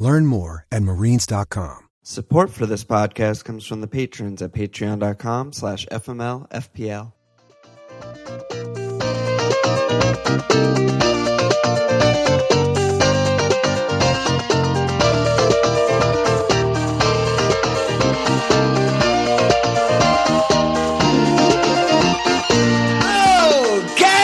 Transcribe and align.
Learn 0.00 0.24
more 0.24 0.66
at 0.72 0.82
marines.com. 0.82 1.88
Support 2.02 2.50
for 2.50 2.64
this 2.64 2.84
podcast 2.84 3.44
comes 3.44 3.66
from 3.66 3.82
the 3.82 3.86
patrons 3.86 4.40
at 4.40 4.52
patreon.com 4.52 5.52
slash 5.52 5.86
fmlfpl. 5.86 7.12
Okay! 23.92 24.16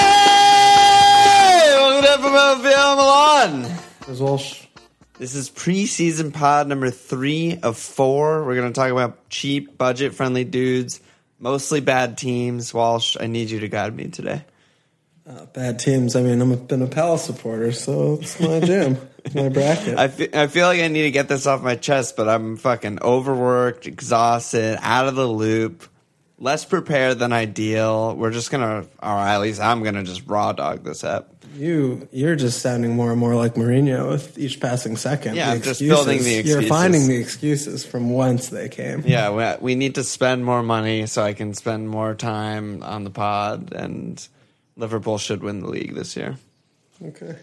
Welcome 1.77 2.03
to 2.03 2.09
FMLFPL 2.19 2.97
Milan. 2.97 3.79
As 4.09 4.23
Walsh. 4.23 4.67
This 5.19 5.35
is 5.35 5.49
preseason 5.49 6.35
pod 6.35 6.69
number 6.69 6.91
three 6.91 7.59
of 7.63 7.79
four. 7.79 8.45
We're 8.45 8.55
going 8.55 8.71
to 8.71 8.79
talk 8.79 8.91
about 8.91 9.31
cheap, 9.31 9.79
budget 9.79 10.15
friendly 10.15 10.45
dudes, 10.45 11.01
mostly 11.39 11.81
bad 11.81 12.19
teams. 12.19 12.75
Walsh, 12.75 13.17
I 13.19 13.27
need 13.27 13.49
you 13.49 13.61
to 13.61 13.69
guide 13.69 13.97
me 13.97 14.09
today. 14.09 14.45
Uh, 15.27 15.47
bad 15.47 15.79
teams. 15.79 16.17
I 16.17 16.23
mean, 16.23 16.41
I'm 16.43 16.53
a, 16.53 16.57
been 16.57 16.83
a 16.83 16.87
Palace 16.87 17.25
supporter, 17.25 17.73
so 17.73 18.19
it's 18.21 18.39
my 18.39 18.61
jam. 18.65 18.99
My 19.35 19.49
bracket. 19.49 19.99
I 19.99 20.09
fe- 20.09 20.29
I 20.35 20.49
feel 20.49 20.67
like 20.67 20.81
I 20.81 20.89
need 20.89 21.03
to 21.03 21.11
get 21.11 21.29
this 21.29 21.47
off 21.47 21.63
my 21.63 21.77
chest, 21.77 22.15
but 22.17 22.29
I'm 22.29 22.59
fucking 22.59 23.01
overworked, 23.01 23.87
exhausted, 23.87 24.79
out 24.83 25.09
of 25.09 25.17
the 25.17 25.27
loop, 25.27 25.89
less 26.39 26.67
prepared 26.67 27.19
than 27.19 27.33
ideal. 27.33 28.15
We're 28.15 28.31
just 28.33 28.51
going 28.51 28.61
to, 28.63 28.89
or 29.03 29.09
at 29.09 29.41
least 29.41 29.63
I'm 29.63 29.83
going 29.83 29.95
to 29.95 30.05
just 30.05 30.27
raw 30.27 30.53
dog 30.53 30.85
this 30.85 31.03
up. 31.03 31.36
You, 31.57 32.09
you're 32.13 32.37
just 32.37 32.61
sounding 32.61 32.95
more 32.95 33.11
and 33.11 33.21
more 33.21 33.35
like 33.35 33.55
Mourinho 33.55 34.11
with 34.11 34.39
each 34.39 34.61
passing 34.61 34.97
second. 34.97 35.37
Yeah, 35.37 35.51
I'm 35.51 35.63
just 35.63 35.81
building 35.81 36.23
the 36.23 36.37
excuses. 36.37 36.63
You're 36.63 36.63
finding 36.69 37.09
the 37.09 37.17
excuses 37.17 37.85
from 37.85 38.13
whence 38.13 38.49
they 38.49 38.69
came. 38.69 39.03
Yeah, 39.07 39.31
we, 39.31 39.73
we 39.73 39.75
need 39.75 39.97
to 39.97 40.05
spend 40.05 40.45
more 40.45 40.63
money 40.63 41.07
so 41.07 41.23
I 41.23 41.33
can 41.33 41.55
spend 41.55 41.89
more 41.89 42.15
time 42.15 42.83
on 42.83 43.05
the 43.05 43.11
pod, 43.11 43.73
and 43.73 44.27
Liverpool 44.77 45.19
should 45.19 45.43
win 45.43 45.61
the 45.61 45.69
league 45.69 45.95
this 45.95 46.17
year. 46.17 46.37
Okay. 47.03 47.37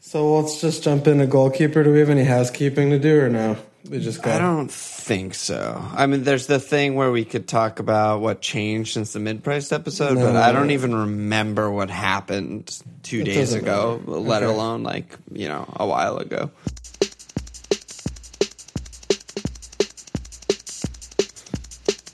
So 0.00 0.38
let's 0.38 0.60
just 0.60 0.82
jump 0.82 1.06
into 1.06 1.26
goalkeeper. 1.26 1.84
Do 1.84 1.92
we 1.92 1.98
have 1.98 2.10
any 2.10 2.24
housekeeping 2.24 2.90
to 2.90 2.98
do 2.98 3.20
or 3.20 3.28
no? 3.28 3.58
We 3.88 4.00
just 4.00 4.22
got. 4.22 4.34
I 4.34 4.38
don't 4.44 4.70
think 4.70 5.34
so. 5.34 5.82
I 5.94 6.06
mean, 6.06 6.22
there's 6.24 6.46
the 6.46 6.58
thing 6.60 6.94
where 6.94 7.10
we 7.10 7.24
could 7.24 7.48
talk 7.48 7.78
about 7.78 8.20
what 8.20 8.40
changed 8.42 8.92
since 8.92 9.12
the 9.12 9.20
mid-priced 9.20 9.72
episode, 9.72 10.16
but 10.16 10.32
No. 10.32 10.40
I 10.40 10.52
don't 10.52 10.72
even 10.72 10.94
remember 10.94 11.70
what 11.70 11.88
happened 11.88 12.76
two 13.02 13.24
days 13.24 13.36
doesn't 13.36 13.60
ago, 13.60 14.00
matter. 14.04 14.18
let 14.18 14.42
Okay. 14.42 14.52
alone 14.52 14.82
like 14.82 15.16
you 15.32 15.48
know 15.48 15.64
a 15.76 15.86
while 15.86 16.18
ago. 16.18 16.50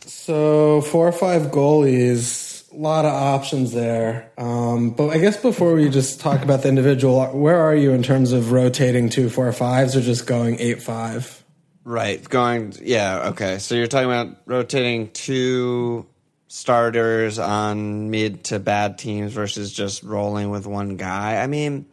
So 0.06 0.80
four 0.82 1.06
or 1.08 1.12
five 1.12 1.50
goalies, 1.50 2.70
a 2.72 2.76
lot 2.76 3.04
of 3.04 3.12
options 3.12 3.72
there. 3.72 4.30
Um, 4.38 4.90
but 4.90 5.10
I 5.10 5.18
guess 5.18 5.36
before 5.36 5.74
we 5.74 5.88
just 5.90 6.20
talk 6.20 6.42
about 6.42 6.62
the 6.62 6.68
individual, 6.68 7.26
where 7.26 7.60
are 7.60 7.74
you 7.74 7.92
in 7.92 8.02
terms 8.02 8.32
of 8.32 8.52
rotating 8.52 9.10
two 9.10 9.28
four 9.28 9.52
fives 9.52 9.96
or 9.96 10.00
just 10.00 10.26
going 10.26 10.58
eight 10.60 10.82
five? 10.82 11.43
Right, 11.84 12.26
going 12.26 12.72
yeah, 12.82 13.28
okay. 13.30 13.58
So 13.58 13.74
you're 13.74 13.86
talking 13.86 14.08
about 14.08 14.38
rotating 14.46 15.10
two 15.10 16.06
starters 16.48 17.38
on 17.38 18.10
mid 18.10 18.44
to 18.44 18.58
bad 18.58 18.96
teams 18.96 19.32
versus 19.32 19.72
just 19.72 20.02
rolling 20.02 20.50
with 20.50 20.66
one 20.66 20.96
guy. 20.96 21.42
I 21.42 21.46
mean, 21.46 21.84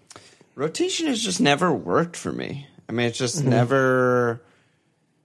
rotation 0.56 1.08
has 1.08 1.22
just 1.22 1.42
never 1.42 1.74
worked 1.74 2.16
for 2.16 2.32
me. 2.32 2.68
I 2.88 2.94
mean, 2.94 3.08
it's 3.08 3.18
just 3.18 3.40
mm-hmm. 3.40 3.50
never 3.50 4.42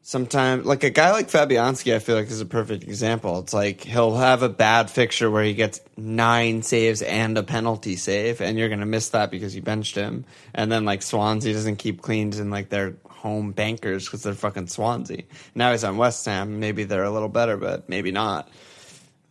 sometimes 0.07 0.65
like 0.65 0.85
a 0.85 0.91
guy 0.91 1.11
like 1.11 1.29
Fabianski, 1.29 1.93
I 1.93 1.99
feel 1.99 2.15
like 2.15 2.29
is 2.29 2.41
a 2.41 2.47
perfect 2.47 2.85
example. 2.85 3.41
It's 3.41 3.53
like 3.53 3.81
he'll 3.81 4.15
have 4.15 4.45
a 4.45 4.49
bad 4.49 4.89
fixture 4.89 5.29
where 5.29 5.43
he 5.43 5.53
gets 5.53 5.81
nine 5.97 6.63
saves 6.63 7.03
and 7.03 7.37
a 7.37 7.43
penalty 7.43 7.97
save, 7.97 8.41
and 8.41 8.57
you're 8.57 8.69
gonna 8.69 8.87
miss 8.87 9.09
that 9.09 9.33
because 9.33 9.57
you 9.57 9.63
benched 9.63 9.97
him. 9.97 10.25
And 10.55 10.71
then 10.71 10.85
like 10.85 11.03
Swansea 11.03 11.53
doesn't 11.53 11.77
keep 11.77 12.03
cleans 12.03 12.39
in 12.39 12.51
like 12.51 12.69
their 12.69 12.95
home 13.09 13.51
bankers 13.51 14.05
because 14.05 14.23
they're 14.23 14.35
fucking 14.35 14.69
Swansea. 14.69 15.25
Now 15.57 15.73
he's 15.73 15.83
on 15.83 15.97
West 15.97 16.25
Ham. 16.27 16.61
Maybe 16.61 16.85
they're 16.85 17.03
a 17.03 17.11
little 17.11 17.29
better, 17.29 17.57
but 17.57 17.89
maybe 17.89 18.13
not. 18.13 18.49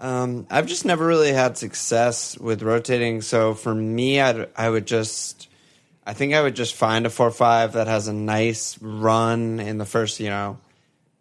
Um, 0.02 0.46
I've 0.50 0.66
just 0.66 0.84
never 0.84 1.08
really 1.08 1.32
had 1.32 1.58
success 1.58 2.38
with 2.38 2.62
rotating. 2.62 3.22
So 3.22 3.54
for 3.54 3.74
me, 3.74 4.20
I'd, 4.20 4.50
I 4.58 4.70
would 4.70 4.86
just, 4.86 5.48
I 6.06 6.14
think 6.14 6.34
I 6.34 6.42
would 6.42 6.54
just 6.58 6.76
find 6.76 7.06
a 7.06 7.10
four 7.10 7.32
five 7.32 7.74
that 7.74 7.88
has 7.88 8.10
a 8.10 8.14
nice 8.14 8.78
run 8.82 9.62
in 9.62 9.78
the 9.78 9.86
first, 9.86 10.20
you 10.20 10.30
know, 10.30 10.58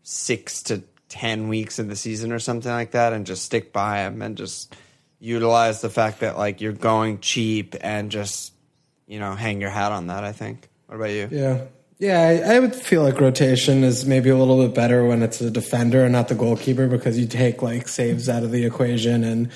six 0.05 0.63
to 0.65 0.85
ten 1.09 1.49
weeks 1.49 1.81
of 1.81 1.89
the 1.89 1.97
season 1.97 2.31
or 2.31 2.39
something 2.39 2.71
like 2.71 2.93
that, 2.93 3.13
and 3.13 3.27
just 3.27 3.45
stick 3.45 3.73
by 3.73 3.99
him 3.99 4.23
and 4.23 4.37
just 4.37 4.77
utilize 5.19 5.81
the 5.81 5.91
fact 5.91 6.21
that 6.21 6.39
like 6.39 6.61
you're 6.61 6.73
going 6.73 7.19
cheap 7.19 7.75
and 7.81 8.13
just 8.13 8.53
you 9.09 9.19
know 9.19 9.35
hang 9.35 9.61
your 9.61 9.71
hat 9.71 9.91
on 9.91 10.07
that. 10.07 10.23
I 10.23 10.31
think. 10.31 10.69
What 10.87 10.97
about 10.97 11.11
you? 11.11 11.29
Yeah. 11.33 11.65
Yeah, 11.99 12.21
I, 12.21 12.57
I 12.57 12.59
would 12.59 12.75
feel 12.75 13.03
like 13.03 13.21
rotation 13.21 13.85
is 13.85 14.05
maybe 14.05 14.29
a 14.29 14.37
little 14.37 14.61
bit 14.63 14.75
better 14.75 15.07
when 15.07 15.23
it's 15.23 15.41
a 15.41 15.51
defender 15.51 16.03
and 16.03 16.13
not 16.13 16.27
the 16.27 16.35
goalkeeper 16.35 16.89
because 16.89 17.19
you 17.19 17.27
take 17.27 17.63
like 17.63 17.87
saves 17.87 18.29
out 18.29 18.43
of 18.43 18.51
the 18.51 18.65
equation 18.65 19.23
and 19.23 19.51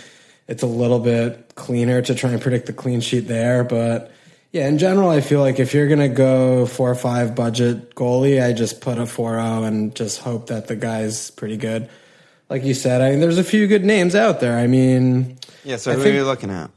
it's 0.46 0.62
a 0.62 0.66
little 0.66 1.00
bit 1.00 1.54
cleaner 1.56 2.00
to 2.00 2.14
try 2.14 2.30
and 2.30 2.40
predict 2.40 2.66
the 2.66 2.72
clean 2.72 3.00
sheet 3.00 3.26
there. 3.26 3.64
But 3.64 4.12
yeah, 4.52 4.66
in 4.68 4.78
general, 4.78 5.10
I 5.10 5.20
feel 5.20 5.40
like 5.40 5.58
if 5.60 5.74
you're 5.74 5.88
gonna 5.88 6.08
go 6.08 6.66
four 6.66 6.90
or 6.90 6.94
five 6.94 7.34
budget 7.34 7.94
goalie, 7.94 8.42
I 8.42 8.52
just 8.52 8.80
put 8.80 8.98
a 8.98 9.02
4-0 9.02 9.66
and 9.66 9.94
just 9.94 10.20
hope 10.20 10.46
that 10.48 10.68
the 10.68 10.76
guy's 10.76 11.30
pretty 11.32 11.56
good. 11.56 11.88
Like 12.48 12.64
you 12.64 12.72
said, 12.74 13.02
I 13.02 13.10
mean, 13.10 13.20
there's 13.20 13.38
a 13.38 13.44
few 13.44 13.66
good 13.66 13.84
names 13.84 14.14
out 14.14 14.40
there. 14.40 14.56
I 14.58 14.66
mean, 14.66 15.36
Yeah. 15.64 15.76
So 15.76 15.92
I 15.92 15.94
who 15.94 16.02
think- 16.02 16.14
are 16.14 16.18
you 16.18 16.24
looking 16.24 16.50
at? 16.50 16.70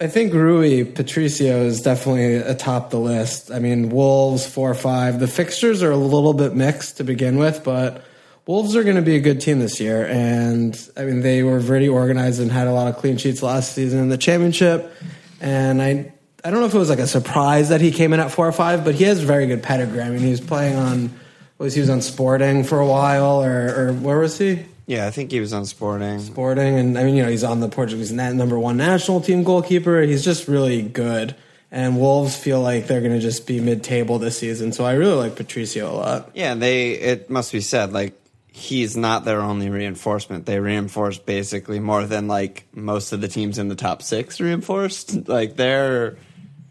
I 0.00 0.06
think 0.06 0.32
Rui 0.32 0.84
Patricio 0.84 1.64
is 1.64 1.80
definitely 1.82 2.36
atop 2.36 2.90
the 2.90 2.98
list. 3.00 3.50
I 3.50 3.58
mean, 3.58 3.88
Wolves 3.88 4.46
four 4.46 4.70
or 4.70 4.74
five. 4.74 5.18
The 5.18 5.26
fixtures 5.26 5.82
are 5.82 5.90
a 5.90 5.96
little 5.96 6.34
bit 6.34 6.54
mixed 6.54 6.98
to 6.98 7.04
begin 7.04 7.36
with, 7.36 7.64
but 7.64 8.04
Wolves 8.46 8.76
are 8.76 8.84
going 8.84 8.94
to 8.94 9.02
be 9.02 9.16
a 9.16 9.20
good 9.20 9.40
team 9.40 9.58
this 9.58 9.80
year. 9.80 10.06
And 10.06 10.78
I 10.96 11.02
mean, 11.02 11.22
they 11.22 11.42
were 11.42 11.58
very 11.58 11.88
organized 11.88 12.40
and 12.40 12.50
had 12.52 12.68
a 12.68 12.72
lot 12.72 12.86
of 12.86 12.96
clean 12.96 13.16
sheets 13.16 13.42
last 13.42 13.72
season 13.74 13.98
in 13.98 14.08
the 14.08 14.16
championship. 14.16 14.92
And 15.40 15.82
I, 15.82 16.12
I 16.44 16.50
don't 16.50 16.60
know 16.60 16.66
if 16.66 16.74
it 16.74 16.78
was 16.78 16.88
like 16.88 17.00
a 17.00 17.06
surprise 17.06 17.70
that 17.70 17.80
he 17.80 17.90
came 17.90 18.12
in 18.12 18.20
at 18.20 18.30
four 18.30 18.46
or 18.46 18.52
five, 18.52 18.84
but 18.84 18.94
he 18.94 19.04
has 19.04 19.22
a 19.22 19.26
very 19.26 19.46
good 19.46 19.62
pedigree. 19.62 20.00
I 20.00 20.10
mean, 20.10 20.20
he 20.20 20.30
was 20.30 20.40
playing 20.40 20.76
on, 20.76 21.10
was 21.58 21.74
he 21.74 21.80
was 21.80 21.90
on 21.90 22.00
Sporting 22.00 22.62
for 22.64 22.78
a 22.78 22.86
while, 22.86 23.42
or, 23.42 23.74
or 23.76 23.92
where 23.92 24.18
was 24.18 24.38
he? 24.38 24.64
Yeah, 24.86 25.06
I 25.06 25.10
think 25.10 25.32
he 25.32 25.40
was 25.40 25.52
on 25.52 25.66
Sporting. 25.66 26.20
Sporting, 26.20 26.78
and 26.78 26.96
I 26.96 27.04
mean, 27.04 27.16
you 27.16 27.22
know, 27.22 27.28
he's 27.28 27.44
on 27.44 27.60
the 27.60 27.68
Portuguese 27.68 28.12
na- 28.12 28.32
number 28.32 28.58
one 28.58 28.76
national 28.76 29.20
team 29.20 29.42
goalkeeper. 29.42 30.00
He's 30.02 30.24
just 30.24 30.48
really 30.48 30.80
good. 30.82 31.34
And 31.70 32.00
Wolves 32.00 32.34
feel 32.34 32.62
like 32.62 32.86
they're 32.86 33.02
going 33.02 33.12
to 33.12 33.20
just 33.20 33.46
be 33.46 33.60
mid-table 33.60 34.18
this 34.18 34.38
season, 34.38 34.72
so 34.72 34.86
I 34.86 34.94
really 34.94 35.16
like 35.16 35.36
Patricio 35.36 35.92
a 35.92 35.92
lot. 35.92 36.30
Yeah, 36.32 36.54
they. 36.54 36.92
It 36.92 37.28
must 37.28 37.52
be 37.52 37.60
said, 37.60 37.92
like 37.92 38.18
he's 38.58 38.96
not 38.96 39.24
their 39.24 39.40
only 39.40 39.70
reinforcement. 39.70 40.46
They 40.46 40.58
reinforce 40.58 41.18
basically 41.18 41.78
more 41.78 42.04
than 42.06 42.26
like 42.26 42.66
most 42.72 43.12
of 43.12 43.20
the 43.20 43.28
teams 43.28 43.58
in 43.58 43.68
the 43.68 43.74
top 43.74 44.02
six 44.02 44.40
reinforced. 44.40 45.14
Like 45.28 45.56
they're 45.56 46.16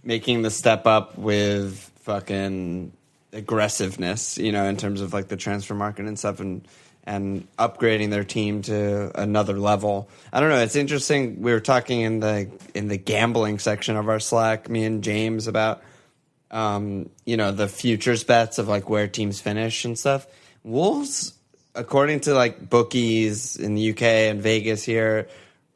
making 0.07 0.41
the 0.41 0.49
step 0.49 0.87
up 0.87 1.17
with 1.17 1.77
fucking 2.01 2.93
aggressiveness, 3.33 4.37
you 4.37 4.53
know, 4.53 4.63
in 4.63 4.77
terms 4.77 5.01
of 5.01 5.11
like 5.13 5.27
the 5.27 5.35
transfer 5.35 5.75
market 5.75 6.05
and 6.05 6.17
stuff, 6.17 6.39
and 6.39 6.65
and 7.03 7.47
upgrading 7.57 8.09
their 8.09 8.23
team 8.23 8.61
to 8.63 9.11
another 9.19 9.57
level. 9.59 10.09
I 10.31 10.39
don't 10.39 10.49
know. 10.49 10.59
It's 10.59 10.75
interesting. 10.75 11.41
We 11.41 11.51
were 11.51 11.59
talking 11.59 12.01
in 12.01 12.21
the 12.21 12.49
in 12.73 12.87
the 12.87 12.97
gambling 12.97 13.59
section 13.59 13.97
of 13.97 14.07
our 14.07 14.21
Slack, 14.21 14.69
me 14.69 14.85
and 14.85 15.03
James 15.03 15.47
about 15.47 15.83
um, 16.51 17.09
you 17.25 17.35
know, 17.35 17.51
the 17.51 17.67
futures 17.67 18.23
bets 18.23 18.57
of 18.57 18.69
like 18.69 18.89
where 18.89 19.07
teams 19.07 19.41
finish 19.41 19.83
and 19.83 19.99
stuff. 19.99 20.25
Wolves, 20.63 21.33
according 21.75 22.21
to 22.21 22.33
like 22.33 22.69
bookies 22.69 23.57
in 23.57 23.75
the 23.75 23.91
UK 23.91 24.01
and 24.01 24.41
Vegas 24.41 24.83
here, 24.83 25.27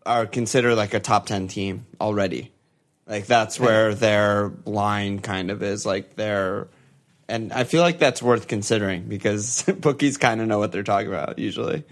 are 0.06 0.26
considered 0.26 0.76
like 0.76 0.94
a 0.94 1.00
top 1.02 1.26
10 1.26 1.50
team 1.50 1.86
already. 2.00 2.52
Like 3.08 3.26
that's 3.26 3.60
where 3.60 3.94
their 3.94 4.52
line 4.66 5.20
kind 5.20 5.52
of 5.52 5.62
is. 5.64 5.86
Like 5.86 6.16
they're 6.16 6.68
and 7.32 7.54
I 7.54 7.64
feel 7.64 7.82
like 7.82 7.98
that's 7.98 8.22
worth 8.22 8.48
considering 8.48 9.04
because 9.04 9.64
bookies 9.80 10.18
kind 10.18 10.42
of 10.42 10.48
know 10.48 10.60
what 10.60 10.72
they're 10.74 10.84
talking 10.84 11.08
about 11.08 11.40
usually. 11.40 11.84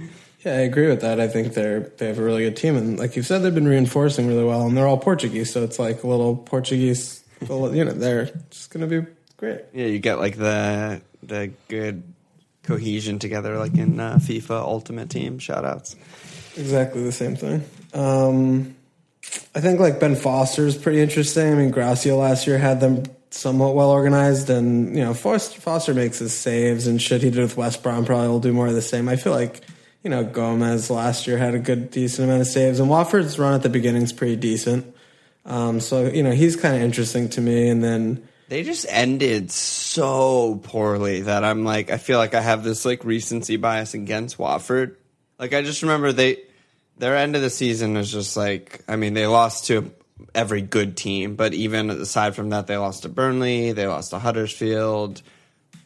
Yeah, 0.45 0.53
I 0.53 0.59
agree 0.59 0.88
with 0.88 1.01
that. 1.01 1.19
I 1.19 1.27
think 1.27 1.53
they're 1.53 1.81
they 1.97 2.07
have 2.07 2.19
a 2.19 2.23
really 2.23 2.44
good 2.44 2.57
team, 2.57 2.75
and 2.75 3.00
like 3.00 3.15
you 3.15 3.23
said, 3.23 3.39
they've 3.39 3.56
been 3.56 3.67
reinforcing 3.67 4.27
really 4.27 4.44
well, 4.44 4.67
and 4.67 4.77
they're 4.77 4.88
all 4.88 4.97
Portuguese, 4.97 5.51
so 5.51 5.63
it's 5.63 5.79
like 5.79 6.03
a 6.03 6.07
little 6.07 6.35
Portuguese. 6.35 7.23
you 7.41 7.47
know, 7.47 7.91
they're 7.91 8.25
just 8.50 8.69
going 8.71 8.88
to 8.88 9.01
be 9.01 9.07
great. 9.38 9.62
Yeah, 9.73 9.85
you 9.88 10.00
get 10.00 10.19
like 10.19 10.38
the 10.38 11.01
the 11.23 11.51
good 11.67 12.03
cohesion 12.63 13.19
together, 13.19 13.57
like 13.57 13.75
in 13.75 14.00
uh, 14.00 14.15
FIFA 14.15 14.62
Ultimate 14.62 15.09
Team. 15.09 15.39
Shout 15.39 15.65
outs. 15.65 15.95
Exactly 16.55 17.03
the 17.03 17.12
same 17.12 17.35
thing. 17.35 17.63
Um, 17.94 18.75
I 19.55 19.61
think 19.61 19.79
like 19.79 19.99
Ben 19.99 20.15
Foster 20.15 20.65
is 20.65 20.77
pretty 20.77 21.01
interesting. 21.01 21.51
I 21.51 21.55
mean, 21.55 21.71
Gracia 21.71 22.15
last 22.15 22.47
year 22.47 22.57
had 22.57 22.79
them 22.79 23.03
somewhat 23.31 23.75
well 23.75 23.89
organized, 23.89 24.49
and 24.49 24.95
you 24.95 25.03
know 25.03 25.13
Foster, 25.13 25.59
Foster 25.59 25.93
makes 25.93 26.19
his 26.19 26.33
saves 26.33 26.87
and 26.87 27.01
shit 27.01 27.21
he 27.21 27.29
did 27.29 27.39
with 27.39 27.57
West 27.57 27.83
Brom 27.83 28.05
probably 28.05 28.27
will 28.27 28.39
do 28.39 28.53
more 28.53 28.67
of 28.67 28.73
the 28.73 28.81
same. 28.81 29.09
I 29.09 29.15
feel 29.15 29.33
like 29.33 29.61
you 30.03 30.09
know 30.09 30.23
Gomes 30.23 30.89
last 30.89 31.27
year 31.27 31.37
had 31.37 31.55
a 31.55 31.59
good 31.59 31.91
decent 31.91 32.27
amount 32.27 32.41
of 32.41 32.47
saves, 32.47 32.79
and 32.79 32.89
Watford's 32.89 33.37
run 33.37 33.53
at 33.53 33.63
the 33.63 33.69
beginning 33.69 34.03
is 34.03 34.13
pretty 34.13 34.35
decent. 34.35 34.95
Um, 35.45 35.79
so 35.79 36.07
you 36.07 36.23
know 36.23 36.31
he's 36.31 36.55
kind 36.55 36.75
of 36.75 36.81
interesting 36.81 37.29
to 37.29 37.41
me, 37.41 37.69
and 37.69 37.83
then 37.83 38.27
They 38.49 38.63
just 38.63 38.85
ended 38.89 39.51
so 39.51 40.59
poorly 40.63 41.21
that 41.21 41.43
I'm 41.43 41.63
like, 41.63 41.91
I 41.91 41.97
feel 41.97 42.17
like 42.17 42.33
I 42.33 42.41
have 42.41 42.63
this 42.63 42.85
like 42.85 43.03
recency 43.03 43.57
bias 43.57 43.93
against 43.93 44.39
Watford. 44.39 44.97
Like 45.37 45.53
I 45.53 45.61
just 45.61 45.81
remember 45.81 46.11
they 46.11 46.37
their 47.00 47.16
end 47.18 47.36
of 47.36 47.42
the 47.42 47.50
season 47.50 47.96
was 47.96 48.12
just 48.12 48.38
like, 48.38 48.84
I 48.88 48.96
mean, 48.96 49.13
they 49.13 49.25
lost 49.28 49.66
to 49.68 49.92
every 50.36 50.62
good 50.62 50.96
team, 50.98 51.36
but 51.36 51.54
even 51.54 51.90
aside 51.90 52.36
from 52.36 52.50
that, 52.50 52.68
they 52.68 52.78
lost 52.78 53.04
to 53.04 53.10
Burnley, 53.10 53.72
they 53.72 53.88
lost 53.88 54.12
to 54.12 54.19
Huddersfield, 54.19 55.22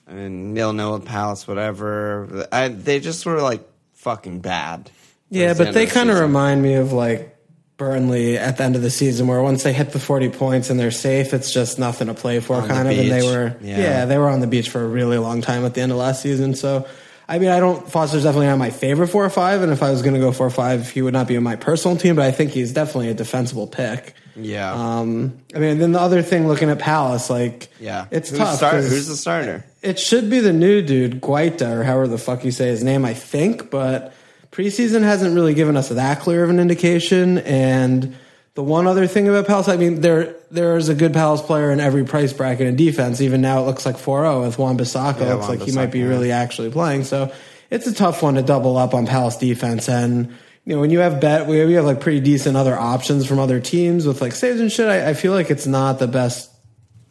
I 0.08 0.14
mean, 0.14 0.54
nil 0.54 0.74
nil 0.74 0.94
with 0.94 1.06
Palace, 1.06 1.48
whatever. 1.48 2.48
I, 2.52 2.68
they 2.68 3.00
just 3.00 3.26
were 3.26 3.42
like 3.42 3.62
fucking 3.94 4.40
bad. 4.42 4.92
Yeah, 5.30 5.46
towards 5.48 5.60
the 5.60 5.66
but 5.66 5.74
they 5.74 5.86
kind 5.86 6.10
of 6.12 6.20
remind 6.20 6.62
me 6.62 6.74
of 6.76 6.92
like 6.94 7.38
Burnley 7.78 8.38
at 8.38 8.58
the 8.58 8.64
end 8.64 8.76
of 8.76 8.82
the 8.82 8.90
season, 8.92 9.28
where 9.28 9.42
once 9.42 9.64
they 9.64 9.74
hit 9.74 9.92
the 9.92 10.00
forty 10.00 10.30
points 10.30 10.70
and 10.70 10.80
they're 10.80 10.92
safe, 10.92 11.34
it's 11.34 11.54
just 11.54 11.80
nothing 11.80 12.08
to 12.08 12.14
play 12.14 12.40
for, 12.40 12.56
On 12.56 12.68
kind 12.68 12.88
of. 12.88 12.98
And 12.98 13.10
they 13.10 13.24
were, 13.24 13.56
Yeah. 13.62 13.78
yeah. 13.80 14.06
they 14.06 14.18
were 14.18 14.30
on 14.30 14.42
the 14.42 14.48
beach 14.48 14.70
for 14.70 14.84
a 14.84 14.88
really 14.88 15.18
long 15.18 15.42
time 15.42 15.64
at 15.66 15.74
the 15.74 15.82
end 15.82 15.92
of 15.92 15.98
last 15.98 16.22
season. 16.22 16.54
So, 16.56 16.86
I 17.28 17.40
mean, 17.40 17.50
I 17.50 17.60
don't. 17.60 17.90
Foster's 17.90 18.24
definitely 18.24 18.48
not 18.48 18.58
my 18.58 18.70
favorite 18.70 19.08
four 19.08 19.24
or 19.24 19.30
five, 19.30 19.62
and 19.62 19.72
if 19.72 19.82
I 19.82 19.92
was 19.92 20.02
going 20.02 20.14
to 20.14 20.20
go 20.20 20.32
four 20.32 20.48
or 20.48 20.52
five, 20.52 20.90
he 20.90 21.02
would 21.02 21.14
not 21.14 21.28
be 21.28 21.36
in 21.36 21.44
my 21.44 21.56
personal 21.56 21.96
team. 21.98 22.16
But 22.16 22.26
I 22.26 22.32
think 22.32 22.52
he's 22.52 22.74
definitely 22.74 23.10
a 23.10 23.14
defensible 23.14 23.68
pick. 23.68 24.14
Yeah. 24.36 24.74
Um, 24.74 25.38
I 25.56 25.60
mean, 25.60 25.78
then 25.78 25.92
the 25.92 26.00
other 26.02 26.22
thing, 26.22 26.48
looking 26.48 26.70
at 26.70 26.80
Palace, 26.80 27.30
like, 27.30 27.70
yeah. 27.80 28.08
it's 28.12 28.30
Who's 28.30 28.40
tough. 28.40 28.56
start- 28.58 28.76
who's 28.84 29.08
the 29.08 29.16
starter? 29.16 29.64
it 29.84 30.00
should 30.00 30.30
be 30.30 30.40
the 30.40 30.54
new 30.54 30.82
dude, 30.82 31.22
Guaita, 31.22 31.70
or 31.70 31.84
however 31.84 32.08
the 32.08 32.18
fuck 32.18 32.44
you 32.44 32.52
say 32.52 32.68
his 32.68 32.84
name, 32.84 33.06
I 33.06 33.14
think, 33.14 33.70
but 33.70 34.14
preseason 34.52 35.02
hasn't 35.04 35.36
really 35.36 35.54
given 35.54 35.78
us 35.78 35.90
that 35.90 36.20
clear 36.22 36.44
of 36.44 36.50
an 36.50 36.60
indication. 36.60 37.38
And 37.40 38.16
the 38.56 38.64
one 38.64 38.86
other 38.86 39.08
thing 39.08 39.28
about 39.28 39.48
Palace, 39.48 39.68
I 39.68 39.78
mean, 39.78 40.02
there 40.02 40.36
there's 40.52 40.90
a 40.90 40.96
good 40.96 41.14
Palace 41.14 41.42
player 41.42 41.72
in 41.72 41.80
every 41.80 42.06
price 42.06 42.34
bracket 42.34 42.68
in 42.68 42.76
defense. 42.76 43.20
Even 43.20 43.42
now 43.42 43.64
it 43.64 43.66
looks 43.66 43.86
like 43.86 43.96
4-0 43.96 44.42
with 44.46 44.60
Wan-Bissaka. 44.60 45.20
Yeah, 45.20 45.34
looks 45.34 45.48
Wan 45.48 45.58
like 45.58 45.68
he 45.68 45.72
might 45.72 45.92
be 45.92 46.00
yeah. 46.00 46.06
really 46.06 46.32
actually 46.32 46.70
playing. 46.70 47.04
So 47.04 47.34
it's 47.72 47.88
a 47.88 47.94
tough 47.94 48.22
one 48.22 48.36
to 48.36 48.44
double 48.44 48.78
up 48.78 48.94
on 48.94 49.08
Palace 49.08 49.38
defense. 49.38 49.90
And, 49.90 50.28
you 50.66 50.76
know, 50.76 50.82
when 50.82 50.92
you 50.92 51.00
have 51.00 51.20
bet, 51.20 51.48
we, 51.48 51.66
we 51.66 51.74
have 51.74 51.86
like 51.86 52.02
pretty 52.02 52.20
decent 52.20 52.56
other 52.56 52.78
options 52.78 53.26
from 53.26 53.40
other 53.40 53.60
teams 53.60 54.06
with 54.06 54.22
like 54.22 54.34
saves 54.34 54.60
and 54.60 54.72
shit. 54.72 54.88
I, 54.88 55.10
I 55.10 55.14
feel 55.16 55.32
like 55.32 55.50
it's 55.50 55.66
not 55.66 55.98
the 55.98 56.08
best 56.08 56.52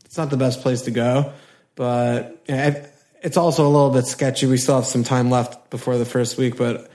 it's 0.05 0.19
not 0.19 0.29
the 0.29 0.37
best 0.37 0.61
place 0.61 0.83
to 0.83 0.91
go, 0.91 1.33
but 1.75 2.45
you 2.47 2.55
know, 2.55 2.85
it's 3.23 3.39
also 3.39 3.67
a 3.67 3.71
little 3.71 3.89
bit 3.89 4.05
sketchy. 4.05 4.47
We 4.47 4.59
still 4.59 4.75
have 4.77 4.85
some 4.85 5.05
time 5.05 5.31
left 5.31 5.71
before 5.71 5.97
the 5.97 6.05
first 6.05 6.37
week, 6.37 6.59
but 6.59 6.92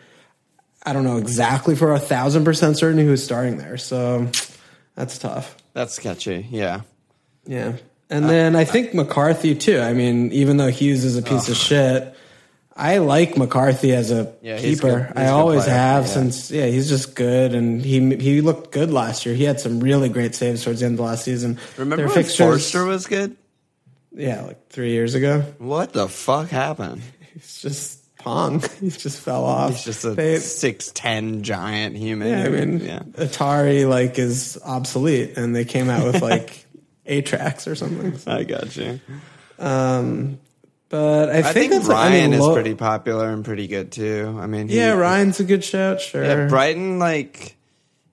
I 0.88 0.94
don't 0.94 1.04
know 1.04 1.18
exactly 1.18 1.76
for 1.76 1.92
a 1.94 2.00
thousand 2.00 2.46
percent 2.46 2.78
certain 2.78 3.00
who's 3.00 3.24
starting 3.24 3.58
there. 3.58 3.78
So 3.78 4.30
that's 4.96 5.18
tough. 5.18 5.56
That's 5.74 5.94
sketchy. 5.94 6.48
Yeah. 6.50 6.82
Yeah. 7.46 7.74
And 8.10 8.30
then 8.30 8.56
I 8.56 8.64
think 8.64 8.94
McCarthy 8.94 9.54
too. 9.54 9.80
I 9.80 9.92
mean, 9.94 10.32
even 10.32 10.56
though 10.58 10.70
Hughes 10.70 11.04
is 11.04 11.18
a 11.18 11.22
piece 11.22 11.50
of 11.50 11.58
shit, 11.58 12.16
I 12.74 13.00
like 13.00 13.38
McCarthy 13.38 13.92
as 13.94 14.12
a 14.12 14.34
Yeah, 14.42 14.60
keeper. 14.60 14.88
good. 15.00 15.08
He's 15.08 15.16
a 15.18 15.20
I 15.20 15.28
always 15.28 15.64
player, 15.66 15.76
have 15.76 16.06
yeah. 16.06 16.10
since 16.12 16.52
yeah, 16.52 16.68
he's 16.68 16.88
just 16.88 17.16
good 17.16 17.54
and 17.54 17.82
he 17.82 18.16
he 18.16 18.40
looked 18.42 18.72
good 18.72 18.92
last 18.92 19.26
year. 19.26 19.36
He 19.36 19.44
had 19.44 19.60
some 19.60 19.82
really 19.82 20.08
great 20.10 20.36
saves 20.36 20.64
towards 20.64 20.80
the 20.80 20.86
end 20.86 21.00
of 21.00 21.06
last 21.06 21.26
season. 21.26 21.60
Remember 21.78 22.08
Their 22.08 22.16
when 22.16 22.24
Forster 22.24 22.86
was 22.86 23.08
good? 23.08 23.36
Yeah, 24.14 24.44
like 24.44 24.70
three 24.70 24.92
years 24.92 25.16
ago. 25.16 25.42
What 25.58 25.92
the 25.92 26.08
fuck 26.08 26.48
happened? 26.50 27.02
He's 27.34 27.62
just 27.62 28.04
Pong. 28.20 28.62
He 28.80 28.90
just 28.90 29.20
fell 29.22 29.46
off. 29.46 29.72
He's 29.72 29.84
just 29.84 30.06
a 30.06 30.40
six 30.40 30.92
ten 30.94 31.44
giant 31.44 31.96
human. 31.96 32.28
yeah, 32.28 32.44
I 32.44 32.50
mean, 32.50 32.80
yeah. 32.80 33.00
Atari 33.00 33.88
like 33.88 34.20
is 34.20 34.58
obsolete, 34.66 35.38
and 35.38 35.56
they 35.56 35.66
came 35.66 35.90
out 35.90 36.06
with 36.06 36.22
like 36.22 36.66
tracks 37.26 37.68
or 37.68 37.76
something. 37.76 38.18
I 38.32 38.44
got 38.44 38.76
you. 38.76 39.00
Um, 39.60 40.40
but 40.90 41.30
I, 41.30 41.40
I 41.40 41.42
think, 41.54 41.72
think, 41.74 41.88
Ryan 41.88 42.14
I 42.14 42.22
mean, 42.28 42.34
is 42.34 42.40
Lo- 42.40 42.54
pretty 42.54 42.74
popular 42.76 43.30
and 43.30 43.44
pretty 43.44 43.68
good 43.68 43.92
too. 43.92 44.38
I 44.40 44.48
mean, 44.48 44.68
he- 44.70 44.78
Yeah, 44.78 44.94
Ryan's 44.94 45.40
a 45.40 45.44
good 45.44 45.64
shout. 45.64 46.00
Sure. 46.00 46.24
Yeah, 46.24 46.48
Brighton, 46.48 46.98
like, 47.00 47.56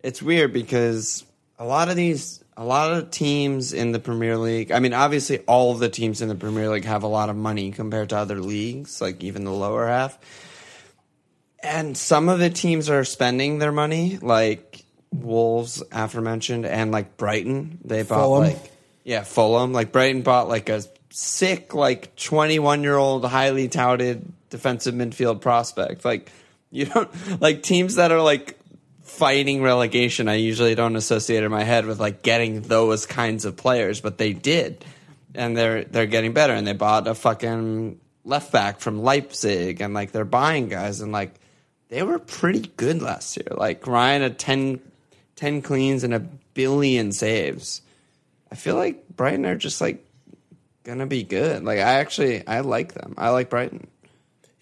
it's 0.02 0.20
weird 0.20 0.52
because 0.52 1.24
a 1.58 1.64
lot 1.64 1.88
of 1.88 1.96
these, 1.96 2.42
a 2.56 2.64
lot 2.64 2.92
of 2.92 3.10
teams 3.10 3.72
in 3.72 3.92
the 3.92 3.98
Premier 3.98 4.36
League, 4.36 4.70
I 4.70 4.78
mean, 4.78 4.92
obviously 4.92 5.40
all 5.40 5.72
of 5.72 5.80
the 5.80 5.88
teams 5.88 6.22
in 6.22 6.28
the 6.28 6.34
Premier 6.34 6.68
League 6.68 6.84
have 6.84 7.02
a 7.02 7.08
lot 7.08 7.28
of 7.28 7.36
money 7.36 7.72
compared 7.72 8.10
to 8.10 8.16
other 8.16 8.36
leagues, 8.36 9.00
like 9.00 9.22
even 9.24 9.44
the 9.44 9.52
lower 9.52 9.86
half. 9.88 10.18
And 11.62 11.96
some 11.96 12.28
of 12.28 12.38
the 12.38 12.50
teams 12.50 12.90
are 12.90 13.04
spending 13.04 13.58
their 13.58 13.72
money, 13.72 14.18
like 14.20 14.84
Wolves, 15.12 15.82
aforementioned, 15.90 16.66
and 16.66 16.92
like 16.92 17.16
Brighton. 17.16 17.78
They 17.84 18.02
bought 18.02 18.24
Fulham. 18.24 18.42
like, 18.44 18.72
yeah, 19.02 19.24
Fulham. 19.24 19.72
Like 19.72 19.90
Brighton 19.90 20.22
bought 20.22 20.48
like 20.48 20.68
a 20.68 20.82
sick, 21.10 21.74
like 21.74 22.14
21 22.16 22.82
year 22.82 22.96
old, 22.96 23.24
highly 23.24 23.68
touted 23.68 24.30
defensive 24.50 24.94
midfield 24.94 25.40
prospect. 25.40 26.04
Like, 26.04 26.30
you 26.70 26.86
don't, 26.86 27.40
like 27.40 27.62
teams 27.62 27.96
that 27.96 28.12
are 28.12 28.22
like 28.22 28.58
fighting 29.14 29.62
relegation, 29.62 30.28
I 30.28 30.34
usually 30.34 30.74
don't 30.74 30.96
associate 30.96 31.42
in 31.44 31.50
my 31.50 31.64
head 31.64 31.86
with 31.86 32.00
like 32.00 32.22
getting 32.22 32.62
those 32.62 33.06
kinds 33.06 33.44
of 33.44 33.56
players, 33.56 34.00
but 34.00 34.18
they 34.18 34.32
did. 34.32 34.84
And 35.34 35.56
they're, 35.56 35.84
they're 35.84 36.06
getting 36.06 36.32
better. 36.32 36.52
And 36.52 36.66
they 36.66 36.72
bought 36.72 37.08
a 37.08 37.14
fucking 37.14 37.98
left 38.24 38.52
back 38.52 38.80
from 38.80 39.02
Leipzig 39.02 39.80
and 39.80 39.94
like 39.94 40.12
they're 40.12 40.24
buying 40.24 40.68
guys 40.68 41.00
and 41.00 41.12
like 41.12 41.34
they 41.88 42.02
were 42.02 42.18
pretty 42.18 42.70
good 42.76 43.02
last 43.02 43.36
year. 43.36 43.48
Like 43.50 43.86
Ryan 43.86 44.22
had 44.22 44.38
10, 44.38 44.80
10 45.36 45.62
cleans 45.62 46.04
and 46.04 46.14
a 46.14 46.20
billion 46.20 47.12
saves. 47.12 47.82
I 48.50 48.54
feel 48.56 48.76
like 48.76 49.08
Brighton 49.08 49.46
are 49.46 49.56
just 49.56 49.80
like 49.80 50.04
gonna 50.84 51.06
be 51.06 51.22
good. 51.22 51.64
Like 51.64 51.78
I 51.78 51.94
actually 52.00 52.46
I 52.46 52.60
like 52.60 52.94
them. 52.94 53.14
I 53.18 53.30
like 53.30 53.50
Brighton. 53.50 53.88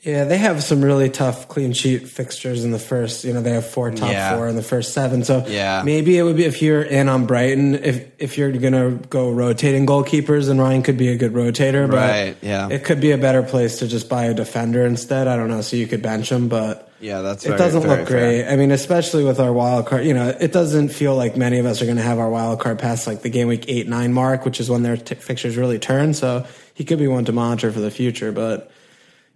Yeah, 0.03 0.25
they 0.25 0.37
have 0.37 0.65
some 0.65 0.83
really 0.85 1.09
tough 1.09 1.47
clean 1.47 1.73
sheet 1.73 2.09
fixtures 2.09 2.65
in 2.65 2.73
the 2.73 2.79
first. 2.81 3.23
You 3.23 3.33
know, 3.35 3.41
they 3.41 3.53
have 3.53 3.65
four 3.65 3.89
top 3.93 4.11
Yeah. 4.11 4.35
four 4.37 4.49
in 4.49 4.57
the 4.57 4.63
first 4.63 4.93
seven. 4.93 5.23
So 5.23 5.45
Yeah. 5.47 5.83
maybe 5.85 6.19
it 6.19 6.25
would 6.25 6.37
be 6.37 6.45
if 6.45 6.61
you're 6.61 6.83
in 6.83 7.09
on 7.09 7.25
Brighton, 7.27 7.77
if 7.77 8.07
if 8.19 8.37
you're 8.37 8.51
gonna 8.51 8.99
go 9.11 9.31
rotating 9.31 9.87
goalkeepers, 9.87 10.47
then 10.47 10.59
Ryan 10.59 10.83
could 10.83 10.97
be 10.97 11.09
a 11.09 11.17
good 11.17 11.33
rotator. 11.35 11.89
But 11.89 11.97
Right, 11.99 12.37
yeah. 12.43 12.69
it 12.69 12.83
could 12.83 13.01
be 13.01 13.13
a 13.13 13.19
better 13.19 13.43
place 13.45 13.79
to 13.79 13.87
just 13.87 14.09
buy 14.09 14.25
a 14.25 14.35
defender 14.35 14.85
instead. 14.85 15.29
I 15.29 15.37
don't 15.37 15.49
know, 15.49 15.61
so 15.61 15.77
you 15.77 15.87
could 15.87 16.03
bench 16.03 16.33
him, 16.33 16.49
but 16.49 16.89
Yeah, 17.01 17.21
that's 17.21 17.45
it 17.45 17.51
very- 17.51 17.59
doesn't 17.61 17.83
very 17.83 17.99
look 17.99 18.09
great. 18.09 18.43
fair. 18.43 18.51
I 18.53 18.57
mean, 18.57 18.73
especially 18.73 19.23
with 19.23 19.39
our 19.39 19.53
wild 19.53 19.87
card. 19.87 20.05
You 20.05 20.15
know, 20.15 20.35
it 20.41 20.53
doesn't 20.53 20.89
feel 20.89 21.15
like 21.15 21.37
many 21.37 21.61
of 21.61 21.67
us 21.67 21.81
are 21.81 21.85
going 21.85 21.97
to 21.99 22.03
have 22.03 22.19
our 22.19 22.29
wild 22.31 22.59
card 22.59 22.81
past 22.81 23.07
like 23.07 23.23
the 23.23 23.29
game 23.29 23.47
week 23.47 23.67
eight 23.69 23.89
nine 23.89 24.13
mark, 24.13 24.45
which 24.45 24.59
is 24.59 24.69
when 24.69 24.83
their 24.83 24.97
t- 24.97 25.15
fixtures 25.15 25.57
really 25.57 25.79
turn. 25.79 26.13
So 26.13 26.45
he 26.75 26.83
could 26.83 26.99
be 26.99 27.07
one 27.07 27.25
to 27.27 27.33
monitor 27.33 27.71
for 27.71 27.79
the 27.81 27.93
future, 27.93 28.33
but. 28.33 28.69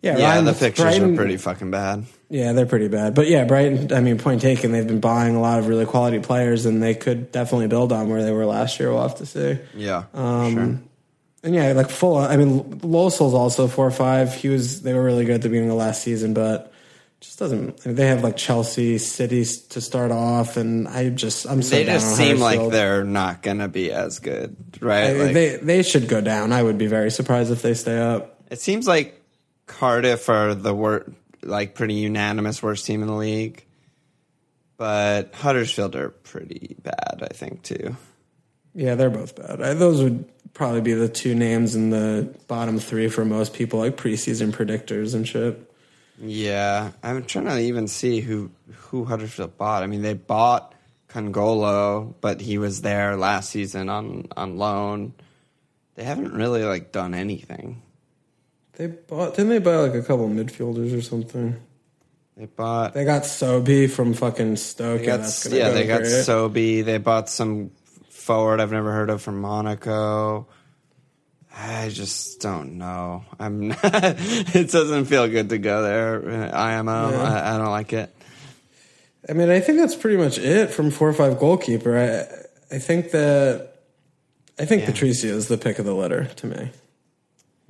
Yeah, 0.03 0.19
Yeah, 0.19 0.29
Ryan, 0.31 0.45
the 0.45 0.51
with 0.53 0.61
fixtures 0.61 0.85
Brighton- 0.85 1.15
are 1.15 1.17
pretty 1.17 1.37
fucking 1.37 1.71
bad. 1.71 2.05
yeah, 2.29 2.53
they're 2.53 2.67
pretty 2.67 2.89
bad. 2.89 3.15
But 3.15 3.29
yeah, 3.29 3.45
Brighton, 3.45 3.93
I 3.93 4.01
mean, 4.01 4.19
point 4.19 4.41
taken, 4.43 4.71
they've 4.73 4.87
been 4.87 5.01
buying 5.01 5.35
a 5.37 5.41
lot 5.41 5.59
of 5.59 5.67
really 5.69 5.87
quality 5.87 6.19
players 6.21 6.67
and 6.67 6.83
they 6.83 6.95
could 6.95 7.33
definitely 7.33 7.67
build 7.69 7.93
on 7.93 8.09
where 8.09 8.23
they 8.23 8.31
were 8.31 8.47
last 8.47 8.79
year. 8.79 8.93
We'll 8.93 9.03
have 9.03 9.17
to 9.17 9.27
see. 9.27 9.59
Yeah. 9.75 10.05
Um, 10.15 10.55
sure. 10.55 10.79
And 11.43 11.55
yeah, 11.55 11.73
like 11.73 11.91
full, 11.91 12.17
I 12.19 12.37
mean, 12.37 12.81
Lössl's 12.81 13.33
also 13.35 13.69
four 13.69 13.87
or 13.87 13.91
five. 13.93 14.35
He 14.35 14.49
was, 14.49 14.83
they 14.83 14.95
were 14.95 15.03
really 15.05 15.25
good 15.25 15.37
at 15.37 15.43
the 15.43 15.49
beginning 15.49 15.71
of 15.71 15.77
last 15.77 16.03
season, 16.03 16.35
but 16.35 16.73
just 17.21 17.39
doesn't, 17.39 17.81
I 17.85 17.89
mean, 17.89 17.97
they 17.97 18.09
have 18.09 18.23
like 18.23 18.37
Chelsea, 18.37 18.99
City 18.99 19.45
to 19.71 19.81
start 19.81 20.11
off. 20.13 20.57
And 20.57 20.87
I 20.89 21.09
just, 21.09 21.47
I'm 21.47 21.63
so 21.63 21.77
They 21.77 21.85
just 21.85 22.17
seem 22.17 22.39
like 22.41 22.71
they're 22.71 23.05
not 23.05 23.43
gonna 23.43 23.69
be 23.69 23.91
as 23.93 24.19
good, 24.19 24.57
right? 24.81 25.11
I- 25.11 25.13
Like, 25.13 25.35
they, 25.35 25.57
they 25.57 25.83
should 25.83 26.09
go 26.09 26.21
down. 26.21 26.53
I 26.53 26.63
would 26.63 26.79
be 26.79 26.87
very 26.87 27.11
surprised 27.11 27.51
if 27.51 27.63
they 27.63 27.75
stay 27.75 27.99
up. 27.99 28.43
it 28.51 28.61
seems 28.61 28.87
like 28.87 29.23
Cardiff 29.67 30.29
are 30.29 30.55
the 30.55 30.75
wor- 30.75 31.07
like 31.43 31.75
pretty 31.75 31.95
unanimous 31.95 32.63
worst 32.63 32.87
team 32.87 33.03
in 33.03 33.09
the 33.09 33.15
league. 33.15 33.65
But 34.77 35.35
Huddersfield 35.35 35.97
are 35.97 36.11
pretty 36.11 36.77
bad, 36.83 37.23
I 37.23 37.33
think, 37.33 37.63
too. 37.63 37.97
Yeah, 38.75 38.95
they're 38.95 39.11
both 39.11 39.35
bad. 39.35 39.63
I, 39.63 39.73
those 39.73 40.03
would 40.03 40.29
probably 40.53 40.83
be 40.83 40.93
the 40.93 41.09
two 41.09 41.35
names 41.35 41.75
in 41.75 41.91
the 41.91 42.35
bottom 42.47 42.79
three 42.79 43.09
for 43.09 43.25
most 43.25 43.55
people, 43.55 43.79
like 43.79 43.97
preseason 43.97 44.53
predictors 44.53 45.15
and 45.15 45.27
shit. 45.27 45.59
Yeah, 46.21 46.93
I'm 47.03 47.25
trying 47.25 47.47
to 47.47 47.59
even 47.59 47.89
see 47.89 48.21
who 48.21 48.51
who 48.73 49.05
Huddersfield 49.05 49.57
bought. 49.57 49.83
I 49.83 49.87
mean, 49.87 50.03
they 50.03 50.15
bought 50.15 50.75
Kongolo, 51.09 52.15
but 52.21 52.41
he 52.41 52.59
was 52.59 52.83
there 52.83 53.17
last 53.17 53.51
season 53.51 53.89
on 53.89 54.29
on 54.37 54.59
loan. 54.59 55.15
They 55.95 56.05
haven't 56.05 56.35
really 56.35 56.65
like 56.65 56.93
done 56.93 57.15
anything. 57.15 57.83
They 58.77 58.87
bought 58.89 59.35
didn't 59.35 59.51
they 59.51 59.59
buy 59.59 59.77
like 59.77 59.95
a 59.95 60.03
couple 60.03 60.29
midfielders 60.29 60.97
or 60.97 61.03
something? 61.03 61.57
They 62.37 62.47
bought 62.47 62.93
They 62.95 63.05
got 63.05 63.23
Sobhi 63.23 63.89
from 63.91 64.13
fucking 64.15 64.57
Stoke. 64.57 65.01
they 65.01 65.07
yeah, 65.07 65.17
got 65.17 65.23
that's 65.23 65.45
gonna 65.45 65.57
yeah 65.57 65.69
go 65.69 65.75
they 65.75 65.87
got 65.87 65.99
great. 66.01 66.11
Sobhi. 66.11 66.85
They 66.85 66.99
bought 66.99 67.29
some 67.31 67.71
forward 68.11 68.61
I've 68.61 68.73
never 68.73 68.93
heard 68.93 69.09
of 69.11 69.23
from 69.23 69.41
Monaco. 69.41 70.47
I 71.59 71.89
just 71.89 72.41
don't 72.43 72.77
know. 72.77 73.25
I'm 73.41 73.69
not, 73.69 73.79
it 73.83 74.71
doesn't 74.71 75.07
feel 75.07 75.27
good 75.27 75.49
to 75.49 75.57
go 75.59 75.83
there. 75.83 76.55
IMO. 76.55 76.93
Um, 76.93 77.13
yeah. 77.15 77.23
I, 77.23 77.55
I 77.55 77.59
don't 77.59 77.71
like 77.71 77.95
it. 77.95 78.15
I 79.27 79.33
mean, 79.33 79.49
I 79.49 79.61
think 79.61 79.79
that's 79.79 79.95
pretty 79.97 80.19
much 80.19 80.37
it 80.39 80.71
from 80.71 80.91
four 80.91 81.09
or 81.09 81.15
five 81.15 81.39
goalkeeper. 81.39 81.97
I 81.97 82.75
I 82.77 82.79
think 82.79 83.13
that 83.13 83.73
I 84.59 84.67
think 84.67 84.83
Yeah. 84.83 84.87
Patricio 84.91 85.35
is 85.35 85.49
the 85.49 85.57
pick 85.57 85.79
of 85.79 85.87
the 85.87 85.95
litter 85.95 86.25
to 86.27 86.47
me. 86.47 86.71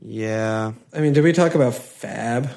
Yeah. 0.03 0.73
I 0.93 1.01
mean, 1.01 1.13
did 1.13 1.25
we 1.25 1.33
talk 1.33 1.55
about 1.55 1.75
Fab? 1.75 2.51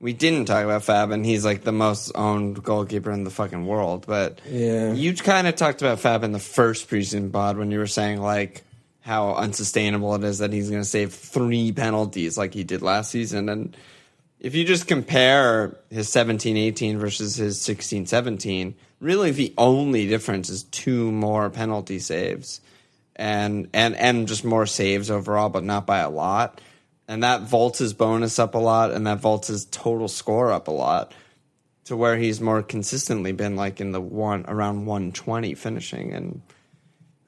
We 0.00 0.12
didn't 0.12 0.46
talk 0.46 0.64
about 0.64 0.82
Fab, 0.84 1.10
and 1.12 1.24
he's 1.24 1.44
like 1.44 1.62
the 1.62 1.72
most 1.72 2.10
owned 2.14 2.62
goalkeeper 2.62 3.12
in 3.12 3.24
the 3.24 3.30
fucking 3.30 3.66
world. 3.66 4.04
But 4.06 4.40
Yeah. 4.48 4.92
you 4.92 5.14
kind 5.14 5.46
of 5.46 5.54
talked 5.54 5.80
about 5.80 6.00
Fab 6.00 6.24
in 6.24 6.32
the 6.32 6.38
first 6.40 6.88
preseason 6.90 7.30
pod 7.32 7.56
when 7.56 7.70
you 7.70 7.78
were 7.78 7.86
saying 7.86 8.20
like 8.20 8.62
how 9.00 9.34
unsustainable 9.34 10.14
it 10.14 10.24
is 10.24 10.38
that 10.38 10.52
he's 10.52 10.70
going 10.70 10.82
to 10.82 10.88
save 10.88 11.12
three 11.12 11.72
penalties 11.72 12.36
like 12.38 12.54
he 12.54 12.64
did 12.64 12.82
last 12.82 13.10
season. 13.10 13.48
And 13.48 13.76
if 14.40 14.54
you 14.54 14.64
just 14.64 14.86
compare 14.88 15.76
his 15.90 16.08
17 16.08 16.56
18 16.56 16.98
versus 16.98 17.36
his 17.36 17.60
16 17.60 18.06
17, 18.06 18.74
really 19.00 19.30
the 19.32 19.54
only 19.58 20.06
difference 20.08 20.48
is 20.50 20.64
two 20.64 21.10
more 21.12 21.48
penalty 21.50 21.98
saves 22.00 22.60
and 23.22 23.68
and 23.72 23.94
and 23.94 24.26
just 24.26 24.44
more 24.44 24.66
saves 24.66 25.08
overall, 25.08 25.48
but 25.48 25.62
not 25.62 25.86
by 25.86 25.98
a 25.98 26.10
lot. 26.10 26.60
And 27.06 27.22
that 27.22 27.42
vaults 27.42 27.78
his 27.78 27.92
bonus 27.92 28.40
up 28.40 28.56
a 28.56 28.58
lot, 28.58 28.90
and 28.90 29.06
that 29.06 29.20
vaults 29.20 29.46
his 29.46 29.64
total 29.66 30.08
score 30.08 30.50
up 30.50 30.66
a 30.66 30.72
lot 30.72 31.14
to 31.84 31.96
where 31.96 32.16
he's 32.16 32.40
more 32.40 32.62
consistently 32.64 33.30
been 33.30 33.54
like 33.54 33.80
in 33.80 33.92
the 33.92 34.00
one 34.00 34.44
around 34.48 34.86
120 34.86 35.54
finishing. 35.54 36.12
And 36.12 36.42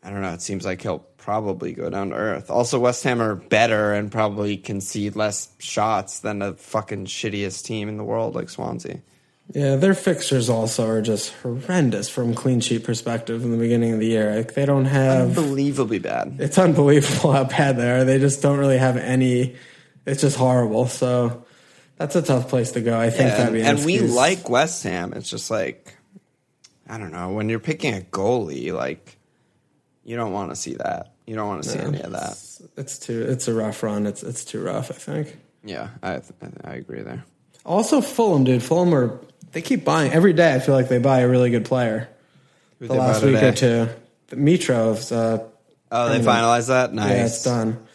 I 0.02 0.10
don't 0.10 0.20
know, 0.20 0.32
it 0.32 0.42
seems 0.42 0.64
like 0.64 0.82
he'll 0.82 0.98
probably 0.98 1.72
go 1.72 1.90
down 1.90 2.10
to 2.10 2.16
earth. 2.16 2.50
Also, 2.50 2.80
West 2.80 3.04
Ham 3.04 3.22
are 3.22 3.36
better 3.36 3.92
and 3.92 4.10
probably 4.10 4.56
concede 4.56 5.14
less 5.14 5.48
shots 5.60 6.20
than 6.20 6.40
the 6.40 6.54
fucking 6.54 7.06
shittiest 7.06 7.64
team 7.64 7.88
in 7.88 7.98
the 7.98 8.04
world 8.04 8.34
like 8.34 8.48
Swansea. 8.48 9.00
Yeah, 9.52 9.76
their 9.76 9.94
fixtures 9.94 10.48
also 10.48 10.86
are 10.88 11.02
just 11.02 11.32
horrendous 11.34 12.08
from 12.08 12.34
clean 12.34 12.60
sheet 12.60 12.82
perspective 12.84 13.44
in 13.44 13.50
the 13.50 13.58
beginning 13.58 13.92
of 13.92 14.00
the 14.00 14.06
year. 14.06 14.34
Like 14.36 14.54
they 14.54 14.64
don't 14.64 14.86
have 14.86 15.36
Unbelievably 15.36 15.98
bad. 15.98 16.36
it's 16.40 16.58
unbelievable 16.58 17.32
how 17.38 17.44
bad 17.44 17.76
they 17.76 17.90
are. 17.90 18.04
They 18.04 18.18
just 18.18 18.40
don't 18.42 18.58
really 18.58 18.78
have 18.78 18.96
any. 18.96 19.56
It's 20.06 20.22
just 20.22 20.36
horrible. 20.36 20.86
So 20.86 21.44
that's 21.96 22.16
a 22.16 22.22
tough 22.22 22.48
place 22.48 22.72
to 22.72 22.80
go. 22.80 22.98
I 22.98 23.10
think 23.10 23.30
Yeah, 23.30 23.46
and, 23.48 23.56
and 23.56 23.84
we 23.84 24.00
like 24.00 24.48
West 24.48 24.82
Ham. 24.84 25.12
It's 25.14 25.28
just 25.28 25.50
like 25.50 25.94
I 26.88 26.98
don't 26.98 27.12
know 27.12 27.32
when 27.32 27.48
you're 27.48 27.60
picking 27.60 27.94
a 27.94 28.00
goalie, 28.00 28.72
like 28.72 29.18
you 30.04 30.16
don't 30.16 30.32
want 30.32 30.50
to 30.50 30.56
see 30.56 30.74
that. 30.74 31.12
You 31.26 31.34
don't 31.36 31.48
want 31.48 31.62
to 31.64 31.68
see 31.68 31.78
any 31.78 32.00
of 32.00 32.12
that. 32.12 32.32
It's, 32.32 32.62
it's 32.76 32.98
too. 32.98 33.22
It's 33.28 33.46
a 33.48 33.54
rough 33.54 33.82
run. 33.82 34.06
It's 34.06 34.22
it's 34.22 34.44
too 34.44 34.62
rough. 34.62 34.90
I 34.90 34.94
think. 34.94 35.38
Yeah, 35.64 35.90
I 36.02 36.20
I 36.64 36.74
agree 36.74 37.02
there. 37.02 37.24
Also, 37.64 38.02
Fulham, 38.02 38.44
dude. 38.44 38.62
Fulham 38.62 38.94
are 38.94 39.18
they 39.54 39.62
keep 39.62 39.84
buying 39.84 40.12
every 40.12 40.32
day. 40.34 40.54
I 40.54 40.58
feel 40.60 40.74
like 40.74 40.88
they 40.88 40.98
buy 40.98 41.20
a 41.20 41.28
really 41.28 41.50
good 41.50 41.64
player. 41.64 42.08
Who 42.80 42.88
The 42.88 42.92
they 42.94 42.98
last 43.00 43.22
week 43.22 43.42
or 43.42 43.52
two, 43.52 43.88
Mitrović. 44.30 45.12
Uh, 45.16 45.44
Oh, 45.96 46.08
they 46.08 46.18
finalized 46.18 46.68
that. 46.68 46.92
Nice. 46.92 47.10
Yeah, 47.10 47.24
it's 47.26 47.44
done. 47.44 47.86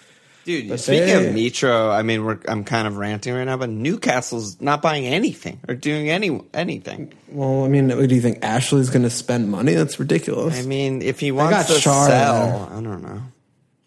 Dude, 0.46 0.70
But 0.70 0.80
speaking 0.80 1.06
they- 1.08 1.28
of 1.28 1.36
Mitro, 1.36 1.92
I 1.94 2.02
mean, 2.02 2.24
we're, 2.24 2.40
I'm 2.48 2.64
kind 2.64 2.88
of 2.88 2.96
ranting 2.96 3.34
right 3.34 3.44
now, 3.44 3.58
but 3.58 3.70
Newcastle's 3.70 4.62
not 4.62 4.82
buying 4.82 5.06
anything 5.06 5.60
or 5.68 5.76
doing 5.76 6.10
any 6.10 6.40
anything. 6.54 7.14
Well, 7.28 7.66
I 7.66 7.68
mean, 7.68 7.90
do 7.90 8.16
you 8.16 8.22
think 8.22 8.40
Ashley's 8.42 8.90
going 8.90 9.04
to 9.04 9.10
spend 9.10 9.52
money? 9.52 9.74
That's 9.74 10.00
ridiculous. 10.00 10.58
I 10.58 10.66
mean, 10.66 11.02
if 11.02 11.20
he 11.20 11.34
wants 11.34 11.68
to 11.68 11.74
Shara 11.74 12.08
sell, 12.08 12.70
I 12.72 12.82
don't 12.82 13.02
know. 13.04 13.22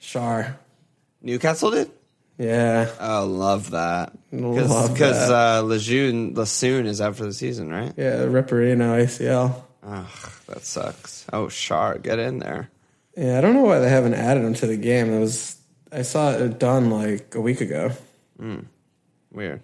Schär. 0.01 0.57
Newcastle 1.23 1.71
did. 1.71 1.91
Yeah. 2.43 2.91
Oh, 2.99 3.27
love 3.27 3.71
that 3.71 4.13
Love 4.33 4.93
because 4.93 5.29
that. 5.29 5.59
uh, 5.59 5.63
Lejeune 5.63 6.35
Lesoon 6.35 6.87
is 6.87 7.01
out 7.01 7.15
for 7.17 7.25
the 7.25 7.33
season, 7.33 7.71
right? 7.71 7.93
Yeah, 7.97 8.25
Ripperino 8.25 9.01
ACL. 9.03 9.63
Ugh, 9.85 10.33
that 10.49 10.65
sucks. 10.65 11.25
Oh, 11.33 11.47
Schär, 11.47 12.03
get 12.03 12.19
in 12.19 12.39
there. 12.39 12.71
Yeah, 13.17 13.39
I 13.39 13.41
don't 13.41 13.55
know 13.55 13.63
why 13.63 13.79
they 13.79 13.89
haven't 13.89 14.15
added 14.15 14.43
him 14.45 14.55
to 14.55 14.67
the 14.67 14.77
game. 14.77 15.13
It 15.13 15.21
was 15.21 15.57
I 15.93 16.03
saw 16.03 16.33
it 16.33 16.59
done 16.59 16.91
like 16.91 17.35
a 17.35 17.41
week 17.41 17.61
ago. 17.61 17.93
Weird. 19.31 19.63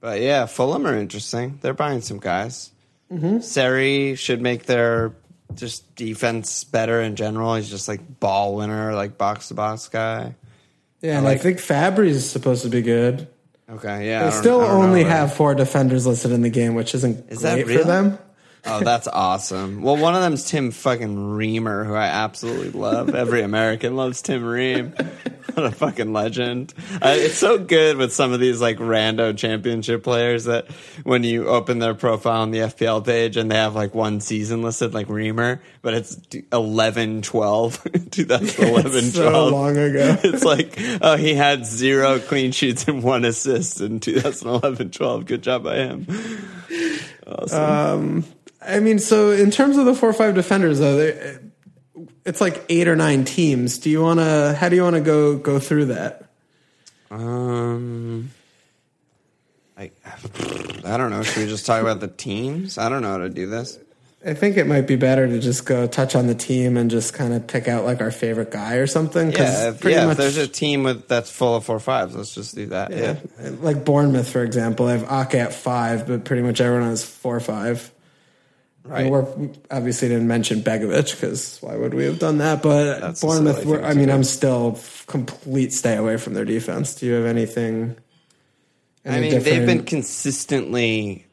But 0.00 0.20
yeah, 0.20 0.46
Fulham 0.46 0.86
are 0.86 0.96
interesting. 0.96 1.58
They're 1.60 1.74
buying 1.74 2.00
some 2.02 2.18
guys. 2.18 2.70
Mm-hmm. 3.10 3.40
Seri 3.40 4.14
should 4.14 4.40
make 4.40 4.66
their 4.66 5.14
just 5.54 5.96
defense 5.96 6.62
better 6.64 7.00
in 7.00 7.16
general. 7.16 7.54
He's 7.56 7.70
just 7.70 7.88
like 7.88 8.20
ball 8.20 8.54
winner, 8.56 8.94
like 8.94 9.18
box 9.18 9.48
to 9.48 9.54
box 9.54 9.88
guy. 9.88 10.34
Yeah, 11.00 11.16
and 11.16 11.24
like- 11.24 11.38
I 11.38 11.42
think 11.42 11.58
Fabri 11.58 12.08
is 12.08 12.28
supposed 12.28 12.62
to 12.62 12.68
be 12.68 12.82
good. 12.82 13.28
Okay, 13.70 14.08
yeah. 14.08 14.24
They 14.24 14.30
still 14.30 14.60
I 14.62 14.68
don't 14.68 14.80
know 14.80 14.86
only 14.86 15.04
have 15.04 15.34
four 15.34 15.54
defenders 15.54 16.06
listed 16.06 16.32
in 16.32 16.40
the 16.42 16.48
game, 16.48 16.74
which 16.74 16.94
isn't 16.94 17.30
Is 17.30 17.42
that 17.42 17.56
great 17.56 17.66
real? 17.66 17.78
for 17.80 17.84
them. 17.86 18.18
Oh, 18.64 18.80
that's 18.80 19.06
awesome. 19.12 19.82
Well, 19.82 19.96
one 19.98 20.14
of 20.14 20.22
them's 20.22 20.44
Tim 20.44 20.70
fucking 20.70 21.32
Reamer, 21.32 21.84
who 21.84 21.94
I 21.94 22.06
absolutely 22.06 22.70
love. 22.70 23.14
Every 23.14 23.42
American 23.52 23.94
loves 23.94 24.22
Tim 24.22 24.42
Ream. 24.44 24.94
What 25.58 25.66
a 25.66 25.74
fucking 25.74 26.12
legend. 26.12 26.72
Uh, 27.02 27.14
it's 27.16 27.36
so 27.36 27.58
good 27.58 27.96
with 27.96 28.12
some 28.12 28.32
of 28.32 28.38
these 28.38 28.60
like 28.60 28.76
rando 28.78 29.36
championship 29.36 30.04
players 30.04 30.44
that 30.44 30.70
when 31.02 31.24
you 31.24 31.48
open 31.48 31.80
their 31.80 31.94
profile 31.94 32.42
on 32.42 32.52
the 32.52 32.58
FPL 32.60 33.04
page 33.04 33.36
and 33.36 33.50
they 33.50 33.56
have 33.56 33.74
like 33.74 33.92
one 33.92 34.20
season 34.20 34.62
listed 34.62 34.94
like 34.94 35.08
Reamer, 35.08 35.60
but 35.82 35.94
it's 35.94 36.16
11 36.52 37.22
12, 37.22 37.82
2011 38.12 38.92
It's 39.04 39.14
so 39.14 39.28
12. 39.30 39.52
long 39.52 39.76
ago. 39.76 40.16
It's 40.24 40.44
like, 40.44 40.78
oh, 41.02 41.16
he 41.16 41.34
had 41.34 41.66
zero 41.66 42.20
clean 42.20 42.52
sheets 42.52 42.86
and 42.86 43.02
one 43.02 43.24
assist 43.24 43.80
in 43.80 43.98
2011 43.98 44.90
12. 44.92 45.26
Good 45.26 45.42
job 45.42 45.64
by 45.64 45.76
him. 45.76 46.06
Awesome. 47.26 48.24
I 48.60 48.80
mean, 48.80 48.98
so 48.98 49.30
in 49.32 49.50
terms 49.50 49.76
of 49.76 49.86
the 49.86 49.94
four 49.94 50.08
or 50.10 50.12
five 50.14 50.34
defenders, 50.34 50.78
though, 50.78 50.96
they- 50.96 51.38
it's 52.28 52.40
like 52.42 52.64
eight 52.68 52.88
or 52.88 52.94
nine 52.94 53.24
teams. 53.24 53.78
Do 53.78 53.88
you 53.88 54.02
want 54.02 54.20
to? 54.20 54.54
How 54.58 54.68
do 54.68 54.76
you 54.76 54.82
want 54.82 54.96
to 54.96 55.00
go 55.00 55.36
go 55.36 55.58
through 55.58 55.86
that? 55.86 56.26
Um, 57.10 58.30
I, 59.76 59.90
I 60.84 60.96
don't 60.98 61.10
know. 61.10 61.22
Should 61.22 61.44
we 61.44 61.48
just 61.48 61.64
talk 61.64 61.80
about 61.80 62.00
the 62.00 62.08
teams? 62.08 62.76
I 62.76 62.90
don't 62.90 63.00
know 63.00 63.12
how 63.12 63.18
to 63.18 63.30
do 63.30 63.46
this. 63.46 63.78
I 64.26 64.34
think 64.34 64.56
it 64.56 64.66
might 64.66 64.86
be 64.88 64.96
better 64.96 65.26
to 65.26 65.38
just 65.38 65.64
go 65.64 65.86
touch 65.86 66.16
on 66.16 66.26
the 66.26 66.34
team 66.34 66.76
and 66.76 66.90
just 66.90 67.14
kind 67.14 67.32
of 67.32 67.46
pick 67.46 67.68
out 67.68 67.84
like 67.84 68.00
our 68.00 68.10
favorite 68.10 68.50
guy 68.50 68.74
or 68.74 68.86
something. 68.88 69.30
Yeah, 69.30 69.70
if, 69.70 69.84
yeah. 69.84 70.04
much, 70.06 70.12
If 70.12 70.18
there's 70.18 70.36
a 70.36 70.48
team 70.48 70.82
with 70.82 71.08
that's 71.08 71.30
full 71.30 71.54
of 71.54 71.64
four 71.64 71.78
fives, 71.78 72.14
let's 72.14 72.34
just 72.34 72.54
do 72.54 72.66
that. 72.66 72.90
Yeah. 72.90 73.16
yeah, 73.40 73.50
like 73.60 73.84
Bournemouth, 73.84 74.28
for 74.28 74.42
example, 74.42 74.88
I 74.88 74.96
have 74.96 75.04
Ake 75.04 75.36
at 75.36 75.54
five, 75.54 76.06
but 76.06 76.24
pretty 76.24 76.42
much 76.42 76.60
everyone 76.60 76.88
has 76.90 77.04
four 77.04 77.36
or 77.36 77.40
five. 77.40 77.90
Right. 78.88 79.02
And 79.02 79.10
we're 79.10 79.26
obviously 79.70 80.08
didn't 80.08 80.28
mention 80.28 80.62
Begovic 80.62 81.12
because 81.12 81.58
why 81.60 81.76
would 81.76 81.92
we 81.92 82.04
have 82.04 82.18
done 82.18 82.38
that? 82.38 82.62
But 82.62 83.00
That's 83.00 83.20
Bournemouth, 83.20 83.56
silly 83.60 83.66
we're, 83.66 83.84
I 83.84 83.92
mean, 83.92 84.06
do. 84.06 84.14
I'm 84.14 84.24
still 84.24 84.80
complete 85.06 85.72
stay 85.74 85.96
away 85.96 86.16
from 86.16 86.32
their 86.34 86.46
defense. 86.46 86.94
Do 86.94 87.06
you 87.06 87.12
have 87.12 87.26
anything? 87.26 87.96
I 89.04 89.10
any 89.10 89.30
mean, 89.30 89.42
they've 89.42 89.66
been 89.66 89.84
consistently 89.84 91.26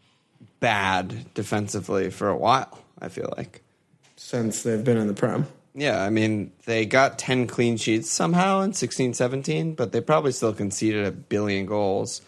bad 0.60 1.34
defensively 1.34 2.10
for 2.12 2.28
a 2.28 2.38
while. 2.38 2.80
I 3.00 3.10
feel 3.10 3.34
like. 3.38 3.62
since 4.16 4.64
they've 4.64 4.84
been 4.84 4.98
in 4.98 5.08
the 5.08 5.14
Prem. 5.14 5.48
Yeah, 5.74 6.02
I 6.02 6.10
mean, 6.10 6.54
they 6.66 6.86
got 6.86 7.20
10 7.20 7.48
clean 7.48 7.76
sheets 7.76 8.10
somehow 8.10 8.62
in 8.62 8.74
16 8.74 9.14
17, 9.14 9.76
but 9.76 9.92
they 9.92 10.00
probably 10.02 10.32
still 10.32 10.54
conceded 10.54 11.06
a 11.06 11.12
billion 11.12 11.66
goals. 11.66 12.22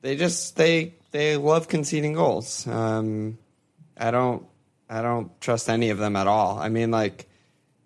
They 0.00 0.16
just 0.16 0.56
they 0.56 0.94
they 1.10 1.36
love 1.36 1.68
conceding 1.68 2.14
goals. 2.14 2.66
Um 2.66 3.38
I 3.96 4.10
don't 4.10 4.46
I 4.88 5.02
don't 5.02 5.38
trust 5.40 5.68
any 5.68 5.90
of 5.90 5.98
them 5.98 6.16
at 6.16 6.26
all. 6.26 6.58
I 6.58 6.68
mean 6.68 6.90
like 6.90 7.28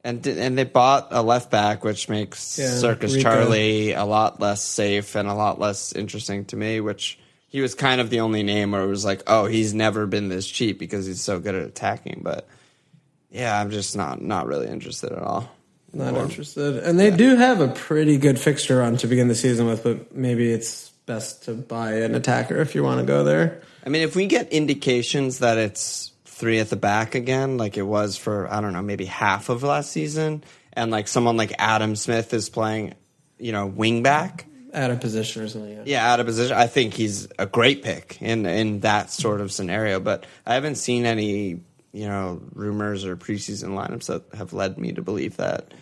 and 0.05 0.27
and 0.27 0.59
they 0.59 0.65
bought 0.65 1.09
a 1.11 1.23
left 1.23 1.51
back 1.51 1.85
which 1.85 2.09
makes 2.09 2.59
Yeah, 2.59 2.71
Circus 2.71 3.15
Rico. 3.15 3.23
Charlie 3.23 3.93
a 3.93 4.05
lot 4.05 4.41
less 4.41 4.63
safe 4.63 5.15
and 5.15 5.29
a 5.29 5.35
lot 5.35 5.59
less 5.59 5.93
interesting 5.93 6.45
to 6.47 6.57
me, 6.57 6.81
which 6.81 7.19
he 7.49 7.61
was 7.61 7.75
kind 7.75 8.01
of 8.01 8.11
the 8.11 8.21
only 8.21 8.43
name 8.43 8.73
where 8.73 8.83
it 8.83 8.87
was 8.87 9.05
like, 9.05 9.23
"Oh, 9.27 9.47
he's 9.47 9.75
never 9.75 10.07
been 10.07 10.29
this 10.29 10.47
cheap 10.47 10.79
because 10.79 11.07
he's 11.07 11.21
so 11.21 11.39
good 11.39 11.55
at 11.55 11.65
attacking." 11.67 12.21
But 12.25 12.49
yeah, 13.31 13.59
I'm 13.59 13.71
just 13.71 13.97
not 13.97 14.23
not 14.23 14.47
really 14.47 14.69
interested 14.69 15.13
at 15.13 15.19
all. 15.19 15.51
Not 15.93 16.15
interested. 16.15 16.79
And 16.79 16.99
they 16.99 17.11
do 17.11 17.37
have 17.37 17.61
a 17.61 17.69
pretty 17.69 18.17
good 18.17 18.39
fixture 18.39 18.79
run 18.79 18.97
to 18.99 19.07
begin 19.07 19.29
the 19.29 19.35
season 19.35 19.67
with, 19.67 19.83
but 19.83 20.15
maybe 20.15 20.51
it's 20.51 20.89
best 21.05 21.45
to 21.45 21.53
buy 21.53 21.97
an 21.97 22.15
attacker 22.15 22.57
if 22.57 22.75
you 22.75 22.83
want 22.83 23.01
to 23.01 23.07
go 23.07 23.25
there. 23.25 23.61
I 23.85 23.91
mean, 23.91 24.03
if 24.03 24.17
we 24.17 24.27
get 24.27 24.51
indications 24.53 25.41
that 25.41 25.59
it's 25.59 26.12
three 26.43 26.59
at 26.59 26.69
the 26.71 26.77
back 26.77 27.15
again, 27.15 27.57
like 27.57 27.77
it 27.77 27.83
was 27.83 28.17
for 28.17 28.53
I 28.53 28.61
don't 28.61 28.73
know, 28.73 28.83
maybe 28.83 29.05
half 29.05 29.49
of 29.49 29.63
last 29.63 29.93
season, 29.93 30.43
and 30.73 30.91
like 30.91 31.07
someone 31.07 31.37
like 31.37 31.53
Adam 31.57 31.95
Smith 31.95 32.35
is 32.35 32.51
playing, 32.51 32.95
you 33.39 33.53
know, 33.53 33.67
wing 33.67 34.03
back. 34.03 34.47
Out 34.75 34.91
of 34.91 35.01
position 35.01 35.43
or 35.43 35.49
something. 35.49 35.71
Yeah. 35.71 35.83
Yeah, 35.85 36.13
out 36.13 36.19
of 36.19 36.27
position. 36.27 36.57
I 36.57 36.67
think 36.67 36.95
he's 36.95 37.29
a 37.39 37.47
great 37.47 37.85
pick 37.85 38.19
in 38.21 38.45
in 38.45 38.81
that 38.81 39.11
sort 39.11 39.41
of 39.41 39.53
scenario. 39.53 40.01
But 40.01 40.27
I 40.45 40.55
haven't 40.55 40.77
seen 40.77 41.07
any, 41.07 41.61
you 41.93 42.09
know, 42.09 42.43
rumors 42.55 43.05
or 43.05 43.17
preseason 43.17 43.69
lineups 43.77 44.07
that 44.07 44.25
have 44.37 44.53
led 44.53 44.79
me 44.79 44.91
to 44.95 45.03
believe 45.03 45.37
that. 45.37 45.73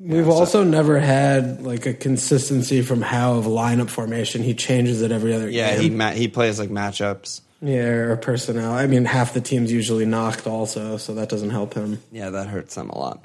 We've 0.00 0.28
also 0.28 0.64
never 0.64 0.98
had 0.98 1.62
like 1.62 1.86
a 1.86 1.94
consistency 1.94 2.82
from 2.82 3.00
how 3.02 3.34
of 3.34 3.44
lineup 3.44 3.90
formation. 3.90 4.42
He 4.42 4.54
changes 4.54 5.02
it 5.02 5.12
every 5.12 5.32
other 5.34 5.48
Yeah, 5.48 5.72
game. 5.74 5.80
he 5.82 5.90
ma- 5.90 6.10
he 6.12 6.26
plays 6.26 6.58
like 6.58 6.70
matchups. 6.70 7.42
Yeah, 7.62 7.84
or 7.84 8.16
personnel. 8.16 8.72
I 8.72 8.86
mean, 8.86 9.04
half 9.04 9.34
the 9.34 9.40
team's 9.40 9.70
usually 9.70 10.06
knocked 10.06 10.46
also, 10.46 10.96
so 10.96 11.14
that 11.14 11.28
doesn't 11.28 11.50
help 11.50 11.74
him. 11.74 12.02
Yeah, 12.10 12.30
that 12.30 12.48
hurts 12.48 12.74
them 12.74 12.90
a 12.90 12.98
lot. 12.98 13.24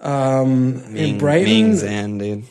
Um, 0.00 0.96
in 0.96 1.18
Brighton, 1.18 1.44
Ming's 1.44 1.82
in, 1.82 2.18
dude. 2.18 2.44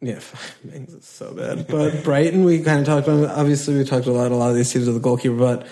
Yeah, 0.00 0.20
Mings 0.64 0.92
is 0.92 1.04
so 1.04 1.32
bad. 1.32 1.66
But 1.68 2.04
Brighton, 2.04 2.44
we 2.44 2.62
kind 2.62 2.80
of 2.80 2.86
talked 2.86 3.08
about. 3.08 3.38
Obviously, 3.38 3.76
we 3.76 3.84
talked 3.84 4.06
a 4.06 4.12
lot. 4.12 4.30
A 4.30 4.36
lot 4.36 4.50
of 4.50 4.56
these 4.56 4.72
teams 4.72 4.86
with 4.86 4.96
the 4.96 5.00
goalkeeper. 5.00 5.36
But 5.36 5.66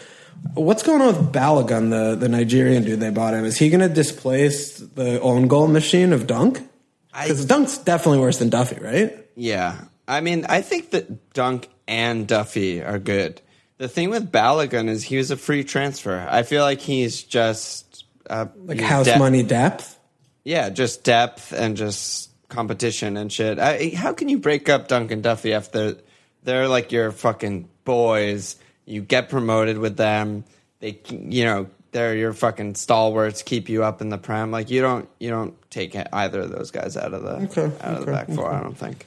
what's 0.55 0.83
going 0.83 1.01
on 1.03 1.09
with 1.09 1.33
Balogun, 1.33 1.91
the 1.91 2.17
the 2.17 2.29
Nigerian 2.29 2.85
dude 2.85 3.01
they 3.01 3.11
bought 3.11 3.35
him? 3.35 3.45
Is 3.45 3.59
he 3.59 3.69
going 3.69 3.87
to 3.87 3.95
displace 3.95 4.79
the 4.79 5.21
own 5.21 5.49
goal 5.49 5.69
machine 5.69 6.13
of 6.13 6.27
Dunk? 6.27 6.67
Because 7.13 7.45
Dunk's 7.45 7.79
definitely 7.79 8.21
worse 8.21 8.39
than 8.39 8.51
Duffy, 8.51 8.81
right? 8.81 9.27
Yeah. 9.35 9.81
I 10.07 10.21
mean, 10.21 10.47
I 10.49 10.63
think 10.63 10.91
that 10.91 11.33
Dunk 11.33 11.69
and 11.89 12.27
Duffy 12.27 12.83
are 12.83 12.99
good. 12.99 13.41
The 13.81 13.89
thing 13.89 14.11
with 14.11 14.31
Balogun 14.31 14.91
is 14.91 15.03
he 15.03 15.17
was 15.17 15.31
a 15.31 15.39
free 15.39 15.65
transfer. 15.65 16.27
I 16.31 16.43
feel 16.43 16.63
like 16.63 16.83
he's 16.83 17.23
just 17.23 18.05
uh, 18.29 18.45
Like 18.67 18.79
he's 18.79 18.87
house 18.87 19.19
money 19.19 19.43
depth. 19.43 19.99
Yeah, 20.45 20.69
just 20.69 21.03
depth 21.03 21.55
and 21.55 21.79
just 21.79 22.29
competition 22.51 23.17
and 23.17 23.33
shit. 23.33 23.59
I, 23.59 23.93
how 23.97 24.13
can 24.13 24.29
you 24.29 24.37
break 24.37 24.69
up 24.69 24.89
Dunk 24.89 25.11
and 25.13 25.23
Duffy 25.23 25.55
after 25.55 25.97
they're 26.43 26.69
like 26.69 26.93
your 26.93 27.11
fucking 27.11 27.71
boys? 27.87 28.57
You 28.85 29.01
get 29.01 29.31
promoted 29.31 29.79
with 29.79 29.97
them. 29.97 30.45
They, 30.81 31.01
you 31.09 31.47
know, 31.47 31.71
they're 31.93 32.15
your 32.15 32.35
fucking 32.35 32.75
stalwarts. 32.75 33.41
Keep 33.41 33.71
you 33.71 33.83
up 33.83 34.03
in 34.03 34.11
the 34.11 34.19
prem. 34.19 34.51
Like 34.51 34.69
you 34.69 34.83
don't, 34.83 35.09
you 35.19 35.31
don't 35.31 35.55
take 35.71 35.97
either 36.13 36.41
of 36.41 36.51
those 36.51 36.71
guys 36.71 36.99
out 36.99 37.15
of 37.15 37.23
the 37.23 37.37
Okay, 37.47 37.73
out 37.81 37.95
of 37.95 38.05
the 38.05 38.13
okay, 38.13 38.13
back 38.13 38.29
four. 38.29 38.53
I 38.53 38.61
don't 38.61 38.77
think. 38.77 39.07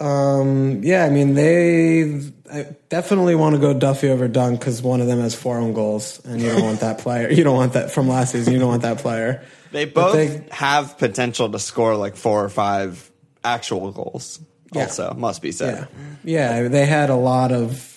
Um, 0.00 0.82
yeah, 0.82 1.04
I 1.04 1.10
mean 1.10 1.34
they 1.34 2.20
I 2.52 2.74
definitely 2.88 3.34
want 3.34 3.54
to 3.54 3.60
go 3.60 3.72
Duffy 3.74 4.08
over 4.10 4.26
Dunk 4.28 4.58
because 4.60 4.82
one 4.82 5.00
of 5.00 5.06
them 5.06 5.20
has 5.20 5.34
four 5.34 5.56
own 5.58 5.72
goals, 5.72 6.20
and 6.24 6.40
you 6.40 6.50
don't 6.50 6.62
want 6.62 6.80
that 6.80 6.98
player. 6.98 7.30
You 7.30 7.44
don't 7.44 7.56
want 7.56 7.74
that 7.74 7.90
from 7.92 8.08
last 8.08 8.32
season. 8.32 8.52
You 8.52 8.58
don't 8.58 8.68
want 8.70 8.82
that 8.82 8.98
player. 8.98 9.44
They 9.72 9.84
both 9.84 10.14
they- 10.14 10.46
have 10.50 10.98
potential 10.98 11.50
to 11.50 11.58
score 11.58 11.96
like 11.96 12.16
four 12.16 12.44
or 12.44 12.48
five 12.48 13.10
actual 13.44 13.92
goals. 13.92 14.40
Yeah. 14.72 14.82
Also, 14.82 15.14
must 15.14 15.40
be 15.42 15.48
Yeah, 15.48 15.54
said. 15.54 15.88
yeah. 16.24 16.68
They 16.68 16.86
had 16.86 17.08
a 17.10 17.14
lot 17.16 17.52
of 17.52 17.93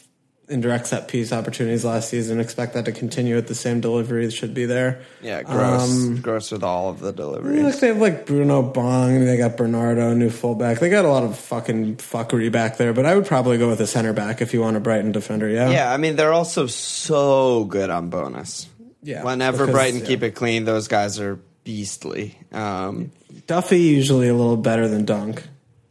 indirect 0.50 0.88
set 0.88 1.08
piece 1.10 1.34
opportunities 1.34 1.84
last 1.84 2.10
season. 2.10 2.40
Expect 2.40 2.74
that 2.76 2.86
to 2.86 2.92
continue 2.94 3.38
at 3.38 3.48
the 3.48 3.56
same 3.56 3.82
delivery. 3.82 4.30
Should 4.32 4.54
be 4.54 4.66
there. 4.66 5.02
Yeah, 5.22 5.44
gross, 5.44 5.82
Um, 5.92 6.22
gross 6.22 6.52
with 6.52 6.64
all 6.64 6.90
of 6.90 7.00
the 7.00 7.12
deliveries. 7.12 7.80
they 7.82 7.88
have 7.88 7.98
like 7.98 8.26
Bruno 8.26 8.62
Bong. 8.64 9.26
They 9.26 9.36
got 9.38 9.58
Bernardo, 9.58 10.14
new 10.14 10.30
fullback. 10.30 10.80
They 10.80 10.90
got 10.90 11.04
a 11.06 11.10
lot 11.10 11.24
of 11.24 11.38
fucking 11.38 11.98
fuckery 11.98 12.52
back 12.52 12.78
there. 12.78 12.94
But 12.94 13.06
I 13.06 13.16
would 13.16 13.26
probably 13.26 13.58
go 13.58 13.68
with 13.68 13.82
a 13.82 13.88
center 13.88 14.14
back 14.14 14.42
if 14.42 14.54
you 14.54 14.62
want 14.62 14.78
a 14.78 14.80
Brighton 14.80 15.12
defender. 15.12 15.50
Yeah. 15.50 15.70
Yeah, 15.70 15.92
I 15.92 15.98
mean 15.98 16.16
they're 16.16 16.34
also 16.34 16.68
so 16.68 17.66
good 17.66 17.90
on 17.90 18.10
bonus. 18.10 18.68
Yeah, 19.04 19.24
Whenever 19.24 19.66
because- 19.66 19.74
Brighton 19.74 20.00
yeah. 20.02 20.06
keep 20.06 20.24
it 20.24 20.32
clean, 20.32 20.66
those 20.66 20.88
guys 20.88 21.20
are 21.20 21.40
beastly. 21.64 22.38
Um, 22.52 23.12
Duffy 23.46 23.80
usually 23.82 24.28
a 24.30 24.34
little 24.34 24.58
better 24.58 24.88
than 24.88 25.06
Dunk. 25.06 25.44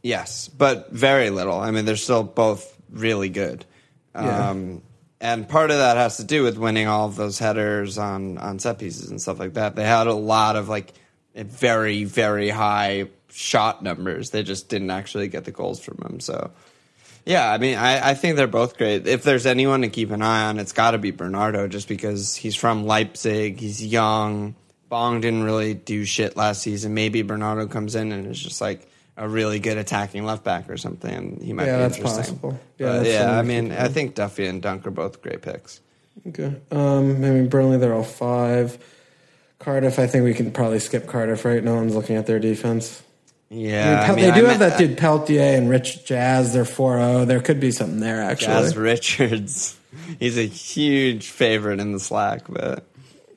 yes, 0.03 0.47
but 0.47 0.91
very 0.91 1.29
little. 1.29 1.59
I 1.59 1.71
mean, 1.71 1.85
they're 1.85 1.95
still 1.95 2.23
both 2.23 2.75
really 2.91 3.29
good. 3.29 3.65
Yeah. 4.17 4.49
Um, 4.49 4.81
and 5.19 5.47
part 5.47 5.71
of 5.71 5.77
that 5.77 5.97
has 5.97 6.17
to 6.17 6.23
do 6.23 6.43
with 6.43 6.57
winning 6.57 6.87
all 6.87 7.07
of 7.07 7.15
those 7.15 7.39
headers 7.39 7.97
on 7.97 8.37
on 8.37 8.59
set 8.59 8.79
pieces 8.79 9.09
and 9.09 9.21
stuff 9.21 9.39
like 9.39 9.53
that. 9.55 9.75
They 9.75 9.85
had 9.85 10.07
a 10.07 10.13
lot 10.13 10.55
of 10.55 10.69
like 10.69 10.93
very 11.35 12.03
very 12.03 12.49
high 12.49 13.09
shot 13.31 13.83
numbers. 13.83 14.29
They 14.29 14.43
just 14.43 14.69
didn't 14.69 14.91
actually 14.91 15.27
get 15.27 15.45
the 15.45 15.51
goals 15.51 15.79
from 15.79 15.97
them. 15.97 16.19
So. 16.19 16.51
Yeah, 17.25 17.51
I 17.51 17.57
mean, 17.57 17.77
I, 17.77 18.11
I 18.11 18.13
think 18.13 18.37
they're 18.37 18.47
both 18.47 18.77
great. 18.77 19.05
If 19.05 19.23
there's 19.23 19.45
anyone 19.45 19.81
to 19.81 19.89
keep 19.89 20.11
an 20.11 20.21
eye 20.21 20.45
on, 20.45 20.59
it's 20.59 20.71
got 20.71 20.91
to 20.91 20.97
be 20.97 21.11
Bernardo, 21.11 21.67
just 21.67 21.89
because 21.89 22.37
he's 22.37 22.55
from 22.55 22.85
Leipzig. 22.85 23.59
He's 23.59 23.85
young. 23.85 24.55
Bong 24.87 25.19
didn't 25.19 25.43
really 25.43 25.73
do 25.73 26.05
shit 26.05 26.37
last 26.37 26.61
season. 26.61 26.93
Maybe 26.93 27.23
Bernardo 27.23 27.67
comes 27.67 27.95
in 27.95 28.13
and 28.13 28.27
is 28.27 28.39
just 28.39 28.61
like 28.61 28.89
a 29.17 29.27
really 29.27 29.59
good 29.59 29.77
attacking 29.77 30.23
left 30.25 30.43
back 30.43 30.69
or 30.69 30.77
something. 30.77 31.39
He 31.43 31.51
might 31.53 31.65
Yeah, 31.65 31.77
be 31.77 31.81
that's 31.83 31.97
interesting. 31.97 32.23
possible. 32.23 32.59
Yeah, 32.77 33.01
Yeah, 33.01 33.11
yeah. 33.31 33.39
I 33.39 33.41
mean, 33.41 33.71
I 33.71 33.87
think 33.87 34.15
Duffy 34.15 34.45
and 34.45 34.61
Dunk 34.61 34.85
are 34.87 34.91
both 34.91 35.21
great 35.21 35.41
picks. 35.41 35.81
Okay. 36.27 36.53
Um, 36.71 37.11
I 37.25 37.29
mean, 37.29 37.47
Burnley, 37.49 37.77
they're 37.77 37.93
all 37.93 38.03
five. 38.03 38.77
Cardiff, 39.59 39.97
I 39.99 40.05
think 40.07 40.23
we 40.23 40.33
can 40.33 40.51
probably 40.51 40.79
skip 40.79 41.07
Cardiff, 41.07 41.43
right? 41.45 41.63
No 41.63 41.75
one's 41.75 41.95
looking 41.95 42.15
at 42.15 42.27
their 42.27 42.39
defense. 42.39 43.01
I 43.49 43.53
mean, 43.55 43.63
Yeah, 43.65 44.05
Pel- 44.05 44.13
I 44.13 44.15
mean, 44.15 44.25
they 44.25 44.39
do 44.39 44.45
I 44.45 44.49
have 44.51 44.59
meant- 44.59 44.71
that 44.71 44.77
dude 44.77 44.97
Peltier 44.97 45.57
and 45.57 45.69
Rich 45.69 46.05
Jazz. 46.05 46.53
They're 46.53 46.65
4 46.65 46.97
0. 46.99 47.25
There 47.25 47.39
could 47.39 47.59
be 47.59 47.71
something 47.71 47.99
there, 47.99 48.21
actually. 48.21 48.47
Jazz 48.53 48.77
Richards. 48.77 49.75
He's 50.19 50.37
a 50.37 50.45
huge 50.45 51.29
favorite 51.29 51.79
in 51.79 51.91
the 51.91 51.99
Slack, 51.99 52.41
but 52.49 52.85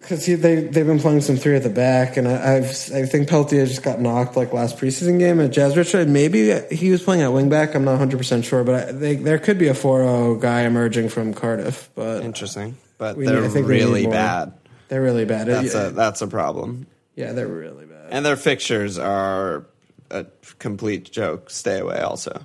Because 0.00 0.24
they, 0.24 0.34
they've 0.34 0.86
been 0.86 0.98
playing 0.98 1.20
some 1.20 1.36
three 1.36 1.56
at 1.56 1.62
the 1.62 1.68
back, 1.70 2.16
and 2.16 2.26
I, 2.26 2.56
I've, 2.56 2.64
I 2.92 3.04
think 3.04 3.28
Peltier 3.28 3.66
just 3.66 3.82
got 3.82 4.00
knocked 4.00 4.34
like 4.34 4.52
last 4.52 4.78
preseason 4.78 5.18
game 5.18 5.38
at 5.40 5.50
Jazz 5.50 5.76
Richard. 5.76 6.08
Uh, 6.08 6.10
maybe 6.10 6.58
he 6.72 6.90
was 6.90 7.02
playing 7.02 7.20
at 7.22 7.30
wingback. 7.30 7.74
I'm 7.74 7.84
not 7.84 8.00
100% 8.00 8.42
sure, 8.42 8.64
but 8.64 8.88
I, 8.88 8.92
they, 8.92 9.16
there 9.16 9.38
could 9.38 9.58
be 9.58 9.68
a 9.68 9.74
4 9.74 10.00
0 10.00 10.34
guy 10.36 10.62
emerging 10.62 11.10
from 11.10 11.34
Cardiff. 11.34 11.90
But 11.94 12.24
interesting. 12.24 12.76
But 12.96 13.18
they're 13.18 13.40
need- 13.40 13.44
I 13.44 13.48
think 13.48 13.68
really 13.68 14.06
bad. 14.06 14.54
they're 14.88 15.02
really 15.02 15.26
bad. 15.26 15.46
That's 15.48 15.74
a 15.74 15.90
that's 15.90 16.22
a 16.22 16.26
problem. 16.26 16.86
yeah, 17.14 17.32
they're 17.32 17.46
really 17.46 17.84
bad. 17.84 18.06
And 18.10 18.24
their 18.26 18.36
fixtures 18.36 18.98
are 18.98 19.66
a 20.10 20.24
complete 20.58 21.12
joke. 21.12 21.50
Stay 21.50 21.78
away, 21.78 22.00
also. 22.00 22.44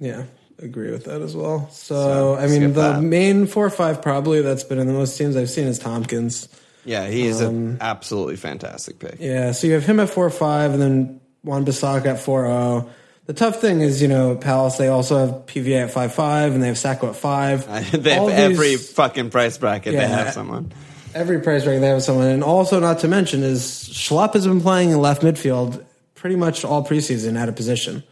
Yeah, 0.00 0.24
agree 0.60 0.90
with 0.92 1.04
that 1.04 1.22
as 1.22 1.34
well. 1.36 1.68
So, 1.70 1.94
So, 1.94 2.34
I 2.36 2.46
mean, 2.46 2.72
the 2.72 2.92
that. 2.92 3.02
main 3.02 3.46
four 3.46 3.66
or 3.66 3.70
five 3.70 4.00
probably 4.00 4.42
that's 4.42 4.64
been 4.64 4.78
in 4.78 4.86
the 4.86 4.92
most 4.92 5.18
teams 5.18 5.36
I've 5.36 5.50
seen 5.50 5.66
is 5.66 5.78
Tomkins. 5.78 6.48
Yeah, 6.84 7.06
he 7.06 7.26
is 7.26 7.40
Um, 7.40 7.48
an 7.48 7.78
absolutely 7.80 8.36
fantastic 8.36 8.98
pick. 8.98 9.16
Yeah, 9.20 9.52
so 9.52 9.66
you 9.66 9.74
have 9.74 9.84
him 9.86 10.00
at 10.00 10.10
four 10.10 10.28
five, 10.30 10.72
and 10.72 10.82
then 10.82 11.20
Wan-Bissaka 11.42 12.06
at 12.06 12.20
four 12.20 12.44
zero. 12.46 12.88
The 13.26 13.32
tough 13.32 13.60
thing 13.60 13.80
is, 13.80 14.02
you 14.02 14.08
know, 14.08 14.36
Palace. 14.36 14.76
They 14.76 14.88
also 14.88 15.18
have 15.18 15.46
PVA 15.46 15.84
at 15.84 15.90
five 15.90 16.12
five, 16.12 16.52
and 16.52 16.62
they 16.62 16.66
have 16.66 16.76
Sakho 16.76 17.08
at 17.08 17.16
five. 17.16 17.66
they 18.02 18.12
have 18.12 18.22
All 18.22 18.30
every 18.30 18.76
fucking 18.76 19.30
price 19.30 19.56
bracket. 19.56 19.94
They 19.94 20.06
have 20.06 20.32
someone. 20.34 20.72
every 21.14 21.40
price 21.40 21.64
bracket 21.64 21.80
they 21.80 21.88
have 21.88 22.02
someone, 22.02 22.26
and 22.28 22.44
also 22.44 22.80
not 22.80 22.98
to 23.00 23.08
mention 23.08 23.42
is 23.42 23.62
Schlupp 23.62 24.34
has 24.34 24.46
been 24.46 24.60
playing 24.60 24.90
in 24.90 24.98
left 24.98 25.22
midfield 25.22 25.84
pretty 26.14 26.36
much 26.36 26.64
all 26.64 26.84
preseason 26.84 27.38
at 27.38 27.48
a 27.48 27.52
position. 27.52 28.02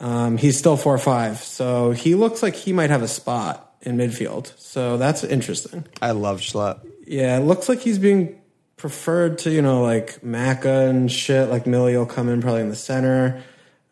Um, 0.00 0.36
he's 0.36 0.58
still 0.58 0.76
four 0.76 0.98
five, 0.98 1.38
so 1.38 1.90
he 1.92 2.14
looks 2.14 2.42
like 2.42 2.54
he 2.54 2.72
might 2.72 2.90
have 2.90 3.02
a 3.02 3.08
spot 3.08 3.74
in 3.82 3.96
midfield. 3.96 4.52
So 4.58 4.96
that's 4.98 5.24
interesting. 5.24 5.84
I 6.02 6.12
love 6.12 6.40
Schlupp. 6.40 6.80
Yeah, 7.06 7.38
it 7.38 7.42
looks 7.42 7.68
like 7.68 7.80
he's 7.80 7.98
being 7.98 8.40
preferred 8.76 9.38
to, 9.38 9.50
you 9.50 9.62
know, 9.62 9.82
like 9.82 10.22
Maka 10.22 10.88
and 10.88 11.10
shit. 11.10 11.48
Like 11.48 11.66
Millie 11.66 11.96
will 11.96 12.06
come 12.06 12.28
in 12.28 12.40
probably 12.40 12.62
in 12.62 12.68
the 12.68 12.76
center. 12.76 13.42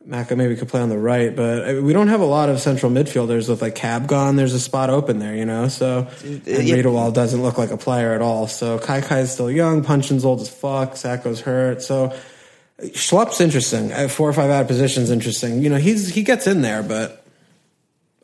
Maka 0.04 0.34
maybe 0.34 0.56
could 0.56 0.68
play 0.68 0.80
on 0.80 0.88
the 0.88 0.98
right, 0.98 1.34
but 1.34 1.80
we 1.80 1.92
don't 1.92 2.08
have 2.08 2.20
a 2.20 2.26
lot 2.26 2.48
of 2.48 2.58
central 2.60 2.90
midfielders 2.90 3.48
with 3.48 3.62
like 3.62 3.76
Cab 3.76 4.08
gone. 4.08 4.34
There's 4.34 4.52
a 4.52 4.58
spot 4.58 4.90
open 4.90 5.20
there, 5.20 5.36
you 5.36 5.44
know. 5.44 5.68
So 5.68 6.00
uh, 6.00 6.10
and 6.24 6.46
yeah. 6.46 6.74
Riedewald 6.74 7.14
doesn't 7.14 7.40
look 7.40 7.56
like 7.56 7.70
a 7.70 7.76
player 7.76 8.12
at 8.12 8.20
all. 8.20 8.48
So 8.48 8.80
Kai 8.80 9.00
Kai's 9.00 9.32
still 9.32 9.50
young, 9.50 9.84
Puncheon's 9.84 10.24
old 10.24 10.40
as 10.40 10.48
fuck, 10.48 10.94
Sakho's 10.94 11.40
hurt. 11.40 11.82
So 11.82 12.18
Schlupp's 12.80 13.40
interesting. 13.40 13.92
Uh, 13.92 14.08
four 14.08 14.28
or 14.28 14.32
five 14.32 14.50
out 14.50 14.62
of 14.62 14.66
positions, 14.66 15.10
interesting. 15.10 15.62
You 15.62 15.70
know, 15.70 15.76
he's 15.76 16.08
he 16.08 16.24
gets 16.24 16.48
in 16.48 16.62
there, 16.62 16.82
but 16.82 17.21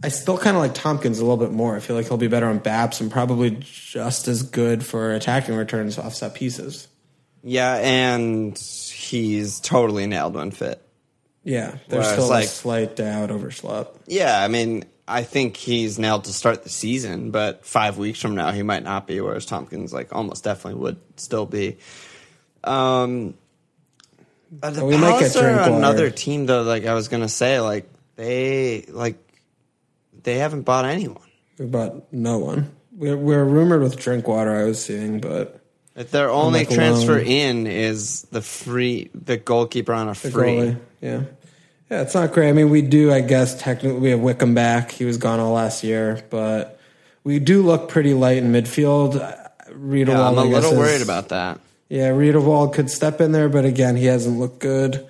I 0.02 0.08
still 0.08 0.38
kind 0.38 0.56
of 0.56 0.62
like 0.62 0.74
Tomkins 0.74 1.18
a 1.18 1.22
little 1.22 1.36
bit 1.36 1.50
more. 1.50 1.76
I 1.76 1.80
feel 1.80 1.96
like 1.96 2.06
he'll 2.06 2.16
be 2.16 2.28
better 2.28 2.46
on 2.46 2.60
Baps 2.60 3.00
and 3.00 3.10
probably 3.10 3.50
just 3.60 4.28
as 4.28 4.42
good 4.42 4.84
for 4.84 5.12
attacking 5.12 5.56
returns 5.56 5.98
off 5.98 6.14
set 6.14 6.34
pieces. 6.34 6.86
Yeah, 7.42 7.74
and 7.76 8.56
he's 8.58 9.60
totally 9.60 10.06
nailed 10.06 10.34
when 10.34 10.50
fit. 10.50 10.80
Yeah, 11.42 11.76
there's 11.88 12.04
Whereas, 12.04 12.12
still 12.12 12.28
like- 12.28 12.44
a 12.44 12.48
slight 12.48 12.96
doubt 12.96 13.30
over 13.30 13.48
Schlupp. 13.48 13.88
Yeah, 14.06 14.40
I 14.42 14.48
mean, 14.48 14.84
I 15.06 15.22
think 15.22 15.56
he's 15.56 15.98
nailed 15.98 16.24
to 16.24 16.32
start 16.32 16.62
the 16.62 16.68
season, 16.68 17.30
but 17.30 17.64
five 17.64 17.96
weeks 17.96 18.20
from 18.20 18.34
now 18.34 18.52
he 18.52 18.62
might 18.62 18.82
not 18.84 19.06
be. 19.06 19.20
Whereas 19.20 19.46
Tomkins, 19.46 19.92
like, 19.92 20.14
almost 20.14 20.44
definitely 20.44 20.80
would 20.80 20.98
still 21.16 21.46
be. 21.46 21.78
Um, 22.64 23.34
the 24.60 24.84
we 24.84 24.96
might 24.96 25.20
get 25.20 25.36
are 25.36 25.70
another 25.70 26.10
team 26.10 26.46
though. 26.46 26.62
Like 26.62 26.86
I 26.86 26.94
was 26.94 27.08
gonna 27.08 27.28
say, 27.28 27.60
like 27.60 27.88
they 28.16 28.82
like 28.88 29.16
they 30.28 30.38
haven't 30.38 30.62
bought 30.62 30.84
anyone. 30.84 31.22
We 31.58 31.66
bought 31.66 32.12
no 32.12 32.38
one. 32.38 32.70
We're, 32.96 33.16
we're 33.16 33.44
rumored 33.44 33.80
with 33.82 33.96
Drinkwater. 33.98 34.54
I 34.54 34.64
was 34.64 34.84
seeing, 34.84 35.20
but 35.20 35.60
Like 35.96 36.10
their 36.10 36.30
only 36.30 36.60
like 36.60 36.70
transfer 36.70 37.14
alone. 37.16 37.26
in 37.26 37.66
is 37.66 38.22
the 38.30 38.42
free 38.42 39.10
the 39.14 39.36
goalkeeper 39.36 39.92
on 39.92 40.08
a 40.08 40.10
the 40.12 40.30
free. 40.30 40.30
goalie, 40.56 40.76
yeah, 41.00 41.22
yeah, 41.90 42.02
it's 42.02 42.14
not 42.14 42.32
great. 42.32 42.48
I 42.50 42.52
mean, 42.52 42.70
we 42.70 42.82
do, 42.82 43.12
I 43.12 43.20
guess, 43.20 43.60
technically, 43.60 43.98
we 44.00 44.10
have 44.10 44.20
Wickham 44.20 44.54
back. 44.54 44.90
He 44.90 45.04
was 45.04 45.16
gone 45.16 45.40
all 45.40 45.52
last 45.54 45.82
year, 45.82 46.22
but 46.28 46.78
we 47.24 47.38
do 47.38 47.62
look 47.62 47.88
pretty 47.88 48.14
light 48.14 48.36
in 48.38 48.52
midfield. 48.52 49.16
Uh, 49.20 49.34
Riedewald, 49.72 50.18
Yeah, 50.36 50.42
I'm 50.42 50.46
a 50.48 50.50
little 50.50 50.72
is- 50.72 50.78
worried 50.78 51.02
about 51.02 51.28
that. 51.30 51.60
Yeah, 51.88 52.08
Riedewald 52.10 52.74
could 52.74 52.90
step 52.90 53.20
in 53.22 53.32
there, 53.32 53.48
but 53.48 53.64
again, 53.64 53.96
he 53.96 54.04
hasn't 54.06 54.38
looked 54.38 54.58
good. 54.58 55.06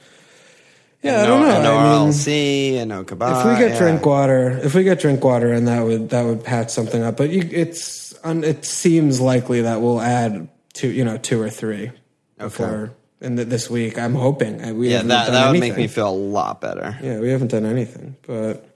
Yeah, 1.03 1.23
I 1.23 1.27
don't 1.27 1.43
know. 1.43 1.51
And 1.51 1.63
no 1.63 1.77
I 1.77 2.01
mean, 2.01 2.13
RLC 2.13 2.75
and 2.75 2.89
no 2.89 3.05
Kabah. 3.05 3.41
if 3.41 3.47
we 3.47 3.65
get 3.65 3.73
yeah. 3.73 3.79
Drinkwater, 3.79 4.59
if 4.65 4.75
we 4.75 4.83
get 4.83 4.99
Drinkwater, 5.01 5.53
and 5.53 5.69
that 5.69 5.85
would 5.85 6.11
that 6.11 6.25
would 6.25 6.43
patch 6.45 6.71
something 6.71 7.03
up. 7.03 7.17
But 7.17 7.31
you, 7.31 7.49
it's 7.53 8.15
it 8.25 8.65
seems 8.65 9.21
likely 9.21 9.63
that 9.63 9.81
we'll 9.81 10.01
add 10.01 10.49
two, 10.73 10.89
you 10.89 11.05
know, 11.05 11.17
two 11.17 11.41
or 11.41 11.51
three 11.51 11.93
before 12.37 12.95
in 13.21 13.37
the, 13.37 13.45
this 13.45 13.71
week. 13.71 13.99
I'm 13.99 14.15
hoping 14.15 14.77
we 14.77 14.91
yeah, 14.91 15.03
that 15.03 15.31
that 15.31 15.47
would 15.47 15.57
anything. 15.57 15.71
make 15.71 15.77
me 15.77 15.87
feel 15.87 16.09
a 16.09 16.11
lot 16.11 16.61
better. 16.61 16.99
Yeah, 17.01 17.21
we 17.21 17.31
haven't 17.31 17.53
done 17.53 17.65
anything, 17.65 18.17
but 18.27 18.69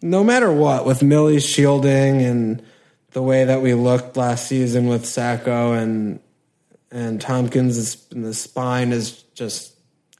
no 0.00 0.24
matter 0.24 0.52
what, 0.52 0.86
with 0.86 1.02
Millie's 1.02 1.46
shielding 1.46 2.22
and 2.22 2.62
the 3.12 3.22
way 3.22 3.44
that 3.44 3.62
we 3.62 3.74
looked 3.74 4.16
last 4.16 4.48
season 4.48 4.86
with 4.86 5.04
Sakho 5.04 5.76
and 5.76 6.20
and 6.90 7.20
Tomkins, 7.20 8.06
and 8.12 8.24
the 8.24 8.34
spine 8.34 8.92
is 8.92 9.22
just 9.34 9.73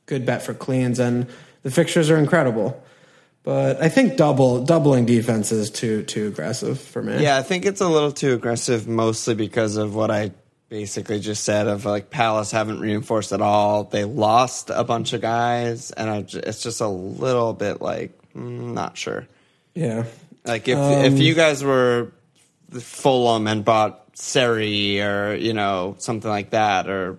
good 0.06 0.26
bet 0.26 0.42
for 0.42 0.54
cleans, 0.54 0.98
and 0.98 1.26
the 1.62 1.70
fixtures 1.70 2.10
are 2.10 2.16
incredible. 2.16 2.82
But 3.42 3.82
I 3.82 3.90
think 3.90 4.16
double 4.16 4.64
doubling 4.64 5.04
defense 5.04 5.52
is 5.52 5.70
too 5.70 6.02
too 6.02 6.28
aggressive 6.28 6.80
for 6.80 7.02
me. 7.02 7.22
Yeah, 7.22 7.36
I 7.36 7.42
think 7.42 7.66
it's 7.66 7.82
a 7.82 7.88
little 7.88 8.12
too 8.12 8.32
aggressive, 8.32 8.88
mostly 8.88 9.34
because 9.34 9.76
of 9.76 9.94
what 9.94 10.10
I 10.10 10.32
basically 10.70 11.20
just 11.20 11.44
said. 11.44 11.68
Of 11.68 11.84
like 11.84 12.08
Palace 12.08 12.50
haven't 12.50 12.80
reinforced 12.80 13.32
at 13.32 13.42
all. 13.42 13.84
They 13.84 14.04
lost 14.04 14.70
a 14.70 14.82
bunch 14.82 15.12
of 15.12 15.20
guys, 15.20 15.90
and 15.90 16.08
I, 16.08 16.24
it's 16.32 16.62
just 16.62 16.80
a 16.80 16.88
little 16.88 17.52
bit 17.52 17.82
like 17.82 18.18
mm, 18.34 18.72
not 18.72 18.96
sure. 18.96 19.26
yeah. 19.74 20.04
Like 20.46 20.66
if 20.68 20.78
Um, 20.78 21.04
if 21.04 21.18
you 21.18 21.34
guys 21.34 21.62
were 21.62 22.12
Fulham 22.70 23.46
and 23.46 23.64
bought 23.64 24.04
Seri 24.14 25.00
or 25.02 25.34
you 25.34 25.52
know 25.52 25.96
something 25.98 26.30
like 26.30 26.50
that, 26.50 26.88
or 26.88 27.18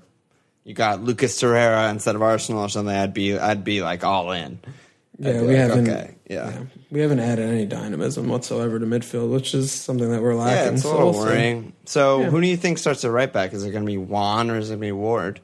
you 0.66 0.74
got 0.74 1.02
Lucas 1.02 1.40
Torreira 1.42 1.90
instead 1.90 2.16
of 2.16 2.22
Arsenal 2.22 2.64
or 2.64 2.70
something, 2.70 2.94
I'd 2.94 3.14
be 3.14 3.38
I'd 3.38 3.64
be 3.64 3.82
like 3.82 4.04
all 4.04 4.32
in. 4.32 4.60
I'd 4.66 5.26
Yeah, 5.26 5.42
we 5.42 5.48
like, 5.48 5.56
haven't. 5.56 5.90
Okay, 5.90 6.16
yeah. 6.30 6.64
we 6.92 7.00
haven't 7.00 7.20
added 7.22 7.48
any 7.48 7.66
dynamism 7.66 8.28
whatsoever 8.28 8.80
to 8.80 8.86
midfield, 8.86 9.32
which 9.32 9.54
is 9.54 9.72
something 9.72 10.12
that 10.12 10.22
we're 10.22 10.36
lacking. 10.36 10.66
Yeah, 10.66 10.72
it's 10.72 10.82
a 10.84 10.88
So 10.88 10.98
we'll 10.98 11.14
see. 11.14 11.20
worrying. 11.20 11.74
So, 11.86 12.24
who 12.24 12.42
do 12.42 12.48
you 12.48 12.58
think 12.58 12.80
starts 12.80 13.06
at 13.06 13.12
right 13.12 13.32
back? 13.32 13.54
Is 13.54 13.64
it 13.64 13.72
going 13.72 13.86
to 13.86 13.90
be 13.90 13.98
Wan 13.98 14.52
or 14.52 14.58
is 14.58 14.70
it 14.70 14.74
going 14.74 14.82
to 14.82 14.88
be 14.88 14.92
Ward? 14.92 15.40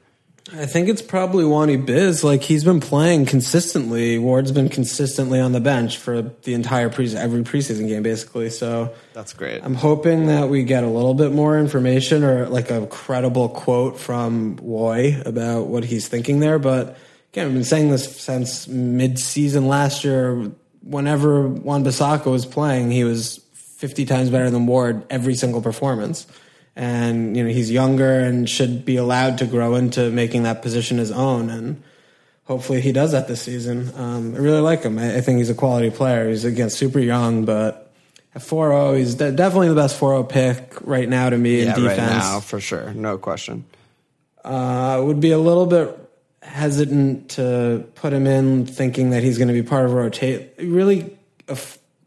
I 0.54 0.66
think 0.66 0.88
it's 0.88 1.00
probably 1.00 1.44
Wani 1.44 1.76
Biz. 1.76 2.22
Like 2.22 2.42
he's 2.42 2.64
been 2.64 2.80
playing 2.80 3.26
consistently. 3.26 4.18
Ward's 4.18 4.52
been 4.52 4.68
consistently 4.68 5.40
on 5.40 5.52
the 5.52 5.60
bench 5.60 5.96
for 5.96 6.22
the 6.42 6.54
entire 6.54 6.90
pre 6.90 7.14
every 7.16 7.42
preseason 7.42 7.88
game, 7.88 8.02
basically. 8.02 8.50
So 8.50 8.92
That's 9.14 9.32
great. 9.32 9.64
I'm 9.64 9.74
hoping 9.74 10.26
that 10.26 10.48
we 10.48 10.64
get 10.64 10.84
a 10.84 10.88
little 10.88 11.14
bit 11.14 11.32
more 11.32 11.58
information 11.58 12.22
or 12.22 12.48
like 12.48 12.70
a 12.70 12.86
credible 12.86 13.48
quote 13.48 13.98
from 13.98 14.56
Woy 14.56 15.24
about 15.24 15.68
what 15.68 15.84
he's 15.84 16.08
thinking 16.08 16.40
there. 16.40 16.58
But 16.58 16.98
again, 17.32 17.46
I've 17.46 17.54
been 17.54 17.64
saying 17.64 17.90
this 17.90 18.20
since 18.20 18.68
mid-season 18.68 19.68
last 19.68 20.04
year. 20.04 20.50
Whenever 20.82 21.48
Wan-Bissaka 21.48 22.26
was 22.26 22.44
playing, 22.44 22.90
he 22.90 23.04
was 23.04 23.38
50 23.54 24.04
times 24.04 24.30
better 24.30 24.50
than 24.50 24.66
Ward 24.66 25.04
every 25.08 25.34
single 25.34 25.62
performance. 25.62 26.26
And 26.74 27.36
you 27.36 27.44
know 27.44 27.50
he's 27.50 27.70
younger 27.70 28.20
and 28.20 28.48
should 28.48 28.84
be 28.84 28.96
allowed 28.96 29.38
to 29.38 29.46
grow 29.46 29.74
into 29.74 30.10
making 30.10 30.44
that 30.44 30.62
position 30.62 30.98
his 30.98 31.10
own. 31.10 31.50
And 31.50 31.82
hopefully 32.44 32.80
he 32.80 32.92
does 32.92 33.12
that 33.12 33.28
this 33.28 33.42
season. 33.42 33.92
Um, 33.94 34.34
I 34.34 34.38
really 34.38 34.60
like 34.60 34.82
him. 34.82 34.98
I, 34.98 35.16
I 35.16 35.20
think 35.20 35.38
he's 35.38 35.50
a 35.50 35.54
quality 35.54 35.90
player. 35.90 36.28
He's 36.28 36.44
again 36.44 36.70
super 36.70 36.98
young, 36.98 37.44
but 37.44 37.92
at 38.34 38.42
4-0, 38.42 38.98
he's 38.98 39.14
de- 39.16 39.32
definitely 39.32 39.68
the 39.68 39.74
best 39.74 40.00
4-0 40.00 40.28
pick 40.28 40.74
right 40.80 41.08
now 41.08 41.28
to 41.28 41.36
me 41.36 41.62
yeah, 41.62 41.76
in 41.76 41.84
right 41.84 41.90
defense. 41.90 42.24
now 42.24 42.40
for 42.40 42.60
sure, 42.60 42.92
no 42.94 43.18
question. 43.18 43.64
Uh, 44.42 45.00
would 45.04 45.20
be 45.20 45.30
a 45.30 45.38
little 45.38 45.66
bit 45.66 45.98
hesitant 46.42 47.30
to 47.30 47.86
put 47.94 48.12
him 48.12 48.26
in 48.26 48.66
thinking 48.66 49.10
that 49.10 49.22
he's 49.22 49.38
going 49.38 49.48
to 49.48 49.54
be 49.54 49.62
part 49.62 49.84
of 49.84 49.92
a 49.92 49.94
rotate. 49.94 50.52
Really, 50.58 51.16
uh, 51.48 51.56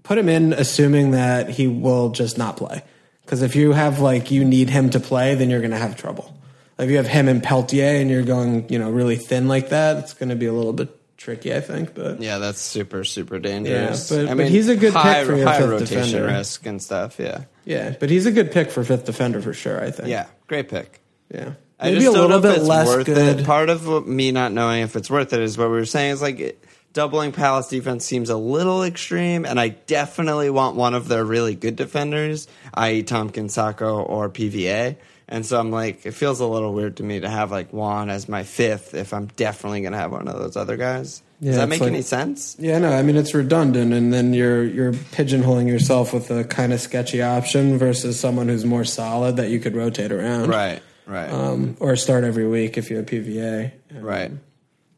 put 0.03 0.17
him 0.17 0.27
in 0.27 0.53
assuming 0.53 1.11
that 1.11 1.49
he 1.49 1.67
will 1.67 2.09
just 2.09 2.37
not 2.37 2.57
play. 2.57 2.83
Because 3.25 3.41
if 3.41 3.55
you 3.55 3.71
have 3.73 3.99
like 3.99 4.29
you 4.31 4.45
need 4.45 4.69
him 4.69 4.91
to 4.91 4.99
play, 4.99 5.35
then 5.35 5.49
you're 5.49 5.59
going 5.61 5.71
to 5.71 5.77
have 5.77 5.95
trouble. 5.97 6.31
If 6.77 6.89
you 6.89 6.97
have 6.97 7.07
him 7.07 7.27
and 7.27 7.41
Peltier 7.41 7.99
and 8.01 8.09
you're 8.09 8.23
going, 8.23 8.69
you 8.69 8.77
know, 8.79 8.91
really 8.91 9.15
thin 9.15 9.47
like 9.47 9.69
that, 9.69 9.97
it's 9.97 10.13
going 10.13 10.29
to 10.29 10.35
be 10.35 10.45
a 10.45 10.53
little 10.53 10.73
bit 10.73 10.89
tricky, 11.17 11.53
I 11.55 11.61
think. 11.61 11.95
But 11.95 12.21
Yeah, 12.21 12.37
that's 12.37 12.59
super 12.59 13.03
super 13.03 13.39
dangerous. 13.39 14.11
Yeah, 14.11 14.17
but- 14.17 14.25
I 14.25 14.29
but 14.31 14.37
mean, 14.37 14.51
he's 14.51 14.67
a 14.69 14.75
good 14.75 14.93
pick 14.93 15.25
for 15.25 15.35
your 15.35 15.47
high 15.47 15.59
fifth 15.59 15.69
rotation 15.69 15.97
defender. 16.01 16.25
risk 16.27 16.65
and 16.65 16.81
stuff. 16.81 17.17
Yeah, 17.19 17.45
yeah, 17.65 17.95
but 17.99 18.09
he's 18.09 18.25
a 18.25 18.31
good 18.31 18.51
pick 18.51 18.69
for 18.71 18.83
fifth 18.83 19.05
defender 19.05 19.41
for 19.41 19.53
sure. 19.53 19.81
I 19.81 19.91
think. 19.91 20.09
yeah, 20.09 20.27
great 20.47 20.69
pick. 20.69 20.99
yeah. 21.33 21.53
I 21.79 21.89
Maybe 21.91 22.01
just 22.05 22.15
a 22.15 22.21
little 22.21 22.39
bit 22.39 22.61
less 22.61 23.03
good. 23.03 23.39
it. 23.41 23.45
Part 23.45 23.69
of 23.69 24.07
me 24.07 24.31
not 24.31 24.53
knowing 24.53 24.83
if 24.83 24.95
it's 24.95 25.09
worth 25.09 25.33
it 25.33 25.41
is 25.41 25.57
what 25.57 25.67
we 25.69 25.75
were 25.75 25.85
saying 25.85 26.11
is 26.13 26.21
like 26.21 26.39
it, 26.39 26.63
doubling 26.95 27.31
Palace 27.31 27.67
defense 27.67 28.03
seems 28.03 28.31
a 28.31 28.37
little 28.37 28.83
extreme, 28.83 29.45
and 29.45 29.59
I 29.59 29.67
definitely 29.69 30.49
want 30.49 30.75
one 30.75 30.95
of 30.95 31.07
their 31.07 31.23
really 31.23 31.53
good 31.53 31.75
defenders, 31.75 32.47
i.e. 32.73 33.03
Tomkins, 33.03 33.53
Sakho, 33.55 34.09
or 34.09 34.29
PVA. 34.29 34.95
And 35.27 35.45
so 35.45 35.59
I'm 35.59 35.71
like, 35.71 36.05
it 36.05 36.11
feels 36.13 36.39
a 36.39 36.45
little 36.45 36.73
weird 36.73 36.97
to 36.97 37.03
me 37.03 37.19
to 37.19 37.27
have 37.29 37.51
like 37.51 37.73
Wan 37.73 38.09
as 38.09 38.29
my 38.29 38.43
fifth 38.43 38.93
if 38.93 39.11
I'm 39.13 39.25
definitely 39.35 39.81
going 39.81 39.93
to 39.93 39.97
have 39.99 40.11
one 40.11 40.27
of 40.27 40.37
those 40.39 40.55
other 40.55 40.77
guys. 40.77 41.21
Yeah, 41.39 41.47
Does 41.51 41.57
that 41.57 41.69
make 41.69 41.81
like- 41.81 41.89
any 41.91 42.01
sense? 42.03 42.55
Yeah, 42.59 42.77
no, 42.79 42.91
I 42.91 43.01
mean 43.01 43.15
it's 43.17 43.33
redundant, 43.33 43.91
and 43.93 44.13
then 44.13 44.33
you're 44.33 44.63
you're 44.63 44.93
pigeonholing 44.93 45.67
yourself 45.67 46.13
with 46.13 46.31
a 46.31 46.43
kind 46.45 46.71
of 46.73 46.79
sketchy 46.79 47.21
option 47.21 47.77
versus 47.77 48.19
someone 48.19 48.47
who's 48.47 48.65
more 48.65 48.85
solid 48.85 49.35
that 49.37 49.49
you 49.49 49.59
could 49.59 49.75
rotate 49.75 50.11
around, 50.13 50.47
Right, 50.47 50.81
right, 51.05 51.29
Um, 51.29 51.75
or 51.81 51.95
start 51.97 52.23
every 52.23 52.47
week 52.47 52.77
if 52.77 52.89
you 52.89 52.97
have 52.97 53.05
PVA. 53.07 53.71
right. 53.99 54.31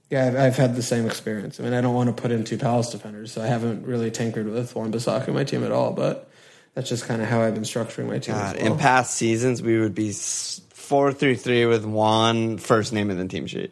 Yeah, 0.09 0.27
I've, 0.27 0.35
I've 0.37 0.55
had 0.55 0.75
the 0.75 0.81
same 0.81 1.05
experience. 1.05 1.59
I 1.59 1.63
mean, 1.63 1.73
I 1.73 1.81
don't 1.81 1.93
want 1.93 2.15
to 2.15 2.21
put 2.21 2.31
in 2.31 2.45
two 2.45 2.57
Palace 2.57 2.91
defenders, 2.91 3.31
so 3.33 3.41
I 3.41 3.47
haven't 3.47 3.85
really 3.85 4.09
tinkered 4.09 4.47
with 4.47 4.73
Wan-Bissaka 4.73 5.27
in 5.27 5.33
my 5.33 5.43
team 5.43 5.63
at 5.63 5.71
all. 5.71 5.91
But 5.91 6.29
that's 6.73 6.87
just 6.87 7.05
kind 7.05 7.21
of 7.21 7.27
how 7.27 7.41
I've 7.41 7.53
been 7.53 7.63
structuring 7.63 8.07
my 8.07 8.19
team. 8.19 8.35
God, 8.35 8.55
well. 8.55 8.73
in 8.73 8.77
past 8.77 9.15
seasons, 9.15 9.61
we 9.61 9.79
would 9.79 9.95
be 9.95 10.09
s- 10.09 10.61
three 10.71 11.65
with 11.65 11.85
Wan 11.85 12.57
first 12.57 12.93
name 12.93 13.11
in 13.11 13.17
the 13.17 13.27
team 13.27 13.47
sheet. 13.47 13.71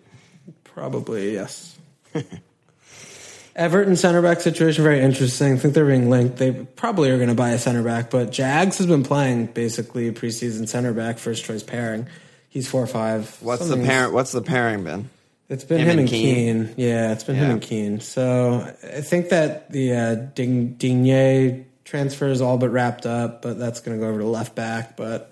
Probably, 0.66 1.34
yes. 1.34 1.78
Everton 3.56 3.96
center 3.96 4.22
back 4.22 4.42
situation 4.42 4.84
very 4.84 5.00
interesting. 5.00 5.54
I 5.54 5.56
think 5.56 5.74
they're 5.74 5.86
being 5.86 6.10
linked. 6.10 6.36
They 6.36 6.52
probably 6.52 7.10
are 7.12 7.16
going 7.16 7.30
to 7.30 7.36
buy 7.36 7.52
a 7.52 7.58
center 7.58 7.84
back, 7.84 8.10
but 8.10 8.30
Jags 8.30 8.80
has 8.80 8.88
been 8.88 9.04
playing 9.04 9.46
basically 9.48 10.12
preseason 10.12 10.68
center 10.68 10.92
back 10.92 11.18
first 11.18 11.46
choice 11.46 11.64
pairing. 11.64 12.08
He's 12.50 12.68
four 12.70 12.86
five. 12.86 13.38
What's 13.40 13.68
the 13.68 13.78
parent? 13.78 14.12
What's 14.12 14.34
the 14.34 14.42
pairing 14.42 14.84
been? 14.84 15.10
It's 15.48 15.64
been 15.64 15.80
him 15.80 15.90
him, 15.90 16.00
and? 16.00 16.10
Keane. 16.10 16.74
Yeah, 16.76 17.12
it's 17.12 17.24
been 17.24 17.36
him 17.36 17.52
and 17.52 17.62
Keane. 17.62 18.00
So 18.00 18.62
I 18.84 19.02
think 19.02 19.30
that 19.30 19.72
the 19.72 19.94
uh, 19.94 20.16
Ding 20.16 20.74
Digne 20.74 21.66
transfer 21.84 22.28
is 22.28 22.42
all 22.42 22.58
but 22.58 22.70
wrapped 22.70 23.06
up, 23.06 23.44
but 23.44 23.60
that's 23.60 23.80
going 23.80 23.96
to 23.98 24.04
go 24.04 24.10
over 24.10 24.20
to 24.20 24.26
left 24.26 24.56
back. 24.56 24.98
But 24.98 25.32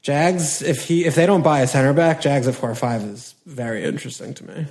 Jags, 0.00 0.62
if 0.62 0.86
he 0.86 1.04
if 1.06 1.16
they 1.16 1.26
don't 1.26 1.42
buy 1.42 1.60
a 1.60 1.66
center 1.66 1.92
back, 1.92 2.20
Jags 2.20 2.46
at 2.46 2.54
four 2.54 2.70
or 2.70 2.74
five 2.76 3.02
is 3.02 3.34
very 3.46 3.82
interesting 3.84 4.32
to 4.34 4.46
me. 4.46 4.66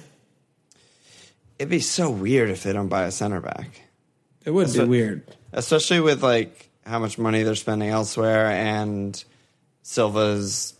It'd 1.60 1.70
be 1.70 1.80
so 1.80 2.10
weird 2.10 2.50
if 2.50 2.64
they 2.64 2.72
don't 2.74 2.88
buy 2.90 3.04
a 3.04 3.12
center 3.12 3.42
back, 3.42 3.82
It 4.46 4.52
would 4.52 4.72
be 4.72 4.80
what- 4.80 4.88
weird. 4.88 5.24
especially 5.52 6.00
with 6.00 6.24
like 6.24 6.70
how 6.86 7.00
much 7.00 7.18
money 7.18 7.44
they're 7.44 7.56
spending 7.56 7.90
elsewhere 7.90 8.48
and 8.48 9.22
Silva's. 9.84 10.74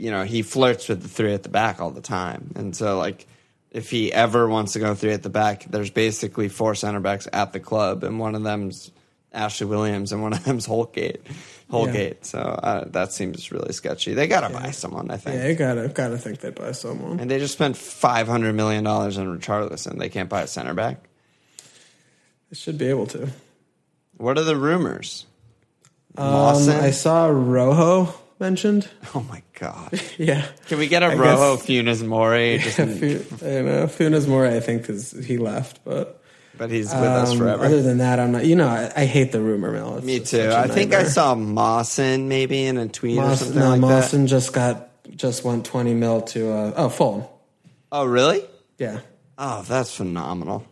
You 0.00 0.10
know, 0.10 0.24
he 0.24 0.42
flirts 0.42 0.88
with 0.88 1.02
the 1.02 1.08
three 1.08 1.34
at 1.34 1.42
the 1.42 1.48
back 1.50 1.80
all 1.80 1.90
the 1.90 2.00
time, 2.00 2.52
and 2.56 2.74
so 2.74 2.98
like. 2.98 3.26
If 3.72 3.88
he 3.88 4.12
ever 4.12 4.48
wants 4.48 4.72
to 4.72 4.80
go 4.80 4.96
three 4.96 5.12
at 5.12 5.22
the 5.22 5.30
back, 5.30 5.64
there's 5.70 5.90
basically 5.90 6.48
four 6.48 6.74
center 6.74 6.98
backs 6.98 7.28
at 7.32 7.52
the 7.52 7.60
club, 7.60 8.02
and 8.02 8.18
one 8.18 8.34
of 8.34 8.42
them's 8.42 8.90
Ashley 9.32 9.68
Williams, 9.68 10.10
and 10.10 10.22
one 10.22 10.32
of 10.32 10.42
them's 10.42 10.66
Holgate. 10.66 11.24
Holgate. 11.70 12.26
So 12.26 12.40
uh, 12.40 12.86
that 12.88 13.12
seems 13.12 13.52
really 13.52 13.72
sketchy. 13.72 14.12
They 14.12 14.26
got 14.26 14.40
to 14.40 14.52
buy 14.52 14.72
someone, 14.72 15.08
I 15.12 15.18
think. 15.18 15.36
Yeah, 15.36 15.46
you 15.46 15.54
gotta 15.54 15.86
gotta 15.86 16.18
think 16.18 16.40
they'd 16.40 16.56
buy 16.56 16.72
someone. 16.72 17.20
And 17.20 17.30
they 17.30 17.38
just 17.38 17.54
spent 17.54 17.76
five 17.76 18.26
hundred 18.26 18.56
million 18.56 18.82
dollars 18.82 19.16
on 19.18 19.38
Richarlison. 19.38 20.00
They 20.00 20.08
can't 20.08 20.28
buy 20.28 20.42
a 20.42 20.48
center 20.48 20.74
back. 20.74 21.04
They 22.50 22.56
should 22.56 22.76
be 22.76 22.86
able 22.88 23.06
to. 23.06 23.28
What 24.16 24.36
are 24.36 24.42
the 24.42 24.56
rumors? 24.56 25.26
Um, 26.16 26.68
I 26.68 26.90
saw 26.90 27.28
Rojo 27.28 28.12
mentioned. 28.40 28.88
Oh 29.14 29.20
my 29.28 29.42
god! 29.58 30.00
Yeah. 30.18 30.46
Can 30.66 30.78
we 30.78 30.86
get 30.88 31.02
a 31.02 31.06
I 31.06 31.14
Rojo 31.14 31.56
guess- 31.56 31.66
Funes 31.66 32.06
Mori? 32.06 32.58
Just, 32.62 32.76
Fu- 32.76 33.46
I 33.46 33.60
know 33.62 33.86
Funes 33.86 34.26
Mori, 34.26 34.48
I 34.56 34.60
think, 34.60 34.88
is 34.88 35.10
he 35.12 35.36
left, 35.38 35.84
but 35.84 36.22
but 36.56 36.70
he's 36.70 36.86
with 36.92 37.02
us 37.04 37.32
um, 37.32 37.38
forever. 37.38 37.64
other 37.64 37.82
than 37.82 37.98
that, 37.98 38.18
I'm 38.20 38.32
not. 38.32 38.44
You 38.44 38.56
know, 38.56 38.68
I, 38.68 38.90
I 38.96 39.04
hate 39.06 39.32
the 39.32 39.40
rumor 39.40 39.70
mill. 39.72 39.96
It's 39.98 40.06
Me 40.06 40.20
too. 40.20 40.50
I 40.50 40.68
think 40.68 40.92
I 40.94 41.04
saw 41.04 41.34
Mawson 41.34 42.28
maybe 42.28 42.64
in 42.64 42.76
a 42.78 42.88
tweet 42.88 43.18
or 43.18 43.34
something 43.36 43.58
no, 43.58 43.70
like 43.70 43.80
that. 43.80 43.86
Mawson 43.86 44.26
just 44.26 44.52
got 44.52 44.88
just 45.16 45.42
went 45.44 45.64
20 45.66 45.94
mil 45.94 46.22
to 46.22 46.50
uh, 46.52 46.72
oh 46.76 46.88
Fulham. 46.88 47.24
Oh 47.92 48.04
really? 48.04 48.44
Yeah, 48.78 49.00
Oh, 49.38 49.62
that's 49.66 49.94
phenomenal. 49.94 50.64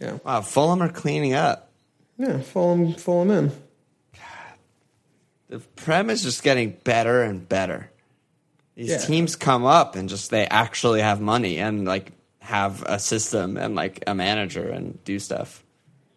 yeah, 0.00 0.18
Wow, 0.24 0.40
Fulham 0.42 0.82
are 0.82 0.88
cleaning 0.92 1.32
up. 1.34 1.70
yeah. 2.18 2.38
Fulham, 2.40 2.94
Fulham 2.94 3.30
in. 3.30 3.52
The 5.54 5.60
Prem 5.76 6.10
is 6.10 6.24
just 6.24 6.42
getting 6.42 6.76
better 6.82 7.22
and 7.22 7.48
better. 7.48 7.88
These 8.74 8.88
Yeah. 8.90 8.98
teams 8.98 9.36
come 9.36 9.64
up 9.64 9.94
and 9.94 10.08
just 10.08 10.32
they 10.32 10.46
actually 10.46 11.00
have 11.00 11.20
money 11.20 11.58
and 11.58 11.84
like 11.84 12.10
have 12.40 12.82
a 12.82 12.98
system 12.98 13.56
and 13.56 13.76
like 13.76 14.02
a 14.08 14.16
manager 14.16 14.68
and 14.68 14.98
do 15.04 15.20
stuff. 15.20 15.62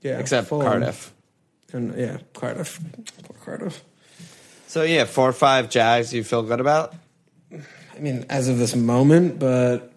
Yeah, 0.02 0.18
Except 0.18 0.48
Fulham. 0.48 0.66
Cardiff. 0.82 1.14
and 1.72 1.96
yeah, 1.96 2.18
Cardiff, 2.34 2.80
Poor 3.26 3.38
Cardiff. 3.46 3.84
So 4.66 4.82
yeah, 4.82 5.06
four 5.06 5.30
or 5.30 5.34
five 5.34 5.70
Jags 5.70 6.12
you 6.12 6.24
feel 6.24 6.42
good 6.42 6.60
about? 6.60 6.96
I 7.54 8.00
mean, 8.00 8.26
as 8.32 8.48
of 8.48 8.58
this 8.58 8.76
moment, 8.76 9.38
but 9.38 9.94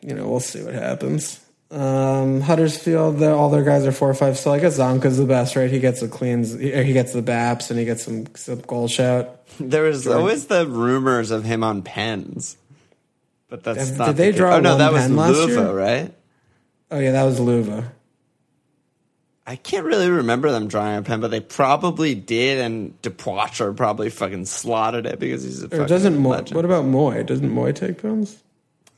you 0.00 0.14
know, 0.14 0.26
we'll 0.28 0.40
see 0.40 0.62
what 0.62 0.72
happens. 0.72 1.40
Um, 1.68 2.40
Huddersfield, 2.42 3.20
all 3.22 3.50
their 3.50 3.64
guys 3.64 3.84
are 3.86 3.92
four 3.92 4.08
or 4.08 4.14
five. 4.14 4.38
So 4.38 4.52
I 4.52 4.60
guess 4.60 4.78
Zanka's 4.78 5.18
the 5.18 5.24
best, 5.26 5.56
right? 5.56 5.70
He 5.70 5.80
gets 5.80 6.00
the 6.00 6.08
cleans, 6.08 6.52
he, 6.52 6.70
he 6.84 6.92
gets 6.92 7.12
the 7.12 7.22
baps, 7.22 7.70
and 7.70 7.78
he 7.78 7.84
gets 7.84 8.04
some, 8.04 8.26
some 8.36 8.60
goal 8.60 8.86
shout. 8.88 9.40
There 9.58 9.82
was 9.82 10.06
always 10.06 10.46
the 10.46 10.66
rumors 10.66 11.30
of 11.30 11.44
him 11.44 11.64
on 11.64 11.82
pens. 11.82 12.56
But 13.48 13.64
that's 13.64 13.90
Did- 13.90 13.98
not 13.98 14.06
did 14.06 14.16
the 14.16 14.22
they 14.22 14.30
case. 14.30 14.38
draw 14.38 14.54
Oh 14.56 14.60
no, 14.60 14.76
that 14.78 14.92
was 14.92 15.08
Luva, 15.08 15.74
right? 15.76 16.12
Oh 16.90 16.98
yeah, 16.98 17.12
that 17.12 17.24
was 17.24 17.40
Luva. 17.40 17.90
I 19.48 19.54
can't 19.56 19.86
really 19.86 20.10
remember 20.10 20.50
them 20.50 20.66
drawing 20.66 20.96
a 20.98 21.02
pen, 21.02 21.20
but 21.20 21.30
they 21.30 21.38
probably 21.40 22.14
did, 22.16 22.58
and 22.60 23.00
Depoitre 23.02 23.76
probably 23.76 24.10
fucking 24.10 24.46
slotted 24.46 25.06
it 25.06 25.20
because 25.20 25.44
he's 25.44 25.62
a 25.62 25.66
Or 25.66 25.70
fucking 25.70 25.86
doesn't 25.86 26.18
Mooy, 26.18 26.52
what 26.52 26.64
about 26.64 26.84
Mooy? 26.84 27.24
Doesn't 27.24 27.48
Mooy 27.52 27.72
take 27.74 28.02
pens? 28.02 28.42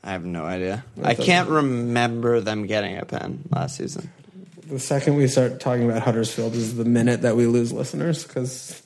I 0.03 0.11
have 0.11 0.23
no 0.25 0.43
idea. 0.45 0.83
I 1.03 1.13
can't 1.15 1.49
remember 1.49 2.39
them 2.39 2.65
getting 2.67 2.97
a 2.97 3.05
pen 3.05 3.43
last 3.51 3.77
season. 3.77 4.09
The 4.67 4.79
second 4.79 5.15
we 5.15 5.27
start 5.27 5.59
talking 5.59 5.89
about 5.89 6.03
Huddersfield 6.03 6.53
is 6.53 6.75
the 6.75 6.85
minute 6.85 7.23
that 7.23 7.35
we 7.35 7.47
lose 7.47 7.73
listeners 7.73 8.23
because 8.23 8.81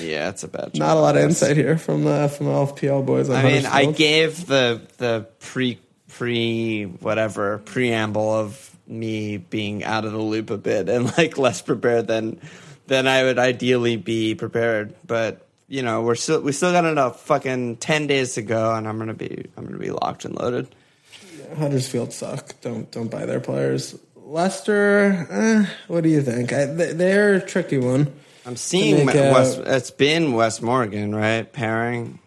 Yeah, 0.00 0.28
it's 0.30 0.44
a 0.44 0.48
bad. 0.48 0.76
not 0.78 0.96
a 0.96 1.00
lot 1.00 1.16
of 1.16 1.22
insight 1.24 1.56
here 1.56 1.76
from 1.76 2.04
the 2.04 2.28
from 2.28 2.46
the 2.46 2.52
FPL 2.52 3.04
boys. 3.04 3.28
On 3.28 3.36
I 3.36 3.42
mean, 3.42 3.66
I 3.66 3.84
Huddersfield. 3.84 3.96
gave 3.96 4.46
the 4.46 4.80
the 4.98 5.26
pre 5.40 5.78
pre 6.08 6.84
whatever 6.84 7.58
preamble 7.58 8.32
of 8.32 8.70
me 8.86 9.36
being 9.38 9.82
out 9.84 10.04
of 10.04 10.12
the 10.12 10.18
loop 10.18 10.50
a 10.50 10.58
bit 10.58 10.88
and 10.88 11.16
like 11.18 11.36
less 11.46 11.60
prepared 11.62 12.06
than 12.06 12.40
than 12.86 13.06
I 13.08 13.24
would 13.24 13.38
ideally 13.38 13.96
be 13.96 14.34
prepared. 14.34 14.94
But 15.06 15.46
you 15.72 15.80
know, 15.82 16.02
we're 16.02 16.14
still 16.16 16.42
we 16.42 16.52
still 16.52 16.70
got 16.70 16.84
enough 16.84 17.22
fucking 17.22 17.76
ten 17.78 18.06
days 18.06 18.34
to 18.34 18.42
go, 18.42 18.74
and 18.74 18.86
I'm 18.86 18.98
gonna 18.98 19.14
be 19.14 19.46
I'm 19.56 19.64
gonna 19.64 19.78
be 19.78 19.90
locked 19.90 20.26
and 20.26 20.34
loaded. 20.38 20.68
Huddersfield 21.56 22.12
suck. 22.12 22.60
Don't 22.60 22.90
don't 22.90 23.10
buy 23.10 23.24
their 23.24 23.40
players. 23.40 23.98
Leicester, 24.16 25.26
eh, 25.30 25.66
what 25.88 26.02
do 26.02 26.10
you 26.10 26.20
think? 26.22 26.52
I, 26.52 26.66
they- 26.66 26.92
they're 26.92 27.34
a 27.36 27.40
tricky 27.40 27.78
one. 27.78 28.12
I'm 28.44 28.56
seeing 28.56 29.06
make, 29.06 29.16
uh, 29.16 29.32
Wes. 29.34 29.56
It's 29.56 29.90
been 29.90 30.32
Wes 30.34 30.60
Morgan, 30.60 31.14
right? 31.14 31.50
Pairing. 31.50 32.18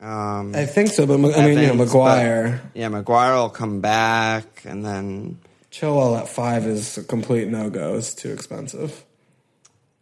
Um, 0.00 0.54
I 0.54 0.66
think 0.66 0.90
so, 0.90 1.04
but 1.06 1.14
I 1.14 1.16
mean, 1.18 1.32
you 1.32 1.38
know, 1.54 1.62
Evans, 1.74 1.78
Maguire, 1.78 2.60
but- 2.72 2.78
yeah, 2.80 2.88
Maguire 2.88 3.34
will 3.34 3.50
come 3.50 3.80
back, 3.80 4.62
and 4.64 4.84
then 4.84 5.38
Chilwell 5.72 6.18
at 6.20 6.28
five 6.28 6.66
is 6.66 6.98
a 6.98 7.04
complete 7.04 7.48
no 7.48 7.68
go. 7.70 7.94
It's 7.94 8.14
too 8.14 8.32
expensive. 8.32 9.04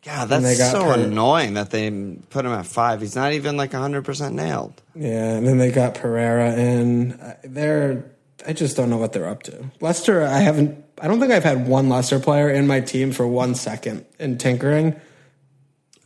God, 0.03 0.29
that's 0.31 0.71
so 0.71 0.93
annoying 0.93 1.55
that 1.55 1.71
they 1.71 1.91
put 2.31 2.47
him 2.47 2.53
at 2.53 2.65
five. 2.65 3.03
He's 3.03 3.17
not 3.17 3.33
even 3.33 3.57
like 3.59 3.73
100% 3.73 4.33
nailed. 4.33 4.81
Yeah, 4.95 5.35
and 5.35 5.47
then 5.47 5.59
they 5.59 5.71
got 5.71 5.95
Pereira 5.95 6.55
in. 6.55 7.21
They're 7.45 8.05
I 8.47 8.53
just 8.53 8.77
don't 8.77 8.91
know 8.91 8.97
what 8.97 9.13
they're 9.13 9.29
up 9.29 9.43
to. 9.45 9.71
Leicester, 9.81 10.23
I 10.23 10.39
haven't. 10.39 10.85
I 11.01 11.09
don't 11.09 11.21
think 11.21 11.33
I've 11.33 11.45
had 11.45 11.67
one 11.67 11.89
Leicester 11.89 12.19
player 12.19 12.51
in 12.51 12.67
my 12.67 12.81
team 12.81 13.13
for 13.13 13.27
one 13.27 13.55
second 13.55 14.05
in 14.19 14.39
tinkering. 14.39 14.97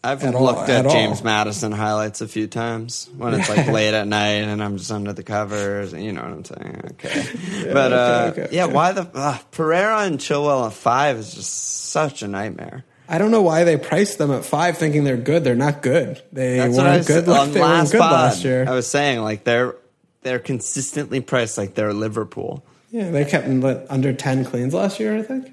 I've 0.02 0.22
At 0.22 0.34
all- 0.34 0.44
looked 0.44 0.68
at, 0.68 0.80
at 0.80 0.86
all. 0.86 0.92
James 0.92 1.24
Maddison 1.24 1.72
highlights 1.72 2.20
a 2.20 2.28
few 2.28 2.46
times 2.46 3.08
when 3.16 3.34
it's 3.34 3.48
like 3.48 3.66
late 3.72 3.94
at 3.94 4.06
night 4.06 4.42
and 4.44 4.62
I'm 4.62 4.76
just 4.76 4.92
under 4.92 5.12
the 5.14 5.22
covers. 5.22 5.94
You 5.94 6.12
know 6.12 6.20
what 6.20 6.30
I'm 6.30 6.44
saying? 6.44 6.80
Okay. 6.92 7.70
but 7.72 7.92
uh, 7.92 8.30
okay, 8.32 8.42
okay, 8.42 8.56
yeah, 8.56 8.64
okay. 8.64 8.74
why 8.74 8.92
the 8.92 9.08
uh, 9.14 9.38
Pereira 9.50 10.00
and 10.00 10.18
Chilwell 10.18 10.66
at 10.66 10.74
five 10.74 11.16
is 11.16 11.34
just 11.34 11.52
such 11.90 12.22
a 12.22 12.28
nightmare. 12.28 12.84
I 13.08 13.18
don't 13.18 13.30
know 13.30 13.42
why 13.42 13.64
they 13.64 13.76
priced 13.76 14.18
them 14.18 14.30
at 14.30 14.44
five, 14.44 14.78
thinking 14.78 15.04
they're 15.04 15.16
good. 15.16 15.44
They're 15.44 15.54
not 15.54 15.82
good. 15.82 16.22
They 16.32 16.56
That's 16.58 16.76
weren't 16.76 16.98
was 16.98 17.06
good. 17.06 17.28
on 17.28 17.52
they 17.52 17.60
weren't 17.60 17.72
last 17.72 17.92
good 17.92 18.00
pod. 18.00 18.12
last 18.12 18.44
year. 18.44 18.64
I 18.66 18.72
was 18.72 18.86
saying 18.86 19.20
like 19.20 19.44
they're 19.44 19.74
they're 20.22 20.38
consistently 20.38 21.20
priced 21.20 21.58
like 21.58 21.74
they're 21.74 21.92
Liverpool. 21.92 22.64
yeah, 22.90 23.10
they 23.10 23.24
kept 23.26 23.46
under 23.46 24.12
ten 24.14 24.44
cleans 24.44 24.72
last 24.72 24.98
year. 25.00 25.16
I 25.18 25.22
think. 25.22 25.52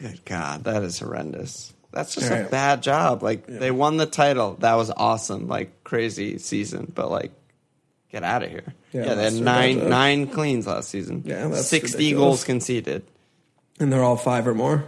Good 0.00 0.24
God, 0.24 0.64
that 0.64 0.82
is 0.82 0.98
horrendous. 0.98 1.72
That's 1.92 2.16
just 2.16 2.32
All 2.32 2.38
a 2.40 2.44
bad 2.48 2.82
job. 2.82 3.22
Like 3.22 3.46
they 3.46 3.70
won 3.70 3.96
the 3.96 4.06
title. 4.06 4.56
That 4.58 4.74
was 4.74 4.90
awesome. 4.90 5.46
Like 5.46 5.84
crazy 5.84 6.38
season, 6.38 6.90
but 6.92 7.08
like 7.12 7.30
get 8.10 8.24
out 8.24 8.42
of 8.42 8.50
here. 8.50 8.74
Yeah, 8.92 9.04
Yeah, 9.06 9.14
they 9.14 9.24
had 9.24 9.34
nine 9.34 9.88
nine 9.88 10.26
cleans 10.26 10.66
last 10.66 10.88
season. 10.88 11.22
Yeah, 11.24 11.46
that's 11.46 11.68
sixty 11.68 11.96
ridiculous. 11.98 12.20
goals 12.24 12.44
conceded. 12.44 13.04
And 13.78 13.92
they're 13.92 14.02
all 14.02 14.16
five 14.16 14.48
or 14.48 14.54
more. 14.54 14.84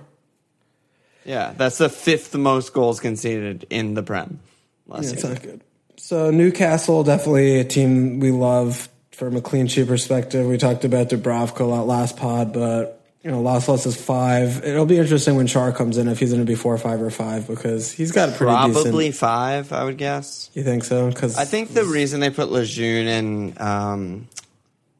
Yeah, 1.26 1.52
that's 1.56 1.78
the 1.78 1.88
fifth 1.88 2.34
most 2.34 2.72
goals 2.72 3.00
conceded 3.00 3.66
in 3.68 3.94
the 3.94 4.02
Prem 4.02 4.40
last 4.86 5.04
Yeah, 5.04 5.10
it's 5.12 5.24
not 5.24 5.42
good. 5.42 5.60
So 5.96 6.30
Newcastle, 6.30 7.02
definitely 7.04 7.58
a 7.60 7.64
team 7.64 8.20
we 8.20 8.30
love 8.30 8.88
from 9.12 9.36
a 9.36 9.40
clean 9.40 9.66
sheet 9.66 9.88
perspective. 9.88 10.46
We 10.46 10.58
talked 10.58 10.84
about 10.84 11.08
Dubravka 11.08 11.60
a 11.60 11.64
lot 11.64 11.86
last 11.86 12.16
pod, 12.16 12.52
but 12.52 13.02
you 13.22 13.32
know, 13.32 13.40
Lascelles 13.40 13.86
is 13.86 13.96
five. 14.00 14.62
It'll 14.62 14.86
be 14.86 14.98
interesting 14.98 15.34
when 15.34 15.48
Schär 15.48 15.74
comes 15.74 15.98
in 15.98 16.06
if 16.06 16.20
he's 16.20 16.30
going 16.30 16.44
to 16.44 16.46
be 16.46 16.54
four, 16.54 16.78
five, 16.78 17.02
or 17.02 17.10
five 17.10 17.48
because 17.48 17.90
he's 17.90 18.12
got 18.12 18.28
a 18.28 18.32
pretty 18.32 18.52
Probably 18.52 19.06
decent. 19.06 19.16
five, 19.16 19.72
I 19.72 19.82
would 19.82 19.98
guess. 19.98 20.48
You 20.54 20.62
think 20.62 20.84
so? 20.84 21.08
Because 21.08 21.36
I 21.36 21.44
think 21.44 21.74
the 21.74 21.84
reason 21.84 22.20
they 22.20 22.30
put 22.30 22.52
Lejeune 22.52 23.08
and 23.08 23.60
um, 23.60 24.28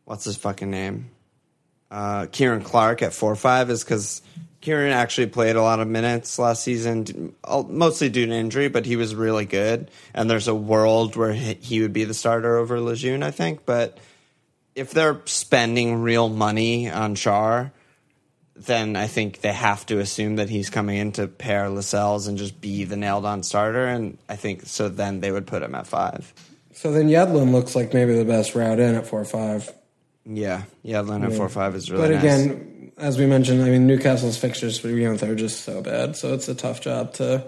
what's 0.07 0.25
his 0.25 0.37
fucking 0.37 0.71
name, 0.71 1.11
uh, 1.89 2.27
Ciaran 2.27 2.63
Clark 2.63 3.03
at 3.03 3.13
four 3.13 3.37
five 3.37 3.71
is 3.71 3.85
because 3.85 4.23
Ciaran 4.67 4.91
actually 4.91 5.29
played 5.29 5.55
a 5.55 5.63
lot 5.63 5.79
of 5.79 5.87
minutes 5.87 6.41
last 6.41 6.65
season, 6.65 7.37
mostly 7.69 8.09
due 8.09 8.27
to 8.27 8.33
injury, 8.33 8.67
but 8.67 8.85
he 8.85 8.97
was 8.97 9.15
really 9.15 9.45
good. 9.45 9.93
And 10.13 10.29
there's 10.29 10.49
a 10.49 10.55
world 10.57 11.15
where 11.15 11.33
he 11.33 11.83
would 11.83 11.93
be 11.93 12.03
the 12.03 12.15
starter 12.15 12.57
over 12.57 12.81
Lejeune, 12.81 13.23
I 13.23 13.31
think. 13.31 13.65
But 13.65 13.99
if 14.75 14.91
they're 14.91 15.21
spending 15.27 16.03
real 16.03 16.29
money 16.29 16.91
on 16.91 17.15
Schär, 17.15 17.71
then 18.57 18.97
I 18.97 19.07
think 19.07 19.41
they 19.41 19.53
have 19.53 19.87
to 19.87 20.01
assume 20.01 20.35
that 20.37 20.51
he's 20.51 20.69
coming 20.69 20.97
in 20.97 21.13
to 21.13 21.29
pair 21.29 21.71
Lascelles 21.71 22.27
and 22.27 22.37
just 22.37 22.61
be 22.61 22.83
the 22.83 22.97
nailed 22.97 23.25
on 23.25 23.45
starter. 23.45 23.87
And 23.87 24.19
I 24.29 24.35
think 24.35 24.67
so. 24.67 24.89
Then 24.89 25.21
they 25.21 25.31
would 25.31 25.47
put 25.47 25.63
him 25.63 25.77
at 25.77 25.87
five. 25.87 26.35
so. 26.73 26.91
Then 26.91 27.09
Yedlin 27.09 27.53
looks 27.53 27.77
like 27.77 27.95
maybe 27.95 28.15
the 28.15 28.25
best 28.25 28.57
route 28.57 28.81
in 28.81 28.97
at 28.97 29.07
four, 29.07 29.25
five. 29.25 29.73
Yeah, 30.29 30.65
yeah, 30.83 30.99
Atlanta 30.99 31.31
four 31.31 31.49
five 31.49 31.77
is 31.77 31.89
really. 31.89 32.17
But 32.17 32.25
nice. 32.25 32.49
As 32.99 33.19
we 33.19 33.27
mentioned, 33.27 33.63
I 33.63 33.71
mean 33.71 33.87
Newcastle's 33.87 34.39
fixtures, 34.39 34.83
you 34.83 34.97
know, 35.09 35.17
they're 35.17 35.35
just 35.35 35.61
so 35.65 35.83
bad. 35.83 36.17
So 36.17 36.35
it's 36.35 36.49
a 36.49 36.55
tough 36.55 36.81
job 36.81 37.13
to 37.15 37.45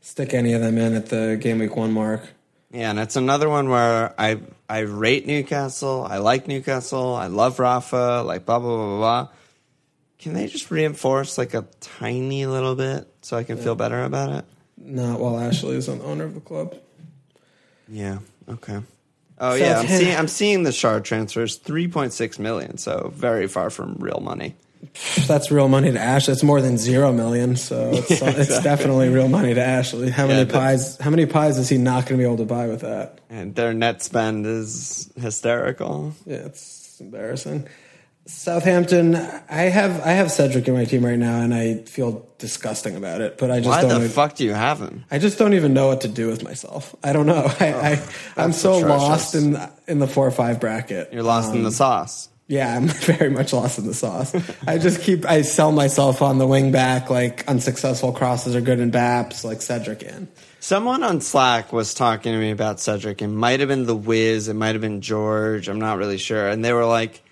stick 0.00 0.34
any 0.34 0.52
of 0.52 0.60
them 0.60 0.78
in 0.78 0.94
at 0.94 1.06
the 1.06 1.36
game 1.40 1.58
week 1.58 1.76
one 1.76 1.92
mark. 1.92 2.22
yeah, 2.70 2.90
and 2.90 2.98
it's 2.98 3.16
another 3.16 3.48
one 3.48 3.68
where 3.68 4.14
I 4.18 4.40
I 4.68 4.80
rate 4.80 5.26
Newcastle. 5.26 6.06
I 6.08 6.18
like 6.18 6.46
Newcastle. 6.46 7.14
I 7.14 7.26
love 7.26 7.58
Rafa. 7.58 8.22
Like 8.24 8.44
blah 8.46 8.58
blah 8.58 8.76
blah 8.76 8.86
blah. 8.86 8.98
blah. 8.98 9.28
Can 10.18 10.32
they 10.34 10.48
just 10.48 10.70
reinforce 10.70 11.38
like 11.38 11.54
a 11.54 11.66
tiny 11.80 12.46
little 12.46 12.74
bit 12.74 13.06
so 13.22 13.36
I 13.36 13.44
can 13.44 13.56
feel 13.56 13.76
better 13.76 14.02
about 14.02 14.30
it? 14.32 14.44
Not 14.76 15.20
while 15.20 15.38
Ashley 15.38 15.76
is 15.76 15.88
an 15.88 16.00
owner 16.02 16.24
of 16.24 16.34
the 16.34 16.40
club. 16.40 16.74
Yeah. 17.88 18.18
Okay. 18.48 18.80
Oh 19.40 19.54
yeah, 19.54 19.78
I'm 19.78 19.86
seeing 19.86 20.16
I'm 20.16 20.28
seeing 20.28 20.62
the 20.64 20.72
Shard 20.72 21.04
transfers 21.04 21.56
three 21.56 21.86
point 21.86 22.12
six 22.12 22.38
million, 22.40 22.78
so 22.78 23.12
very 23.14 23.46
far 23.46 23.70
from 23.70 23.94
real 24.00 24.20
money. 24.20 24.56
That's 25.26 25.50
real 25.50 25.68
money 25.68 25.90
to 25.92 25.98
Ash. 25.98 26.26
That's 26.26 26.42
more 26.42 26.60
than 26.60 26.78
zero 26.78 27.12
million. 27.12 27.56
So 27.56 27.90
it's, 27.94 28.10
it's 28.22 28.62
definitely 28.62 29.08
real 29.08 29.28
money 29.28 29.54
to 29.54 29.62
Ashley. 29.62 30.10
How 30.10 30.26
many 30.26 30.38
Yeah, 30.40 30.44
that's- 30.44 30.96
pies? 30.96 30.98
How 31.04 31.10
many 31.10 31.26
pies 31.26 31.58
is 31.58 31.68
he 31.68 31.78
not 31.78 32.06
going 32.06 32.18
to 32.18 32.22
be 32.22 32.24
able 32.24 32.38
to 32.38 32.44
buy 32.44 32.66
with 32.68 32.80
that? 32.82 33.20
And 33.30 33.54
their 33.54 33.72
net 33.74 34.02
spend 34.02 34.46
is 34.46 35.12
hysterical. 35.20 36.14
Yeah, 36.26 36.46
it's 36.46 36.98
embarrassing. 37.00 37.68
Southampton, 38.26 39.14
I 39.16 39.62
have 39.62 40.02
I 40.02 40.10
have 40.12 40.30
Cedric 40.30 40.68
in 40.68 40.74
my 40.74 40.84
team 40.84 41.02
right 41.04 41.18
now, 41.18 41.40
and 41.40 41.54
I 41.54 41.78
feel 41.84 42.28
disgusting 42.36 42.94
about 42.94 43.22
it. 43.22 43.38
But 43.38 43.50
I 43.50 43.60
just 43.60 43.68
Why 43.70 43.80
don't. 43.80 43.88
the 43.88 43.96
even- 43.96 44.08
fuck 44.10 44.34
do 44.34 44.44
you 44.44 44.52
have 44.52 44.78
him? 44.80 45.06
I 45.10 45.18
just 45.18 45.38
don't 45.38 45.54
even 45.54 45.72
know 45.72 45.86
what 45.88 46.02
to 46.02 46.08
do 46.08 46.28
with 46.28 46.44
myself. 46.44 46.94
I 47.02 47.14
don't 47.14 47.24
know. 47.24 47.46
I, 47.60 47.66
I 47.72 47.96
oh, 47.96 48.08
I'm 48.36 48.52
so 48.52 48.76
atrocious. 48.78 48.98
lost 49.00 49.34
in 49.34 49.58
in 49.86 49.98
the 49.98 50.06
four 50.06 50.26
or 50.26 50.30
five 50.30 50.60
bracket. 50.60 51.10
You're 51.12 51.22
lost 51.22 51.54
in 51.54 51.62
the 51.62 51.68
um, 51.68 51.72
sauce. 51.74 52.28
Yeah, 52.48 52.74
I'm 52.74 52.88
very 52.88 53.30
much 53.30 53.52
lost 53.52 53.78
in 53.78 53.86
the 53.86 53.94
sauce. 53.94 54.34
I 54.66 54.78
just 54.78 55.02
keep 55.02 55.26
I 55.26 55.42
sell 55.42 55.70
myself 55.70 56.22
on 56.22 56.38
the 56.38 56.46
wing 56.46 56.72
back, 56.72 57.10
like 57.10 57.46
unsuccessful 57.46 58.12
crosses 58.12 58.56
are 58.56 58.62
good 58.62 58.80
in 58.80 58.90
Baps, 58.90 59.44
like 59.44 59.62
Cedric 59.62 60.02
in. 60.02 60.28
Someone 60.58 61.02
on 61.02 61.20
Slack 61.20 61.72
was 61.72 61.94
talking 61.94 62.32
to 62.32 62.38
me 62.38 62.50
about 62.50 62.80
Cedric. 62.80 63.22
It 63.22 63.28
might 63.28 63.60
have 63.60 63.68
been 63.68 63.84
the 63.84 63.94
Wiz. 63.94 64.48
It 64.48 64.54
might 64.54 64.74
have 64.74 64.80
been 64.80 65.02
George. 65.02 65.68
I'm 65.68 65.78
not 65.78 65.98
really 65.98 66.18
sure. 66.18 66.48
And 66.48 66.64
they 66.64 66.72
were 66.72 66.86
like, 66.86 67.22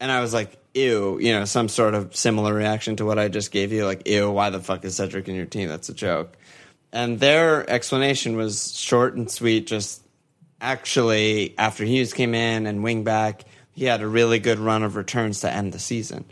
and 0.00 0.12
I 0.12 0.20
was 0.20 0.34
like, 0.34 0.58
ew, 0.74 1.18
you 1.20 1.32
know, 1.32 1.44
some 1.44 1.68
sort 1.68 1.94
of 1.94 2.14
similar 2.14 2.52
reaction 2.52 2.96
to 2.96 3.06
what 3.06 3.18
I 3.18 3.28
just 3.28 3.52
gave 3.52 3.72
you. 3.72 3.86
Like, 3.86 4.06
ew, 4.06 4.30
why 4.30 4.50
the 4.50 4.60
fuck 4.60 4.84
is 4.84 4.96
Cedric 4.96 5.28
in 5.28 5.34
your 5.34 5.46
team? 5.46 5.68
That's 5.68 5.88
a 5.88 5.94
joke. 5.94 6.36
And 6.92 7.18
their 7.20 7.68
explanation 7.70 8.36
was 8.36 8.76
short 8.76 9.14
and 9.14 9.30
sweet. 9.30 9.66
Just 9.66 10.02
actually, 10.60 11.54
after 11.58 11.84
Hughes 11.84 12.12
came 12.12 12.34
in 12.34 12.66
and 12.66 12.82
wing 12.82 13.02
back, 13.02 13.44
he 13.74 13.84
had 13.84 14.00
a 14.00 14.06
really 14.06 14.38
good 14.38 14.58
run 14.58 14.82
of 14.82 14.96
returns 14.96 15.40
to 15.40 15.52
end 15.52 15.72
the 15.72 15.78
season. 15.78 16.24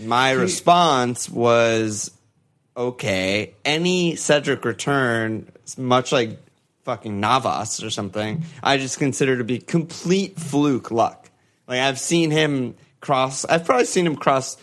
My 0.00 0.30
response 0.30 1.28
was, 1.28 2.12
okay, 2.76 3.54
any 3.64 4.14
Cedric 4.14 4.64
return, 4.64 5.50
much 5.76 6.12
like 6.12 6.38
fucking 6.84 7.20
Navas 7.20 7.82
or 7.82 7.90
something, 7.90 8.44
I 8.62 8.78
just 8.78 8.98
consider 8.98 9.36
to 9.38 9.44
be 9.44 9.58
complete 9.58 10.38
fluke 10.38 10.90
luck. 10.90 11.30
Like 11.66 11.80
I've 11.80 11.98
seen 11.98 12.30
him 12.30 12.76
cross. 13.00 13.44
I've 13.44 13.64
probably 13.64 13.86
seen 13.86 14.06
him 14.06 14.16
cross 14.16 14.56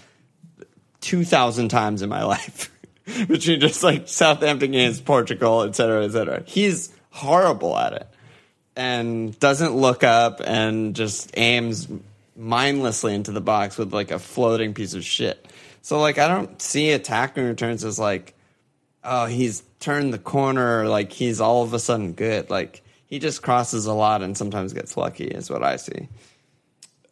two 1.02 1.24
thousand 1.24 1.70
times 1.70 2.02
in 2.02 2.10
my 2.10 2.24
life 2.36 2.72
between 3.28 3.60
just 3.60 3.84
like 3.84 4.08
Southampton 4.08 4.72
games, 4.72 5.02
Portugal, 5.02 5.64
et 5.64 5.76
cetera, 5.76 6.06
et 6.06 6.12
cetera. 6.12 6.44
He's 6.48 6.92
horrible 7.12 7.78
at 7.78 7.94
it 7.94 8.08
and 8.76 9.38
doesn't 9.40 9.76
look 9.76 10.04
up 10.04 10.42
and 10.44 10.96
just 10.96 11.32
aims 11.38 11.88
mindlessly 12.36 13.14
into 13.14 13.32
the 13.32 13.42
box 13.42 13.78
with 13.78 13.94
like 13.94 14.12
a 14.12 14.20
floating 14.20 14.74
piece 14.74 14.94
of 14.94 15.04
shit. 15.04 15.46
So 15.82 16.00
like 16.00 16.18
I 16.18 16.28
don't 16.28 16.62
see 16.62 16.92
attacking 16.92 17.46
returns 17.46 17.84
as 17.84 17.98
like 18.00 18.34
oh 19.04 19.28
he's 19.28 19.64
turned 19.80 20.14
the 20.14 20.20
corner 20.20 20.88
like 20.88 21.12
he's 21.12 21.40
all 21.40 21.64
of 21.64 21.74
a 21.74 21.80
sudden 21.80 22.14
good. 22.14 22.50
Like 22.50 22.84
he 23.06 23.20
just 23.20 23.42
crosses 23.42 23.86
a 23.86 23.94
lot 23.94 24.22
and 24.22 24.38
sometimes 24.38 24.74
gets 24.74 24.98
lucky 24.98 25.26
is 25.26 25.50
what 25.50 25.64
I 25.64 25.78
see. 25.78 26.10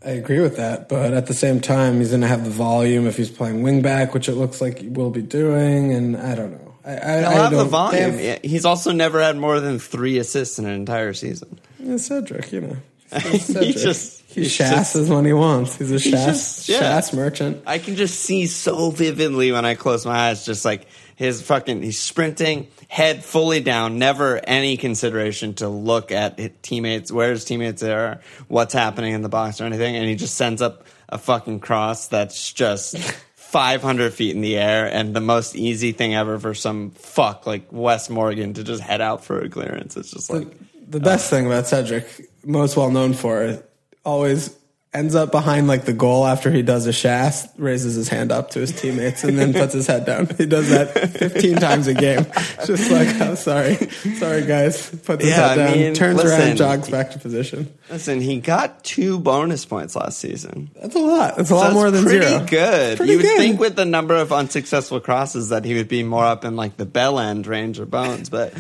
I 0.06 0.12
agree 0.12 0.42
with 0.42 0.58
that, 0.58 0.90
but 0.90 1.14
at 1.14 1.28
the 1.28 1.34
same 1.34 1.62
time, 1.62 2.00
he's 2.00 2.10
going 2.10 2.22
to 2.22 2.28
have 2.28 2.44
the 2.44 2.50
volume 2.50 3.08
if 3.08 3.16
he's 3.16 3.30
playing 3.30 3.64
wing 3.64 3.82
back, 3.82 4.14
which 4.14 4.28
it 4.28 4.34
looks 4.34 4.60
like 4.60 4.80
he 4.80 4.90
will 4.90 5.12
be 5.12 5.22
doing, 5.22 5.94
and 5.94 6.18
I 6.18 6.36
don't 6.36 6.52
know. 6.52 6.73
I, 6.86 6.92
I, 6.92 7.20
He'll 7.20 7.28
I 7.30 7.34
have 7.34 7.52
the 7.52 7.64
volume. 7.66 8.18
have- 8.18 8.42
He's 8.44 8.66
also 8.66 8.92
never 8.92 9.22
had 9.22 9.38
more 9.38 9.60
than 9.60 9.80
three 9.80 10.18
assists 10.18 10.60
in 10.60 10.66
an 10.66 10.74
entire 10.74 11.14
season. 11.14 11.60
Yeah, 11.80 11.98
Cedric, 11.98 12.52
you 12.52 12.62
know. 12.62 12.78
Cedric. 13.20 13.76
just- 13.78 14.22
he 14.34 14.42
he's 14.42 14.52
shasses 14.52 15.10
when 15.12 15.26
he 15.26 15.34
wants. 15.34 15.76
He's 15.76 15.92
a 15.92 16.00
just- 16.00 16.68
yeah. 16.68 17.00
merchant. 17.14 17.62
I 17.68 17.78
can 17.78 17.96
just 17.96 18.20
see 18.20 18.48
so 18.48 18.90
vividly 18.90 19.52
when 19.52 19.64
I 19.64 19.76
close 19.76 20.08
my 20.08 20.30
eyes, 20.30 20.44
just 20.44 20.66
like 20.66 20.88
his 21.16 21.40
fucking, 21.44 21.84
he's 21.84 22.00
sprinting, 22.00 22.68
head 22.88 23.24
fully 23.24 23.60
down, 23.60 24.00
never 24.00 24.42
any 24.44 24.78
consideration 24.78 25.54
to 25.56 25.70
look 25.70 26.12
at 26.12 26.40
his 26.40 26.50
teammates, 26.64 27.12
where 27.12 27.30
his 27.30 27.46
teammates 27.46 27.84
are, 27.84 28.22
what's 28.48 28.74
happening 28.74 29.14
in 29.14 29.22
the 29.22 29.30
box 29.30 29.62
or 29.62 29.66
anything, 29.66 29.96
and 29.96 30.06
he 30.10 30.16
just 30.16 30.34
sends 30.36 30.64
up 30.64 30.88
a 31.10 31.20
fucking 31.20 31.60
cross 31.60 32.08
that's 32.08 32.52
just 32.54 32.96
500 33.54 34.16
feet 34.16 34.36
in 34.36 34.42
the 34.42 34.58
air 34.58 34.88
and 34.88 35.16
the 35.16 35.22
most 35.22 35.56
easy 35.56 35.92
thing 35.92 36.16
ever 36.16 36.40
for 36.40 36.56
some 36.56 36.90
fuck 36.90 37.46
like 37.46 37.68
Wes 37.72 38.10
Morgan 38.10 38.56
to 38.56 38.64
just 38.64 38.82
head 38.82 39.00
out 39.00 39.24
for 39.24 39.40
a 39.42 39.48
clearance. 39.48 39.96
It's 39.96 40.10
just 40.10 40.32
like, 40.32 40.48
The 40.90 41.00
best 41.00 41.30
thing 41.30 41.46
about 41.46 41.68
Cedric, 41.68 42.32
most 42.44 42.76
well 42.76 42.90
known 42.90 43.14
for, 43.14 43.64
always 44.04 44.50
ends 44.94 45.16
up 45.16 45.32
behind 45.32 45.68
like 45.68 45.86
the 45.86 45.94
goal 45.94 46.26
after 46.26 46.52
he 46.52 46.62
does 46.62 46.86
a 46.86 46.92
shass, 46.92 47.50
raises 47.58 47.96
his 47.96 48.10
hand 48.10 48.32
up 48.32 48.52
to 48.52 48.60
his 48.60 48.72
teammates, 48.72 49.24
and 49.24 49.38
then 49.40 49.52
puts 49.54 49.74
his 49.74 49.88
head 49.88 50.06
down. 50.06 50.28
He 50.38 50.46
does 50.46 50.70
that 50.70 50.92
15 51.10 51.56
times 51.58 51.88
a 51.88 51.94
game. 51.94 52.26
Just 52.66 52.92
like, 52.92 53.08
I'm 53.20 53.36
sorry. 53.36 53.76
Sorry, 54.18 54.46
guys. 54.46 54.90
Puts 54.90 55.24
his 55.24 55.32
Yeah, 55.32 55.48
head 55.50 55.60
I 55.60 55.68
down, 55.68 55.78
mean, 55.78 55.94
turns 55.96 56.24
listen, 56.24 56.40
around, 56.42 56.58
jogs 56.58 56.90
back 56.90 57.12
to 57.12 57.20
position. 57.20 57.74
listen, 57.90 58.22
he 58.22 58.40
got 58.40 58.84
two 58.84 59.20
bonus 59.20 59.66
points 59.66 59.96
last 59.96 60.20
season. 60.20 60.70
That's 60.80 60.96
a 60.96 61.00
lot. 61.00 61.38
That's 61.38 61.50
a 61.50 61.56
lot 61.56 61.64
That's 61.64 61.74
more 61.74 61.90
than 61.92 62.04
pretty 62.04 62.26
zero. 62.28 62.46
good. 62.46 62.98
Pretty 62.98 63.12
you 63.14 63.18
would 63.18 63.24
good. 63.24 63.38
think 63.38 63.60
with 63.60 63.76
the 63.76 63.86
number 63.86 64.16
of 64.16 64.32
unsuccessful 64.32 65.00
crosses 65.00 65.50
that 65.50 65.66
he 65.66 65.74
would 65.74 65.88
be 65.88 66.04
more 66.04 66.26
up 66.26 66.46
in 66.46 66.56
like 66.56 66.78
the 66.78 66.86
bell 66.86 67.20
end 67.20 67.48
range 67.48 67.80
or 67.80 67.86
bones, 67.86 68.30
but 68.30 68.54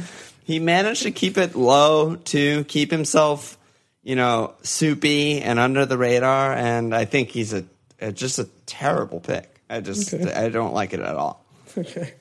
he 0.45 0.59
managed 0.59 1.03
to 1.03 1.11
keep 1.11 1.37
it 1.37 1.55
low 1.55 2.15
to 2.15 2.63
keep 2.65 2.91
himself, 2.91 3.57
you 4.03 4.15
know, 4.15 4.53
soupy 4.63 5.41
and 5.41 5.59
under 5.59 5.85
the 5.85 5.97
radar. 5.97 6.53
And 6.53 6.93
I 6.93 7.05
think 7.05 7.29
he's 7.29 7.53
a, 7.53 7.65
a 8.01 8.11
just 8.11 8.39
a 8.39 8.45
terrible 8.65 9.19
pick. 9.19 9.49
I 9.69 9.79
just 9.79 10.13
Okay. 10.13 10.31
I 10.33 10.49
don't 10.49 10.73
like 10.73 10.93
it 10.93 10.99
at 10.99 11.15
all. 11.15 11.43
Okay. 11.75 12.13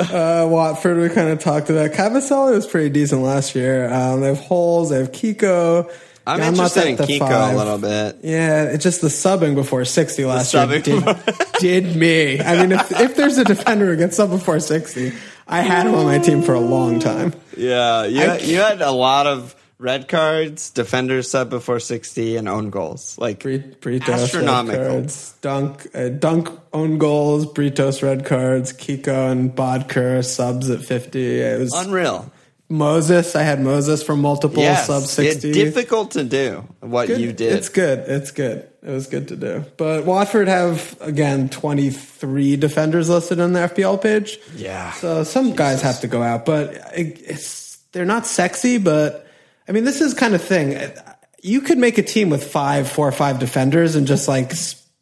uh, 0.00 0.46
Watford, 0.50 0.98
we 0.98 1.08
kind 1.08 1.30
of 1.30 1.38
talked 1.40 1.70
about. 1.70 1.92
Kabasele 1.92 2.52
was 2.54 2.66
pretty 2.66 2.90
decent 2.90 3.22
last 3.22 3.54
year. 3.54 3.90
Um, 3.92 4.20
they 4.20 4.28
have 4.28 4.38
holes. 4.40 4.90
They 4.90 4.98
have 4.98 5.12
Kiko. 5.12 5.90
I'm 6.26 6.38
Jan 6.38 6.48
interested 6.48 6.80
Matet 6.98 7.10
in 7.10 7.16
Kiko 7.16 7.18
five. 7.28 7.54
a 7.54 7.56
little 7.56 7.78
bit. 7.78 8.18
Yeah, 8.22 8.64
it's 8.64 8.84
just 8.84 9.00
the 9.00 9.08
subbing 9.08 9.54
before 9.54 9.84
60 9.84 10.24
last 10.26 10.52
year 10.52 10.66
did, 10.66 11.04
did 11.58 11.96
me. 11.96 12.40
I 12.40 12.60
mean, 12.60 12.72
if, 12.72 13.00
if 13.00 13.16
there's 13.16 13.38
a 13.38 13.44
defender 13.44 13.86
who 13.86 13.96
gets 13.96 14.16
sub 14.16 14.30
before 14.30 14.60
60, 14.60 15.12
I 15.50 15.60
had 15.60 15.86
him 15.86 15.94
on 15.94 16.04
my 16.06 16.18
team 16.18 16.42
for 16.42 16.54
a 16.54 16.60
long 16.60 17.00
time. 17.00 17.34
Yeah, 17.56 18.04
you, 18.04 18.22
I- 18.22 18.38
you 18.38 18.56
had 18.58 18.80
a 18.80 18.92
lot 18.92 19.26
of 19.26 19.54
red 19.78 20.08
cards, 20.08 20.70
defenders 20.70 21.30
sub 21.30 21.50
before 21.50 21.80
60, 21.80 22.36
and 22.36 22.48
own 22.48 22.70
goals. 22.70 23.16
Like, 23.18 23.40
Britos 23.40 24.08
Astronomical. 24.08 24.86
cards, 24.86 25.34
Dunk, 25.40 25.86
uh, 25.94 26.08
Dunk 26.10 26.50
own 26.72 26.98
goals, 26.98 27.46
Britos 27.46 28.02
red 28.02 28.24
cards, 28.24 28.72
Kiko 28.72 29.30
and 29.32 29.54
Bodker 29.56 30.24
subs 30.24 30.70
at 30.70 30.82
50. 30.82 31.40
It 31.40 31.58
was 31.58 31.72
unreal. 31.74 32.30
Moses. 32.70 33.34
I 33.36 33.42
had 33.42 33.60
Moses 33.60 34.02
for 34.02 34.16
multiple 34.16 34.62
Yes, 34.62 34.86
sub 34.86 35.02
60. 35.02 35.48
it's 35.50 35.56
difficult 35.58 36.12
to 36.12 36.24
do 36.24 36.64
what 36.80 37.08
Good. 37.08 37.20
you 37.20 37.32
did. 37.32 37.52
It's 37.54 37.68
good. 37.68 37.98
It's 38.08 38.30
good. 38.30 38.68
It 38.82 38.90
was 38.90 39.08
good 39.08 39.28
to 39.28 39.36
do. 39.36 39.64
But 39.76 40.06
Watford 40.06 40.48
have 40.48 40.96
again 41.00 41.48
23 41.50 42.56
defenders 42.56 43.08
listed 43.10 43.40
on 43.40 43.52
the 43.52 43.60
FPL 43.60 44.00
page. 44.00 44.38
Yeah. 44.56 44.92
So 44.92 45.24
some 45.24 45.54
guys 45.54 45.82
have 45.82 46.00
to 46.00 46.06
go 46.06 46.22
out, 46.22 46.46
but 46.46 46.74
it- 46.96 47.20
it's 47.26 47.78
they're 47.92 48.04
not 48.06 48.26
sexy. 48.26 48.78
But 48.78 49.26
I 49.68 49.72
mean, 49.72 49.84
this 49.84 50.00
is 50.00 50.14
kind 50.14 50.34
of 50.34 50.42
thing. 50.42 50.78
You 51.42 51.60
could 51.60 51.78
make 51.78 51.98
a 51.98 52.02
team 52.02 52.30
with 52.30 52.44
five, 52.44 52.88
four 52.88 53.08
or 53.08 53.12
five 53.12 53.38
defenders 53.40 53.96
and 53.96 54.06
just 54.06 54.28
like 54.28 54.52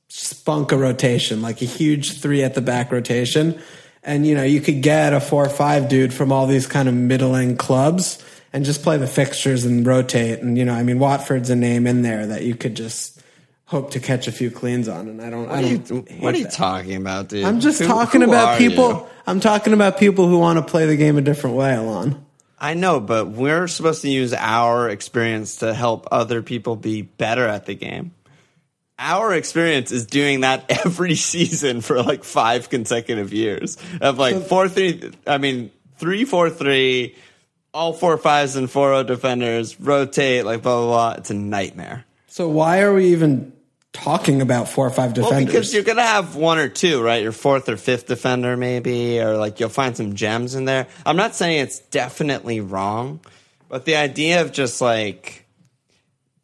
spunk 0.08 0.72
a 0.72 0.76
rotation, 0.76 1.42
like 1.42 1.60
a 1.62 1.66
huge 1.66 2.20
three 2.20 2.42
at 2.42 2.54
the 2.54 2.60
back 2.62 2.90
rotation. 2.90 3.60
And 4.02 4.26
you 4.26 4.34
know, 4.34 4.42
you 4.44 4.60
could 4.60 4.82
get 4.82 5.12
a 5.12 5.20
four 5.20 5.44
or 5.44 5.48
five 5.50 5.88
dude 5.88 6.14
from 6.14 6.32
all 6.32 6.46
these 6.46 6.66
kind 6.66 6.88
of 6.88 6.94
middling 6.94 7.56
clubs 7.56 8.22
and 8.52 8.64
just 8.64 8.82
play 8.82 8.96
the 8.96 9.06
fixtures 9.06 9.64
and 9.64 9.86
rotate. 9.86 10.38
And 10.40 10.56
you 10.56 10.64
know, 10.64 10.72
I 10.74 10.82
mean, 10.82 10.98
Watford's 10.98 11.50
a 11.50 11.56
name 11.56 11.86
in 11.86 12.02
there 12.02 12.26
that 12.26 12.42
you 12.42 12.54
could 12.54 12.74
just 12.74 13.20
hope 13.66 13.90
to 13.90 14.00
catch 14.00 14.26
a 14.28 14.32
few 14.32 14.50
cleans 14.50 14.88
on. 14.88 15.08
And 15.08 15.20
I 15.20 15.28
don't, 15.28 15.46
I 15.50 15.56
What 15.56 15.64
are 15.64 15.68
you, 15.68 15.78
don't. 15.78 16.10
what 16.20 16.34
are 16.34 16.38
you 16.38 16.44
that. 16.44 16.52
talking 16.54 16.96
about, 16.96 17.28
dude? 17.28 17.44
I'm 17.44 17.60
just 17.60 17.80
Who- 17.80 17.86
talking 17.86 18.22
who 18.22 18.28
about 18.28 18.56
people. 18.58 18.88
you? 18.90 19.06
I'm 19.26 19.40
talking 19.40 19.74
about 19.74 19.98
people 19.98 20.26
who 20.26 20.38
want 20.38 20.58
to 20.58 20.64
play 20.64 20.86
the 20.86 20.96
game 20.96 21.18
a 21.18 21.20
different 21.20 21.56
way, 21.56 21.74
Alon. 21.74 22.24
I 22.60 22.74
know, 22.74 22.98
but 22.98 23.28
we're 23.28 23.68
supposed 23.68 24.02
to 24.02 24.08
use 24.10 24.32
our 24.32 24.88
experience 24.88 25.56
to 25.56 25.74
help 25.74 26.08
other 26.10 26.40
people 26.42 26.74
be 26.76 27.02
better 27.02 27.46
at 27.46 27.66
the 27.66 27.74
game. 27.74 28.12
Our 28.98 29.32
experience 29.34 29.92
is 29.92 30.06
doing 30.06 30.40
that 30.40 30.64
every 30.84 31.14
season 31.14 31.80
for 31.80 32.02
like 32.02 32.24
five 32.24 32.68
consecutive 32.70 33.32
years 33.32 33.76
of 34.00 34.18
like 34.18 34.42
four 34.46 34.68
three. 34.68 35.12
I 35.26 35.38
mean 35.38 35.70
three 35.98 36.24
four 36.24 36.50
three, 36.50 37.14
all 37.72 37.92
four 37.92 38.16
fives 38.18 38.56
and 38.56 38.70
four 38.70 38.92
o 38.92 39.02
defenders 39.04 39.78
rotate 39.80 40.44
like 40.44 40.62
blah 40.62 40.76
blah 40.82 40.86
blah. 40.86 41.10
It's 41.18 41.30
a 41.30 41.34
nightmare. 41.34 42.04
So 42.26 42.48
why 42.48 42.80
are 42.80 42.92
we 42.92 43.06
even 43.12 43.52
talking 43.92 44.42
about 44.42 44.68
four 44.68 44.86
or 44.86 44.90
five 44.90 45.16
Well, 45.16 45.28
defenders? 45.30 45.52
because 45.52 45.74
you're 45.74 45.82
gonna 45.84 46.02
have 46.02 46.36
one 46.36 46.58
or 46.58 46.68
two, 46.68 47.00
right? 47.02 47.22
Your 47.22 47.32
fourth 47.32 47.68
or 47.68 47.76
fifth 47.76 48.06
defender, 48.06 48.56
maybe, 48.56 49.20
or 49.20 49.36
like 49.36 49.60
you'll 49.60 49.68
find 49.70 49.96
some 49.96 50.14
gems 50.14 50.54
in 50.54 50.64
there. 50.64 50.86
I'm 51.06 51.16
not 51.16 51.34
saying 51.34 51.60
it's 51.60 51.78
definitely 51.78 52.60
wrong, 52.60 53.20
but 53.68 53.84
the 53.86 53.96
idea 53.96 54.42
of 54.42 54.52
just 54.52 54.80
like 54.80 55.46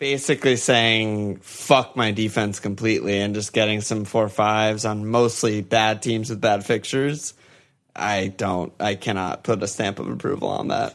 basically 0.05 0.57
saying 0.57 1.39
fuck 1.39 1.97
my 1.97 2.11
defense 2.11 2.61
completely 2.61 3.21
and 3.21 3.35
just 3.35 3.55
getting 3.55 3.81
some 3.81 4.05
four 4.05 4.29
fives 4.29 4.85
on 4.85 5.07
mostly 5.07 5.63
bad 5.63 6.03
teams 6.03 6.29
with 6.29 6.43
bad 6.43 6.63
fixtures, 6.63 7.33
I 7.97 8.27
don't, 8.27 8.71
I 8.79 8.97
cannot 8.97 9.45
put 9.45 9.63
a 9.63 9.67
stamp 9.67 9.99
of 10.01 10.11
approval 10.11 10.49
on 10.51 10.69
that. 10.69 10.95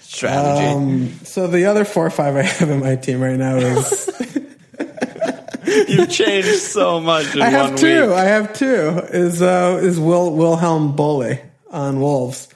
strategy. 0.00 0.66
Um, 0.66 1.10
so 1.24 1.46
the 1.46 1.66
other 1.66 1.84
four 1.84 2.06
or 2.06 2.10
five 2.10 2.36
I 2.36 2.42
have 2.42 2.70
in 2.70 2.80
my 2.80 2.96
team 2.96 3.20
right 3.20 3.36
now 3.36 3.56
is 3.56 4.08
You've 5.86 6.08
changed 6.08 6.48
so 6.58 7.00
much 7.00 7.34
in 7.34 7.42
I 7.42 7.50
have 7.50 7.72
one 7.72 7.78
two. 7.80 8.06
week. 8.06 8.16
I 8.16 8.24
have 8.24 8.54
two. 8.54 9.02
Is 9.10 9.42
uh 9.42 9.78
is 9.82 10.00
Will 10.00 10.34
Wilhelm 10.34 10.96
Boly 10.96 11.38
on 11.70 12.00
Wolves. 12.00 12.48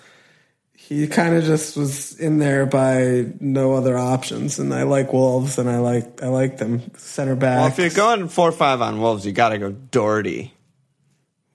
He 0.88 1.06
kind 1.06 1.34
of 1.34 1.44
just 1.44 1.78
was 1.78 2.18
in 2.20 2.38
there 2.38 2.66
by 2.66 3.32
no 3.40 3.72
other 3.72 3.96
options, 3.96 4.58
and 4.58 4.72
I 4.74 4.82
like 4.82 5.14
Wolves, 5.14 5.58
and 5.58 5.70
I 5.70 5.78
like 5.78 6.22
I 6.22 6.28
like 6.28 6.58
them 6.58 6.82
center 6.96 7.34
back. 7.34 7.58
Well, 7.58 7.68
if 7.68 7.78
you're 7.78 7.88
going 7.88 8.28
four 8.28 8.52
five 8.52 8.82
on 8.82 9.00
Wolves, 9.00 9.24
you 9.24 9.32
got 9.32 9.48
to 9.50 9.58
go 9.58 9.72
Doherty. 9.72 10.52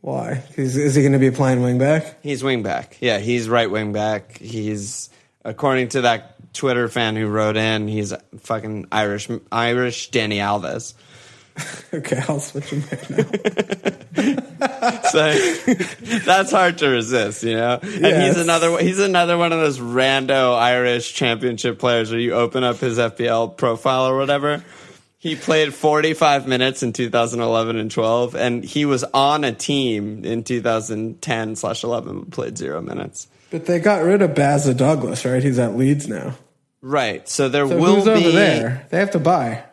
Why? 0.02 0.44
Is, 0.56 0.78
is 0.78 0.96
he 0.96 1.04
going 1.04 1.14
to 1.14 1.20
be 1.20 1.30
playing 1.30 1.62
wing 1.62 1.78
back? 1.78 2.24
He's 2.24 2.44
wing 2.44 2.64
back. 2.64 2.98
Yeah, 3.02 3.20
he's 3.20 3.50
right 3.50 3.70
wing 3.70 3.94
back. 3.94 4.38
He's 4.38 5.12
according 5.46 5.90
to 5.90 6.02
that 6.02 6.54
Twitter 6.54 6.88
fan 6.88 7.16
who 7.16 7.28
wrote 7.28 7.58
in, 7.58 7.88
he's 7.88 8.14
fucking 8.40 8.88
Irish 8.92 9.30
Irish 9.52 10.10
Dani 10.10 10.38
Alves. 10.38 10.96
Okay, 11.93 12.22
I'll 12.30 12.39
switch 12.39 12.70
him 12.70 12.84
right 12.91 13.10
now. 13.10 14.36
So 15.12 15.34
that's 16.26 16.51
hard 16.51 16.78
to 16.80 16.88
resist, 16.89 17.41
you 17.43 17.55
know. 17.55 17.80
And 17.82 17.91
Yeah, 18.01 18.28
he's 18.28 18.38
another 18.38 18.78
he's 18.80 18.99
another 18.99 19.38
one 19.38 19.51
of 19.51 19.60
those 19.60 19.80
rando 19.80 20.55
Irish 20.57 21.14
championship 21.14 21.80
players 21.80 22.12
where 22.12 22.20
you 22.20 22.34
open 22.34 22.64
up 22.64 22.78
his 22.78 22.97
FPL 22.99 23.57
profile 23.57 24.07
or 24.07 24.18
whatever. 24.18 24.64
He 25.18 25.36
played 25.36 25.74
45 25.74 26.47
minutes 26.47 26.82
in 26.84 26.93
2011 26.93 27.76
and 27.78 27.91
12, 27.91 28.36
and 28.36 28.64
he 28.64 28.86
was 28.86 29.03
on 29.05 29.43
a 29.43 29.51
team 29.51 30.24
in 30.24 30.43
2010 30.43 31.55
slash 31.57 31.84
11, 31.84 32.26
played 32.28 32.57
zero 32.57 32.82
minutes. 32.82 33.28
But 33.51 33.66
they 33.66 33.80
got 33.80 34.03
rid 34.03 34.22
of 34.22 34.32
Bazza 34.32 34.78
Douglas, 34.78 35.26
right? 35.26 35.43
He's 35.43 35.60
at 35.60 35.76
Leeds 35.76 36.07
now. 36.07 36.36
Right. 36.82 37.28
So 37.28 37.49
there 37.49 37.68
So 37.68 37.78
will 37.78 38.03
be. 38.05 38.12
over 38.12 38.32
there? 38.32 38.88
They 38.91 38.99
have 38.99 39.12
to 39.12 39.20
buy. 39.20 39.64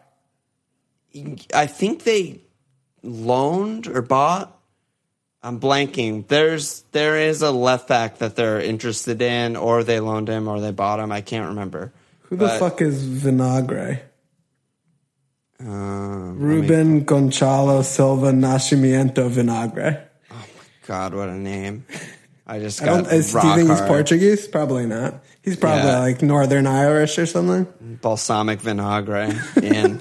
I 1.54 1.66
think 1.66 2.02
they 2.04 2.40
loaned 3.02 3.86
or 3.86 4.02
bought. 4.02 4.52
I'm 5.42 5.60
blanking. 5.60 6.26
There's 6.26 6.82
there 6.92 7.16
is 7.18 7.40
a 7.42 7.50
left 7.52 7.86
back 7.88 8.18
that 8.18 8.34
they're 8.36 8.60
interested 8.60 9.22
in, 9.22 9.54
or 9.56 9.84
they 9.84 10.00
loaned 10.00 10.28
him, 10.28 10.48
or 10.48 10.60
they 10.60 10.72
bought 10.72 10.98
him. 11.00 11.12
I 11.12 11.20
can't 11.20 11.48
remember. 11.50 11.92
Who 12.22 12.36
the 12.36 12.46
But- 12.46 12.58
fuck 12.58 12.82
is 12.82 13.02
Vinagre? 13.06 14.00
Um, 15.58 16.38
Ruben 16.38 17.04
Gonzalo 17.04 17.80
Silva 17.82 18.30
Nascimento 18.32 19.30
Vinagre. 19.30 20.02
Oh 20.30 20.34
my 20.34 20.64
god, 20.86 21.14
what 21.14 21.28
a 21.30 21.34
name! 21.34 21.86
I 22.46 22.58
just 22.58 22.82
I 22.82 22.86
got. 22.86 23.04
don't, 23.04 23.12
is, 23.12 23.32
do 23.32 23.38
you 23.46 23.54
think 23.54 23.70
he's. 23.70 23.80
Portuguese? 23.82 24.48
Probably 24.48 24.84
not. 24.86 25.22
He's 25.42 25.56
probably 25.56 25.86
Yeah. 25.90 26.00
like 26.00 26.20
Northern 26.22 26.66
Irish 26.66 27.18
or 27.18 27.24
something. 27.24 27.66
Balsamic 28.02 28.60
vinagre 28.60 29.30
in. 29.62 29.98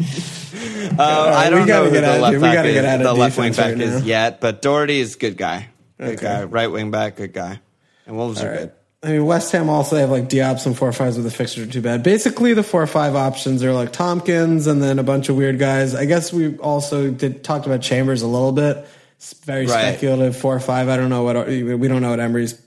Uh, 0.00 1.32
I 1.36 1.50
don't 1.50 1.66
know 1.66 1.84
who 1.84 1.90
the 1.90 2.00
left 2.18 2.34
we 2.34 2.40
back 2.40 2.64
is, 2.66 2.74
get 2.74 2.84
out 2.84 3.00
of 3.00 3.06
the 3.06 3.14
left 3.14 3.38
wing 3.38 3.52
back 3.52 3.72
right 3.72 3.80
is 3.80 4.02
yet, 4.04 4.40
but 4.40 4.62
Doherty 4.62 5.00
is 5.00 5.16
good 5.16 5.36
guy, 5.36 5.68
good 5.98 6.14
Okay. 6.14 6.22
guy, 6.26 6.44
right 6.44 6.66
wing 6.68 6.90
back, 6.90 7.16
good 7.16 7.32
guy, 7.32 7.60
and 8.06 8.16
Wolves 8.16 8.42
are 8.42 8.56
good. 8.56 8.72
I 9.02 9.12
mean, 9.12 9.24
West 9.24 9.50
Ham 9.52 9.70
also 9.70 9.96
have 9.96 10.10
like 10.10 10.28
Diop 10.28 10.64
and 10.66 10.76
four 10.76 10.92
fives 10.92 11.16
with 11.16 11.24
the 11.24 11.30
fixtures 11.30 11.68
are 11.68 11.70
too 11.70 11.80
bad. 11.80 12.02
Basically, 12.02 12.52
the 12.52 12.62
four 12.62 12.82
or 12.82 12.86
five 12.86 13.14
options 13.16 13.64
are 13.64 13.72
like 13.72 13.92
Tomkins 13.92 14.66
and 14.66 14.82
then 14.82 14.98
a 14.98 15.02
bunch 15.02 15.28
of 15.30 15.36
weird 15.36 15.58
guys. 15.58 15.94
I 15.94 16.04
guess 16.04 16.32
we 16.34 16.58
also 16.58 17.10
did 17.10 17.42
talked 17.42 17.64
about 17.64 17.80
Chambers 17.80 18.20
a 18.20 18.26
little 18.26 18.52
bit. 18.52 18.86
It's 19.16 19.32
very 19.44 19.64
Right. 19.66 19.70
speculative. 19.94 20.36
Four 20.36 20.54
or 20.54 20.60
five. 20.60 20.88
I 20.90 20.98
don't 20.98 21.08
know 21.08 21.22
what 21.22 21.46
we 21.46 21.88
don't 21.88 22.02
know 22.02 22.10
what 22.10 22.20
Emery's 22.20 22.60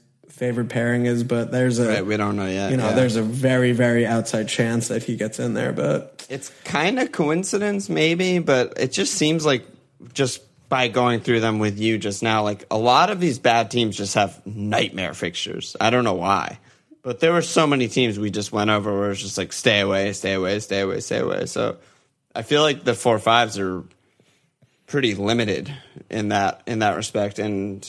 favored 0.44 0.70
pairing 0.70 1.06
is, 1.06 1.24
but 1.24 1.54
there's 1.54 1.80
a 1.80 1.88
Right, 1.88 2.06
we 2.06 2.18
don't 2.18 2.36
know 2.36 2.48
yet. 2.48 2.70
you 2.72 2.76
know 2.76 2.90
yeah. 2.90 2.96
there's 2.96 3.16
a 3.16 3.24
very 3.24 3.72
very 3.72 4.06
outside 4.06 4.50
chance 4.50 4.90
that 4.90 5.02
he 5.02 5.16
gets 5.16 5.40
in 5.40 5.54
there. 5.54 5.72
But 5.72 6.26
It's 6.30 6.52
kind 6.66 7.00
of 7.00 7.14
coincidence, 7.14 7.88
maybe, 7.88 8.40
but 8.40 8.74
it 8.76 8.92
just 8.92 9.14
seems 9.14 9.46
like 9.46 9.66
just 10.14 10.42
by 10.68 10.90
going 10.90 11.22
through 11.22 11.40
them 11.40 11.60
with 11.60 11.80
you 11.80 11.98
just 11.98 12.24
now, 12.24 12.44
like 12.44 12.66
a 12.70 12.78
lot 12.78 13.10
of 13.10 13.22
these 13.22 13.40
bad 13.40 13.72
teams 13.72 13.96
just 13.96 14.16
have 14.16 14.46
nightmare 14.46 15.14
fixtures. 15.14 15.78
I 15.80 15.92
don't 15.92 16.04
know 16.04 16.16
why, 16.16 16.60
but 17.04 17.22
there 17.22 17.32
were 17.32 17.42
so 17.42 17.66
many 17.66 17.88
teams 17.88 18.20
we 18.20 18.30
just 18.30 18.52
went 18.52 18.70
over 18.70 18.92
where 18.92 19.12
it's 19.12 19.22
just 19.22 19.38
like 19.38 19.54
stay 19.54 19.80
away, 19.80 20.12
stay 20.12 20.34
away, 20.34 20.60
stay 20.60 20.82
away, 20.82 21.00
stay 21.00 21.20
away. 21.20 21.46
So 21.46 21.78
I 22.36 22.42
feel 22.42 22.64
like 22.64 22.84
the 22.84 22.96
four 22.96 23.18
fives 23.18 23.58
are 23.58 23.86
pretty 24.88 25.16
limited 25.16 25.74
in 26.10 26.30
that 26.30 26.64
in 26.68 26.80
that 26.80 26.98
respect, 26.98 27.40
and 27.40 27.80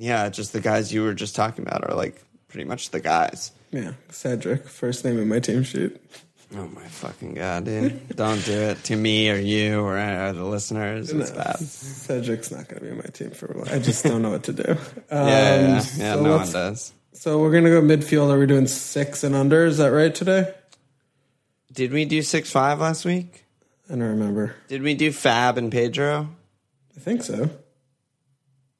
yeah, 0.00 0.28
just 0.30 0.52
the 0.52 0.60
guys 0.60 0.92
you 0.92 1.02
were 1.02 1.14
just 1.14 1.36
talking 1.36 1.64
about 1.66 1.88
are 1.88 1.94
like 1.94 2.20
pretty 2.48 2.64
much 2.64 2.90
the 2.90 3.00
guys. 3.00 3.52
yeah, 3.70 3.92
Cedric, 4.10 4.66
first 4.66 5.04
name 5.04 5.18
in 5.18 5.28
my 5.28 5.38
team 5.40 5.62
sheet. 5.62 5.96
Oh 6.56 6.66
my 6.66 6.82
fucking 6.88 7.34
god, 7.34 7.64
dude! 7.66 8.16
Don't 8.16 8.44
do 8.44 8.50
it 8.52 8.82
to 8.84 8.96
me 8.96 9.30
or 9.30 9.36
you 9.36 9.80
or, 9.80 9.96
or 9.96 10.32
the 10.32 10.44
listeners. 10.44 11.10
It's 11.12 11.30
No, 11.30 11.36
bad. 11.36 11.56
Cedric's 11.60 12.50
not 12.50 12.66
going 12.68 12.80
to 12.80 12.84
be 12.86 12.90
in 12.90 12.96
my 12.96 13.04
team 13.04 13.30
for 13.30 13.52
a 13.52 13.58
while. 13.58 13.72
I 13.72 13.78
just 13.78 14.02
don't 14.04 14.20
know 14.22 14.30
what 14.30 14.42
to 14.44 14.52
do. 14.52 14.64
Um, 15.12 15.28
Yeah, 15.28 15.60
yeah, 15.60 15.68
yeah. 15.96 16.14
so 16.14 16.22
no 16.24 16.36
one 16.38 16.50
does. 16.50 16.92
So 17.12 17.38
we're 17.38 17.52
gonna 17.52 17.70
go 17.70 17.80
midfield. 17.82 18.32
Are 18.34 18.38
we 18.38 18.46
doing 18.46 18.66
six 18.66 19.22
and 19.22 19.34
under? 19.36 19.64
Is 19.66 19.78
that 19.78 19.88
right 19.92 20.12
today? 20.14 20.52
Did 21.72 21.92
we 21.92 22.04
do 22.04 22.20
six 22.22 22.50
five 22.50 22.80
last 22.80 23.04
week? 23.04 23.44
I 23.88 23.92
don't 23.92 24.02
remember. 24.02 24.54
Did 24.68 24.82
we 24.82 24.94
do 24.94 25.12
Fab 25.12 25.56
and 25.58 25.70
Pedro? 25.70 26.30
I 26.96 27.00
think 27.00 27.22
so. 27.22 27.50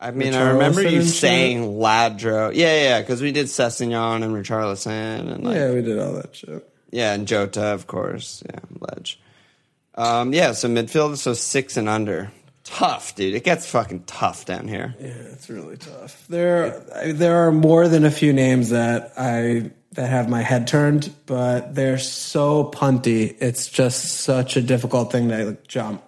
I 0.01 0.13
mean, 0.13 0.35
I 0.35 0.53
remember 0.53 0.83
you 0.83 1.03
shit? 1.03 1.11
saying 1.15 1.63
Ladro. 1.63 2.53
Yeah, 2.55 2.83
yeah, 2.83 3.01
because 3.01 3.21
we 3.21 3.33
did 3.33 3.47
Sessegnon 3.47 4.23
and 4.25 4.33
Richarlison 4.35 5.31
and 5.33 5.45
like, 5.45 5.55
Yeah, 5.57 5.73
we 5.73 5.83
did 5.83 5.99
all 5.99 6.15
that 6.15 6.35
shit. 6.35 6.67
Yeah, 6.91 7.13
and 7.13 7.29
Jota, 7.29 7.67
of 7.75 7.87
course. 7.87 8.43
Yeah, 8.49 8.61
Ledge. 8.81 9.21
Um, 9.95 10.33
yeah, 10.33 10.53
so 10.53 10.69
midfield, 10.69 11.17
so 11.19 11.35
six 11.35 11.77
and 11.77 11.89
under. 11.89 12.33
Tough, 12.65 13.15
dude. 13.15 13.35
It 13.35 13.45
gets 13.45 13.67
fucking 13.71 14.05
tough 14.05 14.45
down 14.47 14.69
here. 14.69 14.95
Yeah, 15.01 15.09
it's 15.09 15.51
really 15.51 15.77
tough. 15.77 16.25
There, 16.29 16.83
I- 16.95 17.13
there 17.13 17.47
are 17.47 17.53
more 17.53 17.87
than 17.89 18.05
a 18.05 18.11
few 18.11 18.33
names 18.33 18.71
that 18.71 19.13
I 19.19 19.71
that 19.93 20.09
have 20.09 20.29
my 20.29 20.41
head 20.43 20.69
turned, 20.69 21.13
but 21.27 21.75
they're 21.75 21.99
so 21.99 22.65
punty. 22.73 23.37
It's 23.41 23.69
just 23.69 24.05
such 24.21 24.57
a 24.57 24.63
difficult 24.63 25.11
thing 25.11 25.29
to 25.31 25.45
like, 25.47 25.67
jump. 25.67 26.01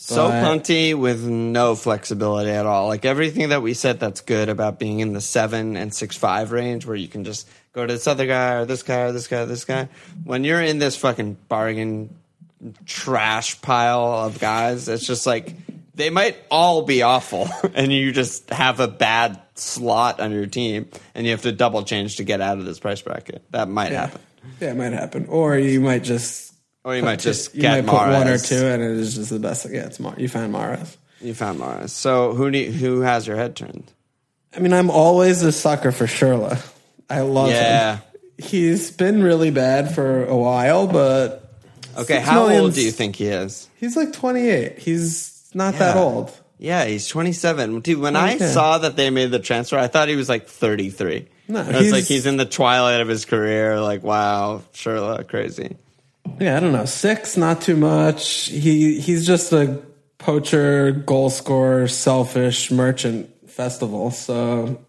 So 0.00 0.28
But- 0.28 0.44
punty 0.44 0.94
with 0.94 1.24
no 1.24 1.74
flexibility 1.74 2.50
at 2.50 2.66
all. 2.66 2.86
Like 2.86 3.04
everything 3.04 3.48
that 3.48 3.62
we 3.62 3.74
said 3.74 3.98
that's 3.98 4.20
good 4.20 4.48
about 4.48 4.78
being 4.78 5.00
in 5.00 5.12
the 5.12 5.20
seven 5.20 5.76
and 5.76 5.92
six 5.92 6.16
five 6.16 6.52
range 6.52 6.86
where 6.86 6.94
you 6.96 7.08
can 7.08 7.24
just 7.24 7.48
go 7.72 7.84
to 7.84 7.92
this 7.92 8.06
other 8.06 8.24
guy 8.24 8.52
or 8.54 8.64
this 8.64 8.84
guy 8.84 9.00
or 9.00 9.12
this 9.12 9.26
guy 9.26 9.40
or 9.40 9.46
this 9.46 9.64
guy. 9.64 9.88
When 10.24 10.44
you're 10.44 10.62
in 10.62 10.78
this 10.78 10.96
fucking 10.96 11.36
bargain 11.48 12.14
trash 12.86 13.60
pile 13.60 14.04
of 14.24 14.38
guys, 14.38 14.88
it's 14.88 15.04
just 15.06 15.26
like 15.26 15.54
they 15.96 16.10
might 16.10 16.36
all 16.48 16.82
be 16.82 17.02
awful 17.02 17.48
and 17.74 17.92
you 17.92 18.12
just 18.12 18.50
have 18.50 18.78
a 18.78 18.88
bad 18.88 19.40
slot 19.56 20.20
on 20.20 20.30
your 20.30 20.46
team 20.46 20.88
and 21.16 21.26
you 21.26 21.32
have 21.32 21.42
to 21.42 21.50
double 21.52 21.82
change 21.82 22.16
to 22.16 22.24
get 22.24 22.40
out 22.40 22.58
of 22.58 22.64
this 22.64 22.78
price 22.78 23.02
bracket. 23.02 23.42
That 23.50 23.68
might 23.68 23.90
happen. 23.92 24.20
Yeah, 24.60 24.70
it 24.70 24.76
might 24.76 24.92
happen, 24.92 25.26
or 25.28 25.58
you 25.58 25.80
might 25.80 26.04
just, 26.04 26.47
Or 26.84 26.96
you 26.96 27.02
might 27.02 27.18
just 27.18 27.54
you 27.54 27.62
get 27.62 27.84
might 27.84 27.90
put 27.90 28.08
one 28.12 28.28
or 28.28 28.38
two, 28.38 28.64
and 28.66 28.82
it 28.82 28.92
is 28.92 29.16
just 29.16 29.30
the 29.30 29.38
best. 29.38 29.66
Yeah, 29.70 29.86
it's 29.86 30.00
Mar- 30.00 30.14
you 30.16 30.28
found 30.28 30.54
Mahrez. 30.54 30.96
You 31.20 31.34
found 31.34 31.60
Mahrez. 31.60 31.90
So 31.90 32.32
who 32.34 32.48
who 32.50 33.00
has 33.00 33.26
your 33.26 33.36
head 33.36 33.56
turned? 33.56 33.92
I 34.56 34.60
mean, 34.60 34.72
I'm 34.72 34.90
always 34.90 35.42
a 35.42 35.52
sucker 35.52 35.92
for 35.92 36.06
Schürrle. 36.06 36.58
I 37.10 37.20
love 37.20 37.50
Yeah. 37.50 37.96
him. 37.96 38.02
He's 38.38 38.90
been 38.90 39.22
really 39.22 39.50
bad 39.50 39.94
for 39.94 40.24
a 40.24 40.36
while, 40.36 40.86
but 40.86 41.44
Okay, 41.96 42.14
Six 42.18 42.28
how 42.28 42.42
old 42.42 42.50
millions- 42.50 42.74
do 42.76 42.82
you 42.82 42.92
think 42.92 43.16
he 43.16 43.26
is? 43.26 43.66
he's 43.76 43.96
like 43.96 44.12
28. 44.12 44.78
He's 44.78 45.42
not 45.52 45.76
that 45.78 45.96
Yeah. 45.96 46.02
old. 46.02 46.30
Yeah, 46.60 46.84
he's 46.84 47.06
27. 47.08 47.80
Dude, 47.80 47.98
when 48.00 48.14
I 48.16 48.36
Okay. 48.36 48.52
saw 48.52 48.78
that 48.78 48.96
they 48.96 49.10
made 49.10 49.30
the 49.32 49.38
transfer, 49.40 49.76
I 49.78 49.88
thought 49.88 50.08
he 50.08 50.14
was 50.16 50.28
like 50.28 50.46
33. 50.48 51.26
No, 51.48 51.60
I 51.60 51.66
was 51.66 51.76
he's- 51.80 51.92
like, 51.92 52.04
he's 52.04 52.26
in 52.26 52.36
the 52.36 52.44
twilight 52.44 53.00
of 53.00 53.08
his 53.08 53.24
career. 53.24 53.80
Like, 53.80 54.04
wow, 54.04 54.62
Schürrle, 54.74 55.26
crazy. 55.26 55.76
Yeah, 56.40 56.56
I 56.56 56.60
don't 56.60 56.72
know. 56.72 56.84
Six, 56.84 57.36
not 57.36 57.60
too 57.60 57.76
much. 57.76 58.46
He 58.46 59.00
he's 59.00 59.26
just 59.26 59.52
a 59.52 59.82
poacher, 60.18 60.92
goal 60.92 61.30
scorer, 61.30 61.88
selfish 61.88 62.70
merchant 62.70 63.50
festival. 63.50 64.10
So 64.10 64.80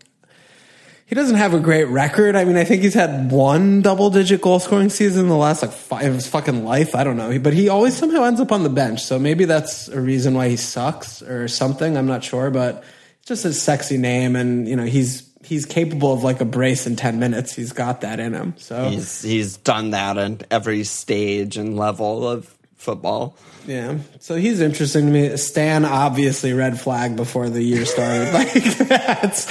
he 1.06 1.16
doesn't 1.16 1.38
have 1.38 1.54
a 1.54 1.60
great 1.60 1.86
record. 1.86 2.36
I 2.36 2.46
mean, 2.46 2.56
I 2.56 2.64
think 2.64 2.84
he's 2.84 2.94
had 2.94 3.32
one 3.32 3.82
double 3.82 4.10
digit 4.10 4.42
goal 4.42 4.60
scoring 4.60 4.90
season 4.90 5.24
in 5.24 5.30
the 5.30 5.36
last 5.36 5.62
like 5.62 5.72
five 5.72 6.06
of 6.06 6.14
his 6.14 6.28
fucking 6.28 6.64
life. 6.66 6.94
I 6.94 7.04
don't 7.04 7.18
know. 7.18 7.40
But 7.40 7.54
he 7.54 7.70
always 7.70 7.98
somehow 7.98 8.24
ends 8.26 8.40
up 8.40 8.52
on 8.52 8.64
the 8.64 8.70
bench. 8.70 9.02
So 9.02 9.18
maybe 9.18 9.46
that's 9.46 9.88
a 9.88 10.00
reason 10.00 10.36
why 10.36 10.50
he 10.50 10.56
sucks 10.56 11.22
or 11.24 11.48
something. 11.48 11.98
I'm 11.98 12.06
not 12.06 12.24
sure, 12.24 12.52
but 12.52 12.84
just 13.26 13.46
a 13.46 13.54
sexy 13.54 13.98
name 13.98 14.36
and 14.36 14.68
you 14.68 14.76
know, 14.76 14.86
he's 14.86 15.29
he's 15.50 15.66
capable 15.66 16.14
of 16.14 16.24
like 16.24 16.42
a 16.42 16.46
brace 16.46 16.86
in 16.86 16.96
10 16.96 17.20
minutes. 17.20 17.56
He's 17.56 17.74
got 17.74 18.02
that 18.02 18.20
in 18.20 18.34
him. 18.34 18.54
So 18.58 18.90
He's 18.90 19.22
he's 19.24 19.58
done 19.58 19.92
that 19.92 20.18
in 20.18 20.42
every 20.52 20.84
stage 20.84 21.58
and 21.58 21.76
level 21.76 22.28
of 22.28 22.56
football. 22.76 23.36
Yeah. 23.66 23.98
So 24.20 24.36
he's 24.36 24.62
interesting 24.62 25.08
to 25.08 25.12
me. 25.12 25.38
Stan, 25.38 25.86
obviously, 25.86 26.54
red 26.54 26.80
flag 26.80 27.16
before 27.16 27.50
the 27.50 27.62
year 27.62 27.86
started. 27.86 28.34
like, 28.34 28.54
that's 28.88 29.48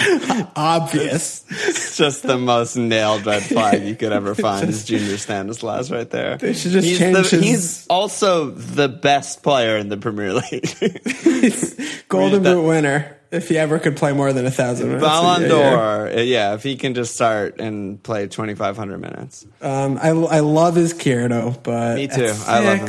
obvious. 0.56 1.44
It's 1.48 1.96
just 1.96 2.22
the 2.22 2.38
most 2.38 2.76
nailed 2.76 3.26
red 3.26 3.42
flag 3.42 3.82
you 3.82 3.94
could 3.94 4.12
ever 4.12 4.34
find 4.34 4.68
is 4.68 4.84
Junior 4.86 5.18
Stanislas 5.18 5.90
right 5.90 6.08
there. 6.08 6.36
They 6.36 6.54
should 6.54 6.72
just 6.72 6.86
he's, 6.86 6.98
change 6.98 7.16
the, 7.16 7.22
his- 7.22 7.44
he's 7.44 7.86
also 7.88 8.50
the 8.50 8.88
best 8.88 9.42
player 9.42 9.76
in 9.76 9.88
the 9.88 9.98
Premier 9.98 10.32
League. 10.32 12.04
Golden 12.08 12.42
Boot 12.42 12.66
winner 12.66 13.17
if 13.30 13.48
he 13.48 13.58
ever 13.58 13.78
could 13.78 13.96
play 13.96 14.12
more 14.12 14.32
than 14.32 14.46
a 14.46 14.50
thousand 14.50 14.88
minutes. 14.88 15.04
Ballon 15.06 15.48
d'Or, 15.48 16.08
uh, 16.08 16.20
yeah, 16.20 16.54
if 16.54 16.62
he 16.62 16.76
can 16.76 16.94
just 16.94 17.14
start 17.14 17.60
and 17.60 18.02
play 18.02 18.26
2,500 18.26 18.98
minutes. 18.98 19.46
Um, 19.60 19.98
I, 20.00 20.08
I 20.08 20.40
love 20.40 20.74
Izquierdo, 20.76 21.62
but 21.62 21.96
Me 21.96 22.06
too. 22.08 22.24
at 22.24 22.48
I 22.48 22.58
love 22.60 22.78
him. 22.78 22.86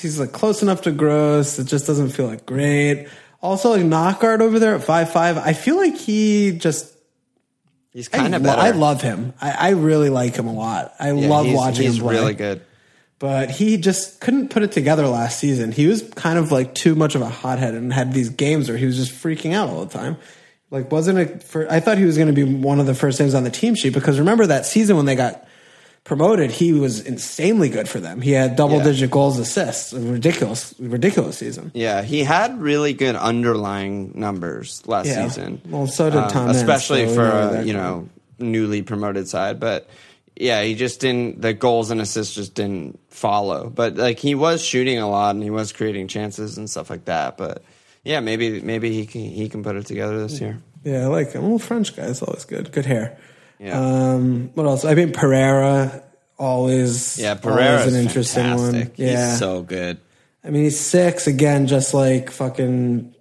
He's 0.00 0.18
like 0.20 0.32
close 0.32 0.62
enough 0.62 0.82
to 0.82 0.92
gross. 0.92 1.58
It 1.58 1.64
just 1.64 1.86
doesn't 1.86 2.10
feel 2.10 2.26
like 2.26 2.46
great. 2.46 3.08
Also, 3.42 3.70
like 3.70 3.82
Knockaert 3.84 4.40
over 4.40 4.58
there 4.58 4.74
at 4.74 4.84
five 4.84 5.12
five. 5.12 5.36
I 5.38 5.52
feel 5.52 5.76
like 5.76 5.96
he 5.96 6.52
just. 6.58 6.94
He's 7.92 8.08
kind 8.08 8.34
of 8.34 8.42
better. 8.42 8.60
I 8.60 8.70
love 8.70 9.00
him. 9.02 9.32
I, 9.40 9.50
I 9.50 9.70
really 9.70 10.10
like 10.10 10.36
him 10.36 10.46
a 10.46 10.52
lot. 10.52 10.94
I 11.00 11.10
Yeah, 11.12 11.28
love 11.28 11.46
he's, 11.46 11.56
watching 11.56 11.84
He's 11.86 11.96
him 11.96 12.02
play. 12.02 12.14
really 12.16 12.34
good. 12.34 12.64
But 13.18 13.50
he 13.50 13.76
just 13.76 14.20
couldn't 14.20 14.48
put 14.50 14.62
it 14.62 14.72
together 14.72 15.06
last 15.08 15.38
season. 15.38 15.72
He 15.72 15.86
was 15.86 16.02
kind 16.14 16.38
of 16.38 16.52
like 16.52 16.74
too 16.74 16.94
much 16.94 17.14
of 17.14 17.22
a 17.22 17.28
hothead 17.28 17.74
and 17.74 17.92
had 17.92 18.12
these 18.12 18.28
games 18.30 18.68
where 18.68 18.78
he 18.78 18.86
was 18.86 18.96
just 18.96 19.12
freaking 19.12 19.54
out 19.54 19.68
all 19.68 19.84
the 19.84 19.92
time. 19.98 20.16
Like, 20.70 20.92
wasn't 20.92 21.18
it 21.18 21.42
for, 21.42 21.70
I 21.72 21.80
thought 21.80 21.98
he 21.98 22.04
was 22.04 22.16
going 22.16 22.28
to 22.28 22.34
be 22.34 22.44
one 22.44 22.78
of 22.78 22.86
the 22.86 22.94
first 22.94 23.18
names 23.18 23.34
on 23.34 23.42
the 23.44 23.50
team 23.50 23.74
sheet 23.74 23.94
because 23.94 24.18
remember 24.18 24.46
that 24.46 24.66
season 24.66 24.96
when 24.96 25.06
they 25.06 25.16
got 25.16 25.46
promoted, 26.04 26.50
he 26.50 26.72
was 26.72 27.00
insanely 27.00 27.68
good 27.70 27.88
for 27.88 28.00
them. 28.00 28.20
He 28.20 28.32
had 28.32 28.54
double 28.54 28.76
Yeah. 28.76 28.84
digit 28.84 29.10
goals, 29.10 29.38
assists, 29.38 29.92
A 29.92 30.00
ridiculous, 30.00 30.74
ridiculous 30.78 31.38
season. 31.38 31.70
Yeah, 31.74 32.02
he 32.02 32.22
had 32.22 32.60
really 32.60 32.92
good 32.92 33.16
underlying 33.16 34.12
numbers 34.14 34.82
last 34.86 35.06
Yeah. 35.06 35.26
season. 35.28 35.60
Well, 35.68 35.86
so 35.86 36.08
did 36.10 36.18
Um, 36.18 36.30
Tom 36.30 36.48
Ince, 36.48 36.58
especially 36.58 37.08
so 37.08 37.14
for 37.14 37.26
a 37.26 37.62
you 37.64 37.72
know 37.72 38.08
newly 38.38 38.82
promoted 38.82 39.28
side. 39.28 39.58
But 39.58 39.88
yeah, 40.40 40.62
he 40.62 40.74
just 40.74 41.00
didn't. 41.00 41.42
The 41.42 41.52
goals 41.52 41.90
and 41.90 42.00
assists 42.00 42.34
just 42.34 42.54
didn't 42.54 43.00
follow. 43.10 43.68
But 43.68 43.96
like 43.96 44.18
he 44.18 44.34
was 44.34 44.64
shooting 44.64 44.98
a 44.98 45.08
lot 45.08 45.34
and 45.34 45.42
he 45.42 45.50
was 45.50 45.72
creating 45.72 46.06
chances 46.06 46.56
and 46.56 46.70
stuff 46.70 46.90
like 46.90 47.06
that. 47.06 47.36
But 47.36 47.64
yeah, 48.04 48.20
maybe 48.20 48.60
maybe 48.60 48.92
he 48.92 49.04
can 49.04 49.22
he 49.22 49.48
can 49.48 49.64
put 49.64 49.74
it 49.76 49.86
together 49.86 50.20
this 50.26 50.40
year. 50.40 50.60
Yeah, 50.84 51.04
I 51.04 51.06
like 51.06 51.32
him. 51.32 51.48
Well, 51.48 51.58
French 51.58 51.96
guy 51.96 52.04
is 52.04 52.22
always 52.22 52.44
good. 52.44 52.70
Good 52.70 52.86
hair. 52.86 53.18
Yeah. 53.58 53.80
Um, 53.80 54.50
what 54.54 54.66
else? 54.66 54.84
I 54.84 54.94
mean, 54.94 55.12
Pereyra 55.12 56.04
always. 56.38 57.18
Yeah, 57.18 57.34
Pereyra 57.34 57.86
is 57.86 57.94
an 57.94 58.00
interesting 58.00 58.44
fantastic. 58.44 58.88
one. 58.98 59.06
Yeah, 59.08 59.30
He's 59.30 59.38
so 59.40 59.62
good. 59.62 59.98
I 60.44 60.50
mean, 60.50 60.62
he's 60.62 60.78
six 60.78 61.26
again, 61.26 61.66
just 61.66 61.94
like 61.94 62.30
fucking 62.30 63.16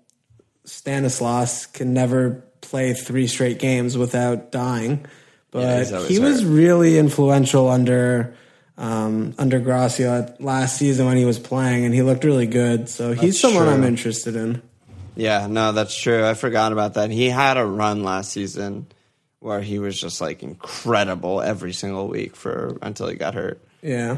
Stanislas 0.66 1.66
can 1.66 1.94
never 1.94 2.44
play 2.62 2.94
three 2.94 3.26
straight 3.26 3.58
games 3.58 3.98
without 3.98 4.52
dying. 4.52 5.08
Yeah, 5.54 5.62
But 5.62 5.78
he's 5.80 5.94
always 5.94 6.10
he 6.10 6.20
was 6.20 6.46
really 6.46 6.98
influential 6.98 7.70
under 7.70 8.36
um, 8.78 9.34
under 9.38 9.60
Gracia 9.60 10.36
last 10.40 10.78
season 10.78 11.06
when 11.06 11.18
he 11.18 11.26
was 11.26 11.40
playing, 11.40 11.86
and 11.86 11.94
he 11.94 12.02
looked 12.02 12.24
really 12.24 12.48
good. 12.48 12.90
So 12.90 13.14
he's 13.14 13.42
That's 13.42 13.42
someone 13.42 13.68
I'm 13.68 13.84
interested 13.84 14.36
in. 14.36 14.62
Yeah, 15.16 15.48
no, 15.48 15.72
that's 15.72 16.00
true. 16.00 16.24
I 16.26 16.36
forgot 16.36 16.72
about 16.72 16.94
that. 16.94 17.10
He 17.10 17.28
had 17.30 17.58
a 17.58 17.66
run 17.66 18.04
last 18.04 18.32
season 18.32 18.86
where 19.40 19.62
he 19.62 19.80
was 19.80 20.00
just 20.00 20.22
like 20.22 20.44
incredible 20.44 21.42
every 21.42 21.74
single 21.74 22.08
week 22.08 22.36
for 22.36 22.78
until 22.82 23.08
he 23.08 23.16
got 23.16 23.34
hurt. 23.34 23.60
Yeah. 23.82 24.18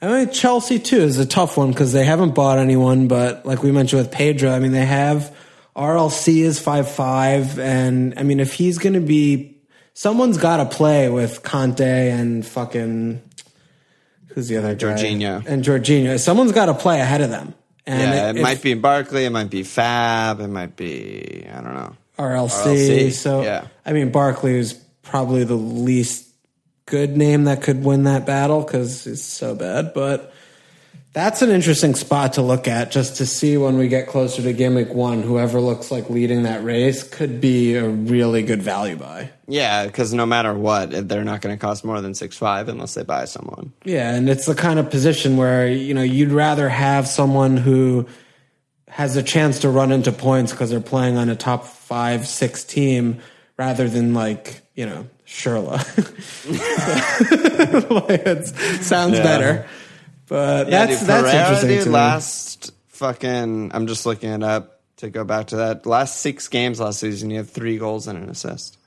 I 0.00 0.08
mean, 0.08 0.30
Chelsea 0.30 0.78
too 0.78 0.98
is 0.98 1.18
a 1.18 1.26
tough 1.26 1.56
one 1.56 1.70
because 1.70 1.92
they 1.92 2.04
haven't 2.04 2.34
bought 2.34 2.58
anyone, 2.58 3.08
but 3.08 3.46
like 3.46 3.62
we 3.62 3.72
mentioned 3.72 4.02
with 4.02 4.12
Pedro, 4.12 4.50
I 4.50 4.60
mean, 4.60 4.72
they 4.72 4.84
have 4.84 5.34
RLC 5.74 6.42
is 6.42 6.60
five 6.60 6.90
five, 6.90 7.58
and 7.58 8.14
I 8.18 8.22
mean, 8.22 8.40
if 8.40 8.52
he's 8.54 8.78
going 8.78 8.94
to 8.94 9.00
be, 9.00 9.55
someone's 9.96 10.36
got 10.36 10.58
to 10.58 10.66
play 10.66 11.08
with 11.08 11.42
Kanté 11.42 12.10
and 12.12 12.46
fucking 12.46 13.22
who's 14.28 14.48
the 14.48 14.58
other 14.58 14.74
guy? 14.74 14.86
Jorginho. 14.94 15.44
and 15.46 15.64
Jorginho. 15.64 16.20
Someone's 16.20 16.52
got 16.52 16.66
to 16.66 16.74
play 16.74 17.00
ahead 17.00 17.22
of 17.22 17.30
them, 17.30 17.54
and 17.86 18.00
yeah, 18.14 18.30
it 18.30 18.36
if- 18.36 18.42
might 18.42 18.60
be 18.62 18.74
Barkley, 18.74 19.24
it 19.24 19.30
might 19.30 19.50
be 19.50 19.62
Fab, 19.62 20.40
it 20.40 20.48
might 20.48 20.76
be 20.76 21.46
I 21.50 21.60
don't 21.62 21.74
know. 21.74 21.96
RLC. 22.18 22.48
RLC, 23.08 23.12
So 23.12 23.42
yeah. 23.42 23.66
I 23.84 23.92
mean, 23.92 24.10
Barkley 24.10 24.56
is 24.58 24.74
probably 25.02 25.44
the 25.44 25.54
least 25.54 26.26
good 26.86 27.16
name 27.16 27.44
that 27.44 27.62
could 27.62 27.82
win 27.84 28.04
that 28.04 28.24
battle 28.26 28.62
because 28.62 29.06
it's 29.06 29.22
so 29.22 29.54
bad. 29.54 29.92
But 29.94 30.32
that's 31.16 31.40
an 31.40 31.48
interesting 31.48 31.94
spot 31.94 32.34
to 32.34 32.42
look 32.42 32.68
at 32.68 32.90
just 32.90 33.16
to 33.16 33.24
see 33.24 33.56
when 33.56 33.78
we 33.78 33.88
get 33.88 34.06
closer 34.06 34.42
to 34.42 34.52
gimmick 34.52 34.92
one. 34.92 35.22
Whoever 35.22 35.62
looks 35.62 35.90
like 35.90 36.10
leading 36.10 36.42
that 36.42 36.62
race 36.62 37.02
could 37.02 37.40
be 37.40 37.74
a 37.74 37.88
really 37.88 38.42
good 38.42 38.62
value 38.62 38.96
buy. 38.96 39.30
Yeah, 39.48 39.86
because 39.86 40.12
no 40.12 40.26
matter 40.26 40.52
what, 40.52 41.08
they're 41.08 41.24
not 41.24 41.40
going 41.40 41.56
to 41.56 41.60
cost 41.60 41.86
more 41.86 42.02
than 42.02 42.14
six 42.14 42.36
five 42.36 42.68
unless 42.68 42.92
they 42.92 43.02
buy 43.02 43.24
someone. 43.24 43.72
Yeah, 43.84 44.14
and 44.14 44.28
it's 44.28 44.44
the 44.44 44.54
kind 44.54 44.78
of 44.78 44.90
position 44.90 45.38
where 45.38 45.66
you 45.66 45.94
know 45.94 46.02
you'd 46.02 46.32
rather 46.32 46.68
have 46.68 47.08
someone 47.08 47.56
who 47.56 48.06
has 48.88 49.16
a 49.16 49.22
chance 49.22 49.60
to 49.60 49.70
run 49.70 49.92
into 49.92 50.12
points 50.12 50.52
because 50.52 50.68
they're 50.68 50.80
playing 50.80 51.16
on 51.16 51.30
a 51.30 51.36
top 51.36 51.64
five, 51.64 52.26
six 52.26 52.62
team 52.62 53.20
rather 53.56 53.88
than 53.88 54.12
like 54.12 54.60
you 54.74 54.84
know 54.84 55.06
Schürrle. 55.26 55.80
like, 57.90 58.82
sounds 58.82 59.16
Yeah. 59.16 59.22
better, 59.22 59.66
but 60.28 60.68
Yeah, 60.68 60.86
that's 60.86 61.00
dude, 61.00 61.08
that's 61.08 61.28
Pereyra, 61.28 61.40
interesting 61.42 61.68
dude, 61.70 61.82
to 61.84 61.88
me. 61.88 61.94
last 61.94 62.72
fucking, 62.88 63.70
I'm 63.74 63.86
just 63.86 64.06
looking 64.06 64.30
it 64.30 64.42
up 64.42 64.80
to 64.98 65.10
go 65.10 65.24
back 65.24 65.48
to 65.48 65.56
that. 65.56 65.86
Last 65.86 66.20
six 66.20 66.48
games 66.48 66.80
last 66.80 67.00
season, 67.00 67.30
he 67.30 67.36
had 67.36 67.48
three 67.48 67.78
goals 67.78 68.06
and 68.08 68.18
an 68.22 68.28
assist. 68.30 68.78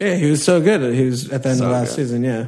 Yeah, 0.00 0.14
he 0.16 0.30
was 0.30 0.44
so 0.44 0.60
good. 0.60 0.94
He 0.94 1.04
was 1.06 1.30
at 1.30 1.42
the 1.42 1.50
end 1.50 1.58
So 1.58 1.66
of 1.66 1.72
last 1.72 1.90
good. 1.90 1.94
season. 1.96 2.24
Yeah. 2.24 2.46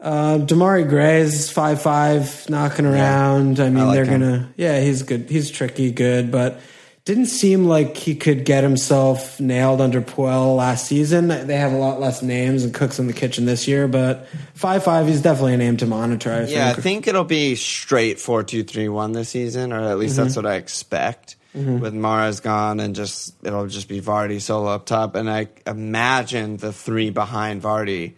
Uh, 0.00 0.38
Demarai 0.38 0.88
Gray's 0.88 1.50
five 1.50 1.80
five 1.80 2.48
knocking 2.50 2.84
around. 2.86 3.58
I 3.60 3.70
mean, 3.70 3.86
like 3.86 3.94
they're 3.94 4.04
him. 4.04 4.20
gonna. 4.20 4.52
Yeah, 4.56 4.80
he's 4.80 5.02
good. 5.02 5.30
He's 5.30 5.50
tricky, 5.50 5.92
good, 5.92 6.30
but 6.30 6.60
didn't 7.04 7.26
seem 7.26 7.66
like 7.66 7.96
he 7.98 8.14
could 8.14 8.44
get 8.46 8.62
himself 8.64 9.38
nailed 9.38 9.80
under 9.82 10.00
Puel 10.00 10.56
last 10.56 10.86
season. 10.86 11.28
They 11.28 11.56
have 11.56 11.72
a 11.72 11.76
lot 11.76 12.00
less 12.00 12.22
names 12.22 12.64
and 12.64 12.72
cooks 12.72 12.98
in 12.98 13.06
the 13.06 13.12
kitchen 13.12 13.44
this 13.44 13.68
year, 13.68 13.86
but 13.88 14.26
five 14.54 14.84
five, 14.84 15.06
he's 15.06 15.20
definitely 15.20 15.54
a 15.54 15.58
name 15.58 15.76
to 15.78 15.86
monitor. 15.86 16.32
I 16.32 16.44
Yeah, 16.44 16.70
I 16.70 16.72
think. 16.72 16.82
think 16.82 17.06
it'll 17.08 17.24
be 17.24 17.56
straight 17.56 18.18
four 18.20 18.42
two 18.42 18.64
three 18.64 18.88
one 18.88 19.12
this 19.12 19.28
season, 19.28 19.72
or 19.72 19.80
at 19.82 19.98
least 19.98 20.14
Mm-hmm. 20.14 20.22
that's 20.24 20.36
what 20.36 20.46
I 20.46 20.54
expect. 20.54 21.36
With 21.54 21.94
Mahrez 21.94 22.42
gone, 22.42 22.80
and 22.80 22.96
just 22.96 23.32
it'll 23.44 23.68
just 23.68 23.88
be 23.88 24.00
Vardy 24.00 24.40
solo 24.40 24.70
up 24.72 24.86
top, 24.86 25.14
and 25.14 25.30
I 25.30 25.46
imagine 25.68 26.56
the 26.56 26.72
three 26.72 27.10
behind 27.10 27.62
Vardy 27.62 28.14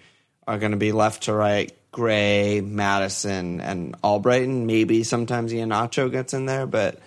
are 0.47 0.59
going 0.59 0.70
to 0.70 0.78
be 0.78 0.93
left 0.93 1.24
to 1.24 1.34
right. 1.34 1.70
Gray, 1.93 2.62
Maddison, 2.62 3.61
and 3.61 4.01
Albrighton. 4.01 4.64
Maybe 4.64 5.03
sometimes 5.03 5.53
Iheanacho 5.53 6.11
gets 6.11 6.32
in 6.32 6.47
there, 6.47 6.66
but 6.66 6.99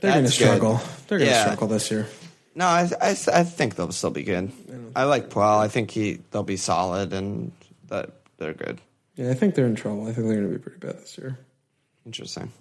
they're 0.00 0.10
gonna 0.12 0.22
that's 0.22 0.38
good. 0.38 0.44
struggle. 0.44 0.80
They're 1.08 1.18
gonna 1.18 1.30
Yeah. 1.30 1.42
struggle 1.44 1.68
this 1.68 1.90
year. 1.90 2.06
no, 2.54 2.66
I, 2.66 2.88
I, 3.00 3.10
I 3.10 3.44
think 3.44 3.74
they'll 3.76 3.92
still 3.92 4.10
be 4.10 4.22
good. 4.24 4.50
I 4.96 5.04
like 5.04 5.28
Puel. 5.30 5.58
I 5.58 5.68
think 5.68 5.90
he 5.90 6.20
they'll 6.30 6.42
be 6.42 6.56
solid, 6.56 7.12
and 7.12 7.52
that 7.88 8.10
they're 8.38 8.54
good. 8.54 8.80
Yeah, 9.16 9.30
I 9.30 9.34
think 9.34 9.54
they're 9.54 9.66
in 9.66 9.74
trouble. 9.74 10.02
I 10.08 10.12
think 10.12 10.26
they're 10.28 10.36
gonna 10.36 10.48
be 10.48 10.58
pretty 10.58 10.78
bad 10.78 10.98
this 11.00 11.16
year. 11.18 11.38
Interesting. 12.06 12.52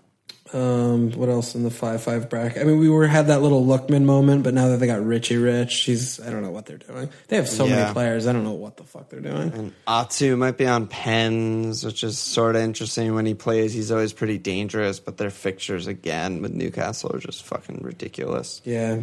Um, 0.54 1.12
what 1.12 1.30
else 1.30 1.56
in 1.56 1.64
the 1.64 1.70
five 1.70 2.02
five 2.02 2.30
bracket? 2.30 2.62
I 2.62 2.66
mean, 2.66 2.80
we 2.80 2.90
were 2.90 3.06
had 3.08 3.28
that 3.28 3.42
little 3.42 3.66
Lookman 3.66 4.06
moment, 4.06 4.44
but 4.44 4.54
now 4.54 4.70
that 4.70 4.78
they 4.78 4.88
got 4.88 5.06
Richie 5.06 5.38
Rich, 5.38 5.82
he's 5.84 6.20
I 6.22 6.30
don't 6.30 6.42
know 6.42 6.52
what 6.52 6.66
they're 6.66 6.78
doing. 6.78 7.10
They 7.28 7.36
have 7.36 7.50
so 7.50 7.66
Yeah. 7.66 7.76
many 7.76 7.94
players. 7.94 8.28
I 8.28 8.34
don't 8.34 8.44
know 8.44 8.54
what 8.54 8.78
the 8.78 8.84
fuck 8.84 9.10
they're 9.10 9.20
doing. 9.20 9.52
And 9.54 9.74
Atsu 9.88 10.36
might 10.38 10.58
be 10.58 10.66
on 10.66 10.88
pens, 10.88 11.84
which 11.84 12.04
is 12.04 12.18
sort 12.18 12.56
of 12.56 12.62
interesting. 12.62 13.14
When 13.14 13.26
he 13.26 13.34
plays, 13.34 13.74
he's 13.74 13.92
always 13.92 14.14
pretty 14.14 14.38
dangerous, 14.38 15.00
but 15.00 15.18
their 15.18 15.30
fixtures 15.32 15.88
again 15.88 16.42
with 16.42 16.54
Newcastle 16.54 17.14
are 17.16 17.20
just 17.20 17.44
fucking 17.44 17.80
ridiculous. 17.82 18.62
Yeah. 18.64 19.00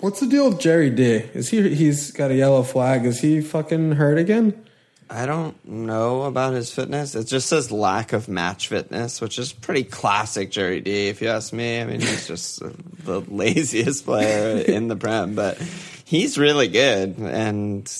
What's 0.00 0.18
the 0.18 0.26
deal 0.26 0.48
with 0.48 0.58
Jerry 0.58 0.90
D? 0.90 1.04
Is 1.34 1.50
he 1.50 1.72
he's 1.74 2.10
got 2.10 2.32
a 2.32 2.34
yellow 2.34 2.64
flag? 2.64 3.06
Is 3.06 3.20
he 3.20 3.40
fucking 3.40 3.92
hurt 3.92 4.18
again? 4.18 4.64
I 5.10 5.26
don't 5.26 5.64
know 5.66 6.22
about 6.22 6.54
his 6.54 6.72
fitness. 6.72 7.14
It 7.14 7.26
just 7.26 7.48
says 7.48 7.70
lack 7.70 8.12
of 8.12 8.28
match 8.28 8.68
fitness, 8.68 9.20
which 9.20 9.38
is 9.38 9.52
pretty 9.52 9.84
classic 9.84 10.50
Jerry 10.50 10.80
D, 10.80 11.08
if 11.08 11.20
you 11.20 11.28
ask 11.28 11.52
me. 11.52 11.80
I 11.80 11.84
mean, 11.84 12.00
he's 12.00 12.26
just 12.26 12.60
the 13.04 13.20
laziest 13.20 14.04
player 14.04 14.58
in 14.58 14.88
the 14.88 14.96
Prem, 14.96 15.34
but 15.34 15.58
he's 16.04 16.38
really 16.38 16.68
good. 16.68 17.18
And 17.18 17.90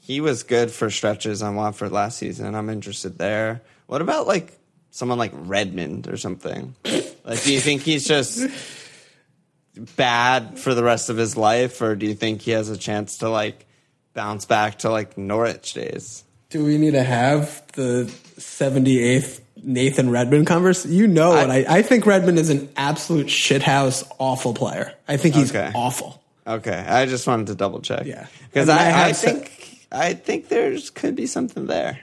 he 0.00 0.20
was 0.20 0.42
good 0.42 0.70
for 0.70 0.90
stretches 0.90 1.42
on 1.42 1.54
Watford 1.54 1.92
last 1.92 2.18
season. 2.18 2.54
I'm 2.54 2.70
interested 2.70 3.18
there. 3.18 3.62
What 3.86 4.02
about 4.02 4.26
like 4.26 4.58
someone 4.90 5.18
like 5.18 5.32
Redmond 5.34 6.08
or 6.08 6.16
something? 6.16 6.74
Like, 7.24 7.42
do 7.42 7.52
you 7.52 7.60
think 7.60 7.82
he's 7.82 8.06
just 8.06 8.48
bad 9.96 10.58
for 10.58 10.74
the 10.74 10.82
rest 10.82 11.08
of 11.08 11.16
his 11.16 11.36
life, 11.36 11.80
or 11.80 11.96
do 11.96 12.06
you 12.06 12.14
think 12.14 12.42
he 12.42 12.50
has 12.52 12.68
a 12.68 12.76
chance 12.76 13.18
to 13.18 13.28
like 13.28 13.66
bounce 14.14 14.44
back 14.44 14.80
to 14.80 14.90
like 14.90 15.16
Norwich 15.16 15.72
days? 15.74 16.24
Do 16.52 16.64
we 16.64 16.78
need 16.78 16.92
to 16.92 17.02
have 17.02 17.62
the 17.72 18.08
seventy 18.38 18.98
eighth 18.98 19.40
Nathan 19.62 20.10
Redmond 20.10 20.46
converse? 20.46 20.84
You 20.86 21.06
know 21.06 21.30
what 21.30 21.50
I, 21.50 21.64
I 21.68 21.82
think 21.82 22.04
Redmond 22.06 22.38
is 22.38 22.50
an 22.50 22.68
absolute 22.76 23.26
shithouse, 23.26 24.04
awful 24.18 24.52
player. 24.54 24.92
I 25.08 25.16
think 25.16 25.34
he's 25.34 25.50
Okay. 25.54 25.70
awful. 25.74 26.20
Okay, 26.46 26.76
I 26.76 27.06
just 27.06 27.26
wanted 27.26 27.46
to 27.48 27.54
double 27.54 27.80
check. 27.80 28.04
Yeah. 28.04 28.26
because 28.50 28.68
I 28.68 28.90
I, 28.90 29.04
I, 29.08 29.12
think 29.12 29.86
I 29.92 30.14
think 30.14 30.48
there's 30.48 30.90
could 30.90 31.14
be 31.16 31.26
something 31.26 31.66
there. 31.66 32.00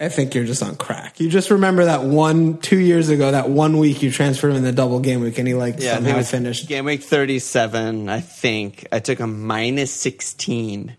I 0.00 0.08
think 0.08 0.34
you're 0.34 0.44
just 0.44 0.62
on 0.62 0.76
crack. 0.76 1.20
You 1.20 1.28
just 1.28 1.50
remember 1.50 1.84
that 1.84 2.02
one 2.02 2.58
two 2.58 2.78
years 2.78 3.08
ago, 3.08 3.30
that 3.30 3.48
one 3.50 3.78
week 3.78 4.02
you 4.02 4.10
transferred 4.10 4.50
him 4.50 4.56
in 4.56 4.62
the 4.64 4.72
double 4.72 5.00
game 5.00 5.20
week, 5.20 5.38
and 5.38 5.46
he 5.48 5.54
like 5.54 5.76
Yeah, 5.78 5.92
I 5.92 5.94
somehow 5.96 6.22
finished. 6.22 6.68
game 6.68 6.84
week 6.86 7.02
37. 7.02 8.08
I 8.08 8.20
think 8.20 8.86
I 8.92 8.98
took 9.00 9.20
a 9.20 9.26
minus 9.26 9.92
16 9.92 10.96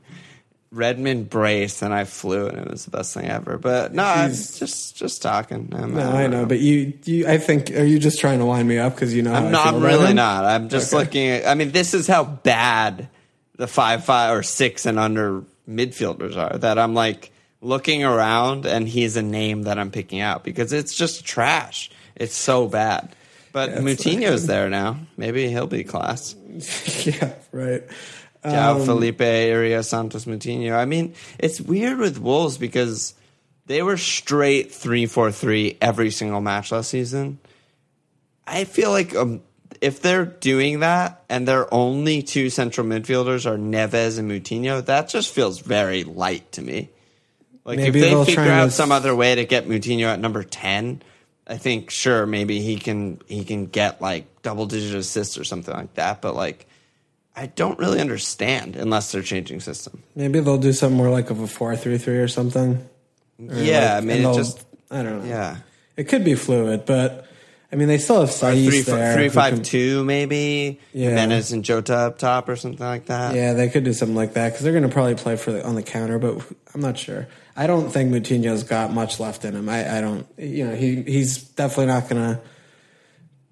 Redmond 0.74 1.30
brace 1.30 1.82
and 1.84 1.94
I 1.94 2.04
flew, 2.06 2.48
and 2.48 2.58
it 2.58 2.68
was 2.70 2.86
the 2.86 2.92
best 2.92 3.14
thing 3.14 3.26
ever. 3.28 3.58
But 3.60 3.94
no, 3.94 4.04
I'm 4.04 4.32
just 4.32 4.98
just 4.98 5.22
talking. 5.22 5.72
I'm, 5.76 5.94
No, 5.94 6.02
uh, 6.12 6.14
I 6.16 6.28
know, 6.28 6.46
but 6.48 6.60
you, 6.60 6.94
you, 7.06 7.28
I 7.28 7.38
think, 7.38 7.70
are 7.72 7.84
you 7.84 8.00
just 8.00 8.20
trying 8.20 8.40
to 8.40 8.46
wind 8.46 8.68
me 8.68 8.80
up 8.80 8.96
because 8.96 9.14
you 9.14 9.22
know? 9.22 9.34
I'm 9.34 9.46
I 9.48 9.52
not 9.52 9.70
about 9.76 9.82
really 9.84 10.14
not. 10.14 10.46
I'm 10.46 10.70
just 10.70 10.92
Okay. 10.94 11.04
looking 11.04 11.28
at. 11.30 11.48
I 11.48 11.54
mean, 11.54 11.72
this 11.72 11.94
is 11.94 12.08
how 12.08 12.24
bad 12.24 13.08
the 13.58 13.68
five 13.68 14.04
five 14.04 14.36
or 14.36 14.42
six 14.42 14.86
and 14.88 14.98
under 14.98 15.44
midfielders 15.70 16.36
are. 16.36 16.58
That 16.58 16.80
I'm 16.80 16.96
like 16.96 17.32
looking 17.62 18.04
around, 18.04 18.66
and 18.66 18.88
he's 18.90 19.16
a 19.16 19.22
name 19.22 19.64
that 19.64 19.78
I'm 19.78 19.92
picking 19.92 20.22
out 20.22 20.44
because 20.44 20.74
it's 20.74 20.96
just 20.96 21.24
trash. 21.24 21.92
It's 22.16 22.36
so 22.36 22.68
bad. 22.68 23.16
But 23.52 23.70
Yeah, 23.70 23.78
Moutinho's 23.82 24.48
there 24.48 24.68
now. 24.72 24.98
Maybe 25.18 25.48
he'll 25.50 25.68
be 25.68 25.84
class. 25.84 26.36
yeah, 27.06 27.34
right. 27.52 27.84
João 28.44 28.82
Um, 28.82 28.86
Felipe, 28.86 29.22
Arias, 29.22 29.88
Santos, 29.88 30.26
Moutinho. 30.26 30.76
I 30.76 30.86
mean, 30.86 31.14
it's 31.40 31.62
weird 31.62 31.98
with 31.98 32.20
Wolves 32.20 32.58
because 32.58 33.14
they 33.66 33.82
were 33.82 33.98
straight 33.98 34.72
3 34.72 35.06
4 35.06 35.32
3 35.32 35.78
every 35.82 36.12
single 36.12 36.42
match 36.42 36.72
last 36.72 36.90
season. 36.90 37.40
I 38.46 38.66
feel 38.66 38.92
like 38.92 39.16
um, 39.16 39.42
if 39.82 40.02
they're 40.02 40.26
doing 40.26 40.82
that 40.82 41.24
and 41.30 41.48
their 41.48 41.74
only 41.74 42.22
two 42.22 42.50
central 42.50 42.86
midfielders 42.86 43.46
are 43.46 43.58
Neves 43.58 44.20
and 44.20 44.30
Moutinho, 44.30 44.86
that 44.86 45.10
just 45.10 45.34
feels 45.34 45.60
very 45.60 46.04
light 46.04 46.52
to 46.54 46.62
me. 46.62 46.90
Like 47.66 47.78
Maybe 47.78 48.02
if 48.02 48.06
they 48.06 48.26
figure 48.26 48.52
out 48.52 48.74
some 48.74 48.92
other 48.92 49.16
way 49.16 49.36
to 49.36 49.46
get 49.46 49.68
Moutinho 49.68 50.06
at 50.06 50.20
number 50.20 50.44
10, 50.44 51.02
I 51.48 51.58
think 51.58 51.90
sure 51.90 52.26
maybe 52.26 52.60
he 52.60 52.78
can 52.78 53.20
he 53.28 53.44
can 53.44 53.66
get 53.68 54.02
like 54.02 54.42
double 54.42 54.66
digit 54.66 54.96
assists 54.96 55.38
or 55.38 55.44
something 55.44 55.74
like 55.74 55.94
that, 55.96 56.22
but 56.22 56.36
like 56.36 56.66
I 57.36 57.48
don't 57.48 57.80
really 57.80 58.00
understand 58.00 58.76
unless 58.76 59.12
they're 59.12 59.24
changing 59.24 59.60
system. 59.60 60.04
Maybe 60.16 60.40
they'll 60.40 60.58
do 60.58 60.74
something 60.74 60.98
more 60.98 61.10
like 61.10 61.30
of 61.30 61.40
a 61.40 61.48
four 61.48 61.76
three 61.76 61.98
three 61.98 62.18
or 62.18 62.28
something. 62.28 62.88
Or 63.40 63.56
yeah, 63.56 63.96
like- 63.96 64.04
I 64.04 64.06
mean 64.06 64.26
it 64.26 64.36
just 64.36 64.66
I 64.92 65.02
don't 65.04 65.24
know. 65.24 65.30
yeah. 65.30 65.58
it 65.98 66.04
could 66.06 66.24
be 66.24 66.36
fluid, 66.36 66.86
but 66.86 67.28
I 67.74 67.76
mean, 67.76 67.88
they 67.88 67.98
still 67.98 68.20
have 68.20 68.30
Saïss 68.30 68.68
three, 68.68 68.82
there. 68.82 69.16
Three 69.16 69.30
five 69.30 69.56
can, 69.56 69.64
two 69.64 70.04
maybe. 70.04 70.80
Yeah. 70.94 71.10
Jimenez 71.10 71.54
and 71.54 71.66
Jota 71.66 71.96
up 71.96 72.20
top 72.20 72.48
or 72.48 72.56
something 72.56 72.86
like 72.86 73.08
that. 73.08 73.34
Yeah, 73.34 73.54
they 73.54 73.68
could 73.68 73.84
do 73.84 73.94
something 73.94 74.16
like 74.16 74.34
that 74.34 74.50
because 74.50 74.64
they're 74.64 74.74
going 74.74 74.88
to 74.88 74.94
probably 74.94 75.16
play 75.16 75.38
for 75.38 75.52
the, 75.52 75.66
on 75.66 75.74
the 75.74 75.82
counter, 75.82 76.20
but 76.20 76.40
I'm 76.76 76.82
not 76.82 77.00
sure. 77.00 77.28
I 77.56 77.66
don't 77.66 77.90
think 77.90 78.12
Moutinho's 78.12 78.62
got 78.62 78.94
much 78.94 79.20
left 79.20 79.44
in 79.44 79.56
him. 79.56 79.70
I, 79.70 79.98
I 79.98 80.02
don't, 80.02 80.28
you 80.38 80.68
know, 80.68 80.76
he 80.76 81.02
he's 81.02 81.40
definitely 81.40 81.88
not 81.88 82.08
going 82.10 82.36
to 82.36 82.42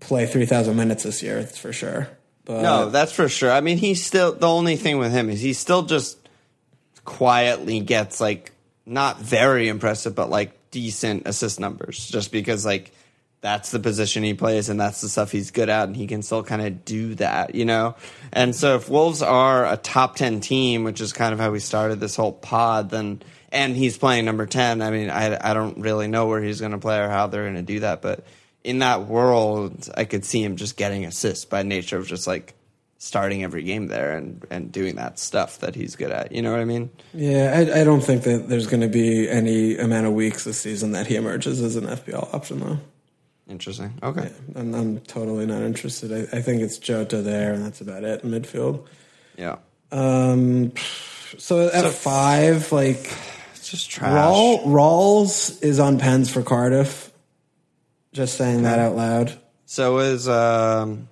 play 0.01 0.27
3,000 0.27 0.75
minutes 0.75 1.01
this 1.01 1.23
year. 1.23 1.41
That's 1.41 1.57
for 1.57 1.73
sure. 1.73 2.07
But 2.51 2.61
No, 2.63 2.89
that's 2.89 3.13
for 3.13 3.29
sure. 3.29 3.49
I 3.49 3.61
mean, 3.61 3.77
he's 3.77 4.05
still 4.05 4.33
the 4.33 4.47
only 4.47 4.75
thing 4.75 4.97
with 4.97 5.13
him 5.13 5.29
is 5.29 5.39
he 5.39 5.53
still 5.53 5.83
just 5.83 6.17
quietly 7.05 7.79
gets 7.79 8.19
like 8.19 8.51
not 8.85 9.19
very 9.19 9.69
impressive, 9.69 10.15
but 10.15 10.29
like 10.29 10.51
decent 10.69 11.27
assist 11.27 11.61
numbers, 11.61 12.09
just 12.09 12.29
because 12.31 12.65
like 12.65 12.91
that's 13.39 13.71
the 13.71 13.79
position 13.79 14.21
he 14.23 14.33
plays 14.33 14.67
and 14.67 14.79
that's 14.79 14.99
the 14.99 15.07
stuff 15.07 15.31
he's 15.31 15.51
good 15.51 15.69
at, 15.69 15.87
and 15.87 15.95
he 15.95 16.07
can 16.07 16.21
still 16.21 16.43
kind 16.43 16.61
of 16.61 16.83
do 16.83 17.15
that, 17.15 17.55
you 17.55 17.63
know. 17.63 17.95
And 18.33 18.53
so 18.53 18.75
if 18.75 18.89
Wolves 18.89 19.21
are 19.21 19.65
a 19.65 19.77
top 19.77 20.17
ten 20.17 20.41
team, 20.41 20.83
which 20.83 20.99
is 20.99 21.13
kind 21.13 21.33
of 21.33 21.39
how 21.39 21.51
we 21.51 21.59
started 21.59 22.01
this 22.01 22.17
whole 22.17 22.33
pod, 22.33 22.89
then 22.89 23.21
and 23.49 23.77
he's 23.77 23.97
playing 23.97 24.25
number 24.25 24.45
ten. 24.45 24.81
I 24.81 24.91
mean, 24.91 25.09
I 25.09 25.51
I 25.51 25.53
don't 25.53 25.77
really 25.77 26.07
know 26.09 26.27
where 26.27 26.41
he's 26.41 26.59
going 26.59 26.73
to 26.73 26.79
play 26.79 26.99
or 26.99 27.07
how 27.07 27.27
they're 27.27 27.43
going 27.43 27.55
to 27.55 27.61
do 27.61 27.79
that, 27.79 28.01
but 28.01 28.25
in 28.63 28.79
that 28.79 29.07
world, 29.07 29.89
I 29.95 30.05
could 30.05 30.23
see 30.25 30.43
him 30.43 30.55
just 30.55 30.77
getting 30.77 31.05
assists 31.05 31.45
by 31.45 31.63
nature 31.63 31.97
of 31.97 32.07
just 32.07 32.27
like 32.27 32.53
starting 32.97 33.43
every 33.43 33.63
game 33.63 33.87
there 33.87 34.15
and, 34.15 34.45
and 34.51 34.71
doing 34.71 34.95
that 34.97 35.17
stuff 35.17 35.59
that 35.59 35.73
he's 35.73 35.95
good 35.95 36.11
at. 36.11 36.31
You 36.31 36.41
know 36.43 36.51
what 36.51 36.59
I 36.59 36.65
mean? 36.65 36.91
yeah, 37.13 37.53
I, 37.75 37.81
I 37.81 37.83
don't 37.83 38.01
think 38.01 38.23
that 38.23 38.47
there's 38.47 38.67
going 38.67 38.81
to 38.81 38.87
be 38.87 39.27
any 39.27 39.77
amount 39.77 40.05
of 40.05 40.13
weeks 40.13 40.43
this 40.43 40.59
season 40.61 40.91
that 40.91 41.07
he 41.07 41.15
emerges 41.15 41.61
as 41.61 41.75
an 41.75 41.85
FPL 41.85 42.31
option, 42.33 42.59
though. 42.59 42.77
Interesting. 43.49 43.95
Okay. 44.03 44.31
I'm, 44.55 44.73
I'm 44.75 44.99
totally 44.99 45.47
not 45.47 45.63
interested. 45.63 46.13
I, 46.13 46.37
I 46.37 46.41
think 46.41 46.61
it's 46.61 46.77
Jota 46.77 47.23
there, 47.23 47.53
and 47.53 47.65
that's 47.65 47.81
about 47.81 48.03
it 48.03 48.23
in 48.23 48.29
midfield. 48.29 48.85
Yeah. 49.35 49.57
Um, 49.91 50.73
so 51.39 51.67
at 51.67 51.83
So- 51.83 51.89
five, 51.89 52.71
like 52.71 53.11
It's 53.55 53.69
just 53.69 53.89
trash. 53.91 54.11
Rawl, 54.13 54.61
Ralls 54.65 55.59
is 55.61 55.79
on 55.79 55.97
pens 55.99 56.31
for 56.31 56.41
Cardiff. 56.43 57.10
Just 58.13 58.37
saying 58.37 58.63
that 58.63 58.79
out 58.79 58.95
loud. 58.95 59.39
So 59.65 59.99
is 59.99 60.27
um, 60.27 61.07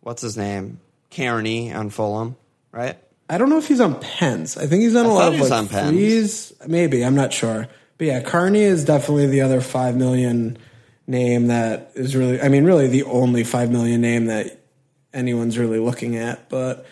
what's 0.00 0.22
his 0.22 0.36
name? 0.36 0.80
Cairney 1.10 1.74
on 1.74 1.88
Fulham, 1.90 2.36
right? 2.72 2.96
I 3.28 3.38
don't 3.38 3.48
know 3.48 3.58
if 3.58 3.66
he's 3.66 3.80
on 3.80 3.98
pens. 3.98 4.56
I 4.56 4.66
think 4.66 4.82
he's 4.82 4.94
on 4.94 5.06
a 5.06 5.08
I 5.08 5.12
lot 5.12 5.34
of 5.34 5.40
like 5.40 5.50
on 5.50 5.68
pens. 5.68 5.90
frees. 5.90 6.52
Maybe 6.66 7.04
I'm 7.04 7.14
not 7.14 7.32
sure. 7.32 7.68
But 7.98 8.06
yeah, 8.06 8.22
Cairney 8.22 8.60
is 8.60 8.84
definitely 8.84 9.26
the 9.28 9.40
other 9.40 9.60
five 9.60 9.96
million 9.96 10.58
name 11.06 11.46
that 11.46 11.92
is 11.94 12.14
really. 12.14 12.40
I 12.40 12.48
mean, 12.48 12.64
really 12.64 12.86
the 12.86 13.04
only 13.04 13.42
five 13.42 13.70
million 13.70 14.00
name 14.00 14.26
that 14.26 14.60
anyone's 15.14 15.58
really 15.58 15.78
looking 15.78 16.16
at. 16.16 16.48
But 16.50 16.86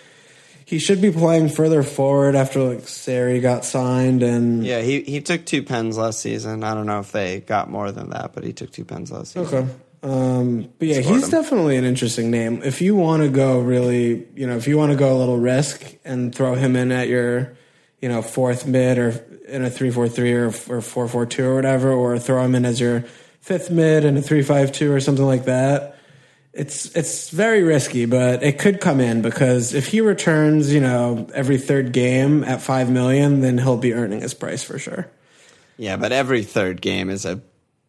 he 0.65 0.79
should 0.79 1.01
be 1.01 1.11
playing 1.11 1.49
further 1.51 1.83
forward 1.83 2.35
after 2.35 2.63
like 2.63 2.89
Seri 2.89 3.41
got 3.41 3.65
signed 3.65 4.23
and 4.23 4.65
Yeah, 4.65 4.81
he 4.81 5.03
he 5.03 5.21
took 5.21 5.45
two 5.45 5.63
pens 5.63 5.99
last 5.99 6.21
season. 6.21 6.65
I 6.65 6.75
don't 6.75 6.87
know 6.87 7.01
if 7.01 7.13
they 7.13 7.41
got 7.41 7.71
more 7.71 7.93
than 7.93 8.11
that, 8.11 8.33
but 8.35 8.45
he 8.45 8.53
took 8.53 8.71
two 8.73 8.85
pens 8.85 9.13
last 9.13 9.33
season. 9.33 9.59
Okay. 9.59 9.73
Um, 10.03 10.69
but 10.79 10.89
yeah, 10.89 11.01
Scored 11.01 11.15
he's 11.15 11.25
him. 11.25 11.31
definitely 11.31 11.77
an 11.77 11.85
interesting 11.85 12.31
name. 12.31 12.63
If 12.63 12.83
you 12.83 12.95
want 12.95 13.23
to 13.23 13.31
go 13.31 13.61
really, 13.61 14.27
you 14.35 14.47
know, 14.47 14.57
if 14.57 14.69
you 14.69 14.77
want 14.77 14.93
to 14.93 14.99
go 14.99 15.17
a 15.17 15.19
little 15.19 15.39
risk 15.39 15.83
and 16.05 16.35
throw 16.35 16.55
him 16.55 16.77
in 16.77 16.93
at 16.93 17.09
your, 17.09 17.57
you 18.03 18.11
know, 18.11 18.21
fourth 18.21 18.67
mid 18.67 18.99
or 18.99 19.25
in 19.49 19.65
a 19.65 19.71
three 19.71 19.91
four 19.91 20.09
three 20.09 20.33
or 20.35 20.53
or 20.69 20.81
four 20.83 21.09
four 21.09 21.25
two 21.25 21.47
or 21.47 21.55
whatever, 21.55 21.91
or 21.91 22.19
throw 22.19 22.43
him 22.45 22.55
in 22.55 22.67
as 22.67 22.81
your 22.81 23.01
fifth 23.41 23.71
mid 23.71 24.05
in 24.05 24.17
a 24.17 24.23
three 24.23 24.43
five 24.43 24.73
two 24.73 24.93
or 24.93 25.01
something 25.01 25.25
like 25.25 25.47
that. 25.47 25.94
It's 26.55 26.95
it's 26.95 27.31
very 27.31 27.63
risky, 27.63 28.07
but 28.07 28.43
it 28.45 28.59
could 28.61 28.81
come 28.81 29.01
in 29.01 29.23
because 29.23 29.75
if 29.75 29.89
he 29.89 30.01
returns, 30.01 30.73
you 30.73 30.81
know, 30.81 31.27
every 31.35 31.59
third 31.59 31.93
game 31.93 32.45
at 32.45 32.63
five 32.63 32.89
million, 32.91 33.41
then 33.41 33.59
he'll 33.59 33.77
be 33.77 33.93
earning 33.93 34.21
his 34.21 34.35
price 34.35 34.63
for 34.63 34.79
sure. 34.79 35.09
Yeah, 35.77 35.97
but 35.97 36.13
every 36.13 36.45
third 36.45 36.81
game 36.81 37.11
is 37.11 37.25
a 37.25 37.41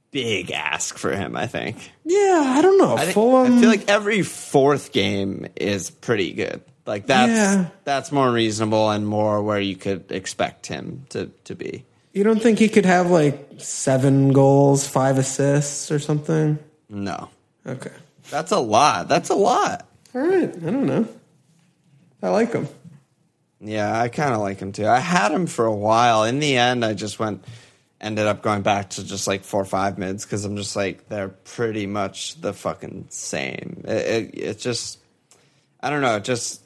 big 0.09 0.49
ask 0.51 0.97
for 0.97 1.11
him. 1.11 1.36
I 1.36 1.45
think. 1.45 1.78
Yeah, 2.05 2.53
I 2.57 2.61
don't 2.63 2.80
know. 2.80 2.95
I, 2.95 3.01
think, 3.01 3.13
Fulham, 3.13 3.57
I 3.57 3.59
feel 3.61 3.70
like 3.70 3.88
every 3.88 4.24
fourth 4.24 4.91
game 4.91 5.45
is 5.55 5.91
pretty 5.91 6.34
good. 6.34 6.61
Like 6.88 7.05
that's 7.05 7.32
Yeah. 7.32 7.66
that's 7.84 8.11
more 8.11 8.32
reasonable 8.32 8.89
and 8.89 9.05
more 9.07 9.43
where 9.43 9.59
you 9.59 9.76
could 9.76 10.11
expect 10.11 10.66
him 10.66 11.05
to 11.09 11.28
to 11.43 11.53
be. 11.55 11.86
You 12.13 12.24
don't 12.24 12.41
think 12.41 12.57
he 12.57 12.70
could 12.70 12.86
have 12.86 13.11
like 13.11 13.47
seven 13.57 14.32
goals, 14.34 14.88
five 14.88 15.20
assists, 15.20 15.91
or 15.91 15.99
something? 15.99 16.57
No, 16.89 17.30
Okay. 17.68 17.91
That's 18.30 18.52
a 18.52 18.60
lot. 18.60 19.08
That's 19.08 19.30
a 19.30 19.36
lot. 19.36 19.88
All 20.14 20.22
right. 20.22 20.50
I 20.50 20.72
don't 20.72 20.86
know. 20.86 21.08
I 22.22 22.30
like 22.30 22.52
them. 22.52 22.68
Yeah, 23.60 24.00
I 24.00 24.10
kind 24.10 24.34
of 24.34 24.42
like 24.42 24.60
him 24.60 24.72
too. 24.72 24.88
I 24.88 25.00
had 25.00 25.32
him 25.32 25.48
for 25.48 25.66
a 25.66 25.76
while. 25.76 26.24
In 26.24 26.40
the 26.40 26.58
end, 26.58 26.84
I 26.84 26.94
just 26.94 27.20
went, 27.20 27.44
ended 28.02 28.28
up 28.28 28.42
going 28.42 28.62
back 28.62 28.92
to 28.92 29.04
just 29.04 29.28
like 29.28 29.44
four 29.44 29.62
or 29.62 29.66
five 29.66 29.98
mids 29.98 30.26
because 30.26 30.46
I'm 30.46 30.56
just 30.56 30.76
like 30.76 31.08
they're 31.08 31.30
pretty 31.30 31.88
much 31.88 32.40
the 32.42 32.54
fucking 32.54 33.08
same. 33.10 33.84
It, 33.86 33.90
it, 33.90 34.38
it 34.38 34.60
just, 34.60 35.00
I 35.82 35.90
don't 35.90 36.02
know. 36.02 36.18
It 36.18 36.24
just 36.24 36.62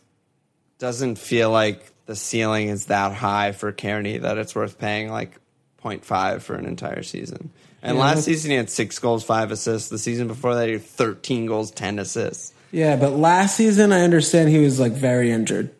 doesn't 0.79 1.17
feel 1.17 1.51
like 1.51 1.85
the 2.05 2.15
ceiling 2.15 2.69
is 2.69 2.87
that 2.87 3.13
high 3.13 3.51
for 3.51 3.71
Cairney 3.71 4.21
that 4.21 4.37
it's 4.37 4.55
worth 4.55 4.79
paying 4.79 5.09
like 5.09 5.39
0.5 5.83 6.41
for 6.41 6.55
an 6.55 6.65
entire 6.65 7.03
season. 7.03 7.51
And 7.81 7.97
Yeah, 7.97 8.03
last 8.03 8.23
season 8.25 8.51
he 8.51 8.57
had 8.57 8.69
six 8.69 8.99
goals, 8.99 9.23
five 9.23 9.51
assists. 9.51 9.89
The 9.89 9.97
season 9.97 10.27
before 10.27 10.55
that 10.55 10.67
he 10.67 10.73
had 10.73 10.83
13 10.83 11.45
goals, 11.45 11.71
10 11.71 11.99
assists. 11.99 12.53
Yeah, 12.71 12.95
but 12.97 13.13
last 13.13 13.55
season 13.55 13.91
I 13.91 14.01
understand 14.01 14.49
he 14.49 14.59
was 14.59 14.79
like 14.79 14.91
very 14.91 15.31
injured. 15.31 15.71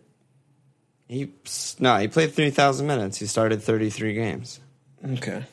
He 1.07 1.31
no, 1.79 1.97
he 1.97 2.07
played 2.07 2.33
3,000 2.33 2.85
minutes. 2.85 3.17
He 3.17 3.25
started 3.25 3.61
33 3.63 4.13
games. 4.13 4.59
Okay. 5.13 5.43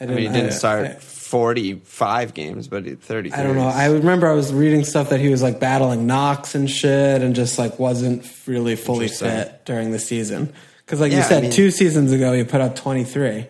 I 0.00 0.06
mean, 0.06 0.18
he 0.18 0.28
didn't 0.28 0.52
start 0.52 0.86
I, 0.86 0.94
45 0.94 2.34
games, 2.34 2.66
but 2.68 2.84
33. 2.84 3.30
I 3.32 3.42
don't 3.44 3.54
know. 3.56 3.68
I 3.68 3.86
remember 3.86 4.28
I 4.28 4.32
was 4.34 4.52
reading 4.52 4.84
stuff 4.84 5.10
that 5.10 5.20
he 5.20 5.28
was 5.28 5.40
like 5.40 5.60
battling 5.60 6.06
knocks 6.06 6.54
and 6.56 6.68
shit, 6.68 7.22
and 7.22 7.34
just 7.34 7.58
like 7.58 7.78
wasn't 7.78 8.28
really 8.46 8.74
fully 8.76 9.06
fit 9.08 9.64
during 9.64 9.92
the 9.92 10.00
season. 10.00 10.52
Because 10.84 11.00
like 11.00 11.12
Yeah, 11.12 11.18
you 11.18 11.24
I 11.24 11.28
said, 11.28 11.42
mean- 11.44 11.52
two 11.52 11.70
seasons 11.70 12.12
ago 12.12 12.32
he 12.32 12.42
put 12.44 12.60
up 12.60 12.74
twenty 12.74 13.04
three. 13.04 13.46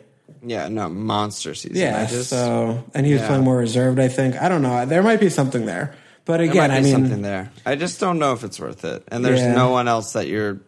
Yeah, 0.46 0.68
no, 0.68 0.88
monster 0.88 1.54
season. 1.54 1.76
Yeah, 1.76 2.02
I 2.02 2.06
just, 2.06 2.30
so 2.30 2.84
and 2.94 3.06
he 3.06 3.12
was 3.12 3.22
yeah. 3.22 3.28
playing 3.28 3.44
more 3.44 3.56
reserved. 3.56 3.98
I 3.98 4.08
think 4.08 4.40
I 4.40 4.48
don't 4.48 4.62
know. 4.62 4.84
There 4.86 5.02
might 5.02 5.20
be 5.20 5.30
something 5.30 5.64
there, 5.66 5.94
but 6.24 6.40
again, 6.40 6.70
I 6.70 6.80
mean, 6.80 6.92
something 6.92 7.22
there. 7.22 7.50
I 7.64 7.76
just 7.76 8.00
don't 8.00 8.18
know 8.18 8.32
if 8.34 8.44
it's 8.44 8.60
worth 8.60 8.84
it. 8.84 9.04
And 9.08 9.24
there's 9.24 9.40
Yeah. 9.40 9.54
no 9.54 9.70
one 9.70 9.88
else 9.88 10.12
that 10.14 10.26
you're. 10.28 10.60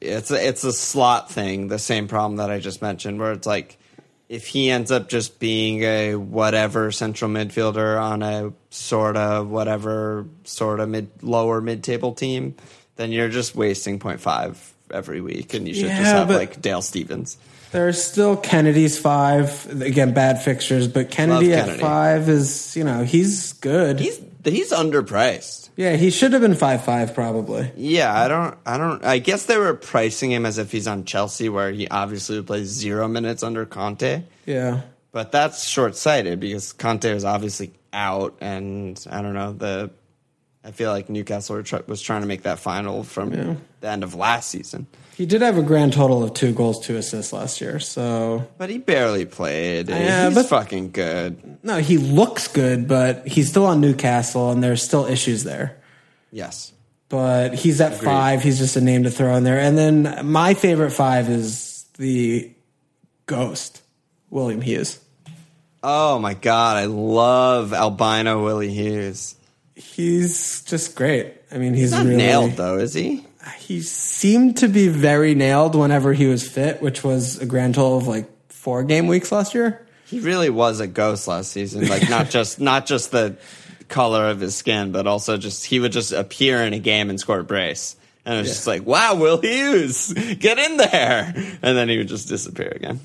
It's 0.00 0.30
a, 0.30 0.46
it's 0.48 0.62
a 0.64 0.72
slot 0.72 1.30
thing. 1.30 1.68
The 1.68 1.78
same 1.78 2.06
problem 2.06 2.36
that 2.36 2.50
I 2.50 2.58
just 2.60 2.82
mentioned, 2.82 3.18
where 3.18 3.32
it's 3.32 3.46
like, 3.46 3.78
if 4.28 4.46
he 4.46 4.70
ends 4.70 4.90
up 4.90 5.08
just 5.08 5.38
being 5.40 5.82
a 5.82 6.16
whatever 6.16 6.92
central 6.92 7.30
midfielder 7.30 8.00
on 8.00 8.22
a 8.22 8.52
sort 8.70 9.16
of 9.16 9.48
whatever 9.48 10.26
sort 10.44 10.80
of 10.80 10.88
mid 10.90 11.08
lower 11.22 11.60
mid 11.62 11.82
table 11.82 12.12
team, 12.12 12.56
then 12.96 13.10
you're 13.10 13.30
just 13.30 13.54
wasting 13.54 13.98
0.5 13.98 14.56
every 14.92 15.20
week, 15.22 15.54
and 15.54 15.66
you 15.66 15.72
should 15.74 15.88
just 15.88 16.02
have 16.02 16.28
but- 16.28 16.36
like 16.36 16.60
Dale 16.60 16.82
Stephens. 16.82 17.38
There's 17.72 18.02
still 18.02 18.36
Kenedy's 18.36 18.98
five. 18.98 19.82
Again, 19.82 20.14
bad 20.14 20.42
fixtures, 20.42 20.88
but 20.88 21.10
Kennedy 21.10 21.50
Love 21.54 21.68
at 21.68 21.80
five 21.80 22.28
is 22.28 22.76
you 22.76 22.84
know 22.84 23.04
he's 23.04 23.52
good. 23.54 24.00
He's 24.00 24.20
he's 24.44 24.72
underpriced. 24.72 25.70
yeah, 25.76 25.96
he 25.96 26.10
should 26.10 26.32
have 26.32 26.42
been 26.42 26.54
five 26.54 26.84
five 26.84 27.14
probably. 27.14 27.70
Yeah, 27.76 28.14
I 28.14 28.28
don't, 28.28 28.56
I 28.64 28.78
don't. 28.78 29.04
I 29.04 29.18
guess 29.18 29.46
they 29.46 29.58
were 29.58 29.74
pricing 29.74 30.30
him 30.32 30.46
as 30.46 30.58
if 30.58 30.70
he's 30.72 30.86
on 30.86 31.04
Chelsea, 31.04 31.48
where 31.48 31.70
he 31.72 31.88
obviously 31.88 32.36
would 32.36 32.46
play 32.46 32.64
zero 32.64 33.08
minutes 33.08 33.42
under 33.42 33.66
Conte. 33.66 34.22
Yeah, 34.46 34.82
But 35.12 35.32
that's 35.32 35.66
short 35.68 35.96
sighted 35.96 36.40
because 36.40 36.72
Conte 36.72 37.12
was 37.12 37.24
obviously 37.24 37.72
out, 37.92 38.36
and 38.40 39.04
I 39.10 39.22
don't 39.22 39.34
know 39.34 39.52
the. 39.52 39.90
I 40.66 40.72
feel 40.72 40.90
like 40.90 41.08
Newcastle 41.08 41.62
was 41.86 42.02
trying 42.02 42.22
to 42.22 42.26
make 42.26 42.42
that 42.42 42.58
final 42.58 43.04
from 43.04 43.30
the 43.30 43.88
end 43.88 44.02
of 44.02 44.16
last 44.16 44.50
season, 44.50 44.88
he 45.16 45.24
did 45.24 45.40
have 45.40 45.56
a 45.56 45.62
grand 45.62 45.92
total 45.92 46.24
of 46.24 46.34
two 46.34 46.52
goals, 46.52 46.84
two 46.84 46.96
assists 46.96 47.32
last 47.32 47.60
year. 47.60 47.78
So 47.78 48.48
but 48.58 48.68
he 48.68 48.78
barely 48.78 49.26
played. 49.26 49.88
Yeah, 49.88 50.26
he's 50.26 50.34
but- 50.34 50.46
fucking 50.46 50.90
good. 50.90 51.58
no, 51.62 51.78
he 51.78 51.98
looks 51.98 52.48
good, 52.48 52.88
but 52.88 53.28
he's 53.28 53.48
still 53.48 53.64
on 53.64 53.80
Newcastle, 53.80 54.50
and 54.50 54.60
there's 54.60 54.82
still 54.82 55.06
issues 55.06 55.44
there. 55.44 55.80
Yes, 56.32 56.72
but 57.08 57.54
he's 57.54 57.80
at 57.80 57.94
five. 57.94 58.42
He's 58.42 58.58
just 58.58 58.74
a 58.74 58.80
name 58.80 59.04
to 59.04 59.10
throw 59.10 59.36
in 59.36 59.44
there. 59.44 59.60
And 59.60 59.78
then 59.78 60.26
my 60.26 60.54
favorite 60.54 60.90
five 60.90 61.28
is 61.28 61.84
the 61.96 62.50
Ghost, 63.26 63.82
William 64.30 64.60
Hughes. 64.60 64.98
Oh 65.84 66.18
my 66.18 66.34
god, 66.34 66.76
I 66.76 66.86
love 66.86 67.72
albino 67.72 68.42
Willie 68.44 68.74
Hughes. 68.74 69.36
He's 69.76 70.62
just 70.62 70.96
great. 70.96 71.34
I 71.52 71.58
mean, 71.58 71.74
he's, 71.74 71.82
He's 71.82 71.92
not 71.92 72.04
really 72.04 72.16
nailed 72.16 72.52
though, 72.52 72.78
is 72.78 72.94
he? 72.94 73.24
He 73.58 73.80
seemed 73.82 74.56
to 74.58 74.68
be 74.68 74.88
very 74.88 75.34
nailed 75.34 75.74
whenever 75.74 76.12
he 76.12 76.26
was 76.26 76.48
fit, 76.48 76.82
which 76.82 77.04
was 77.04 77.38
a 77.38 77.46
grand 77.46 77.76
total 77.76 77.98
of 77.98 78.08
like 78.08 78.26
four 78.48 78.82
game 78.82 79.06
weeks 79.06 79.30
last 79.30 79.54
year. 79.54 79.86
He 80.06 80.20
really 80.20 80.50
was 80.50 80.80
a 80.80 80.86
ghost 80.86 81.28
last 81.28 81.52
season. 81.52 81.88
Like 81.88 82.08
not 82.08 82.30
just 82.30 82.58
not 82.58 82.86
just 82.86 83.10
the 83.10 83.36
color 83.88 84.28
of 84.30 84.40
his 84.40 84.56
skin, 84.56 84.92
but 84.92 85.06
also 85.06 85.36
just 85.36 85.64
he 85.64 85.78
would 85.78 85.92
just 85.92 86.10
appear 86.12 86.62
in 86.62 86.72
a 86.72 86.78
game 86.78 87.10
and 87.10 87.20
score 87.20 87.40
a 87.40 87.44
brace. 87.44 87.96
And 88.24 88.34
it 88.34 88.38
was 88.38 88.48
just 88.48 88.66
like, 88.66 88.84
wow, 88.84 89.14
Will 89.14 89.40
Hughes, 89.40 90.12
get 90.12 90.58
in 90.58 90.78
there. 90.78 91.32
And 91.62 91.76
then 91.76 91.88
he 91.88 91.98
would 91.98 92.08
just 92.08 92.28
disappear 92.28 92.72
again. 92.74 92.98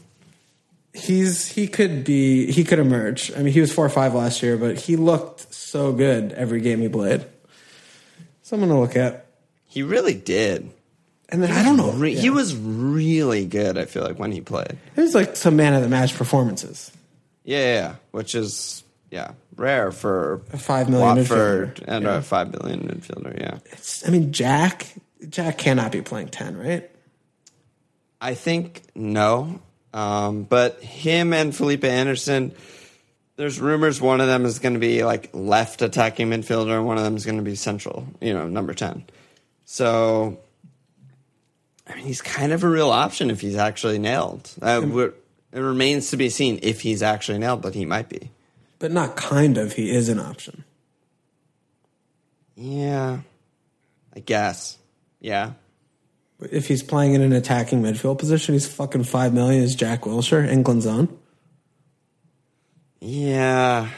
He's 0.93 1.47
he 1.47 1.67
could 1.67 2.03
be 2.03 2.51
he 2.51 2.63
could 2.65 2.79
emerge. 2.79 3.31
I 3.35 3.41
mean, 3.43 3.53
he 3.53 3.61
was 3.61 3.71
four 3.71 3.85
or 3.85 3.89
five 3.89 4.13
last 4.13 4.43
year, 4.43 4.57
but 4.57 4.77
he 4.79 4.97
looked 4.97 5.53
so 5.53 5.93
good 5.93 6.33
every 6.33 6.59
game 6.61 6.79
he 6.81 6.89
played. 6.89 7.25
Someone 8.41 8.69
to 8.69 8.75
look 8.77 8.95
at. 8.97 9.27
He 9.65 9.83
really 9.83 10.13
did. 10.15 10.69
And 11.29 11.41
then 11.41 11.49
I 11.51 11.63
don't 11.63 11.77
know. 11.77 11.91
Re- 11.93 12.13
yeah. 12.13 12.19
He 12.19 12.29
was 12.29 12.53
really 12.53 13.45
good, 13.45 13.77
I 13.77 13.85
feel 13.85 14.03
like, 14.03 14.19
when 14.19 14.33
he 14.33 14.41
played. 14.41 14.77
It 14.97 14.99
was 15.01 15.15
like 15.15 15.37
some 15.37 15.55
man 15.55 15.73
of 15.73 15.81
the 15.81 15.87
match 15.87 16.13
performances. 16.15 16.91
Yeah, 17.45 17.57
yeah, 17.59 17.73
yeah. 17.73 17.95
which 18.11 18.35
is, 18.35 18.83
yeah, 19.09 19.31
rare 19.55 19.93
for 19.93 20.41
A 20.51 20.57
five 20.57 20.89
million 20.89 21.19
Watford 21.19 21.75
midfielder. 21.77 21.83
and 21.87 22.03
Yeah. 22.03 22.17
a 22.17 22.21
five 22.21 22.51
million 22.51 22.81
midfielder, 22.81 23.39
yeah. 23.39 23.59
I 24.05 24.09
mean, 24.11 24.33
Jack. 24.33 24.93
Jack 25.29 25.57
cannot 25.57 25.93
be 25.93 26.01
playing 26.01 26.27
ten, 26.29 26.57
right? 26.57 26.89
I 28.19 28.33
think 28.33 28.81
no. 28.93 29.61
Um, 29.93 30.43
but 30.43 30.81
him 30.81 31.33
and 31.33 31.55
Felipe 31.55 31.83
Anderson, 31.83 32.53
there's 33.35 33.59
rumors 33.59 33.99
one 33.99 34.21
of 34.21 34.27
them 34.27 34.45
is 34.45 34.59
going 34.59 34.73
to 34.73 34.79
be 34.79 35.03
like 35.03 35.29
left 35.33 35.81
attacking 35.81 36.29
midfielder 36.29 36.77
and 36.77 36.85
one 36.85 36.97
of 36.97 37.03
them 37.03 37.15
is 37.15 37.25
going 37.25 37.37
to 37.37 37.43
be 37.43 37.55
central, 37.55 38.07
you 38.21 38.33
know, 38.33 38.47
number 38.47 38.73
10. 38.73 39.03
So, 39.65 40.39
I 41.87 41.95
mean, 41.95 42.05
he's 42.05 42.21
kind 42.21 42.51
of 42.51 42.63
a 42.63 42.69
real 42.69 42.89
option 42.89 43.29
if 43.29 43.41
he's 43.41 43.55
actually 43.55 43.99
nailed. 43.99 44.49
Uh, 44.61 45.09
it 45.51 45.59
remains 45.59 46.11
to 46.11 46.17
be 46.17 46.29
seen 46.29 46.59
if 46.61 46.81
he's 46.81 47.03
actually 47.03 47.39
nailed, 47.39 47.61
but 47.61 47.75
he 47.75 47.85
might 47.85 48.07
be. 48.07 48.31
But 48.79 48.91
not 48.91 49.15
kind 49.15 49.57
of. 49.57 49.73
He 49.73 49.91
is 49.91 50.09
an 50.09 50.19
option. 50.19 50.63
Yeah, 52.55 53.19
I 54.15 54.19
guess. 54.19 54.77
Yeah. 55.19 55.53
If 56.49 56.67
he's 56.67 56.81
playing 56.81 57.13
in 57.13 57.21
an 57.21 57.33
attacking 57.33 57.83
midfield 57.83 58.17
position, 58.17 58.53
he's 58.53 58.67
fucking 58.67 59.03
five 59.03 59.33
million. 59.33 59.63
Is 59.63 59.75
Jack 59.75 60.01
Wilshere 60.01 60.47
England's 60.47 60.87
own? 60.87 61.15
Yeah. 62.99 63.89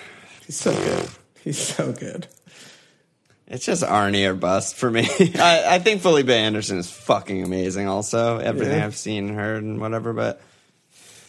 He's 0.45 0.57
so 0.57 0.73
good. 0.73 1.09
He's 1.43 1.57
so 1.57 1.91
good. 1.91 2.27
It's 3.47 3.65
just 3.65 3.83
Arnie 3.83 4.27
or 4.27 4.33
bust 4.33 4.75
for 4.75 4.89
me. 4.89 5.07
I, 5.35 5.75
I 5.75 5.79
think 5.79 6.01
Felipe 6.01 6.29
Anderson 6.29 6.77
is 6.79 6.89
fucking 6.89 7.43
amazing. 7.43 7.87
Also, 7.87 8.39
everything 8.39 8.79
Yeah. 8.79 8.85
I've 8.85 8.95
seen, 8.95 9.29
heard, 9.29 9.63
and 9.63 9.79
whatever. 9.79 10.13
But 10.13 10.41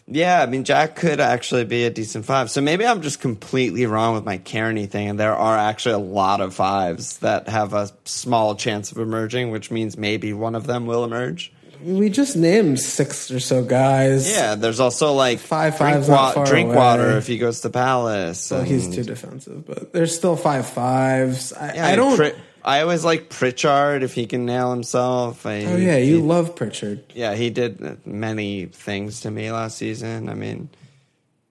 yeah, 0.06 0.42
I 0.42 0.46
mean, 0.46 0.64
Jack 0.64 0.96
could 0.96 1.20
actually 1.20 1.64
be 1.64 1.84
a 1.84 1.90
decent 1.90 2.24
five. 2.24 2.50
So 2.50 2.60
maybe 2.60 2.86
I'm 2.86 3.00
just 3.02 3.20
completely 3.20 3.86
wrong 3.86 4.14
with 4.14 4.24
my 4.24 4.38
Cairney 4.38 4.88
thing, 4.88 5.08
and 5.08 5.18
there 5.18 5.34
are 5.34 5.56
actually 5.56 5.94
a 5.94 5.98
lot 5.98 6.40
of 6.40 6.54
fives 6.54 7.18
that 7.18 7.48
have 7.48 7.72
a 7.74 7.90
small 8.04 8.54
chance 8.54 8.92
of 8.92 8.98
emerging, 8.98 9.50
which 9.50 9.70
means 9.70 9.96
maybe 9.96 10.32
one 10.32 10.54
of 10.54 10.66
them 10.66 10.86
will 10.86 11.04
emerge. 11.04 11.52
We 11.82 12.08
just 12.08 12.34
named 12.36 12.80
six 12.80 13.30
or 13.30 13.40
so 13.40 13.62
guys. 13.62 14.30
Yeah, 14.30 14.54
there's 14.54 14.80
also 14.80 15.12
like 15.12 15.38
Five 15.38 15.76
drink, 15.76 15.96
fives 15.96 16.08
not 16.08 16.34
far 16.34 16.46
Drinkwater 16.46 17.10
away. 17.10 17.18
if 17.18 17.26
he 17.26 17.36
goes 17.36 17.60
to 17.60 17.68
Palace. 17.70 18.50
Well, 18.50 18.62
he's 18.62 18.88
too 18.94 19.02
defensive, 19.02 19.66
but 19.66 19.92
there's 19.92 20.14
still 20.14 20.34
five 20.36 20.66
fives. 20.66 21.52
I, 21.52 21.74
Yeah, 21.74 21.86
I 21.88 21.96
don't. 21.96 22.16
Pri- 22.16 22.32
I 22.64 22.80
always 22.80 23.04
like 23.04 23.28
Pritchard 23.28 24.02
if 24.02 24.14
he 24.14 24.26
can 24.26 24.46
nail 24.46 24.70
himself. 24.70 25.44
I, 25.44 25.64
oh 25.64 25.76
yeah, 25.76 25.96
you 25.98 26.16
he- 26.16 26.22
love 26.22 26.56
Pritchard. 26.56 27.04
Yeah, 27.14 27.34
he 27.34 27.50
did 27.50 28.06
many 28.06 28.66
things 28.66 29.20
to 29.22 29.30
me 29.30 29.52
last 29.52 29.76
season. 29.78 30.28
I 30.30 30.34
mean, 30.34 30.70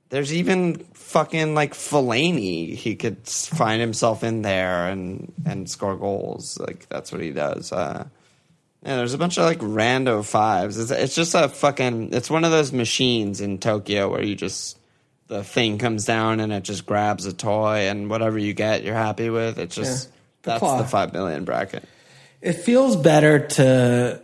there's 0.09 0.33
even 0.33 0.77
fucking 0.93 1.53
like 1.53 1.73
Fellaini. 1.73 2.73
He 2.73 2.95
could 2.95 3.27
find 3.27 3.79
himself 3.79 4.23
in 4.23 4.41
there 4.41 4.87
and 4.87 5.31
and 5.45 5.69
score 5.69 5.95
goals. 5.95 6.57
Like 6.59 6.87
that's 6.89 7.11
what 7.11 7.21
he 7.21 7.29
does. 7.31 7.71
Uh, 7.71 8.07
yeah, 8.83 8.97
there's 8.97 9.13
a 9.13 9.17
bunch 9.19 9.37
of 9.37 9.45
like 9.45 9.59
rando 9.59 10.25
fives. 10.25 10.77
It's, 10.79 10.91
it's 10.91 11.15
just 11.15 11.35
a 11.35 11.47
fucking. 11.47 12.13
It's 12.13 12.29
one 12.29 12.43
of 12.43 12.51
those 12.51 12.73
machines 12.73 13.39
in 13.39 13.59
Tokyo 13.59 14.09
where 14.09 14.23
you 14.23 14.35
just 14.35 14.77
the 15.27 15.43
thing 15.43 15.77
comes 15.77 16.05
down 16.05 16.39
and 16.39 16.51
it 16.51 16.63
just 16.63 16.85
grabs 16.85 17.25
a 17.25 17.33
toy 17.33 17.87
and 17.87 18.09
whatever 18.09 18.37
you 18.37 18.53
get, 18.53 18.83
you're 18.83 18.93
happy 18.95 19.29
with. 19.29 19.57
It's 19.57 19.75
just 19.75 20.09
Yeah. 20.09 20.15
The 20.43 20.51
that's 20.51 20.59
claw. 20.59 20.77
the 20.77 20.87
five 20.87 21.13
million 21.13 21.45
bracket. 21.45 21.83
It 22.41 22.53
feels 22.53 22.95
better 22.95 23.47
to 23.47 24.21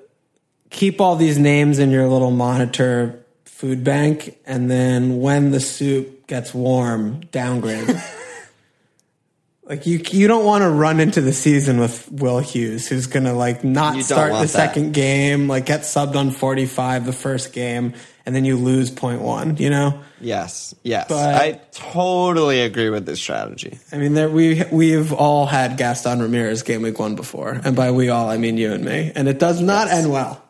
keep 0.69 1.01
all 1.01 1.15
these 1.15 1.37
names 1.37 1.79
in 1.79 1.91
your 1.91 2.07
little 2.07 2.31
monitor 2.31 3.25
food 3.45 3.83
bank, 3.83 4.37
and 4.45 4.69
then 4.69 5.19
when 5.19 5.51
the 5.51 5.59
soup 5.59 6.27
gets 6.27 6.53
warm, 6.53 7.21
downgrade. 7.31 7.87
like 9.63 9.85
you, 9.85 10.01
you 10.11 10.27
don't 10.27 10.45
want 10.45 10.63
to 10.63 10.69
run 10.69 10.99
into 10.99 11.21
the 11.21 11.33
season 11.33 11.79
with 11.79 12.11
Will 12.11 12.39
Hughes, 12.39 12.87
who's 12.87 13.07
gonna 13.07 13.33
like 13.33 13.63
not 13.63 14.01
start 14.03 14.31
the 14.33 14.39
that. 14.39 14.49
second 14.49 14.93
game, 14.93 15.47
like 15.47 15.65
get 15.65 15.81
subbed 15.81 16.15
on 16.15 16.31
forty 16.31 16.65
five 16.65 17.05
the 17.05 17.13
first 17.13 17.53
game, 17.53 17.93
and 18.29 18.35
then 18.35 18.45
you 18.45 18.55
lose 18.57 18.91
point 18.91 19.21
one. 19.21 19.57
You 19.57 19.71
know. 19.71 19.99
Yes, 20.21 20.75
yes, 20.83 21.07
But- 21.09 21.33
I 21.35 21.59
totally 21.71 22.61
agree 22.61 22.89
with 22.91 23.05
this 23.07 23.19
strategy. 23.19 23.79
I 23.91 23.97
mean, 23.97 24.13
there, 24.13 24.29
we 24.29 24.63
we've 24.71 25.11
all 25.11 25.47
had 25.47 25.77
Gaston 25.77 26.21
Ramirez 26.21 26.61
game 26.61 26.83
week 26.83 26.99
one 26.99 27.15
before, 27.15 27.59
and 27.63 27.75
by 27.75 27.89
we 27.91 28.09
all 28.09 28.29
I 28.29 28.37
mean 28.37 28.57
you 28.57 28.71
and 28.71 28.85
me, 28.85 29.11
and 29.15 29.27
it 29.27 29.39
does 29.39 29.59
not 29.61 29.87
Yes. 29.87 30.03
end 30.03 30.11
well. 30.11 30.43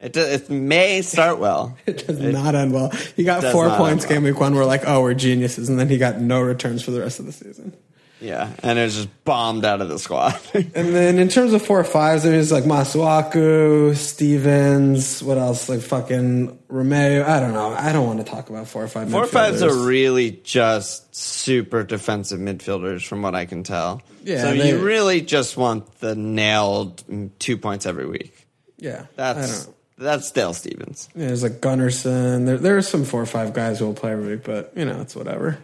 It, 0.00 0.14
do- 0.14 0.20
it 0.20 0.48
may 0.48 1.02
start 1.02 1.38
well. 1.38 1.76
It 1.86 2.06
does 2.06 2.18
not 2.18 2.54
end 2.54 2.72
well. 2.72 2.88
He 3.16 3.24
got 3.24 3.42
four 3.52 3.68
points 3.76 4.06
well. 4.06 4.14
game 4.14 4.22
week 4.22 4.40
one. 4.40 4.54
We're 4.54 4.64
like, 4.64 4.84
oh, 4.86 5.02
we're 5.02 5.12
geniuses, 5.12 5.68
and 5.68 5.78
then 5.78 5.90
he 5.90 5.98
got 5.98 6.18
no 6.20 6.40
returns 6.40 6.82
for 6.82 6.90
the 6.90 7.00
rest 7.00 7.18
of 7.20 7.26
the 7.26 7.32
season. 7.32 7.74
Yeah, 8.20 8.52
and 8.62 8.78
it 8.78 8.82
was 8.82 8.96
just 8.96 9.24
bombed 9.24 9.64
out 9.64 9.80
of 9.80 9.88
the 9.88 9.98
squad. 9.98 10.38
And 10.54 10.94
then 10.94 11.18
in 11.18 11.28
terms 11.28 11.52
of 11.54 11.64
four 11.64 11.80
or 11.80 11.84
fives, 11.84 12.22
there's 12.22 12.52
like 12.52 12.64
Masuaku, 12.64 13.96
Stephens, 13.96 15.22
what 15.22 15.38
else? 15.38 15.68
Like 15.68 15.80
fucking 15.80 16.58
Romeo. 16.68 17.24
I 17.26 17.40
don't 17.40 17.52
know. 17.52 17.70
I 17.70 17.92
don't 17.92 18.06
want 18.06 18.18
to 18.18 18.30
talk 18.30 18.50
about 18.50 18.68
four 18.68 18.84
or 18.84 18.88
five. 18.88 19.10
Four 19.10 19.26
fives 19.26 19.62
are 19.62 19.74
really 19.74 20.30
just 20.44 21.14
super 21.14 21.82
defensive 21.82 22.38
midfielders, 22.40 23.06
from 23.06 23.22
what 23.22 23.34
I 23.34 23.46
can 23.46 23.62
tell. 23.62 24.02
Yeah, 24.22 24.42
so 24.42 24.54
they- 24.54 24.68
you 24.70 24.84
really 24.84 25.20
just 25.22 25.56
want 25.56 25.98
the 26.00 26.14
nailed 26.14 27.02
two 27.38 27.56
points 27.56 27.86
every 27.86 28.06
week. 28.06 28.46
yeah. 28.78 29.02
I 29.02 29.32
That's 29.32 29.64
don't 29.64 29.68
know. 29.68 29.74
That's 29.98 30.30
Dale 30.30 30.54
Stephens. 30.54 31.10
Yeah, 31.14 31.26
There's 31.26 31.42
like 31.42 31.60
Gunnarsson. 31.60 32.46
There, 32.46 32.56
there 32.56 32.76
are 32.78 32.82
some 32.82 33.04
four 33.04 33.20
or 33.20 33.26
five 33.26 33.52
guys 33.52 33.78
who 33.78 33.84
will 33.86 33.92
play 33.94 34.12
every 34.12 34.36
week, 34.36 34.44
but 34.44 34.72
you 34.74 34.86
know 34.86 35.00
it's 35.02 35.14
whatever. 35.14 35.58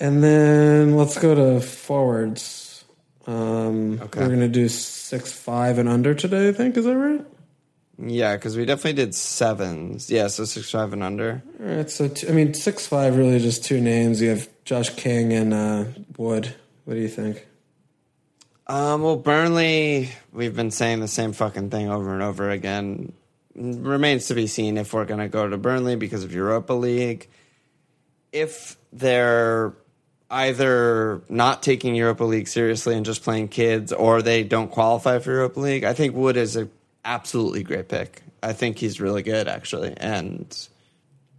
And 0.00 0.22
then 0.22 0.96
let's 0.96 1.18
go 1.18 1.34
to 1.34 1.60
forwards. 1.60 2.84
Um, 3.26 4.00
Okay. 4.02 4.20
We're 4.20 4.28
gonna 4.28 4.48
do 4.48 4.68
six 4.68 5.32
five 5.32 5.78
and 5.78 5.88
under 5.88 6.14
today. 6.14 6.48
I 6.48 6.52
think 6.52 6.76
is 6.76 6.84
that 6.84 6.96
right? 6.96 7.24
Yeah, 7.96 8.34
because 8.36 8.56
we 8.56 8.64
definitely 8.64 8.94
did 9.04 9.14
sevens. 9.14 10.10
Yeah, 10.10 10.26
so 10.26 10.44
six 10.44 10.70
five 10.70 10.92
and 10.92 11.02
under. 11.02 11.42
All 11.60 11.66
right. 11.66 11.88
So 11.88 12.08
t- 12.08 12.28
I 12.28 12.32
mean, 12.32 12.52
six 12.54 12.86
five 12.86 13.16
really 13.16 13.38
just 13.38 13.64
two 13.64 13.80
names. 13.80 14.20
You 14.20 14.30
have 14.30 14.48
Josh 14.64 14.90
King 14.90 15.32
and 15.32 15.54
uh, 15.54 15.84
Wood. 16.18 16.54
What 16.84 16.94
do 16.94 17.00
you 17.00 17.08
think? 17.08 17.46
Um, 18.66 19.02
well, 19.02 19.16
Burnley, 19.16 20.10
we've 20.32 20.56
been 20.56 20.70
saying 20.70 21.00
the 21.00 21.08
same 21.08 21.32
fucking 21.32 21.70
thing 21.70 21.88
over 21.88 22.12
and 22.14 22.22
over 22.22 22.50
again. 22.50 23.12
Remains 23.54 24.26
to 24.28 24.34
be 24.34 24.46
seen 24.48 24.76
if 24.78 24.92
we're 24.92 25.04
going 25.04 25.20
to 25.20 25.28
go 25.28 25.48
to 25.48 25.56
Burnley 25.56 25.96
because 25.96 26.24
of 26.24 26.34
Europa 26.34 26.72
League. 26.72 27.28
If 28.32 28.76
they're 28.92 29.74
either 30.34 31.22
not 31.28 31.62
taking 31.62 31.94
Europa 31.94 32.24
League 32.24 32.48
seriously 32.48 32.96
and 32.96 33.06
just 33.06 33.22
playing 33.22 33.48
kids, 33.48 33.92
or 33.92 34.20
they 34.20 34.42
don't 34.42 34.70
qualify 34.70 35.20
for 35.20 35.30
Europa 35.30 35.60
League, 35.60 35.84
I 35.84 35.92
think 35.92 36.16
Wood 36.16 36.36
is 36.36 36.56
an 36.56 36.70
absolutely 37.04 37.62
great 37.62 37.88
pick. 37.88 38.22
I 38.42 38.52
think 38.52 38.78
he's 38.78 39.00
really 39.00 39.22
good 39.22 39.46
actually, 39.46 39.94
and 39.96 40.54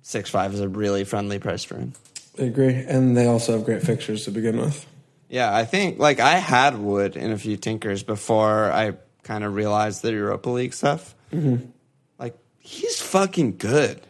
six 0.02 0.30
five 0.30 0.54
is 0.54 0.62
a 0.62 0.70
really 0.70 1.04
friendly 1.04 1.40
price 1.40 1.64
for 1.64 1.76
him. 1.76 1.94
I 2.40 2.44
agree. 2.44 2.74
And 2.74 3.16
they 3.16 3.28
also 3.28 3.54
have 3.54 3.66
great 3.66 3.84
fixtures 3.84 4.26
to 4.26 4.32
begin 4.32 4.58
with. 4.58 4.86
Yeah, 5.30 5.54
I 5.54 5.66
think 5.66 6.00
like 6.00 6.20
I 6.20 6.36
had 6.38 6.78
Wood 6.78 7.18
in 7.18 7.32
a 7.32 7.38
few 7.38 7.58
tinkers 7.58 8.04
before 8.04 8.72
I 8.72 8.94
kind 9.24 9.44
of 9.44 9.56
realized 9.56 10.04
the 10.04 10.12
Europa 10.12 10.50
League 10.50 10.74
stuff. 10.74 11.16
Mm-hmm. 11.34 11.66
Like 12.18 12.38
he's 12.60 13.02
fucking 13.02 13.58
good. 13.58 14.05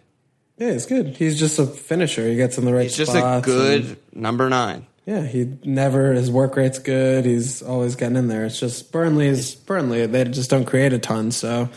Yeah, 0.58 0.72
he's 0.74 0.86
good. 0.86 1.08
He's 1.18 1.38
just 1.38 1.60
a 1.60 1.66
finisher. 1.66 2.28
He 2.28 2.36
gets 2.36 2.58
in 2.58 2.66
the 2.66 2.74
right 2.74 2.84
He's 2.84 2.96
just 2.98 3.14
a 3.16 3.42
good 3.44 3.84
and- 3.86 3.98
number 4.14 4.50
nine. 4.50 4.86
Yeah, 5.06 5.22
he 5.22 5.58
never 5.64 6.14
his 6.14 6.32
work 6.32 6.56
rate's 6.56 6.80
good. 6.80 7.26
He's 7.26 7.62
always 7.62 7.96
getting 7.96 8.16
in 8.18 8.28
there. 8.28 8.46
It's 8.46 8.60
just 8.60 8.92
Burnley 8.92 9.28
is 9.28 9.54
Burnley. 9.54 10.06
They 10.08 10.24
just 10.24 10.50
don't 10.50 10.66
create 10.66 10.94
a 10.94 10.98
ton, 11.00 11.30
so 11.32 11.70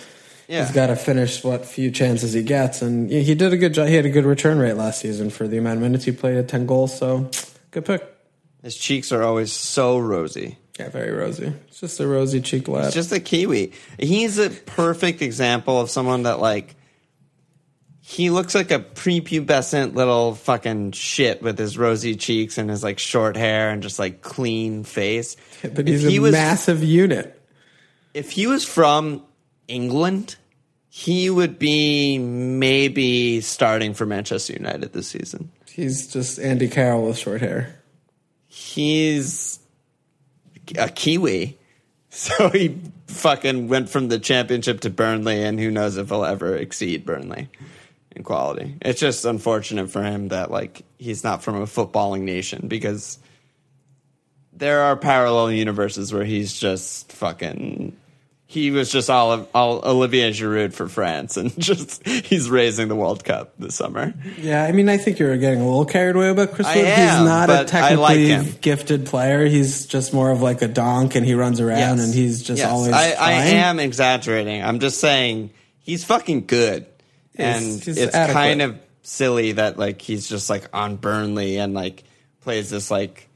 Yeah. 0.49 0.65
he's 0.65 0.75
got 0.75 0.87
to 0.87 0.97
finish 0.97 1.45
what 1.45 1.67
few 1.67 1.91
chances 1.91 2.33
he 2.33 2.43
gets. 2.43 2.81
And 2.81 3.11
he 3.11 3.23
he 3.23 3.35
did 3.35 3.53
a 3.53 3.59
good 3.59 3.75
job. 3.75 3.89
He 3.89 3.95
had 3.97 4.07
a 4.07 4.11
good 4.11 4.25
return 4.25 4.59
rate 4.59 4.75
last 4.79 5.01
season 5.01 5.29
for 5.29 5.47
the 5.47 5.59
amount 5.59 5.77
of 5.77 5.83
minutes 5.83 6.05
he 6.07 6.13
played 6.13 6.39
at 6.39 6.49
ten 6.49 6.65
goals. 6.65 6.97
So 6.99 7.29
good 7.71 7.85
pick. 7.85 8.03
His 8.63 8.77
cheeks 8.77 9.13
are 9.13 9.23
always 9.23 9.53
so 9.53 9.99
rosy. 9.99 10.57
Yeah, 10.81 10.89
very 10.89 11.11
rosy. 11.11 11.53
It's 11.69 11.81
just 11.81 12.01
a 12.01 12.07
rosy 12.07 12.41
cheek 12.41 12.67
lad. 12.67 12.87
It's 12.87 12.95
just 12.95 13.13
a 13.13 13.21
Kiwi. 13.21 13.73
He's 13.99 14.39
a 14.39 14.49
perfect 14.49 15.21
example 15.21 15.79
of 15.81 15.91
someone 15.91 16.23
that 16.23 16.41
like 16.41 16.77
he 18.11 18.31
looks 18.31 18.55
like 18.55 18.71
a 18.71 18.79
prepubescent 18.79 19.95
little 19.95 20.35
fucking 20.35 20.93
shit 20.93 21.43
with 21.43 21.59
his 21.59 21.77
rosy 21.77 22.17
cheeks 22.17 22.57
and 22.57 22.71
his 22.71 22.83
like 22.83 22.99
short 22.99 23.37
hair 23.37 23.69
and 23.69 23.83
just 23.83 23.99
like 23.99 24.23
clean 24.23 24.83
face. 24.83 25.37
but 25.63 25.81
If 25.81 25.87
he's 26.01 26.03
he 26.05 26.17
a 26.17 26.21
was- 26.23 26.33
massive 26.33 26.83
unit. 26.83 27.39
if 28.15 28.31
he 28.31 28.47
was 28.47 28.65
from 28.65 29.23
England, 29.69 30.37
he 30.89 31.29
would 31.29 31.59
be 31.59 32.17
maybe 32.19 33.43
starting 33.43 33.93
for 33.93 34.07
Manchester 34.07 34.55
United 34.55 34.95
this 34.95 35.09
season. 35.09 35.51
He's 35.71 36.11
just 36.11 36.39
Andy 36.39 36.69
Carroll 36.69 37.09
with 37.09 37.19
short 37.19 37.43
hair. 37.43 37.79
He's 38.47 39.59
a 40.79 40.89
Kiwi. 40.89 41.57
So 42.11 42.49
he 42.49 42.81
fucking 43.09 43.69
went 43.69 43.91
from 43.91 44.09
the 44.09 44.19
championship 44.19 44.81
to 44.81 44.91
Burnley, 44.91 45.45
and 45.45 45.61
who 45.61 45.71
knows 45.71 45.99
if 45.99 46.09
he'll 46.09 46.25
ever 46.25 46.57
exceed 46.57 47.05
Burnley 47.05 47.49
quality. 48.25 48.77
It's 48.83 49.01
just 49.01 49.25
unfortunate 49.25 49.91
for 49.91 50.03
him 50.03 50.29
that 50.29 50.51
like 50.51 50.83
he's 50.99 51.25
not 51.25 51.43
from 51.43 51.57
a 51.57 51.67
footballing 51.67 52.23
nation 52.23 52.69
because 52.69 53.19
there 54.53 54.81
are 54.83 54.97
parallel 54.97 55.53
universes 55.53 56.13
where 56.13 56.25
he's 56.25 56.53
just 56.59 57.13
fucking. 57.13 57.97
He 58.51 58.71
was 58.71 58.91
just 58.91 59.11
all, 59.11 59.47
all 59.55 59.83
Olivier 59.85 60.31
Giroud 60.31 60.73
for 60.73 60.89
France, 60.89 61.37
and 61.37 61.53
just 61.61 62.07
he's 62.07 62.49
raising 62.49 62.89
the 62.89 62.97
World 62.97 63.23
Cup 63.23 63.53
this 63.59 63.75
summer. 63.75 64.15
Yeah, 64.39 64.65
I 64.65 64.73
mean, 64.73 64.89
I 64.89 64.97
think 64.97 65.19
you're 65.19 65.37
getting 65.37 65.61
a 65.61 65.67
little 65.67 65.85
carried 65.85 66.17
away 66.17 66.31
about 66.31 66.53
Chris 66.53 66.67
I 66.67 66.77
Wood. 66.77 66.85
am, 66.87 67.19
he's 67.19 67.29
not 67.29 67.51
a 67.51 67.53
like 67.53 67.67
technically 67.67 68.29
him. 68.29 68.47
gifted 68.63 69.05
player. 69.05 69.45
He's 69.45 69.85
just 69.85 70.15
more 70.15 70.31
of 70.31 70.41
like 70.41 70.63
a 70.63 70.69
donk, 70.69 71.15
and 71.15 71.27
he 71.27 71.35
runs 71.35 71.61
around, 71.61 71.99
Yes. 71.99 72.05
and 72.07 72.15
he's 72.15 72.43
just 72.43 72.61
Yes. 72.61 72.71
always. 72.71 72.93
I, 72.95 73.11
I 73.13 73.33
am 73.33 73.79
exaggerating. 73.79 74.65
I'm 74.65 74.79
just 74.81 74.99
saying 74.99 75.51
he's 75.81 76.05
fucking 76.05 76.47
good, 76.47 76.87
and 77.39 77.65
he's 77.65 77.99
it's 77.99 78.15
adequate. 78.15 78.35
kind 78.35 78.63
of 78.63 78.79
silly 79.03 79.53
that 79.53 79.79
like 79.79 80.03
he's 80.03 80.29
just 80.29 80.51
like 80.51 80.69
on 80.73 80.97
Burnley 80.97 81.59
and 81.59 81.75
like 81.75 82.05
plays 82.43 82.71
this 82.71 82.91
like 82.91 83.29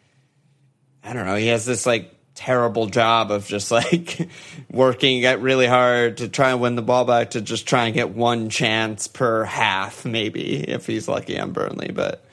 I 1.05 1.13
don't 1.13 1.27
know. 1.27 1.37
He 1.37 1.49
has 1.49 1.65
this 1.67 1.87
like 1.87 2.15
terrible 2.35 2.87
job 2.87 3.31
of 3.31 3.47
just 3.47 3.71
like 3.71 4.29
working 4.71 5.21
get 5.21 5.41
really 5.41 5.67
hard 5.67 6.19
to 6.19 6.29
try 6.29 6.51
and 6.51 6.61
win 6.61 6.77
the 6.77 6.83
ball 6.83 7.05
back 7.05 7.31
to 7.31 7.41
just 7.41 7.67
try 7.67 7.87
and 7.87 7.95
get 7.95 8.11
one 8.11 8.49
chance 8.49 9.07
per 9.07 9.45
half 9.45 10.07
maybe 10.07 10.57
if 10.57 10.87
he's 10.87 11.09
lucky 11.09 11.39
on 11.39 11.53
Burnley 11.53 11.93
but 11.93 12.25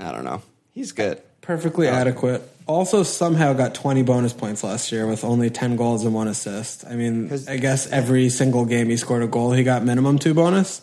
I 0.00 0.10
don't 0.10 0.24
know 0.24 0.40
he's 0.72 0.92
good 0.92 1.20
perfectly 1.42 1.88
adequate. 1.88 2.48
Also, 2.66 3.02
somehow 3.02 3.52
got 3.52 3.74
20 3.74 4.02
bonus 4.04 4.32
points 4.32 4.64
last 4.64 4.92
year 4.92 5.06
with 5.06 5.24
only 5.24 5.50
10 5.50 5.76
goals 5.76 6.04
and 6.04 6.14
one 6.14 6.28
assist. 6.28 6.86
I 6.86 6.94
mean, 6.94 7.30
I 7.48 7.56
guess 7.56 7.88
every 7.88 8.30
single 8.30 8.64
game 8.64 8.88
he 8.88 8.96
scored 8.96 9.22
a 9.22 9.26
goal, 9.26 9.52
he 9.52 9.64
got 9.64 9.84
minimum 9.84 10.18
two 10.18 10.32
bonus, 10.32 10.80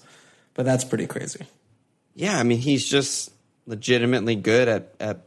but 0.60 0.66
that's 0.66 0.84
pretty 0.84 1.07
crazy. 1.07 1.45
yeah 2.16 2.38
I 2.38 2.43
mean 2.43 2.57
he's 2.57 2.86
just 2.86 3.32
legitimately 3.66 4.36
good 4.36 4.68
at 4.68 4.93
at 4.99 5.22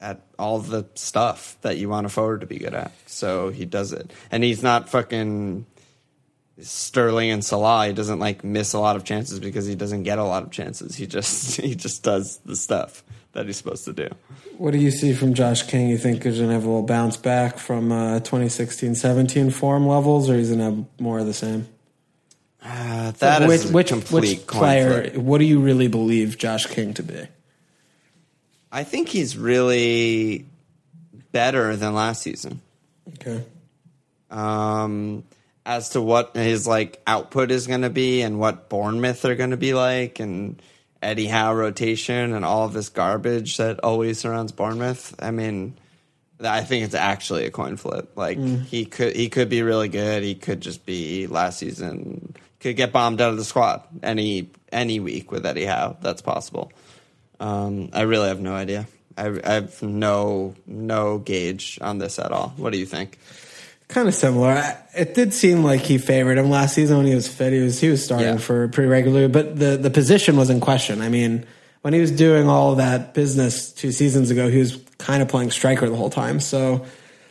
at 0.00 0.20
all 0.38 0.60
the 0.60 0.86
stuff 0.94 1.56
that 1.62 1.76
you 1.76 1.88
want 1.88 2.06
a 2.06 2.08
forward 2.08 2.42
to 2.42 2.46
be 2.46 2.58
good 2.58 2.72
at 2.72 2.92
so 3.06 3.48
he 3.48 3.64
does 3.64 3.92
it 3.92 4.12
and 4.30 4.44
he's 4.44 4.62
not 4.62 4.88
fucking 4.88 5.66
Sterling 6.60 7.32
and 7.32 7.44
Salah, 7.44 7.88
he 7.88 7.92
doesn't 7.92 8.20
like 8.20 8.44
miss 8.44 8.74
a 8.74 8.78
lot 8.78 8.94
of 8.94 9.02
chances 9.02 9.40
because 9.40 9.66
he 9.66 9.74
doesn't 9.74 10.04
get 10.04 10.20
a 10.20 10.24
lot 10.24 10.44
of 10.44 10.52
chances. 10.52 10.94
He 10.94 11.08
just 11.08 11.60
he 11.60 11.74
just 11.74 12.04
does 12.04 12.36
the 12.44 12.54
stuff 12.54 13.02
that 13.32 13.46
he's 13.46 13.56
supposed 13.56 13.84
to 13.86 13.92
do. 13.92 14.08
What 14.56 14.70
do 14.70 14.78
you 14.78 14.92
see 14.92 15.14
from 15.14 15.34
Josh 15.34 15.64
King? 15.64 15.88
You 15.88 15.98
think 15.98 16.22
he's 16.22 16.36
going 16.36 16.50
to 16.50 16.54
have 16.54 16.62
a 16.62 16.68
little 16.68 16.86
bounce 16.86 17.16
back 17.16 17.58
from 17.58 17.90
uh, 17.90 18.20
2016 18.20 18.94
17 18.94 19.50
form 19.50 19.88
levels, 19.88 20.30
or 20.30 20.36
he's 20.36 20.50
going 20.50 20.60
to 20.60 20.64
have 20.66 21.00
more 21.00 21.18
of 21.18 21.26
the 21.26 21.34
same? 21.34 21.66
Uh, 22.64 23.10
that 23.18 23.42
is 23.42 23.70
which 23.70 23.92
a 23.92 23.96
which, 23.96 24.46
player? 24.46 25.10
flip. 25.10 25.16
What 25.16 25.38
do 25.38 25.44
you 25.44 25.60
really 25.60 25.88
believe 25.88 26.38
Josh 26.38 26.64
King 26.66 26.94
to 26.94 27.02
be? 27.02 27.26
I 28.72 28.84
think 28.84 29.08
he's 29.08 29.36
really 29.36 30.46
better 31.30 31.76
than 31.76 31.94
last 31.94 32.22
season. 32.22 32.62
Okay. 33.08 33.44
Um, 34.30 35.24
as 35.66 35.90
to 35.90 36.00
what 36.00 36.34
his 36.34 36.66
like 36.66 37.02
output 37.06 37.50
is 37.50 37.66
going 37.66 37.82
to 37.82 37.90
be 37.90 38.22
and 38.22 38.38
what 38.38 38.70
Bournemouth 38.70 39.24
are 39.26 39.34
going 39.34 39.50
to 39.50 39.56
be 39.58 39.74
like 39.74 40.18
and 40.18 40.60
Eddie 41.02 41.26
Howe 41.26 41.54
rotation 41.54 42.32
and 42.32 42.44
all 42.46 42.64
of 42.64 42.72
this 42.72 42.88
garbage 42.88 43.58
that 43.58 43.80
always 43.84 44.18
surrounds 44.18 44.52
Bournemouth. 44.52 45.14
I 45.18 45.30
mean, 45.30 45.76
I 46.42 46.62
think 46.62 46.86
it's 46.86 46.94
actually 46.94 47.44
a 47.44 47.50
coin 47.50 47.76
flip. 47.76 48.12
Like 48.16 48.38
he 48.38 48.86
could 48.86 49.14
he 49.14 49.28
could 49.28 49.50
be 49.50 49.62
really 49.62 49.88
good. 49.88 50.22
He 50.22 50.34
could 50.34 50.62
just 50.62 50.86
be 50.86 51.26
last 51.26 51.58
season 51.58 52.34
could 52.70 52.76
get 52.76 52.92
bombed 52.92 53.20
out 53.20 53.30
of 53.30 53.36
the 53.36 53.44
squad 53.44 53.82
any 54.02 54.50
any 54.72 54.98
week 55.00 55.30
with 55.30 55.46
Eddie 55.46 55.64
Howe. 55.66 55.96
That's 56.00 56.22
possible. 56.22 56.72
Um, 57.40 57.90
I 57.92 58.02
really 58.02 58.28
have 58.28 58.40
no 58.40 58.54
idea. 58.54 58.86
I, 59.16 59.38
I 59.44 59.52
have 59.54 59.82
no 59.82 60.54
no 60.66 61.18
gauge 61.18 61.78
on 61.80 61.98
this 61.98 62.18
at 62.18 62.32
all. 62.32 62.52
What 62.56 62.72
do 62.72 62.78
you 62.78 62.86
think? 62.86 63.18
Kind 63.88 64.08
of 64.08 64.14
similar. 64.14 64.62
It 64.96 65.14
did 65.14 65.34
seem 65.34 65.62
like 65.62 65.80
he 65.82 65.98
favored 65.98 66.38
him 66.38 66.48
last 66.50 66.74
season 66.74 66.96
when 66.96 67.06
he 67.06 67.14
was 67.14 67.28
fit. 67.28 67.52
He 67.52 67.60
was 67.60 67.80
he 67.80 67.88
was 67.90 68.02
starting 68.04 68.26
Yeah. 68.28 68.36
for 68.38 68.66
pretty 68.68 68.88
regularly, 68.88 69.28
but 69.28 69.58
the 69.58 69.76
the 69.76 69.90
position 69.90 70.36
was 70.36 70.48
in 70.50 70.60
question. 70.60 71.02
I 71.02 71.08
mean, 71.10 71.46
when 71.82 71.92
he 71.92 72.00
was 72.00 72.10
doing 72.10 72.48
all 72.48 72.76
that 72.76 73.12
business 73.14 73.70
two 73.72 73.92
seasons 73.92 74.30
ago, 74.30 74.48
he 74.48 74.58
was 74.58 74.78
kind 74.98 75.22
of 75.22 75.28
playing 75.28 75.50
striker 75.50 75.88
the 75.88 75.96
whole 75.96 76.10
time. 76.10 76.40
So 76.40 76.84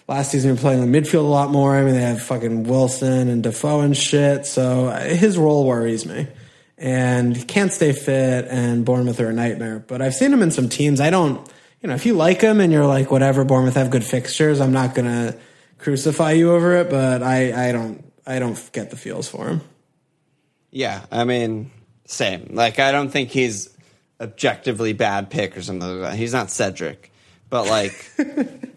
last 0.07 0.31
season 0.31 0.51
was 0.51 0.59
playing 0.59 0.81
in 0.81 0.91
the 0.91 1.01
midfield 1.01 1.19
a 1.19 1.27
lot 1.27 1.49
more. 1.49 1.75
I 1.75 1.83
mean, 1.83 1.95
they 1.95 2.01
have 2.01 2.21
fucking 2.21 2.63
Wilson 2.63 3.29
and 3.29 3.43
Defoe 3.43 3.81
and 3.81 3.95
shit. 3.95 4.45
So 4.45 4.87
uh, 4.87 4.99
his 5.01 5.37
role 5.37 5.65
worries 5.65 6.05
me. 6.05 6.27
And 6.77 7.37
he 7.37 7.43
can't 7.43 7.71
stay 7.71 7.93
fit, 7.93 8.45
and 8.49 8.83
Bournemouth 8.83 9.19
are 9.19 9.29
a 9.29 9.33
nightmare. 9.33 9.79
But 9.79 10.01
I've 10.01 10.15
seen 10.15 10.33
him 10.33 10.41
in 10.41 10.51
some 10.51 10.67
teams. 10.67 10.99
I 10.99 11.11
don't, 11.11 11.47
you 11.81 11.87
know, 11.87 11.95
if 11.95 12.05
you 12.05 12.13
like 12.13 12.41
him 12.41 12.59
and 12.59 12.73
you're 12.73 12.85
like, 12.85 13.09
whatever, 13.09 13.45
Bournemouth 13.45 13.75
have 13.75 13.89
good 13.89 14.03
fixtures, 14.03 14.59
I'm 14.59 14.73
not 14.73 14.95
gonna 14.95 15.37
crucify 15.77 16.31
you 16.31 16.51
over 16.51 16.75
it. 16.77 16.89
But 16.89 17.23
I, 17.23 17.69
I 17.69 17.71
don't, 17.71 18.03
I 18.25 18.39
don't 18.39 18.71
get 18.73 18.89
the 18.89 18.97
feels 18.97 19.29
for 19.29 19.47
him. 19.47 19.61
Yeah, 20.71 21.05
I 21.11 21.23
mean, 21.23 21.71
same. 22.05 22.49
Like, 22.51 22.79
I 22.79 22.91
don't 22.91 23.09
think 23.09 23.29
he's 23.29 23.69
objectively 24.19 24.93
bad 24.93 25.29
pick 25.29 25.55
or 25.55 25.61
something 25.61 25.87
like 25.87 26.11
that. 26.11 26.17
He's 26.17 26.33
not 26.33 26.49
Cedric, 26.49 27.11
but 27.49 27.67
like, 27.67 28.11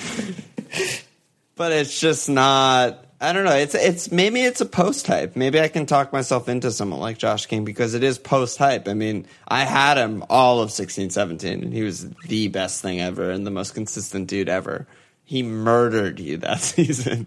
but 1.56 1.72
it's 1.72 2.00
just 2.00 2.28
not. 2.28 3.04
I 3.20 3.34
don't 3.34 3.44
know. 3.44 3.54
It's 3.54 3.74
it's 3.74 4.10
maybe 4.10 4.40
it's 4.40 4.62
a 4.62 4.66
post 4.66 5.06
hype. 5.06 5.36
Maybe 5.36 5.60
I 5.60 5.68
can 5.68 5.84
talk 5.84 6.10
myself 6.10 6.48
into 6.48 6.70
someone 6.70 7.00
like 7.00 7.18
Josh 7.18 7.46
King 7.46 7.66
because 7.66 7.92
it 7.92 8.02
is 8.02 8.18
post 8.18 8.56
hype. 8.56 8.88
I 8.88 8.94
mean, 8.94 9.26
I 9.46 9.64
had 9.64 9.98
him 9.98 10.24
all 10.30 10.60
of 10.60 10.72
16, 10.72 11.10
17, 11.10 11.64
and 11.64 11.72
he 11.72 11.82
was 11.82 12.08
the 12.28 12.48
best 12.48 12.80
thing 12.80 12.98
ever 13.00 13.30
and 13.30 13.46
the 13.46 13.50
most 13.50 13.74
consistent 13.74 14.28
dude 14.28 14.48
ever. 14.48 14.86
He 15.24 15.42
murdered 15.42 16.18
you 16.18 16.38
that 16.38 16.60
season, 16.60 17.26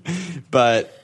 but 0.49 0.99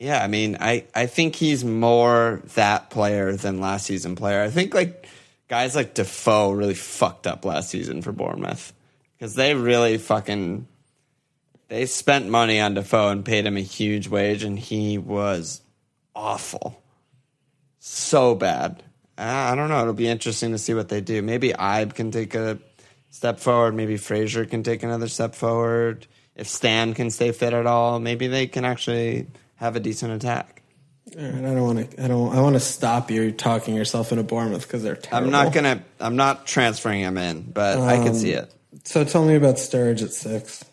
yeah, 0.00 0.20
I 0.20 0.26
mean, 0.26 0.56
I 0.58 0.86
I 0.92 1.06
think 1.06 1.36
he's 1.36 1.64
more 1.64 2.42
that 2.56 2.90
player 2.90 3.36
than 3.36 3.60
last 3.60 3.86
season 3.86 4.16
player. 4.16 4.42
I 4.42 4.50
think 4.50 4.74
like 4.74 5.06
guys 5.46 5.76
like 5.76 5.94
Defoe 5.94 6.50
really 6.50 6.74
fucked 6.74 7.28
up 7.28 7.44
last 7.44 7.70
season 7.70 8.02
for 8.02 8.10
Bournemouth 8.10 8.72
because 9.22 9.36
they 9.36 9.54
really 9.54 9.98
fucking 9.98 10.66
they 11.68 11.86
spent 11.86 12.28
money 12.28 12.58
on 12.58 12.74
Defoe 12.74 13.10
and 13.10 13.24
paid 13.24 13.46
him 13.46 13.56
a 13.56 13.60
huge 13.60 14.08
wage, 14.08 14.42
and 14.42 14.58
he 14.58 14.98
was 14.98 15.60
awful, 16.12 16.82
so 17.78 18.34
bad. 18.34 18.82
I 19.16 19.54
don't 19.54 19.68
know. 19.68 19.80
It'll 19.80 19.92
be 19.92 20.08
interesting 20.08 20.50
to 20.50 20.58
see 20.58 20.74
what 20.74 20.88
they 20.88 21.00
do. 21.00 21.22
Maybe 21.22 21.52
Ibe 21.52 21.94
can 21.94 22.10
take 22.10 22.34
a 22.34 22.58
step 23.10 23.38
forward. 23.38 23.76
Maybe 23.76 23.96
Fraser 23.96 24.44
can 24.44 24.64
take 24.64 24.82
another 24.82 25.06
step 25.06 25.36
forward. 25.36 26.08
If 26.34 26.48
Stan 26.48 26.92
can 26.92 27.08
stay 27.10 27.30
fit 27.30 27.52
at 27.52 27.64
all, 27.64 28.00
maybe 28.00 28.26
they 28.26 28.48
can 28.48 28.64
actually 28.64 29.28
have 29.54 29.76
a 29.76 29.80
decent 29.80 30.14
attack. 30.14 30.62
All 31.16 31.22
right, 31.22 31.32
I 31.32 31.54
don't 31.54 31.62
want 31.62 31.92
to. 31.92 32.02
I 32.02 32.08
don't. 32.08 32.34
I 32.34 32.40
want 32.40 32.56
to 32.56 32.60
stop 32.60 33.08
you 33.08 33.30
talking 33.30 33.76
yourself 33.76 34.10
into 34.10 34.24
Bournemouth 34.24 34.62
because 34.62 34.82
they're 34.82 34.96
terrible. 34.96 35.26
I'm 35.26 35.30
not 35.30 35.52
gonna. 35.52 35.84
I'm 36.00 36.16
not 36.16 36.44
transferring 36.44 37.02
him 37.02 37.16
in, 37.16 37.42
but 37.42 37.78
I 37.78 37.98
can 37.98 38.08
um, 38.08 38.14
see 38.14 38.32
it. 38.32 38.52
So 38.84 39.04
tell 39.04 39.24
me 39.24 39.34
about 39.34 39.56
Sturridge 39.56 40.02
at 40.02 40.12
six. 40.12 40.64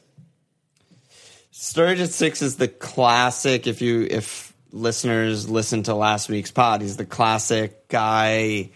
Sturridge 1.52 2.00
at 2.00 2.10
six 2.12 2.42
is 2.42 2.56
the 2.56 2.68
classic. 2.68 3.68
If 3.68 3.82
you 3.82 4.08
if 4.10 4.54
listeners 4.72 5.50
listen 5.50 5.84
to 5.84 5.96
last 5.96 6.30
week's 6.30 6.52
pod, 6.52 6.82
he's 6.82 6.98
the 6.98 7.06
classic 7.06 7.88
guy. 7.90 8.72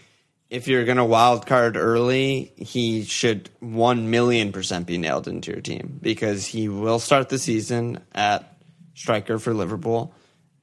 If 0.49 0.67
you're 0.67 0.85
gonna 0.85 1.05
wild 1.05 1.45
card 1.45 1.77
early, 1.77 2.51
he 2.57 3.03
should 3.05 3.49
one 3.59 4.11
million 4.11 4.51
percent 4.51 4.85
be 4.85 4.97
nailed 4.97 5.27
into 5.27 5.51
your 5.51 5.61
team 5.61 5.97
because 6.01 6.45
he 6.45 6.67
will 6.67 6.99
start 6.99 7.29
the 7.29 7.39
season 7.39 8.01
at 8.13 8.53
striker 8.93 9.39
for 9.39 9.53
Liverpool, 9.53 10.13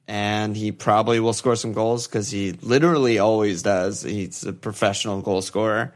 and 0.07 0.55
he 0.55 0.71
probably 0.71 1.19
will 1.19 1.33
score 1.33 1.55
some 1.55 1.73
goals 1.73 2.07
because 2.07 2.29
he 2.29 2.51
literally 2.53 3.19
always 3.19 3.63
does. 3.63 4.03
He's 4.03 4.45
a 4.45 4.53
professional 4.53 5.21
goal 5.21 5.41
scorer, 5.41 5.93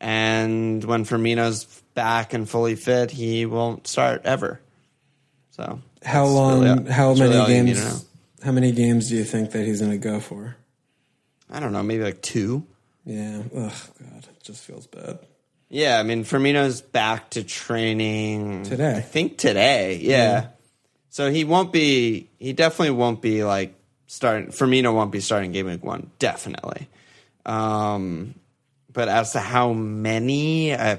and 0.00 0.82
when 0.84 1.04
Firmino's 1.04 1.64
back 1.94 2.34
and 2.34 2.48
fully 2.48 2.74
fit, 2.76 3.10
he 3.10 3.46
won't 3.46 3.86
start 3.86 4.22
ever. 4.24 4.60
So 5.52 5.80
How 6.04 6.26
long? 6.26 6.62
really- 6.62 6.90
how 6.90 7.14
many 7.14 7.20
really 7.22 7.36
all 7.36 7.48
you 7.50 7.62
need 7.62 7.76
to 7.76 7.80
games? 7.82 8.04
How 8.42 8.52
many 8.52 8.72
games 8.72 9.08
do 9.08 9.16
you 9.16 9.24
think 9.24 9.52
that 9.52 9.64
he's 9.66 9.80
going 9.80 9.92
to 9.92 9.98
go 9.98 10.20
for? 10.20 10.56
I 11.50 11.60
don't 11.60 11.72
know, 11.72 11.82
maybe 11.82 12.02
like 12.04 12.20
two. 12.22 12.64
Yeah. 13.04 13.38
Ugh, 13.54 13.72
God, 14.00 14.26
it 14.28 14.42
just 14.42 14.62
feels 14.64 14.86
bad. 14.86 15.18
Yeah, 15.68 15.98
I 15.98 16.02
mean 16.04 16.24
Firmino's 16.24 16.80
back 16.80 17.30
to 17.30 17.42
training 17.42 18.64
Today. 18.64 18.96
I 18.96 19.00
think 19.00 19.36
today. 19.38 19.96
Yeah. 19.96 20.48
So 21.08 21.30
he 21.30 21.44
won't 21.44 21.72
be. 21.72 22.28
He 22.38 22.52
definitely 22.52 22.90
won't 22.90 23.20
be 23.22 23.42
like 23.42 23.74
starting. 24.06 24.48
Firmino 24.50 24.94
won't 24.94 25.10
be 25.10 25.20
starting 25.20 25.50
game 25.52 25.66
week 25.66 25.82
one. 25.82 26.10
Definitely. 26.18 26.88
Um, 27.46 28.34
but 28.96 29.08
as 29.10 29.32
to 29.32 29.40
how 29.40 29.74
many, 29.74 30.74
I, 30.74 30.94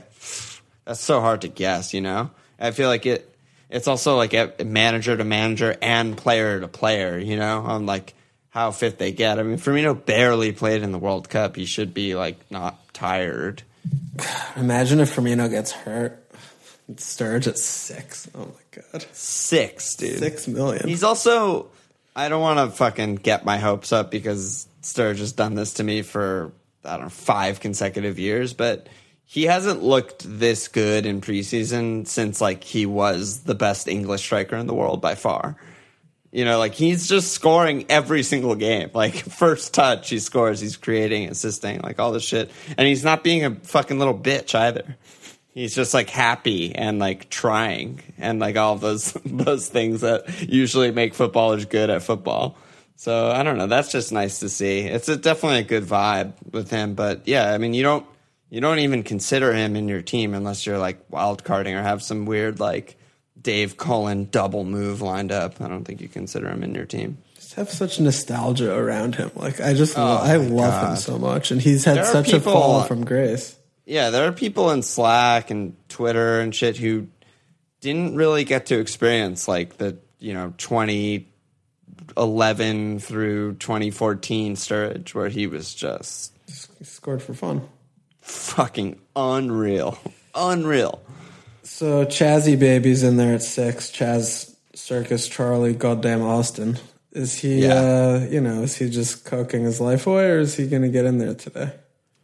that's 0.86 1.02
so 1.02 1.20
hard 1.20 1.41
to 1.41 1.48
guess. 1.48 1.95
You 1.95 2.02
know, 2.02 2.30
I 2.60 2.70
feel 2.72 2.88
like 2.89 3.08
it. 3.08 3.34
It's 3.72 3.88
also 3.88 4.16
like 4.16 4.34
a 4.34 4.54
manager 4.64 5.18
to 5.18 5.24
manager 5.26 5.76
and 5.82 6.16
player 6.16 6.60
to 6.62 6.68
player. 6.68 7.18
You 7.18 7.38
know, 7.38 7.62
on 7.62 7.88
like 7.88 8.14
how 8.52 8.70
fit 8.70 9.00
they 9.00 9.12
get. 9.12 9.39
I 9.39 9.43
mean, 9.43 9.58
Firmino 9.58 9.93
barely 10.06 10.52
played 10.52 10.84
in 10.84 10.91
the 10.91 11.00
World 11.00 11.28
Cup. 11.28 11.56
He 11.56 11.66
should 11.66 11.93
be 11.93 12.14
like 12.14 12.38
not 12.52 12.78
tired. 12.93 13.64
Imagine 14.56 15.00
if 15.00 15.16
Firmino 15.16 15.50
gets 15.50 15.72
hurt. 15.72 16.24
Sturridge 16.93 17.48
at 17.48 17.58
six. 17.58 18.30
Oh 18.36 18.45
my 18.45 18.82
god, 18.93 19.06
Six, 19.12 19.95
dude. 19.95 20.20
six 20.20 20.48
million. 20.48 20.88
He's 20.88 21.04
also. 21.04 21.68
I 22.16 22.30
don't 22.30 22.41
want 22.41 22.60
to 22.60 22.76
fucking 22.76 23.16
get 23.16 23.43
my 23.43 23.58
hopes 23.58 23.91
up 23.91 24.10
because 24.12 24.68
Sturridge 24.84 25.18
has 25.20 25.34
done 25.34 25.56
this 25.56 25.74
to 25.76 25.84
me 25.84 26.02
for 26.04 26.52
I 26.88 26.93
don't 26.93 27.05
know 27.05 27.09
five 27.09 27.59
consecutive 27.59 28.17
years, 28.17 28.53
but 28.53 28.88
he 29.29 29.43
hasn't 29.43 29.83
looked 29.83 30.23
this 30.25 30.69
good 30.69 31.05
in 31.05 31.19
preseason 31.19 32.07
since 32.07 32.39
like 32.39 32.63
he 32.63 32.85
was 32.85 33.43
the 33.43 33.55
best 33.55 33.89
English 33.89 34.21
striker 34.21 34.55
in 34.55 34.67
the 34.67 34.73
world 34.73 35.01
by 35.01 35.15
far. 35.15 35.57
You 36.31 36.45
know, 36.45 36.57
like 36.59 36.73
he's 36.73 37.09
just 37.09 37.33
scoring 37.33 37.85
every 37.89 38.23
single 38.23 38.55
game. 38.55 38.91
Like 38.93 39.15
first 39.15 39.73
touch, 39.73 40.09
he 40.09 40.19
scores. 40.19 40.61
He's 40.61 40.77
creating, 40.77 41.29
assisting, 41.29 41.81
like 41.81 41.99
all 41.99 42.11
this 42.13 42.23
shit, 42.23 42.49
and 42.77 42.88
he's 42.88 43.03
not 43.03 43.23
being 43.23 43.43
a 43.43 43.55
fucking 43.55 43.99
little 43.99 44.17
bitch 44.17 44.55
either. 44.55 44.95
He's 45.53 45.75
just 45.75 45.93
like 45.93 46.09
happy 46.09 46.73
and 46.73 46.99
like 46.99 47.29
trying 47.29 48.01
and 48.17 48.39
like 48.39 48.55
all 48.55 48.77
those 48.77 49.11
those 49.25 49.67
things 49.67 50.01
that 50.01 50.47
usually 50.47 50.91
make 50.91 51.13
footballers 51.13 51.65
good 51.65 51.89
at 51.89 52.01
football. 52.01 52.57
So 52.98 53.30
I 53.32 53.43
don't 53.43 53.58
know. 53.58 53.68
That's 53.68 53.91
just 53.91 54.12
nice 54.12 54.39
to 54.39 54.50
see. 54.50 54.80
It's 54.80 55.08
a, 55.08 55.16
definitely 55.18 55.60
a 55.60 55.64
good 55.64 55.84
vibe 55.86 56.34
with 56.52 56.70
him. 56.72 56.95
But 56.95 57.28
yeah, 57.28 57.54
I 57.54 57.58
mean, 57.60 57.74
you 57.74 57.84
don't 57.84 58.06
you 58.50 58.60
don't 58.60 58.80
even 58.80 59.04
consider 59.04 59.54
him 59.54 59.76
in 59.76 59.88
your 59.88 60.02
team 60.02 60.34
unless 60.34 60.66
you're 60.66 60.80
like 60.80 61.00
wild 61.10 61.43
carding 61.43 61.76
or 61.76 61.82
have 61.84 62.02
some 62.02 62.26
weird 62.26 62.60
like 62.60 62.98
Dave 63.39 63.78
Cullen 63.78 64.26
double 64.32 64.64
move 64.64 65.02
lined 65.02 65.32
up. 65.32 65.62
I 65.62 65.68
don't 65.68 65.86
think 65.86 66.02
you 66.02 66.08
consider 66.08 66.50
him 66.50 66.64
in 66.64 66.74
your 66.74 66.86
team. 66.86 67.20
just 67.36 67.54
have 67.54 67.70
such 67.70 68.00
nostalgia 68.00 68.74
around 68.76 69.16
him. 69.16 69.32
Like 69.36 69.62
I 69.62 69.74
just, 69.74 69.98
oh 69.98 70.04
lo- 70.04 70.18
I 70.22 70.36
Oh 70.36 70.41
love 70.41 70.89
him 70.89 70.95
so 70.98 71.18
much, 71.20 71.52
and 71.52 71.62
he's 71.62 71.86
had 71.86 72.04
such 72.06 72.30
a 72.30 72.39
people- 72.39 72.54
fall 72.54 72.84
from 72.84 73.06
grace. 73.06 73.56
Yeah, 73.86 74.10
there 74.10 74.28
are 74.28 74.34
people 74.34 74.72
in 74.72 74.82
Slack 74.82 75.50
and 75.50 75.74
Twitter 75.88 76.41
and 76.41 76.54
shit 76.54 76.76
who 76.76 77.08
didn't 77.80 78.16
really 78.16 78.43
get 78.43 78.66
to 78.66 78.80
experience 78.80 79.48
like 79.48 79.78
the 79.78 79.98
you 80.20 80.34
know 80.34 80.54
2011 81.98 83.00
through 83.00 83.56
2014 83.56 84.56
Sturridge, 84.56 85.14
where 85.14 85.30
he 85.30 85.48
was 85.48 85.74
just 85.74 86.34
He 86.78 86.86
scored 86.86 87.22
for 87.22 87.34
fun. 87.34 87.68
fucking 88.22 89.00
unreal, 89.16 89.98
unreal. 90.36 91.02
So 91.64 92.06
Chazzy 92.06 92.58
Baby's 92.58 93.04
in 93.04 93.18
there 93.18 93.36
at 93.36 93.41
six. 93.43 93.91
Chaz 93.91 94.56
Circus 94.74 95.28
Charlie 95.28 95.74
Goddamn 95.74 96.22
Austin. 96.22 96.78
Is 97.12 97.36
he? 97.39 97.64
Yeah. 97.64 97.74
uh 97.74 98.28
You 98.30 98.41
know, 98.41 98.64
is 98.64 98.78
he 98.78 98.89
just 98.89 99.26
coking 99.26 99.64
his 99.64 99.82
life 99.82 100.08
away, 100.08 100.30
or 100.30 100.39
is 100.39 100.56
he 100.56 100.68
going 100.68 100.84
to 100.84 100.89
get 100.89 101.06
in 101.06 101.18
there 101.18 101.34
today? 101.34 101.72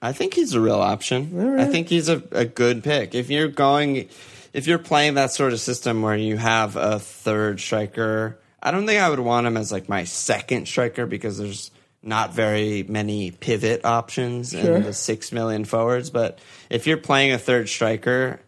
I 0.01 0.11
think 0.11 0.33
he's 0.33 0.53
a 0.53 0.59
real 0.61 0.75
option. 0.81 1.29
Right. 1.33 1.61
I 1.61 1.71
think 1.71 1.87
he's 1.87 2.09
a, 2.09 2.21
a 2.31 2.43
good 2.45 2.83
pick. 2.83 3.15
If 3.15 3.29
you're 3.29 3.47
going, 3.47 4.09
if 4.51 4.67
you're 4.67 4.77
playing 4.77 5.13
that 5.15 5.31
sort 5.31 5.53
of 5.53 5.59
system 5.61 6.01
where 6.01 6.15
you 6.15 6.35
have 6.37 6.75
a 6.75 6.99
third 6.99 7.59
striker, 7.61 8.37
I 8.63 8.71
don't 8.71 8.87
think 8.87 9.01
I 9.01 9.09
would 9.09 9.19
want 9.19 9.45
him 9.45 9.57
as 9.57 9.71
like 9.71 9.89
my 9.89 10.05
second 10.05 10.67
striker 10.67 11.05
because 11.05 11.37
there's 11.37 11.69
not 12.01 12.33
very 12.33 12.83
many 12.83 13.31
pivot 13.31 13.83
options 13.85 14.51
Sure. 14.51 14.77
in 14.77 14.83
the 14.83 14.93
six 14.93 15.31
million 15.33 15.65
forwards. 15.65 16.09
But 16.09 16.39
if 16.69 16.87
you're 16.87 16.97
playing 16.97 17.33
a 17.33 17.37
third 17.37 17.67
striker, 17.69 18.39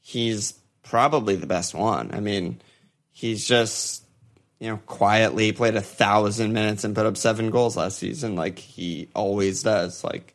he's 0.00 0.52
probably 0.82 1.36
the 1.36 1.46
best 1.46 1.74
one. 1.74 2.10
I 2.12 2.20
mean, 2.20 2.60
he's 3.10 3.46
just 3.48 4.02
you 4.60 4.68
know 4.70 4.76
quietly 4.86 5.52
played 5.52 5.76
a 5.76 5.80
thousand 5.80 6.52
minutes 6.52 6.84
and 6.84 6.94
put 6.94 7.06
up 7.06 7.16
seven 7.16 7.50
goals 7.50 7.76
last 7.76 7.98
season, 7.98 8.36
like 8.36 8.58
he 8.58 9.08
always 9.14 9.62
does. 9.62 10.04
Like 10.04 10.34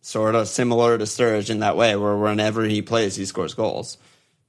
sort 0.00 0.34
of 0.34 0.48
similar 0.48 0.98
to 0.98 1.04
Sturridge 1.04 1.50
in 1.50 1.60
that 1.60 1.76
way, 1.76 1.94
where 1.96 2.16
whenever 2.16 2.64
he 2.64 2.82
plays, 2.82 3.14
he 3.16 3.24
scores 3.26 3.54
goals. 3.54 3.96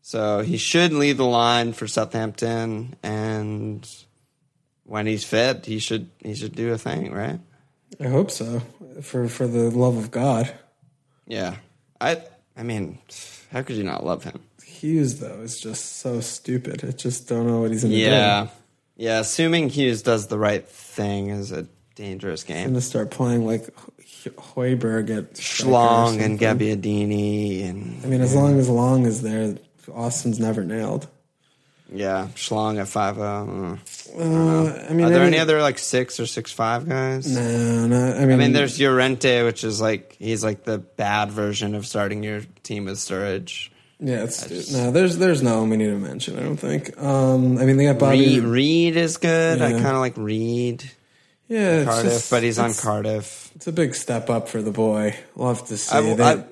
So 0.01 0.41
he 0.41 0.57
should 0.57 0.93
lead 0.93 1.18
the 1.18 1.26
line 1.26 1.74
for 1.74 1.86
Southampton, 1.88 2.95
and 3.03 3.88
when 4.88 5.06
he's 5.06 5.24
fit, 5.24 5.66
he 5.66 5.78
should 5.80 6.10
he 6.24 6.34
should 6.34 6.56
do 6.56 6.72
a 6.74 6.78
thing, 6.78 7.12
right? 7.14 7.40
I 8.00 8.08
hope 8.08 8.32
so. 8.32 8.62
For 9.02 9.28
for 9.28 9.46
the 9.48 9.70
love 9.70 9.98
of 9.98 10.10
God, 10.10 10.52
Yeah, 11.28 11.58
I 12.02 12.24
I 12.56 12.64
mean, 12.64 12.98
how 13.52 13.62
could 13.62 13.76
you 13.76 13.84
not 13.84 14.04
love 14.04 14.24
him? 14.24 14.40
Hughes 14.66 15.20
though 15.20 15.42
is 15.42 15.60
just 15.60 15.98
so 15.98 16.20
stupid. 16.22 16.84
I 16.84 16.92
just 16.92 17.28
don't 17.28 17.48
know 17.48 17.62
what 17.62 17.72
he's 17.72 17.84
going 17.84 17.94
to 17.94 17.98
do. 18.00 18.04
Yeah, 18.04 18.48
yeah. 18.96 19.20
Assuming 19.20 19.70
Hughes 19.70 20.02
does 20.02 20.28
the 20.28 20.38
right 20.40 20.68
thing 20.68 21.30
is 21.30 21.52
a 21.52 21.68
dangerous 21.96 22.44
game. 22.44 22.68
gonna 22.68 22.82
start 22.82 23.10
playing 23.12 23.46
like 23.46 23.70
Hoiberg 24.26 25.10
at 25.16 25.34
Schlong 25.36 26.22
and. 26.22 26.40
Gabbiadini 26.40 27.66
and 27.68 28.04
I 28.04 28.08
mean, 28.08 28.22
as 28.22 28.36
long 28.36 28.60
as 28.60 28.70
Long 28.70 29.06
is 29.06 29.22
there, 29.22 29.58
Austin's 29.94 30.40
never 30.40 30.64
nailed. 30.64 31.08
Yeah, 31.94 32.28
Schlong 32.36 32.80
at 32.80 32.88
five 32.90 33.16
zero. 33.16 33.80
Uh, 34.14 34.88
I 34.90 34.94
mean, 34.94 35.06
Are 35.06 35.10
there 35.10 35.24
I 35.24 35.28
any 35.28 35.40
other 35.40 35.62
like 35.62 35.80
six 35.80 36.20
or 36.20 36.26
six 36.26 36.52
five 36.52 36.88
guys? 36.88 37.34
No, 37.34 37.88
no. 37.88 38.14
I 38.14 38.20
mean, 38.26 38.32
I 38.32 38.36
mean, 38.36 38.52
there's 38.54 38.80
Llorente, 38.80 39.44
which 39.44 39.64
is 39.64 39.80
like 39.80 40.16
he's 40.20 40.44
like 40.44 40.64
the 40.66 40.80
bad 40.80 41.32
version 41.32 41.76
of 41.76 41.86
starting 41.86 42.24
your 42.24 42.42
team 42.64 42.86
with 42.86 42.98
Sturridge. 42.98 43.70
Yeah, 44.00 44.24
it's 44.24 44.72
no. 44.74 44.92
There's 44.92 45.18
there's 45.18 45.42
no 45.42 45.64
we 45.64 45.78
need 45.78 45.86
to 45.88 45.98
mention. 45.98 46.38
I 46.38 46.44
don't 46.44 46.58
think. 46.58 46.98
Um, 47.02 47.58
I 47.58 47.66
mean, 47.66 47.78
they 47.78 47.86
got 47.86 48.00
Bobby 48.00 48.40
Reid, 48.40 48.44
Reid 48.44 48.98
is 48.98 49.18
good. 49.18 49.62
I 49.62 49.72
kind 49.72 49.88
of 49.88 50.00
like 50.00 50.18
Reid. 50.18 50.84
Yeah, 51.48 51.78
it's 51.78 51.90
Cardiff, 51.90 52.12
just- 52.12 52.30
but 52.30 52.44
he's 52.44 52.60
on 52.60 52.74
Cardiff. 52.74 53.52
It's 53.56 53.68
a 53.68 53.72
big 53.72 53.96
step 53.96 54.30
up 54.30 54.50
for 54.50 54.62
the 54.62 54.72
boy. 54.72 55.16
We'll 55.36 55.48
have 55.48 55.66
to 55.68 55.78
see. 55.78 55.96
I, 55.96 56.02
They- 56.14 56.44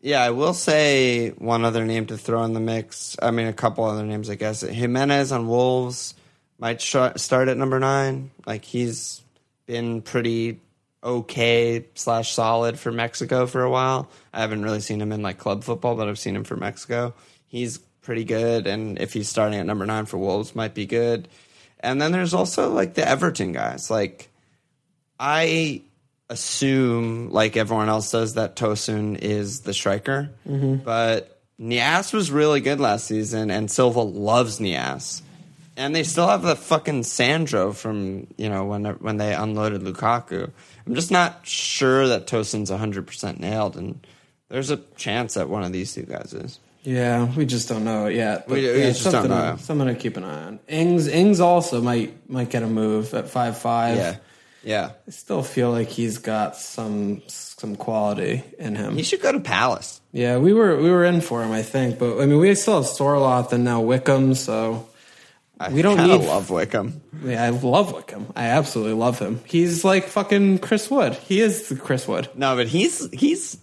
yeah, 0.00 0.22
I 0.22 0.30
will 0.30 0.54
say 0.54 1.30
one 1.30 1.64
other 1.64 1.84
name 1.84 2.06
to 2.06 2.16
throw 2.16 2.42
in 2.44 2.54
the 2.54 2.60
mix. 2.60 3.16
I 3.20 3.30
mean, 3.30 3.46
a 3.46 3.52
couple 3.52 3.84
other 3.84 4.04
names, 4.04 4.30
I 4.30 4.34
guess. 4.34 4.62
Jimenez 4.62 5.30
on 5.30 5.46
Wolves 5.46 6.14
might 6.58 6.80
sh- 6.80 6.96
start 7.16 7.48
at 7.48 7.56
number 7.56 7.78
nine. 7.78 8.30
Like 8.46 8.64
he's 8.64 9.22
been 9.66 10.00
pretty 10.00 10.60
okay 11.02 11.86
slash 11.94 12.32
solid 12.32 12.78
for 12.78 12.92
Mexico 12.92 13.46
for 13.46 13.62
a 13.62 13.70
while. 13.70 14.10
I 14.32 14.40
haven't 14.40 14.62
really 14.62 14.80
seen 14.80 15.00
him 15.00 15.12
in 15.12 15.22
like 15.22 15.38
club 15.38 15.64
football, 15.64 15.96
but 15.96 16.08
I've 16.08 16.18
seen 16.18 16.36
him 16.36 16.44
for 16.44 16.56
Mexico. 16.56 17.14
He's 17.46 17.78
pretty 17.78 18.24
good, 18.24 18.66
and 18.66 18.98
if 18.98 19.12
he's 19.12 19.28
starting 19.28 19.58
at 19.58 19.66
number 19.66 19.84
nine 19.84 20.06
for 20.06 20.16
Wolves, 20.16 20.54
might 20.54 20.74
be 20.74 20.86
good. 20.86 21.28
And 21.80 22.00
then 22.00 22.12
there's 22.12 22.34
also 22.34 22.70
like 22.70 22.94
the 22.94 23.06
Everton 23.06 23.52
guys, 23.52 23.90
like. 23.90 24.28
I 25.22 25.82
assume, 26.30 27.30
like 27.30 27.56
everyone 27.56 27.88
else 27.88 28.10
does, 28.10 28.34
that 28.34 28.56
Tosun 28.56 29.18
is 29.20 29.60
the 29.60 29.74
striker. 29.74 30.30
Mm-hmm. 30.48 30.76
But 30.84 31.38
Niasse 31.60 32.12
was 32.14 32.30
really 32.30 32.60
good 32.60 32.80
last 32.80 33.06
season, 33.06 33.50
and 33.50 33.70
Silva 33.70 34.00
loves 34.00 34.58
Niasse. 34.58 35.22
And 35.76 35.94
they 35.94 36.02
still 36.02 36.28
have 36.28 36.42
the 36.42 36.56
fucking 36.56 37.04
Sandro 37.04 37.72
from 37.72 38.26
you 38.36 38.48
know 38.48 38.64
when 38.64 38.84
when 38.84 39.16
they 39.16 39.34
unloaded 39.34 39.82
Lukaku. 39.82 40.50
I'm 40.86 40.94
just 40.94 41.10
not 41.10 41.40
sure 41.46 42.08
that 42.08 42.26
Tosun's 42.26 42.70
100 42.70 43.06
percent 43.06 43.40
nailed, 43.40 43.76
and 43.76 44.04
there's 44.48 44.70
a 44.70 44.76
chance 44.96 45.34
that 45.34 45.48
one 45.48 45.62
of 45.62 45.72
these 45.72 45.94
two 45.94 46.02
guys 46.02 46.34
is. 46.34 46.58
yeah, 46.82 47.32
we 47.34 47.46
just 47.46 47.68
don't 47.68 47.84
know 47.84 48.06
it 48.06 48.16
yet. 48.16 48.46
But 48.48 48.54
We- 48.56 48.62
we 48.72 48.78
yeah, 48.80 48.88
just 48.88 49.04
don't 49.04 49.12
something, 49.12 49.30
know. 49.30 49.56
To, 49.56 49.62
something 49.62 49.86
to 49.86 49.94
keep 49.94 50.16
an 50.18 50.24
eye 50.24 50.44
on. 50.44 50.60
Ings 50.68 51.06
Ings 51.08 51.40
also 51.40 51.80
might 51.80 52.28
might 52.28 52.50
get 52.50 52.62
a 52.62 52.66
move 52.66 53.14
at 53.14 53.30
five 53.30 53.56
five. 53.56 53.96
Yeah, 53.96 54.16
yeah. 54.62 54.90
I 55.06 55.10
still 55.10 55.42
feel 55.42 55.70
like 55.70 55.88
he's 55.88 56.18
got 56.18 56.56
some 56.56 57.22
some 57.26 57.76
quality 57.76 58.42
in 58.58 58.74
him. 58.76 58.96
He 58.96 59.02
should 59.02 59.20
go 59.22 59.32
to 59.32 59.40
Palace. 59.40 60.00
Yeah, 60.12 60.38
we 60.38 60.52
were 60.52 60.76
we 60.76 60.90
were 60.90 61.04
in 61.04 61.20
for 61.20 61.42
him, 61.42 61.52
I 61.52 61.62
think, 61.62 61.98
but 61.98 62.20
I 62.20 62.26
mean, 62.26 62.38
we 62.38 62.54
still 62.54 62.82
have 62.82 62.90
Sorloth 62.90 63.52
and 63.52 63.64
now 63.64 63.80
Wickham, 63.80 64.34
so 64.34 64.88
I 65.58 65.68
We 65.70 65.82
don't 65.82 65.98
need- 65.98 66.26
love 66.26 66.50
Wickham. 66.50 67.00
yeah, 67.24 67.44
I 67.44 67.50
love 67.50 67.92
Wickham. 67.92 68.26
I 68.34 68.46
absolutely 68.46 68.94
love 68.94 69.18
him. 69.18 69.40
He's 69.44 69.84
like 69.84 70.06
fucking 70.08 70.58
Chris 70.60 70.90
Wood. 70.90 71.14
He 71.14 71.40
is 71.40 71.72
Chris 71.82 72.08
Wood. 72.08 72.28
No, 72.34 72.56
but 72.56 72.66
he's 72.66 73.08
he's 73.12 73.58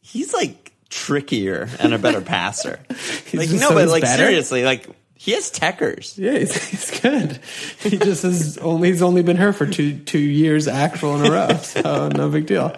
he's 0.00 0.32
like 0.34 0.72
trickier 0.88 1.68
and 1.78 1.94
a 1.94 1.98
better 1.98 2.20
passer. 2.20 2.80
like 3.34 3.50
no, 3.50 3.70
but 3.70 3.88
like 3.88 4.02
better? 4.02 4.24
seriously, 4.24 4.64
like 4.64 4.88
he 5.22 5.30
has 5.32 5.52
techers. 5.52 6.18
Yeah, 6.18 6.38
he's, 6.38 6.68
he's 6.70 7.00
good. 7.00 7.38
He 7.80 7.96
just 7.96 8.24
has 8.24 8.58
only 8.58 8.88
he's 8.88 9.02
only 9.02 9.22
been 9.22 9.36
here 9.36 9.52
for 9.52 9.66
two 9.66 9.98
two 10.00 10.18
years 10.18 10.66
actual 10.66 11.14
in 11.16 11.26
a 11.26 11.30
row, 11.30 11.56
so 11.62 12.08
no 12.08 12.28
big 12.28 12.46
deal. 12.46 12.74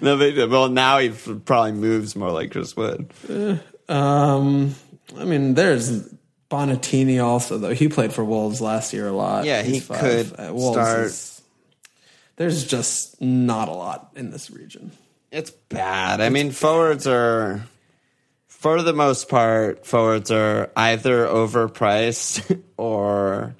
No, 0.00 0.16
but 0.16 0.48
well 0.48 0.68
now 0.70 0.98
he 0.98 1.10
probably 1.10 1.72
moves 1.72 2.16
more 2.16 2.30
like 2.30 2.50
Chris 2.52 2.74
Wood. 2.76 3.10
Um, 3.88 4.74
I 5.18 5.24
mean, 5.24 5.54
there's 5.54 6.08
Bonatini 6.50 7.22
also 7.22 7.58
though. 7.58 7.74
He 7.74 7.88
played 7.88 8.12
for 8.12 8.24
Wolves 8.24 8.60
last 8.60 8.92
year 8.92 9.06
a 9.08 9.12
lot. 9.12 9.44
Yeah, 9.44 9.62
he 9.62 9.74
He's 9.74 9.84
five. 9.86 10.00
could 10.00 10.32
Uh, 10.40 10.52
Wolves 10.54 10.76
start- 10.78 11.04
is- 11.06 11.42
there's 12.36 12.66
just 12.66 13.20
not 13.20 13.68
a 13.68 13.72
lot 13.72 14.12
in 14.16 14.30
this 14.30 14.50
region. 14.50 14.92
It's 15.32 15.50
bad. 15.50 16.20
I 16.20 16.28
mean, 16.30 16.50
forwards 16.50 17.06
are 17.06 17.62
for 18.66 18.82
the 18.82 18.92
most 18.92 19.28
part, 19.28 19.86
forwards 19.86 20.30
are 20.32 20.70
either 20.74 21.24
overpriced 21.26 22.62
or 22.76 23.54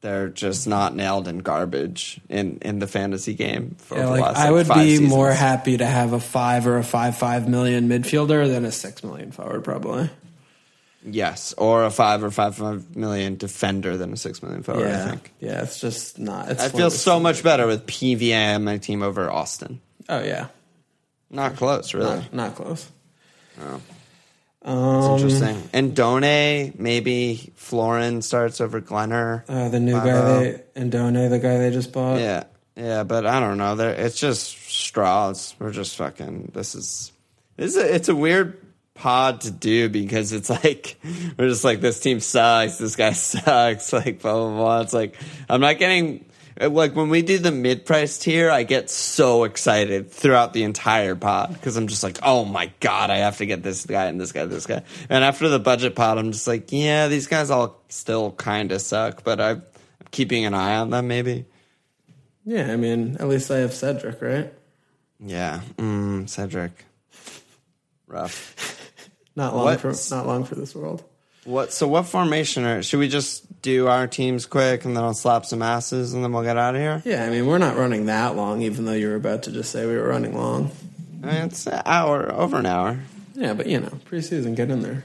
they're 0.00 0.28
just 0.28 0.66
not 0.66 0.94
nailed 0.96 1.28
in 1.28 1.38
garbage 1.38 2.20
in, 2.30 2.58
in 2.62 2.78
the 2.78 2.86
fantasy 2.86 3.34
game. 3.34 3.76
For 3.78 3.98
Yeah, 3.98 4.08
like 4.08 4.22
last, 4.22 4.36
I 4.38 4.50
would 4.50 4.66
be 4.68 4.74
seasons. 4.96 5.10
more 5.10 5.30
happy 5.30 5.76
to 5.76 5.84
have 5.86 6.14
a 6.14 6.20
five 6.20 6.66
or 6.66 6.78
a 6.78 6.82
five 6.84 7.18
five 7.18 7.48
million 7.48 7.88
midfielder 7.88 8.48
than 8.50 8.64
a 8.64 8.72
six 8.72 9.04
million 9.04 9.30
forward, 9.30 9.62
probably. 9.62 10.08
Yes, 11.06 11.52
or 11.58 11.84
a 11.84 11.90
five 11.90 12.24
or 12.24 12.30
five 12.30 12.56
five 12.56 12.96
million 12.96 13.36
defender 13.36 13.98
than 13.98 14.14
a 14.14 14.16
six 14.16 14.42
million 14.42 14.62
forward. 14.62 14.86
I 14.86 14.90
yeah, 14.90 15.08
think. 15.10 15.32
yeah, 15.38 15.62
it's 15.62 15.78
just 15.80 16.18
not. 16.18 16.50
It's 16.50 16.62
I 16.62 16.70
feel 16.70 16.90
so 16.90 17.20
much 17.20 17.42
better 17.42 17.66
with 17.66 17.84
PVA 17.86 18.54
on 18.54 18.64
my 18.64 18.78
team 18.78 19.02
over 19.02 19.30
Austin. 19.30 19.82
Oh 20.08 20.22
yeah, 20.22 20.46
Not 21.30 21.56
close, 21.56 21.92
really. 21.92 22.16
not, 22.16 22.32
not 22.32 22.54
close. 22.54 22.90
Oh. 23.60 23.80
It's 24.66 25.22
interesting. 25.22 25.56
Andone, 25.74 26.78
maybe 26.78 27.52
Florin 27.56 28.22
starts 28.22 28.60
over 28.60 28.80
Glenner. 28.80 29.44
Uh, 29.46 29.68
the 29.68 29.80
new 29.80 29.92
guy 29.92 30.04
they 30.38 30.62
Andone, 30.74 31.28
the 31.28 31.38
guy 31.38 31.58
they 31.58 31.70
just 31.70 31.92
bought. 31.92 32.18
Yeah, 32.18 32.44
yeah, 32.74 33.04
but 33.04 33.26
I 33.26 33.40
don't 33.40 33.58
know. 33.58 33.76
There, 33.76 33.90
it's 33.90 34.18
just 34.18 34.56
straws. 34.70 35.54
We're 35.58 35.70
just 35.70 35.96
fucking. 35.96 36.52
This 36.54 36.74
is 36.74 37.12
this 37.56 37.76
is 37.76 37.82
a, 37.82 37.94
it's 37.94 38.08
a 38.08 38.16
weird 38.16 38.60
pod 38.94 39.42
to 39.42 39.50
do 39.50 39.88
because 39.88 40.32
it's 40.32 40.48
like 40.48 40.96
we're 41.38 41.48
just 41.48 41.64
like 41.64 41.80
this 41.82 42.00
team 42.00 42.20
sucks. 42.20 42.78
This 42.78 42.96
guy 42.96 43.12
sucks. 43.12 43.92
Like 43.92 44.22
blah 44.22 44.32
blah 44.32 44.56
blah. 44.56 44.80
It's 44.80 44.94
like 44.94 45.16
I'm 45.48 45.60
not 45.60 45.78
getting. 45.78 46.24
Like 46.60 46.94
when 46.94 47.08
we 47.08 47.22
do 47.22 47.38
the 47.38 47.50
mid 47.50 47.84
price 47.84 48.16
tier, 48.18 48.50
I 48.50 48.62
get 48.62 48.88
so 48.88 49.42
excited 49.44 50.10
throughout 50.10 50.52
the 50.52 50.62
entire 50.62 51.16
pod 51.16 51.52
because 51.52 51.76
I'm 51.76 51.88
just 51.88 52.02
like, 52.04 52.18
oh 52.22 52.44
my 52.44 52.70
god, 52.80 53.10
I 53.10 53.16
have 53.18 53.38
to 53.38 53.46
get 53.46 53.62
this 53.62 53.84
guy 53.86 54.04
and 54.06 54.20
this 54.20 54.30
guy, 54.32 54.44
this 54.44 54.66
guy. 54.66 54.82
And 55.08 55.24
after 55.24 55.48
the 55.48 55.58
budget 55.58 55.96
pod, 55.96 56.16
I'm 56.18 56.30
just 56.30 56.46
like, 56.46 56.70
yeah, 56.70 57.08
these 57.08 57.26
guys 57.26 57.50
all 57.50 57.82
still 57.88 58.30
kind 58.32 58.70
of 58.70 58.80
suck, 58.80 59.24
but 59.24 59.40
I'm 59.40 59.62
keeping 60.12 60.44
an 60.44 60.54
eye 60.54 60.76
on 60.76 60.90
them 60.90 61.08
maybe. 61.08 61.44
yeah. 62.44 62.72
I 62.72 62.76
mean, 62.76 63.16
at 63.18 63.26
least 63.28 63.50
I 63.50 63.58
have 63.58 63.74
Cedric, 63.74 64.22
right? 64.22 64.52
Yeah, 65.18 65.60
mm, 65.76 66.28
Cedric. 66.28 66.84
Rough. 68.06 68.80
Not 69.36 69.56
long 69.56 69.64
What- 69.64 69.80
for 69.80 69.92
not 70.14 70.26
long 70.28 70.44
for 70.44 70.54
this 70.54 70.74
world. 70.74 71.02
What? 71.44 71.72
So, 71.72 71.86
what 71.88 72.06
formation 72.06 72.64
are? 72.64 72.82
Should 72.82 73.00
we 73.00 73.08
just 73.08 73.62
do 73.62 73.88
our 73.88 74.06
teams 74.06 74.46
quick 74.46 74.84
and 74.84 74.96
then 74.96 75.02
I'll 75.04 75.14
slap 75.14 75.46
some 75.46 75.62
asses 75.62 76.12
and 76.12 76.22
then 76.22 76.32
we'll 76.32 76.42
get 76.42 76.56
out 76.56 76.74
of 76.74 76.80
here? 76.80 77.02
Yeah, 77.04 77.24
I 77.24 77.30
mean, 77.30 77.46
we're 77.46 77.58
not 77.58 77.76
running 77.76 78.06
that 78.06 78.36
long, 78.36 78.62
even 78.62 78.84
though 78.84 78.92
you 78.92 79.08
were 79.08 79.14
about 79.14 79.44
to 79.44 79.52
just 79.52 79.70
say 79.70 79.86
we 79.86 79.96
were 79.96 80.08
running 80.08 80.34
long. 80.36 80.70
I 81.22 81.26
mean, 81.26 81.36
it's 81.46 81.66
an 81.66 81.82
hour, 81.86 82.30
over 82.32 82.58
an 82.58 82.66
hour. 82.66 82.98
Yeah, 83.34 83.54
but 83.54 83.66
you 83.66 83.80
know, 83.80 83.98
preseason, 84.10 84.54
get 84.54 84.70
in 84.70 84.82
there. 84.82 85.04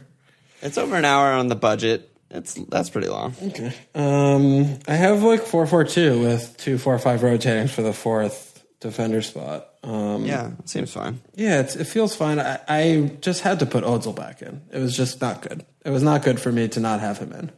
It's 0.62 0.78
over 0.78 0.96
an 0.96 1.06
hour 1.06 1.32
on 1.32 1.48
the 1.48 1.56
budget. 1.56 2.10
It's 2.30 2.54
that's 2.54 2.90
pretty 2.90 3.08
long. 3.08 3.34
Okay. 3.42 3.74
Um, 3.96 4.80
I 4.88 4.94
have 4.94 5.24
like 5.24 5.44
four 5.44 5.66
four 5.66 5.84
two 5.84 6.20
with 6.22 6.56
two 6.58 6.78
four 6.78 7.00
five 7.00 7.24
rotating 7.24 7.68
for 7.68 7.82
the 7.82 7.94
fourth 7.94 8.64
defender 8.80 9.22
spot. 9.22 9.69
Um, 9.84 10.26
Yeah, 10.26 10.52
it 10.60 10.68
seems 10.70 10.92
fine. 10.92 11.22
yeah, 11.36 11.62
it's, 11.62 11.76
it 11.76 11.86
feels 11.86 12.16
fine. 12.16 12.40
I, 12.40 12.60
I 12.68 13.12
just 13.22 13.42
had 13.42 13.60
to 13.60 13.66
put 13.66 13.84
Ozil 13.84 14.16
back 14.16 14.42
in. 14.42 14.62
It 14.72 14.80
was 14.80 14.96
just 14.96 15.22
not 15.22 15.42
good. 15.42 15.66
It 15.86 15.90
was 15.92 16.04
not 16.04 16.24
good 16.24 16.40
for 16.40 16.52
me 16.52 16.68
to 16.70 16.80
not 16.80 17.00
have 17.00 17.18
him 17.18 17.32
in. 17.32 17.52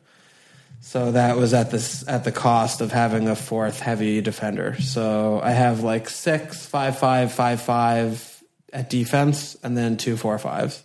So 0.81 1.11
that 1.11 1.37
was 1.37 1.53
at 1.53 1.69
this 1.71 2.07
at 2.07 2.23
the 2.23 2.31
cost 2.31 2.81
of 2.81 2.91
having 2.91 3.27
a 3.27 3.35
fourth 3.35 3.79
heavy 3.79 4.19
defender. 4.21 4.79
So 4.81 5.39
I 5.43 5.51
have 5.51 5.81
like 5.83 6.09
six 6.09 6.65
five 6.65 6.97
five 6.97 7.31
five 7.33 7.61
five 7.61 8.43
at 8.73 8.89
defense, 8.89 9.55
and 9.63 9.77
then 9.77 9.97
two 9.97 10.17
four 10.17 10.37
fives. 10.39 10.83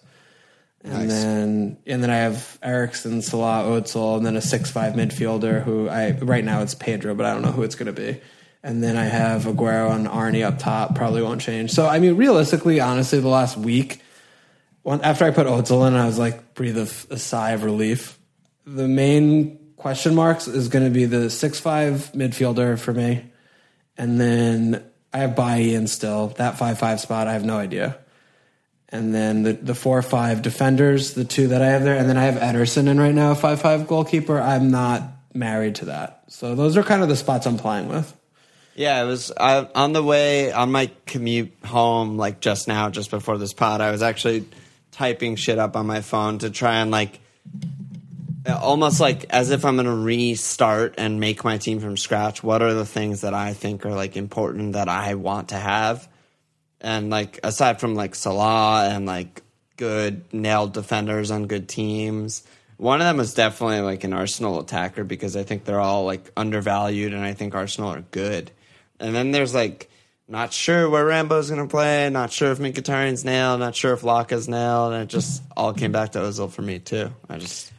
And 0.84 0.92
Nice. 1.08 1.08
then 1.08 1.76
and 1.86 2.02
then 2.02 2.10
I 2.10 2.16
have 2.18 2.58
Eriksen, 2.62 3.22
Salah, 3.22 3.64
Ozil, 3.64 4.18
and 4.18 4.26
then 4.26 4.36
a 4.36 4.42
six 4.42 4.70
five 4.70 4.92
midfielder 4.94 5.62
who 5.62 5.88
I 5.88 6.12
right 6.12 6.44
now 6.44 6.60
it's 6.62 6.74
Pedro, 6.74 7.14
but 7.14 7.24
I 7.26 7.32
don't 7.32 7.42
know 7.42 7.52
who 7.52 7.62
it's 7.62 7.74
going 7.74 7.92
to 7.94 7.98
be. 8.00 8.20
And 8.66 8.82
then 8.82 8.96
I 8.96 9.04
have 9.04 9.44
Aguero 9.44 9.94
and 9.94 10.08
Arnie 10.08 10.44
up 10.44 10.58
top. 10.58 10.96
Probably 10.96 11.22
won't 11.22 11.40
change. 11.40 11.70
So 11.70 11.86
I 11.86 12.00
mean, 12.00 12.16
realistically, 12.16 12.80
honestly, 12.80 13.20
the 13.20 13.28
last 13.28 13.56
week, 13.56 14.00
after 14.84 15.24
I 15.24 15.30
put 15.30 15.46
Ozil 15.46 15.86
in, 15.86 15.94
I 15.94 16.04
was 16.04 16.18
like 16.18 16.54
breathe 16.54 16.76
a 16.76 17.18
sigh 17.18 17.52
of 17.52 17.62
relief. 17.62 18.18
The 18.66 18.88
main 18.88 19.58
question 19.76 20.16
marks 20.16 20.48
is 20.48 20.66
going 20.66 20.84
to 20.84 20.90
be 20.90 21.04
the 21.04 21.30
six 21.30 21.60
five 21.60 22.10
midfielder 22.12 22.76
for 22.76 22.92
me, 22.92 23.30
and 23.96 24.20
then 24.20 24.84
I 25.12 25.18
have 25.18 25.36
Bailly 25.36 25.74
in 25.76 25.86
still 25.86 26.28
that 26.38 26.58
five 26.58 26.76
five 26.76 26.98
spot. 26.98 27.28
I 27.28 27.34
have 27.34 27.44
no 27.44 27.58
idea 27.58 27.96
and 28.88 29.14
then 29.14 29.42
the 29.42 29.52
the 29.52 29.74
four 29.74 30.02
five 30.02 30.42
defenders, 30.42 31.14
the 31.14 31.24
two 31.24 31.48
that 31.48 31.62
I 31.62 31.66
have 31.68 31.84
there, 31.84 31.96
and 31.96 32.08
then 32.08 32.16
I 32.16 32.24
have 32.24 32.36
Ederson 32.36 32.88
in 32.88 32.98
right 32.98 33.14
now, 33.14 33.34
five 33.34 33.60
five 33.60 33.86
goalkeeper. 33.86 34.40
I'm 34.40 34.70
not 34.70 35.02
married 35.34 35.76
to 35.76 35.86
that, 35.86 36.24
so 36.28 36.54
those 36.54 36.76
are 36.76 36.82
kind 36.82 37.02
of 37.02 37.08
the 37.08 37.16
spots 37.16 37.46
I'm 37.46 37.58
playing 37.58 37.88
with. 37.88 38.12
Yeah, 38.76 39.02
it 39.02 39.06
was 39.06 39.32
I, 39.34 39.66
on 39.74 39.94
the 39.94 40.02
way 40.02 40.52
on 40.52 40.70
my 40.70 40.90
commute 41.06 41.52
home, 41.64 42.18
like 42.18 42.40
just 42.40 42.68
now, 42.68 42.90
just 42.90 43.10
before 43.10 43.38
this 43.38 43.54
pod. 43.54 43.80
I 43.80 43.90
was 43.90 44.02
actually 44.02 44.46
typing 44.92 45.36
shit 45.36 45.58
up 45.58 45.76
on 45.76 45.86
my 45.86 46.02
phone 46.02 46.38
to 46.38 46.50
try 46.50 46.76
and 46.76 46.90
like, 46.90 47.18
almost 48.46 49.00
like 49.00 49.24
as 49.30 49.50
if 49.50 49.64
I'm 49.64 49.76
going 49.76 49.86
to 49.86 49.94
restart 49.94 50.96
and 50.98 51.18
make 51.18 51.42
my 51.42 51.56
team 51.56 51.80
from 51.80 51.96
scratch. 51.96 52.42
What 52.42 52.60
are 52.60 52.74
the 52.74 52.84
things 52.84 53.22
that 53.22 53.32
I 53.32 53.54
think 53.54 53.86
are 53.86 53.94
like 53.94 54.14
important 54.14 54.74
that 54.74 54.90
I 54.90 55.14
want 55.14 55.48
to 55.48 55.56
have? 55.56 56.06
And 56.82 57.08
like 57.08 57.40
aside 57.42 57.80
from 57.80 57.94
like 57.94 58.14
Salah 58.14 58.90
and 58.90 59.06
like 59.06 59.42
good 59.78 60.22
nailed 60.34 60.74
defenders 60.74 61.30
on 61.30 61.46
good 61.46 61.66
teams. 61.66 62.42
One 62.76 63.00
of 63.00 63.06
them 63.06 63.20
is 63.20 63.32
definitely 63.32 63.80
like 63.80 64.04
an 64.04 64.12
Arsenal 64.12 64.60
attacker 64.60 65.02
because 65.02 65.34
I 65.34 65.44
think 65.44 65.64
they're 65.64 65.80
all 65.80 66.04
like 66.04 66.30
undervalued 66.36 67.14
and 67.14 67.24
I 67.24 67.32
think 67.32 67.54
Arsenal 67.54 67.94
are 67.94 68.04
good. 68.10 68.50
And 69.00 69.14
then 69.14 69.30
there's 69.30 69.54
like 69.54 69.90
not 70.28 70.52
sure 70.52 70.88
where 70.90 71.04
Rambo's 71.04 71.50
going 71.50 71.62
to 71.62 71.70
play, 71.70 72.10
not 72.10 72.32
sure 72.32 72.50
if 72.50 72.58
Mkhitaryan's 72.58 73.24
nailed, 73.24 73.60
not 73.60 73.74
sure 73.76 73.92
if 73.92 74.02
Laka's 74.02 74.48
nailed, 74.48 74.92
and 74.92 75.04
it 75.04 75.08
just 75.08 75.42
all 75.56 75.72
came 75.72 75.92
back 75.92 76.12
to 76.12 76.18
Ozil 76.18 76.50
for 76.50 76.62
me 76.62 76.78
too. 76.78 77.10
I 77.28 77.38
just 77.38 77.72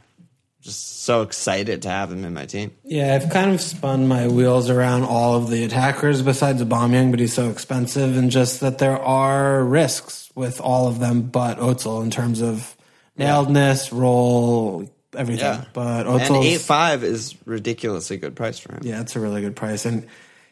just 0.62 1.04
so 1.04 1.22
excited 1.22 1.84
to 1.84 1.90
have 1.90 2.12
him 2.12 2.26
in 2.26 2.34
my 2.34 2.46
team. 2.46 2.72
Yeah, 2.84 3.16
I've 3.16 3.30
kind 3.30 3.54
of 3.54 3.62
spun 3.62 4.08
my 4.08 4.28
wheels 4.28 4.70
around 4.70 5.04
all 5.04 5.36
of 5.36 5.50
the 5.50 5.64
attackers 5.64 6.22
besides 6.22 6.62
Aubameyang, 6.62 7.12
but 7.12 7.20
he's 7.22 7.34
so 7.34 7.50
expensive, 7.50 8.18
and 8.18 8.30
just 8.32 8.60
that 8.62 8.78
there 8.78 8.98
are 9.02 9.64
risks 9.64 10.30
with 10.36 10.60
all 10.60 10.88
of 10.88 11.00
them, 11.00 11.24
but 11.24 11.58
Ozil 11.58 12.04
in 12.04 12.12
terms 12.12 12.42
of 12.42 12.76
nailedness, 13.18 13.98
role, 13.98 14.90
everything. 15.16 15.46
Yeah, 15.46 15.66
But 15.74 16.06
and 16.08 16.20
Ozil's 16.22 16.46
eight 16.46 16.62
five 16.62 17.04
is 17.04 17.36
ridiculously 17.46 18.18
good 18.18 18.36
price 18.36 18.60
for 18.60 18.74
him. 18.74 18.82
Yeah, 18.84 19.02
it's 19.02 19.16
a 19.16 19.20
really 19.20 19.42
good 19.42 19.56
price, 19.56 19.86
and 19.86 20.08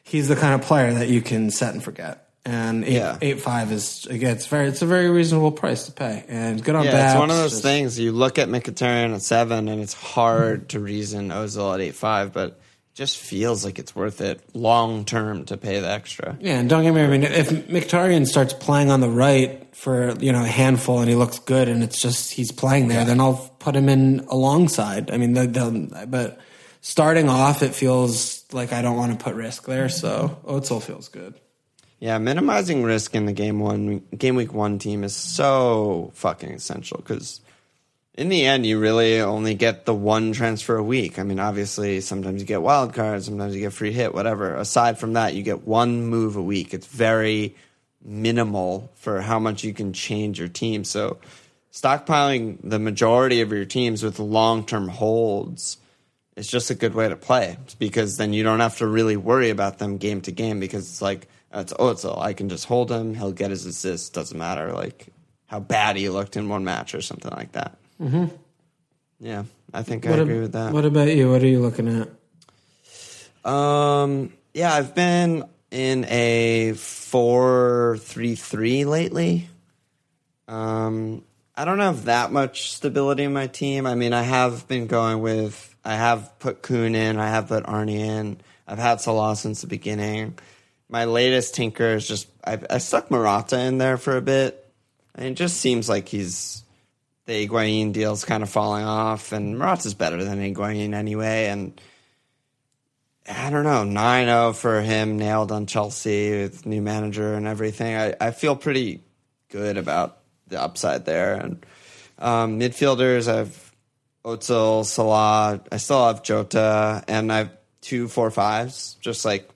he's 0.06 0.28
the 0.30 0.36
kind 0.36 0.54
of 0.54 0.62
player 0.62 0.94
that 0.94 1.10
you 1.10 1.22
can 1.22 1.52
set 1.52 1.74
and 1.74 1.84
forget. 1.84 2.22
And 2.48 2.84
eight, 2.86 2.94
Yeah. 2.94 3.18
eight 3.24 3.42
five 3.42 3.72
is 3.72 4.06
again, 4.08 4.36
it's 4.36 4.46
very, 4.46 4.68
it's 4.68 4.84
a 4.84 4.86
very 4.86 5.10
reasonable 5.10 5.52
price 5.52 5.88
to 5.88 5.92
pay, 5.92 6.24
and 6.30 6.64
good 6.64 6.76
on 6.76 6.86
Yeah, 6.86 6.92
Babs, 6.92 7.14
it's 7.14 7.20
one 7.20 7.30
of 7.32 7.38
those 7.38 7.52
just- 7.52 7.64
things. 7.64 7.98
You 8.00 8.12
look 8.12 8.38
at 8.38 8.50
Mkhitaryan 8.50 9.16
at 9.16 9.24
seven, 9.24 9.68
and 9.68 9.82
it's 9.82 9.94
hard 9.96 10.70
to 10.70 10.80
reason 10.80 11.30
Ozil 11.30 11.74
at 11.74 11.82
eight 11.82 11.96
five, 11.96 12.34
but 12.34 12.60
just 12.94 13.18
feels 13.18 13.66
like 13.66 13.78
it's 13.80 13.96
worth 13.96 14.22
it 14.22 14.40
long 14.54 15.06
term 15.06 15.44
to 15.46 15.58
pay 15.58 15.80
the 15.80 15.90
extra. 15.90 16.38
Yeah, 16.40 16.60
and 16.60 16.70
don't 16.70 16.84
get 16.84 16.94
me. 16.94 17.02
wrong, 17.02 17.10
I 17.10 17.18
mean, 17.18 17.24
if 17.24 17.50
Mkhitaryan 17.50 18.28
starts 18.28 18.54
playing 18.54 18.92
on 18.92 19.02
the 19.02 19.10
right 19.10 19.68
for 19.74 20.14
you 20.20 20.32
know 20.32 20.44
a 20.44 20.48
handful, 20.48 21.00
and 21.00 21.10
he 21.10 21.16
looks 21.16 21.40
good, 21.40 21.68
and 21.68 21.84
it's 21.84 22.00
just 22.00 22.32
he's 22.32 22.52
playing 22.52 22.90
there, 22.90 23.04
then 23.06 23.20
I'll 23.20 23.52
put 23.58 23.76
him 23.76 23.90
in 23.90 24.24
alongside. 24.30 25.10
I 25.10 25.18
mean, 25.18 25.34
they'll, 25.34 25.48
they'll, 25.48 26.06
but 26.06 26.38
starting 26.82 27.28
off, 27.28 27.64
it 27.64 27.74
feels 27.74 28.35
like 28.52 28.74
I 28.74 28.82
don't 28.82 28.98
want 28.98 29.18
to 29.18 29.24
put 29.24 29.36
risk 29.36 29.66
there, 29.66 29.90
so 29.90 30.38
Ozil 30.46 30.82
feels 30.82 31.08
good. 31.08 31.36
Yeah, 32.00 32.18
minimizing 32.18 32.84
risk 32.84 33.16
in 33.16 33.26
the 33.26 33.34
game 33.34 33.60
one 33.60 34.04
game 34.16 34.36
week 34.36 34.54
one 34.54 34.80
team 34.80 35.04
is 35.04 35.16
so 35.16 36.12
fucking 36.14 36.52
essential 36.52 36.98
because 36.98 37.42
in 38.16 38.30
the 38.30 38.46
end 38.46 38.66
you 38.66 38.80
really 38.80 39.22
only 39.22 39.54
get 39.54 39.86
the 39.86 39.94
one 39.94 40.34
transfer 40.34 40.76
a 40.76 40.84
week. 40.84 41.18
I 41.18 41.24
mean, 41.24 41.40
obviously 41.40 42.02
sometimes 42.02 42.42
you 42.42 42.48
get 42.48 42.62
wild 42.62 42.94
cards, 42.94 43.26
sometimes 43.26 43.56
you 43.56 43.62
get 43.62 43.74
free 43.74 43.92
hit, 43.92 44.14
whatever. 44.14 44.56
Aside 44.56 45.00
from 45.00 45.14
that, 45.14 45.34
you 45.34 45.44
get 45.44 45.66
one 45.66 46.06
move 46.06 46.36
a 46.36 46.42
week. 46.42 46.74
It's 46.74 46.88
very 46.88 47.56
minimal 48.04 48.92
for 48.96 49.22
how 49.22 49.40
much 49.40 49.64
you 49.64 49.74
can 49.74 49.94
change 49.94 50.38
your 50.38 50.48
team. 50.48 50.84
So 50.84 51.18
stockpiling 51.72 52.58
the 52.64 52.80
majority 52.80 53.42
of 53.42 53.52
your 53.52 53.66
teams 53.66 54.04
with 54.04 54.20
long 54.20 54.66
term 54.66 54.90
holds 54.90 55.78
is 56.36 56.48
just 56.48 56.70
a 56.70 56.76
good 56.76 56.94
way 56.94 57.08
to 57.10 57.16
play 57.16 57.58
because 57.80 58.18
then 58.18 58.34
you 58.34 58.44
don't 58.44 58.60
have 58.60 58.78
to 58.78 58.88
really 58.88 59.18
worry 59.18 59.50
about 59.50 59.78
them 59.78 59.98
game 59.98 60.22
to 60.22 60.32
game 60.32 60.60
because 60.60 60.90
it's 60.90 61.02
like 61.02 61.28
it's 61.54 61.72
Ozil. 61.74 62.20
I 62.20 62.34
can 62.34 62.50
just 62.50 62.66
hold 62.66 62.92
him. 62.92 63.14
He'll 63.14 63.32
get 63.32 63.50
his 63.52 63.66
assists. 63.66 64.10
Doesn't 64.10 64.38
matter 64.38 64.74
like 64.74 65.08
how 65.48 65.60
bad 65.60 65.96
he 65.96 66.10
looked 66.10 66.36
in 66.36 66.50
one 66.50 66.64
match 66.66 66.94
or 66.96 67.02
something 67.02 67.32
like 67.32 67.54
that. 67.54 67.78
Mm-hmm. 68.02 68.26
Yeah, 69.20 69.44
I 69.74 69.84
think 69.84 70.06
I 70.06 70.10
What 70.10 70.20
agree 70.20 70.36
ab- 70.36 70.42
with 70.42 70.52
that. 70.54 70.74
What 70.74 70.84
about 70.86 71.08
you? 71.16 71.32
What 71.32 71.42
are 71.42 71.48
you 71.48 71.60
looking 71.62 71.88
at? 72.02 72.10
Um, 73.50 74.34
yeah, 74.54 74.74
I've 74.74 74.94
been 74.96 75.46
in 75.72 76.06
a 76.06 76.74
four-three-three 77.66 78.86
lately. 78.86 79.48
Um, 80.48 81.24
I 81.56 81.66
don't 81.66 81.80
have 81.80 82.06
that 82.06 82.32
much 82.32 82.72
stability 82.72 83.24
in 83.24 83.34
my 83.34 83.48
team. 83.48 83.86
I 83.86 83.96
mean, 83.96 84.14
I 84.14 84.22
have 84.24 84.68
been 84.68 84.88
going 84.88 85.22
with, 85.22 85.75
I 85.86 85.96
have 85.96 86.38
put 86.40 86.62
Kuhn 86.62 86.96
in, 86.96 87.20
I 87.20 87.30
have 87.30 87.48
put 87.48 87.64
Arnie 87.66 88.00
in, 88.00 88.38
I've 88.68 88.80
had 88.80 89.02
Salah 89.02 89.36
since 89.36 89.62
the 89.62 89.68
beginning. 89.68 90.38
My 90.90 91.06
latest 91.06 91.56
tinker 91.56 91.96
is 91.96 92.08
just, 92.08 92.28
I, 92.44 92.60
I 92.70 92.78
stuck 92.80 93.12
Morata 93.12 93.60
in 93.60 93.78
there 93.78 93.98
for 93.98 94.18
a 94.18 94.22
bit. 94.22 94.62
And 95.14 95.28
it 95.28 95.36
just 95.36 95.58
seems 95.58 95.88
like 95.88 96.10
he's, 96.10 96.64
the 97.26 97.48
Higuain 97.48 97.94
deal's 97.94 98.26
kind 98.26 98.44
of 98.44 98.50
falling 98.50 98.84
off, 98.84 99.32
and 99.32 99.58
Morata's 99.58 99.94
better 99.94 100.24
than 100.24 100.40
Higuain 100.40 100.94
anyway, 100.94 101.46
and 101.46 101.80
I 103.28 103.50
don't 103.50 103.64
know, 103.64 103.84
9 103.84 104.26
0 104.26 104.54
for 104.54 104.82
him, 104.82 105.18
nailed 105.18 105.52
on 105.52 105.66
Chelsea 105.66 106.32
with 106.32 106.66
new 106.66 106.82
manager 106.82 107.34
and 107.34 107.48
everything. 107.48 107.96
I, 107.96 108.14
I 108.22 108.32
feel 108.32 108.56
pretty 108.56 109.02
good 109.50 109.78
about 109.78 110.20
the 110.48 110.62
upside 110.62 111.06
there. 111.06 111.34
And 111.34 111.66
um, 112.20 112.60
midfielders, 112.60 113.28
I've 113.28 113.65
Ozil, 114.26 114.84
Salah, 114.84 115.62
I 115.72 115.78
still 115.78 116.08
have 116.08 116.24
Jota, 116.24 117.04
and 117.08 117.32
I 117.32 117.38
have 117.38 117.52
two 117.82 118.08
four 118.08 118.32
fives, 118.32 118.98
just 119.00 119.24
like 119.24 119.48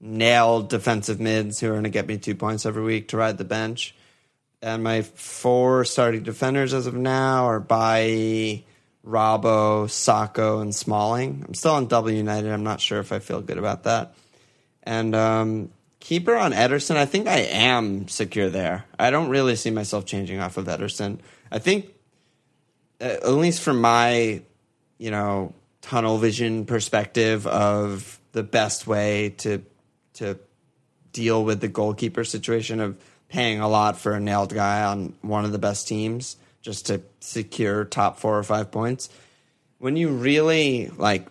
nailed 0.00 0.68
defensive 0.68 1.20
mids 1.20 1.60
who 1.60 1.68
are 1.68 1.72
going 1.72 1.84
to 1.84 1.90
get 1.90 2.06
me 2.06 2.18
two 2.18 2.34
points 2.34 2.66
every 2.66 2.82
week 2.82 3.08
to 3.08 3.16
ride 3.16 3.38
the 3.38 3.44
bench. 3.44 3.94
And 4.60 4.82
my 4.82 5.02
four 5.02 5.84
starting 5.84 6.24
defenders 6.24 6.74
as 6.74 6.86
of 6.86 6.94
now 6.94 7.46
are 7.46 7.60
by 7.60 8.64
Robbo, 9.06 9.86
Sakho, 9.86 10.60
and 10.60 10.74
Smalling. 10.74 11.44
I'm 11.46 11.54
still 11.54 11.74
on 11.74 11.86
double 11.86 12.10
United. 12.10 12.50
I'm 12.50 12.64
not 12.64 12.80
sure 12.80 12.98
if 12.98 13.12
I 13.12 13.20
feel 13.20 13.40
good 13.40 13.58
about 13.58 13.84
that. 13.84 14.14
And 14.82 15.14
um, 15.14 15.70
keeper 16.00 16.34
on 16.34 16.52
Ederson, 16.52 16.96
I 16.96 17.06
think 17.06 17.28
I 17.28 17.38
am 17.38 18.08
secure 18.08 18.50
there. 18.50 18.84
I 18.98 19.10
don't 19.10 19.28
really 19.28 19.54
see 19.54 19.70
myself 19.70 20.06
changing 20.06 20.40
off 20.40 20.56
of 20.56 20.66
Ederson. 20.66 21.20
I 21.52 21.60
think, 21.60 21.94
Uh, 23.00 23.04
at 23.04 23.32
least 23.32 23.62
from 23.62 23.80
my, 23.80 24.42
you 24.98 25.10
know, 25.10 25.54
tunnel 25.80 26.18
vision 26.18 26.66
perspective 26.66 27.46
of 27.46 28.20
the 28.32 28.42
best 28.42 28.86
way 28.86 29.30
to 29.38 29.62
to 30.14 30.38
deal 31.12 31.44
with 31.44 31.60
the 31.60 31.68
goalkeeper 31.68 32.24
situation 32.24 32.80
of 32.80 32.98
paying 33.28 33.60
a 33.60 33.68
lot 33.68 33.98
for 33.98 34.12
a 34.12 34.20
nailed 34.20 34.52
guy 34.52 34.84
on 34.84 35.14
one 35.22 35.44
of 35.44 35.52
the 35.52 35.58
best 35.58 35.88
teams 35.88 36.36
just 36.60 36.86
to 36.86 37.00
secure 37.20 37.84
top 37.84 38.18
four 38.18 38.38
or 38.38 38.42
five 38.42 38.70
points. 38.70 39.08
When 39.78 39.96
you 39.96 40.08
really 40.10 40.88
like 40.88 41.28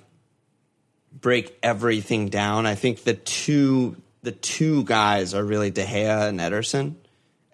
break 1.11 1.57
everything 1.61 2.30
down, 2.30 2.65
I 2.65 2.76
think 2.76 3.03
the 3.03 3.14
two 3.14 3.98
the 4.23 4.31
two 4.31 4.84
guys 4.84 5.34
are 5.34 5.44
really 5.44 5.72
De 5.72 5.85
Gea 5.85 6.27
and 6.30 6.39
Ederson. 6.39 6.95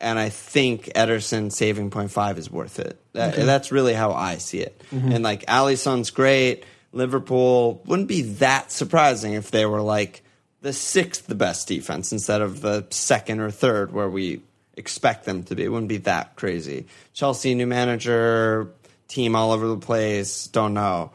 And 0.04 0.20
I 0.20 0.30
think 0.30 0.86
Ederson 0.96 1.52
saving 1.52 1.90
0.5 1.90 2.38
is 2.38 2.52
worth 2.52 2.78
it. 2.80 3.00
That, 3.14 3.36
That's 3.36 3.72
really 3.72 3.94
how 3.94 4.12
I 4.12 4.38
see 4.38 4.60
it. 4.60 4.80
Mm-hmm. 4.92 5.12
And 5.14 5.24
like 5.24 5.46
Alisson's 5.48 6.10
great. 6.12 6.66
Liverpool 6.92 7.82
wouldn't 7.86 8.08
be 8.10 8.22
that 8.44 8.72
surprising 8.72 9.34
if 9.34 9.50
they 9.50 9.66
were 9.66 9.82
like 9.82 10.22
the 10.62 10.74
sixth 10.74 11.36
best 11.38 11.68
defense 11.68 12.12
instead 12.12 12.42
of 12.42 12.62
the 12.62 12.86
second 12.92 13.40
or 13.40 13.50
third 13.50 13.92
where 13.92 14.10
we 14.10 14.42
expect 14.76 15.26
them 15.26 15.44
to 15.44 15.56
be. 15.56 15.64
It 15.64 15.70
wouldn't 15.70 15.90
be 15.90 15.98
that 15.98 16.36
crazy. 16.36 16.88
Chelsea 17.14 17.56
new 17.56 17.66
manager, 17.68 18.70
team 19.08 19.36
all 19.36 19.52
over 19.52 19.68
the 19.68 19.78
place, 19.78 20.48
don't 20.48 20.74
know. 20.74 21.12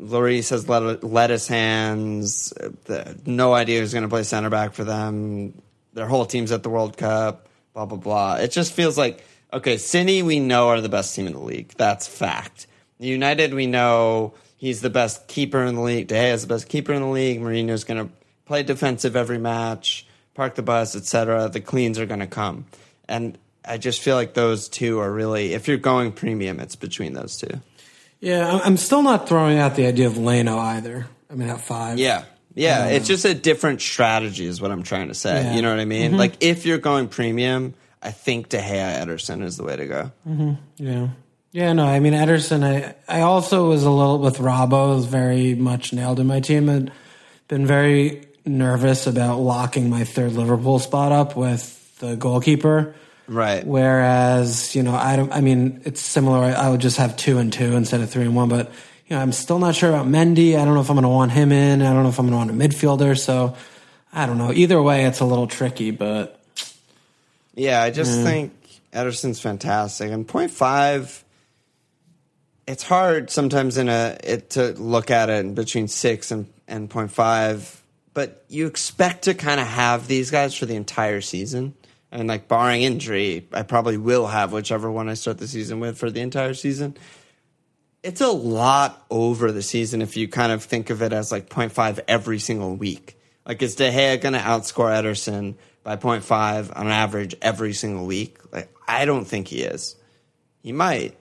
Lloris 0.00 0.50
has 0.50 0.68
let- 0.68 1.02
lettuce 1.02 1.48
hands. 1.48 2.52
the- 2.84 3.16
No 3.26 3.52
idea 3.52 3.80
who's 3.80 3.92
going 3.92 4.02
to 4.02 4.08
play 4.08 4.22
center 4.22 4.50
back 4.50 4.74
for 4.74 4.84
them. 4.84 5.60
Their 5.94 6.06
whole 6.06 6.26
team's 6.26 6.52
at 6.52 6.62
the 6.62 6.68
World 6.70 6.96
Cup. 6.96 7.47
Blah 7.78 7.86
blah 7.86 7.98
blah. 7.98 8.34
It 8.42 8.50
just 8.50 8.72
feels 8.72 8.98
like 8.98 9.24
okay. 9.52 9.78
City 9.78 10.24
we 10.24 10.40
know 10.40 10.66
are 10.70 10.80
the 10.80 10.88
best 10.88 11.14
team 11.14 11.28
in 11.28 11.32
the 11.32 11.38
league. 11.38 11.72
That's 11.76 12.08
fact. 12.08 12.66
United 12.98 13.54
we 13.54 13.68
know 13.68 14.34
he's 14.56 14.80
the 14.80 14.90
best 14.90 15.28
keeper 15.28 15.62
in 15.62 15.76
the 15.76 15.80
league. 15.80 16.08
De 16.08 16.16
Gea 16.16 16.32
is 16.32 16.42
the 16.42 16.48
best 16.48 16.68
keeper 16.68 16.92
in 16.92 17.02
the 17.02 17.08
league. 17.08 17.38
Mourinho's 17.40 17.84
going 17.84 18.04
to 18.04 18.12
play 18.46 18.64
defensive 18.64 19.14
every 19.14 19.38
match, 19.38 20.08
park 20.34 20.56
the 20.56 20.62
bus, 20.62 20.96
etc. 20.96 21.48
The 21.50 21.60
cleans 21.60 22.00
are 22.00 22.06
going 22.06 22.18
to 22.18 22.26
come, 22.26 22.66
and 23.08 23.38
I 23.64 23.78
just 23.78 24.00
feel 24.00 24.16
like 24.16 24.34
those 24.34 24.68
two 24.68 24.98
are 24.98 25.12
really. 25.12 25.52
If 25.52 25.68
you're 25.68 25.76
going 25.76 26.10
premium, 26.10 26.58
it's 26.58 26.74
between 26.74 27.12
those 27.12 27.36
two. 27.36 27.60
Yeah, 28.18 28.44
I'm- 28.48 28.60
I'm 28.64 28.76
still 28.76 29.02
not 29.02 29.28
throwing 29.28 29.58
out 29.58 29.76
the 29.76 29.86
idea 29.86 30.08
of 30.08 30.18
Leno 30.18 30.58
either. 30.58 31.06
I 31.30 31.34
mean, 31.36 31.48
at 31.48 31.60
five. 31.60 32.00
Yeah. 32.00 32.24
Yeah, 32.58 32.86
it's 32.86 33.04
um, 33.04 33.14
just 33.14 33.24
a 33.24 33.34
different 33.34 33.80
strategy, 33.80 34.46
is 34.46 34.60
what 34.60 34.70
I'm 34.70 34.82
trying 34.82 35.08
to 35.08 35.14
say. 35.14 35.42
Yeah. 35.42 35.54
You 35.54 35.62
know 35.62 35.70
what 35.70 35.80
I 35.80 35.84
mean? 35.84 36.10
Mm-hmm. 36.10 36.18
Like, 36.18 36.34
if 36.40 36.66
you're 36.66 36.78
going 36.78 37.08
premium, 37.08 37.74
I 38.02 38.10
think 38.10 38.48
De 38.48 38.58
Gea 38.58 39.04
Ederson 39.04 39.42
is 39.42 39.56
the 39.56 39.64
way 39.64 39.76
to 39.76 39.86
go. 39.86 40.12
Mm-hmm. 40.28 40.52
Yeah. 40.76 41.08
Yeah, 41.50 41.72
no, 41.72 41.86
I 41.86 41.98
mean 42.00 42.12
Ederson. 42.12 42.62
I 42.62 42.94
I 43.08 43.22
also 43.22 43.70
was 43.70 43.82
a 43.82 43.90
little 43.90 44.18
with 44.18 44.36
Robbo. 44.36 44.94
Was 44.94 45.06
very 45.06 45.54
much 45.54 45.92
nailed 45.92 46.20
in 46.20 46.26
my 46.26 46.40
team. 46.40 46.68
Had 46.68 46.92
been 47.48 47.66
very 47.66 48.28
nervous 48.44 49.06
about 49.06 49.38
locking 49.38 49.88
my 49.88 50.04
third 50.04 50.32
Liverpool 50.32 50.78
spot 50.78 51.10
up 51.10 51.36
with 51.36 51.98
the 52.00 52.16
goalkeeper. 52.16 52.94
Right. 53.26 53.66
Whereas 53.66 54.74
you 54.74 54.82
know 54.82 54.94
I 54.94 55.16
don't. 55.16 55.32
I 55.32 55.40
mean 55.40 55.80
it's 55.84 56.02
similar. 56.02 56.38
I, 56.38 56.52
I 56.52 56.68
would 56.68 56.80
just 56.80 56.98
have 56.98 57.16
two 57.16 57.38
and 57.38 57.50
two 57.50 57.72
instead 57.76 58.02
of 58.02 58.10
three 58.10 58.24
and 58.24 58.36
one. 58.36 58.50
But 58.50 58.70
you 59.08 59.16
know 59.16 59.22
I'm 59.22 59.32
still 59.32 59.58
not 59.58 59.74
sure 59.74 59.88
about 59.88 60.06
Mendy. 60.06 60.56
I 60.58 60.64
don't 60.64 60.74
know 60.74 60.80
if 60.80 60.90
I'm 60.90 60.96
going 60.96 61.02
to 61.02 61.08
want 61.08 61.32
him 61.32 61.50
in. 61.50 61.82
I 61.82 61.92
don't 61.92 62.02
know 62.02 62.10
if 62.10 62.18
I'm 62.18 62.28
going 62.28 62.48
to 62.48 62.54
want 62.54 62.62
a 62.62 62.68
midfielder. 62.68 63.18
So 63.18 63.56
I 64.12 64.26
don't 64.26 64.38
know. 64.38 64.52
Either 64.52 64.80
way, 64.80 65.06
it's 65.06 65.20
a 65.20 65.24
little 65.24 65.46
tricky. 65.46 65.90
But 65.90 66.38
Yeah, 67.54 67.82
I 67.82 67.90
just 67.90 68.22
think 68.22 68.52
Ederson's 68.92 69.40
fantastic. 69.40 70.10
And 70.10 70.28
point 70.28 70.50
five, 70.50 71.24
it's 72.66 72.82
hard 72.82 73.30
sometimes 73.30 73.78
in 73.78 73.88
a 73.88 74.18
it 74.22 74.50
to 74.50 74.72
look 74.72 75.10
at 75.10 75.30
it 75.30 75.44
in 75.44 75.54
between 75.54 75.88
six 75.88 76.30
and 76.30 76.46
and 76.66 76.90
point 76.90 77.10
five, 77.10 77.82
but 78.12 78.44
you 78.48 78.66
expect 78.66 79.22
to 79.22 79.34
kind 79.34 79.58
of 79.58 79.66
have 79.66 80.06
these 80.06 80.30
guys 80.30 80.54
for 80.54 80.66
the 80.66 80.76
entire 80.76 81.22
season. 81.22 81.74
And 82.10 82.26
like 82.26 82.48
barring 82.48 82.82
injury, 82.82 83.46
I 83.52 83.62
probably 83.62 83.98
will 83.98 84.26
have 84.26 84.50
whichever 84.50 84.90
one 84.90 85.10
I 85.10 85.14
start 85.14 85.36
the 85.36 85.46
season 85.46 85.78
with 85.78 85.98
for 85.98 86.10
the 86.10 86.20
entire 86.20 86.54
season. 86.54 86.96
It's 88.08 88.22
a 88.22 88.28
lot 88.28 89.04
over 89.10 89.52
the 89.52 89.60
season 89.60 90.00
if 90.00 90.16
you 90.16 90.28
kind 90.28 90.50
of 90.50 90.64
think 90.64 90.88
of 90.88 91.02
it 91.02 91.12
as 91.12 91.30
like 91.30 91.50
0.5 91.50 92.00
every 92.08 92.38
single 92.38 92.74
week. 92.74 93.20
Like 93.44 93.60
is 93.60 93.74
De 93.74 93.90
Gea 93.90 94.18
going 94.18 94.32
to 94.32 94.38
outscore 94.38 94.90
Ederson 94.90 95.56
by 95.82 95.96
0.5 95.96 96.74
on 96.74 96.86
average 96.86 97.34
every 97.42 97.74
single 97.74 98.06
week? 98.06 98.38
Like 98.50 98.74
I 98.86 99.04
don't 99.04 99.26
think 99.26 99.48
he 99.48 99.60
is. 99.60 99.94
He 100.62 100.72
might. 100.72 101.18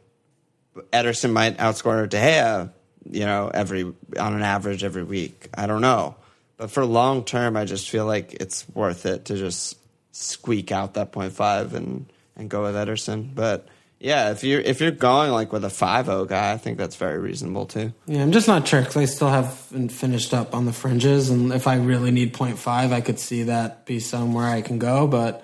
Ederson 0.93 1.33
might 1.33 1.57
outscore 1.57 2.07
De 2.07 2.15
Gea, 2.15 2.71
you 3.03 3.25
know, 3.25 3.51
every 3.53 3.83
on 3.83 4.33
an 4.33 4.41
average 4.41 4.85
every 4.85 5.03
week. 5.03 5.49
I 5.53 5.67
don't 5.67 5.81
know. 5.81 6.15
But 6.55 6.71
for 6.71 6.85
long 6.85 7.25
term, 7.25 7.57
I 7.57 7.65
just 7.65 7.89
feel 7.89 8.05
like 8.05 8.35
it's 8.35 8.65
worth 8.69 9.05
it 9.05 9.25
to 9.25 9.35
just 9.35 9.77
squeak 10.13 10.71
out 10.71 10.93
that 10.93 11.11
0.5 11.11 11.73
and 11.73 12.05
and 12.37 12.49
go 12.49 12.63
with 12.63 12.75
Ederson. 12.75 13.35
But 13.35 13.67
yeah, 13.99 14.31
if 14.31 14.43
you're 14.43 14.61
if 14.61 14.79
you're 14.79 14.91
going 14.91 15.31
like 15.31 15.51
with 15.51 15.65
a 15.65 15.69
5-0 15.69 16.27
guy, 16.27 16.51
I 16.51 16.57
think 16.57 16.77
that's 16.77 16.95
very 16.95 17.17
reasonable 17.17 17.65
too. 17.65 17.93
Yeah, 18.05 18.21
I'm 18.21 18.31
just 18.31 18.47
not 18.47 18.67
sure 18.67 18.81
because 18.81 18.97
I 18.97 19.05
still 19.05 19.29
haven't 19.29 19.89
finished 19.89 20.33
up 20.33 20.53
on 20.53 20.65
the 20.65 20.73
fringes, 20.73 21.29
and 21.29 21.51
if 21.51 21.67
I 21.67 21.77
really 21.77 22.11
need 22.11 22.33
0.5, 22.33 22.91
I 22.91 23.01
could 23.01 23.19
see 23.19 23.43
that 23.43 23.85
be 23.85 23.99
somewhere 23.99 24.47
I 24.47 24.61
can 24.61 24.77
go. 24.77 25.07
But 25.07 25.43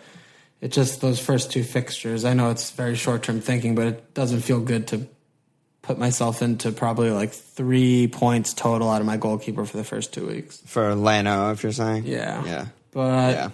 it 0.62 0.72
just 0.72 1.02
those 1.02 1.20
first 1.20 1.52
two 1.52 1.64
fixtures. 1.64 2.26
I 2.26 2.34
know 2.34 2.52
it's 2.52 2.72
very 2.72 2.96
short 2.96 3.24
term 3.24 3.42
thinking, 3.42 3.76
but 3.76 3.88
it 3.88 4.14
doesn't 4.14 4.42
feel 4.42 4.60
good 4.60 4.88
to 4.88 5.08
put 5.82 5.98
myself 6.00 6.42
into 6.42 6.72
probably 6.72 7.12
like 7.12 7.34
three 7.34 8.08
points 8.08 8.54
total 8.54 8.90
out 8.90 9.02
of 9.02 9.06
my 9.06 9.18
goalkeeper 9.18 9.66
for 9.66 9.78
the 9.78 9.84
first 9.84 10.14
two 10.14 10.28
weeks. 10.28 10.62
For 10.66 10.96
Leno, 10.96 11.52
if 11.52 11.62
you're 11.64 11.72
saying. 11.72 12.06
Yeah. 12.06 12.46
Yeah. 12.46 12.66
But 12.92 13.34
yeah. 13.36 13.50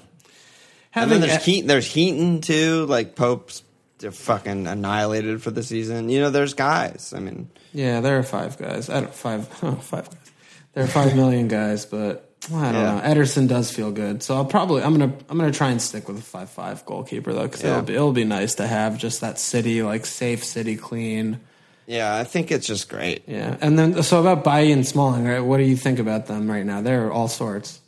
And 0.93 1.11
then 1.11 1.21
there's 1.21 1.43
Heat, 1.43 1.67
there's 1.67 1.91
Heaton 1.91 2.41
too. 2.41 2.85
Like 2.85 3.15
Pope's 3.15 3.63
fucking 4.01 4.67
annihilated 4.67 5.41
for 5.41 5.51
the 5.51 5.63
season. 5.63 6.09
You 6.09 6.21
know, 6.21 6.29
there's 6.29 6.53
guys. 6.53 7.13
I 7.15 7.19
mean, 7.19 7.49
yeah, 7.73 8.01
there 8.01 8.17
are 8.19 8.23
five 8.23 8.57
guys. 8.57 8.89
I 8.89 9.01
don't 9.01 9.13
five 9.13 9.47
oh, 9.63 9.75
five 9.75 10.09
guys. 10.09 10.31
There 10.73 10.83
are 10.83 10.87
five 10.87 11.15
million 11.15 11.47
guys, 11.47 11.85
but 11.85 12.25
I 12.53 12.71
don't 12.71 12.73
Yeah. 12.75 12.95
know. 12.95 13.01
Ederson 13.01 13.47
does 13.47 13.71
feel 13.71 13.91
good, 13.91 14.23
so 14.23 14.35
I'll 14.35 14.45
probably 14.45 14.81
I'm 14.83 14.91
gonna 14.97 15.13
I'm 15.29 15.37
gonna 15.37 15.51
try 15.51 15.71
and 15.71 15.81
stick 15.81 16.07
with 16.07 16.17
a 16.19 16.21
five 16.21 16.49
five 16.49 16.85
goalkeeper 16.85 17.33
though, 17.33 17.43
because 17.43 17.63
Yeah. 17.63 17.71
it'll 17.71 17.81
be 17.83 17.93
it'll 17.95 18.13
be 18.13 18.23
nice 18.23 18.55
to 18.55 18.67
have 18.67 18.97
just 18.97 19.21
that 19.21 19.39
city 19.39 19.81
like 19.83 20.05
safe 20.05 20.43
city 20.45 20.75
clean. 20.77 21.39
yeah, 21.87 22.15
I 22.15 22.23
think 22.23 22.51
it's 22.51 22.67
just 22.67 22.87
great. 22.87 23.23
Yeah, 23.27 23.57
and 23.61 23.77
then 23.77 24.01
so 24.03 24.19
about 24.21 24.43
Bailly 24.43 24.71
and 24.71 24.85
Smalling, 24.87 25.25
right? 25.25 25.39
What 25.41 25.57
do 25.57 25.63
you 25.63 25.75
think 25.75 25.99
about 25.99 26.27
them 26.27 26.49
right 26.49 26.65
now? 26.65 26.81
They're 26.81 27.11
all 27.11 27.27
sorts. 27.27 27.79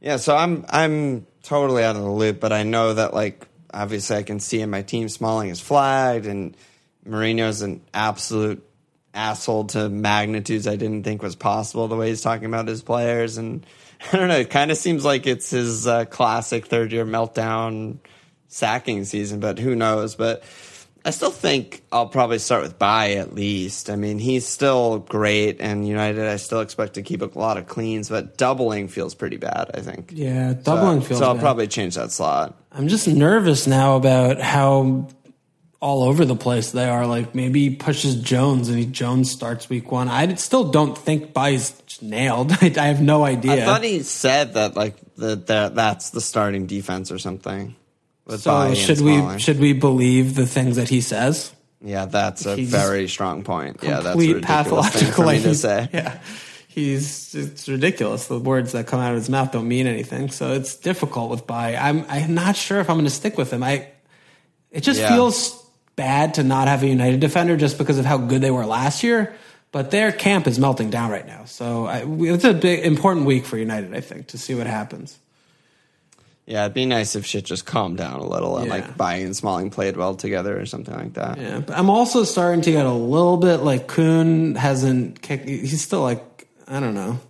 Yeah, 0.00 0.16
so 0.18 0.36
I'm 0.36 0.64
I'm 0.68 1.26
totally 1.42 1.82
out 1.82 1.96
of 1.96 2.02
the 2.02 2.10
loop, 2.10 2.38
but 2.38 2.52
I 2.52 2.62
know 2.62 2.94
that 2.94 3.12
like 3.14 3.46
obviously 3.72 4.16
I 4.16 4.22
can 4.22 4.40
see 4.40 4.60
in 4.60 4.70
my 4.70 4.82
team 4.82 5.08
Smalling 5.08 5.50
is 5.50 5.60
flagged 5.60 6.26
and 6.26 6.56
Mourinho's 7.06 7.62
an 7.62 7.82
absolute 7.94 8.66
asshole 9.12 9.64
to 9.64 9.88
magnitudes 9.88 10.66
I 10.66 10.76
didn't 10.76 11.02
think 11.02 11.22
was 11.22 11.36
possible 11.36 11.88
the 11.88 11.96
way 11.96 12.08
he's 12.08 12.20
talking 12.20 12.46
about 12.46 12.68
his 12.68 12.82
players. 12.82 13.38
And 13.38 13.66
I 14.12 14.16
don't 14.16 14.28
know, 14.28 14.38
it 14.38 14.50
kind 14.50 14.70
of 14.70 14.76
seems 14.76 15.04
like 15.04 15.26
it's 15.26 15.50
his 15.50 15.86
uh, 15.86 16.04
classic 16.04 16.66
third 16.66 16.92
year 16.92 17.04
meltdown 17.04 17.98
sacking 18.48 19.04
season, 19.04 19.40
but 19.40 19.58
who 19.58 19.74
knows, 19.74 20.14
but 20.14 20.42
I 21.04 21.10
still 21.10 21.30
think 21.30 21.82
I'll 21.90 22.08
probably 22.08 22.38
start 22.38 22.62
with 22.62 22.78
Bay 22.78 23.16
at 23.16 23.34
least. 23.34 23.88
I 23.88 23.96
mean, 23.96 24.18
he's 24.18 24.46
still 24.46 24.98
great, 24.98 25.60
and 25.60 25.86
United, 25.86 26.26
I 26.26 26.36
still 26.36 26.60
expect 26.60 26.94
to 26.94 27.02
keep 27.02 27.22
a 27.22 27.38
lot 27.38 27.56
of 27.56 27.66
cleans, 27.66 28.08
but 28.08 28.36
doubling 28.36 28.88
feels 28.88 29.14
pretty 29.14 29.38
bad, 29.38 29.70
I 29.74 29.80
think. 29.80 30.12
Yeah, 30.14 30.52
doubling 30.52 31.00
so, 31.00 31.06
feels. 31.06 31.20
So 31.20 31.26
I'll 31.26 31.34
bad. 31.34 31.42
probably 31.42 31.68
change 31.68 31.94
that 31.94 32.12
slot. 32.12 32.60
I'm 32.72 32.88
just 32.88 33.08
nervous 33.08 33.66
now 33.66 33.96
about 33.96 34.40
how 34.40 35.08
all 35.80 36.02
over 36.02 36.24
the 36.24 36.36
place 36.36 36.72
they 36.72 36.88
are. 36.88 37.06
Like 37.06 37.34
maybe 37.34 37.68
he 37.68 37.76
pushes 37.76 38.16
Jones 38.16 38.68
and 38.68 38.78
he 38.78 38.86
Jones 38.86 39.30
starts 39.30 39.68
week 39.68 39.90
one. 39.90 40.08
I 40.08 40.34
still 40.34 40.70
don't 40.70 40.96
think 40.96 41.32
Bailly's 41.32 41.80
nailed. 42.02 42.52
I, 42.60 42.72
I 42.78 42.86
have 42.86 43.00
no 43.00 43.24
idea. 43.24 43.62
I 43.62 43.64
thought 43.64 43.82
he 43.82 44.02
said 44.02 44.54
that 44.54 44.76
like 44.76 44.96
the, 45.16 45.36
that 45.36 45.74
that's 45.74 46.10
the 46.10 46.20
starting 46.20 46.66
defense 46.66 47.10
or 47.10 47.18
something. 47.18 47.74
So 48.38 48.74
should 48.74 49.00
we 49.00 49.38
should 49.38 49.58
we 49.60 49.72
believe 49.72 50.34
the 50.34 50.46
things 50.46 50.76
that 50.76 50.88
he 50.88 51.00
says? 51.00 51.52
Yeah, 51.82 52.04
that's 52.06 52.44
a 52.46 52.56
He's 52.56 52.70
very 52.70 53.08
strong 53.08 53.42
point. 53.42 53.78
Yeah, 53.82 54.00
that's 54.00 54.14
a 54.22 54.34
ridiculous 54.34 54.88
thing 54.90 55.42
to 55.42 55.54
say. 55.54 55.88
Yeah. 55.92 56.18
He's 56.68 57.34
it's 57.34 57.68
ridiculous. 57.68 58.28
The 58.28 58.38
words 58.38 58.72
that 58.72 58.86
come 58.86 59.00
out 59.00 59.10
of 59.10 59.16
his 59.18 59.28
mouth 59.28 59.50
don't 59.50 59.66
mean 59.66 59.88
anything. 59.88 60.30
So 60.30 60.52
it's 60.52 60.76
difficult 60.76 61.30
with 61.30 61.46
Bay. 61.46 61.76
I'm 61.76 62.04
I'm 62.08 62.34
not 62.34 62.54
sure 62.54 62.78
if 62.78 62.88
I'm 62.88 62.96
going 62.96 63.06
to 63.06 63.10
stick 63.10 63.36
with 63.36 63.52
him. 63.52 63.62
I 63.64 63.88
it 64.70 64.82
just 64.82 65.00
Yeah. 65.00 65.08
feels 65.08 65.60
bad 65.96 66.34
to 66.34 66.44
not 66.44 66.68
have 66.68 66.82
a 66.84 66.86
United 66.86 67.18
defender 67.20 67.56
just 67.56 67.76
because 67.76 67.98
of 67.98 68.04
how 68.04 68.18
good 68.18 68.40
they 68.40 68.52
were 68.52 68.66
last 68.66 69.02
year. 69.02 69.34
But 69.72 69.90
their 69.90 70.12
camp 70.12 70.46
is 70.46 70.58
melting 70.58 70.90
down 70.90 71.10
right 71.10 71.26
now. 71.26 71.44
So 71.44 71.86
I, 71.86 72.04
it's 72.06 72.44
a 72.44 72.52
big 72.54 72.84
important 72.84 73.26
week 73.26 73.46
for 73.46 73.56
United. 73.56 73.94
I 73.94 74.00
think 74.00 74.28
to 74.28 74.38
see 74.38 74.54
what 74.54 74.66
happens. 74.66 75.18
Yeah, 76.50 76.64
it'd 76.64 76.74
be 76.74 76.84
nice 76.84 77.14
if 77.14 77.24
shit 77.24 77.44
just 77.44 77.64
calmed 77.64 77.96
down 77.98 78.18
a 78.18 78.26
little 78.26 78.56
and 78.58 78.66
Yeah. 78.66 78.72
like 78.72 78.96
Bailly 78.96 79.22
and 79.22 79.36
Smalling 79.36 79.70
played 79.70 79.96
well 79.96 80.16
together 80.16 80.58
or 80.60 80.66
something 80.66 80.92
like 80.94 81.14
that. 81.14 81.38
Yeah, 81.40 81.60
but 81.60 81.78
I'm 81.78 81.88
also 81.88 82.24
starting 82.24 82.60
to 82.62 82.72
get 82.72 82.84
a 82.86 82.92
little 82.92 83.36
bit 83.36 83.58
like 83.58 83.86
Kuhn 83.86 84.56
hasn't 84.56 85.22
kicked. 85.22 85.48
He's 85.48 85.80
still 85.82 86.02
like 86.02 86.48
I 86.66 86.80
don't 86.80 86.94
know. 86.94 87.20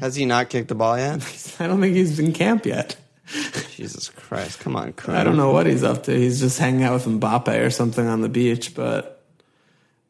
Has 0.00 0.14
he 0.14 0.24
not 0.24 0.50
kicked 0.50 0.68
the 0.68 0.74
ball 0.74 0.96
yet? 0.98 1.20
I 1.60 1.66
don't 1.66 1.80
think 1.80 1.96
he's 1.96 2.18
in 2.20 2.32
camp 2.32 2.64
yet. 2.66 2.96
Jesus 3.76 4.08
Christ! 4.10 4.60
Come 4.60 4.76
on, 4.76 4.92
Kuhn. 4.92 5.14
I 5.16 5.24
don't 5.24 5.36
know 5.36 5.50
what 5.52 5.66
he's 5.66 5.82
up 5.82 6.04
to. 6.04 6.14
He's 6.16 6.38
just 6.40 6.58
hanging 6.58 6.82
out 6.84 6.92
with 6.94 7.06
Mbappe 7.06 7.66
or 7.66 7.70
something 7.70 8.06
on 8.06 8.20
the 8.20 8.28
beach, 8.28 8.74
but 8.74 9.13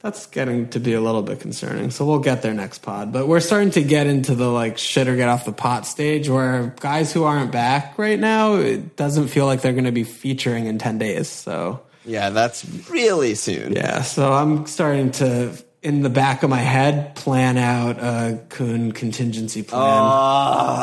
that's 0.04 0.26
getting 0.26 0.68
to 0.68 0.78
be 0.80 0.92
a 0.92 1.00
little 1.00 1.22
bit 1.22 1.40
concerning. 1.40 1.90
So 1.90 2.04
we'll 2.04 2.18
get 2.18 2.42
there 2.42 2.52
next 2.52 2.80
pod. 2.82 3.10
But 3.10 3.26
we're 3.26 3.40
starting 3.40 3.70
to 3.70 3.82
get 3.82 4.06
into 4.06 4.34
the 4.34 4.48
like 4.50 4.76
shit 4.76 5.08
or 5.08 5.16
get 5.16 5.30
off 5.30 5.46
the 5.46 5.52
pot 5.52 5.86
stage 5.86 6.28
where 6.28 6.74
guys 6.78 7.10
who 7.10 7.24
aren't 7.24 7.50
back 7.52 7.96
right 7.96 8.20
now, 8.20 8.56
it 8.56 8.96
doesn't 8.96 9.28
feel 9.28 9.46
like 9.46 9.62
they're 9.62 9.72
going 9.72 9.86
to 9.86 9.92
be 9.92 10.04
featuring 10.04 10.66
in 10.66 10.76
10 10.76 10.98
days. 10.98 11.30
So 11.30 11.80
Yeah, 12.04 12.28
that's 12.28 12.66
really 12.90 13.34
soon. 13.34 13.72
yeah, 13.72 14.02
so 14.02 14.30
I'm 14.30 14.66
starting 14.66 15.10
to, 15.12 15.56
in 15.82 16.02
the 16.02 16.10
back 16.10 16.42
of 16.42 16.50
my 16.50 16.60
head, 16.60 17.14
plan 17.14 17.56
out 17.56 17.96
a 17.98 18.40
Kuhn 18.50 18.92
contingency 18.92 19.62
plan. 19.62 19.80
Oh, 19.82 19.86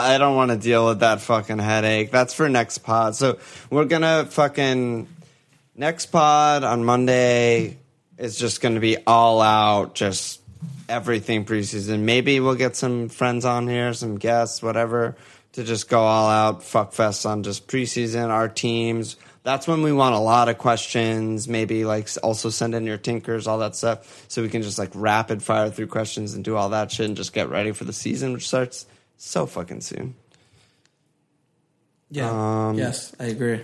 I 0.02 0.18
don't 0.18 0.35
want 0.35 0.49
to 0.49 0.57
deal 0.57 0.88
with 0.88 1.02
that 1.02 1.22
fucking 1.22 1.60
headache. 1.60 2.10
That's 2.10 2.34
for 2.34 2.49
next 2.49 2.80
pod. 2.80 3.15
So 3.15 3.38
we're 3.69 3.85
gonna 3.85 4.26
fucking 4.26 5.07
next 5.76 6.07
pod 6.07 6.64
on 6.64 6.84
Monday 6.84 7.77
is 8.22 8.38
just 8.38 8.61
gonna 8.61 8.80
be 8.80 8.98
all 9.07 9.41
out, 9.41 9.95
just 9.95 10.41
everything 10.88 11.43
preseason. 11.43 12.02
Maybe 12.02 12.39
we'll 12.39 12.56
get 12.56 12.76
some 12.76 13.10
friends 13.10 13.45
on 13.45 13.68
here, 13.68 13.93
some 13.93 14.18
guests, 14.18 14.61
whatever, 14.61 15.15
to 15.53 15.64
just 15.64 15.89
go 15.89 15.99
all 15.99 16.30
out 16.30 16.64
fuck 16.64 16.93
fest 16.93 17.26
on 17.26 17.41
just 17.41 17.68
preseason, 17.68 18.30
our 18.30 18.48
teams. 18.48 19.18
That's 19.43 19.68
when 19.68 19.81
we 19.81 19.91
want 19.91 20.14
a 20.14 20.19
lot 20.19 20.49
of 20.49 20.60
questions. 20.60 21.48
Maybe 21.48 21.84
like 21.84 22.10
also 22.22 22.52
send 22.52 22.76
in 22.76 22.85
your 22.85 22.99
tinkers, 22.99 23.48
all 23.48 23.57
that 23.57 23.76
stuff, 23.76 24.26
so 24.27 24.43
we 24.43 24.49
can 24.49 24.61
just 24.61 24.77
like 24.77 24.91
rapid 24.93 25.41
fire 25.41 25.72
through 25.72 25.88
questions 25.88 26.35
and 26.35 26.45
do 26.45 26.56
all 26.56 26.69
that 26.69 26.91
shit 26.91 27.07
and 27.07 27.18
just 27.18 27.34
get 27.34 27.49
ready 27.49 27.72
for 27.72 27.85
the 27.85 27.93
season, 27.93 28.34
which 28.34 28.48
starts 28.48 28.85
so 29.18 29.48
fucking 29.48 29.81
soon. 29.81 30.14
yeah. 32.11 32.68
um, 32.69 32.77
yes, 32.77 33.15
I 33.19 33.26
agree. 33.26 33.61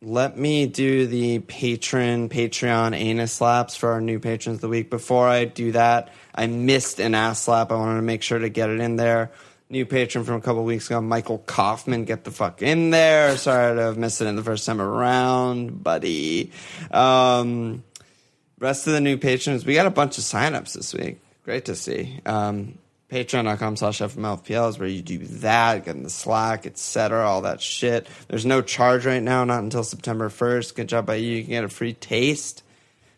Let 0.00 0.38
me 0.38 0.66
do 0.66 1.08
the 1.08 1.40
patron 1.40 2.28
Patreon 2.28 2.94
anus 2.94 3.32
slaps 3.32 3.74
for 3.74 3.90
our 3.90 4.00
new 4.00 4.20
patrons 4.20 4.58
of 4.58 4.60
the 4.60 4.68
week. 4.68 4.90
Before 4.90 5.26
I 5.26 5.44
do 5.44 5.72
that, 5.72 6.12
I 6.32 6.46
missed 6.46 7.00
an 7.00 7.16
ass 7.16 7.42
slap. 7.42 7.72
I 7.72 7.74
wanted 7.74 7.96
to 7.96 8.02
make 8.02 8.22
sure 8.22 8.38
to 8.38 8.48
get 8.48 8.70
it 8.70 8.78
in 8.78 8.94
there. 8.94 9.32
New 9.68 9.84
patron 9.84 10.24
from 10.24 10.36
a 10.36 10.40
couple 10.40 10.62
weeks 10.64 10.86
ago, 10.86 11.00
Michael 11.00 11.38
Kaufman, 11.38 12.04
get 12.04 12.22
the 12.22 12.30
fuck 12.30 12.62
in 12.62 12.90
there. 12.90 13.36
Sorry 13.36 13.74
to 13.74 13.82
have 13.82 13.98
missed 13.98 14.20
it 14.20 14.26
in 14.26 14.36
the 14.36 14.42
first 14.44 14.64
time 14.64 14.80
around, 14.80 15.82
buddy. 15.82 16.52
Um, 16.92 17.82
rest 18.60 18.86
of 18.86 18.92
the 18.92 19.00
new 19.00 19.18
patrons, 19.18 19.66
we 19.66 19.74
got 19.74 19.86
a 19.86 19.90
bunch 19.90 20.16
of 20.16 20.22
signups 20.22 20.74
this 20.74 20.94
week. 20.94 21.18
Great 21.44 21.64
to 21.64 21.74
see. 21.74 22.20
Um, 22.24 22.78
Patreon.com 23.10 23.76
slash 23.76 24.00
FMLFPL 24.00 24.68
is 24.68 24.78
where 24.78 24.88
you 24.88 25.00
do 25.00 25.18
that, 25.18 25.86
get 25.86 25.96
in 25.96 26.02
the 26.02 26.10
Slack, 26.10 26.66
etc., 26.66 27.26
all 27.26 27.40
that 27.42 27.62
shit. 27.62 28.06
There's 28.28 28.44
no 28.44 28.60
charge 28.60 29.06
right 29.06 29.22
now, 29.22 29.44
not 29.44 29.62
until 29.62 29.82
September 29.82 30.28
1st. 30.28 30.74
Good 30.74 30.88
job 30.90 31.06
by 31.06 31.14
you. 31.14 31.36
You 31.36 31.42
can 31.42 31.50
get 31.50 31.64
a 31.64 31.70
free 31.70 31.94
taste. 31.94 32.62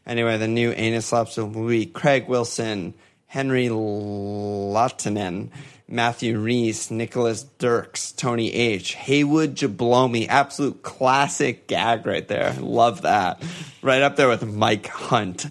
Anyway, 0.07 0.39
the 0.39 0.47
new 0.47 0.71
anus 0.71 1.07
slaps 1.07 1.35
the 1.35 1.45
week 1.45 1.93
Craig 1.93 2.29
Wilson, 2.29 2.95
Henry 3.27 3.67
Lottinen, 3.67 5.51
Matthew 5.91 6.39
Reese, 6.39 6.91
Nicholas 6.91 7.43
Dirks, 7.59 8.13
Tony 8.13 8.53
H, 8.55 8.95
Haywood 8.95 9.57
Jablomi, 9.57 10.29
absolute 10.29 10.83
classic 10.83 11.67
gag 11.67 12.07
right 12.07 12.27
there. 12.29 12.55
Love 12.61 13.03
that. 13.03 13.43
Right 13.83 14.03
up 14.03 14.15
there 14.15 14.29
with 14.29 14.47
Mike 14.47 14.87
Hunt. 14.87 15.47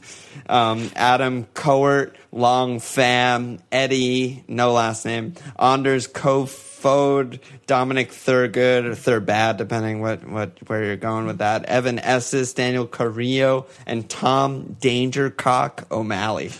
Um, 0.48 0.90
Adam 0.96 1.46
Coert, 1.54 2.16
Long 2.32 2.80
Pham, 2.80 3.60
Eddie, 3.72 4.44
no 4.48 4.72
last 4.72 5.06
name, 5.06 5.34
Anders 5.60 6.08
Kofod, 6.08 7.40
Dominic 7.68 8.12
Thurgood 8.12 8.86
or 8.86 8.92
Thurbad, 8.92 9.58
depending 9.58 10.02
what, 10.02 10.28
what 10.28 10.58
where 10.68 10.86
you're 10.86 10.96
going 10.96 11.28
with 11.28 11.40
that. 11.40 11.66
Evan 11.66 12.00
Esses, 12.00 12.54
Daniel 12.54 12.88
Carrillo, 12.88 13.68
and 13.86 14.10
Tom 14.10 14.78
Dangercock 14.80 15.92
O'Malley. 15.92 16.52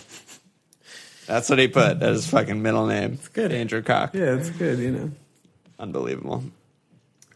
That's 1.30 1.48
what 1.48 1.60
he 1.60 1.68
put 1.68 2.02
as 2.02 2.24
his 2.24 2.26
fucking 2.28 2.60
middle 2.60 2.88
name. 2.88 3.12
It's 3.12 3.28
good. 3.28 3.52
Andrew 3.52 3.82
Cock. 3.82 4.14
Yeah, 4.14 4.34
it's 4.34 4.50
good, 4.50 4.80
you 4.80 4.90
know. 4.90 5.10
Unbelievable. 5.78 6.42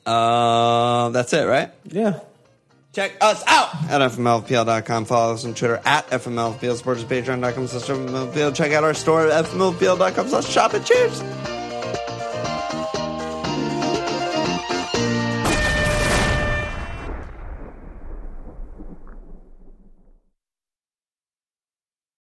Uh, 0.04 1.10
that's 1.10 1.32
it, 1.32 1.44
right? 1.46 1.70
Yeah. 1.84 2.18
Check 2.92 3.12
us 3.20 3.44
out 3.46 3.72
at 3.88 4.00
FMLFPL.com. 4.00 5.04
Follow 5.04 5.34
us 5.34 5.44
on 5.44 5.54
Twitter 5.54 5.80
at 5.84 6.08
FMLFPL. 6.10 6.76
Support 6.76 6.98
us 6.98 7.04
Patreon.com 7.04 7.68
slash. 7.68 8.54
Check 8.56 8.72
out 8.72 8.82
our 8.82 8.94
store 8.94 9.28
at 9.28 9.44
FMLFPL.com 9.44 10.28
slash 10.28 10.48
shop 10.48 10.74
and 10.74 10.84
cheers. 10.84 11.22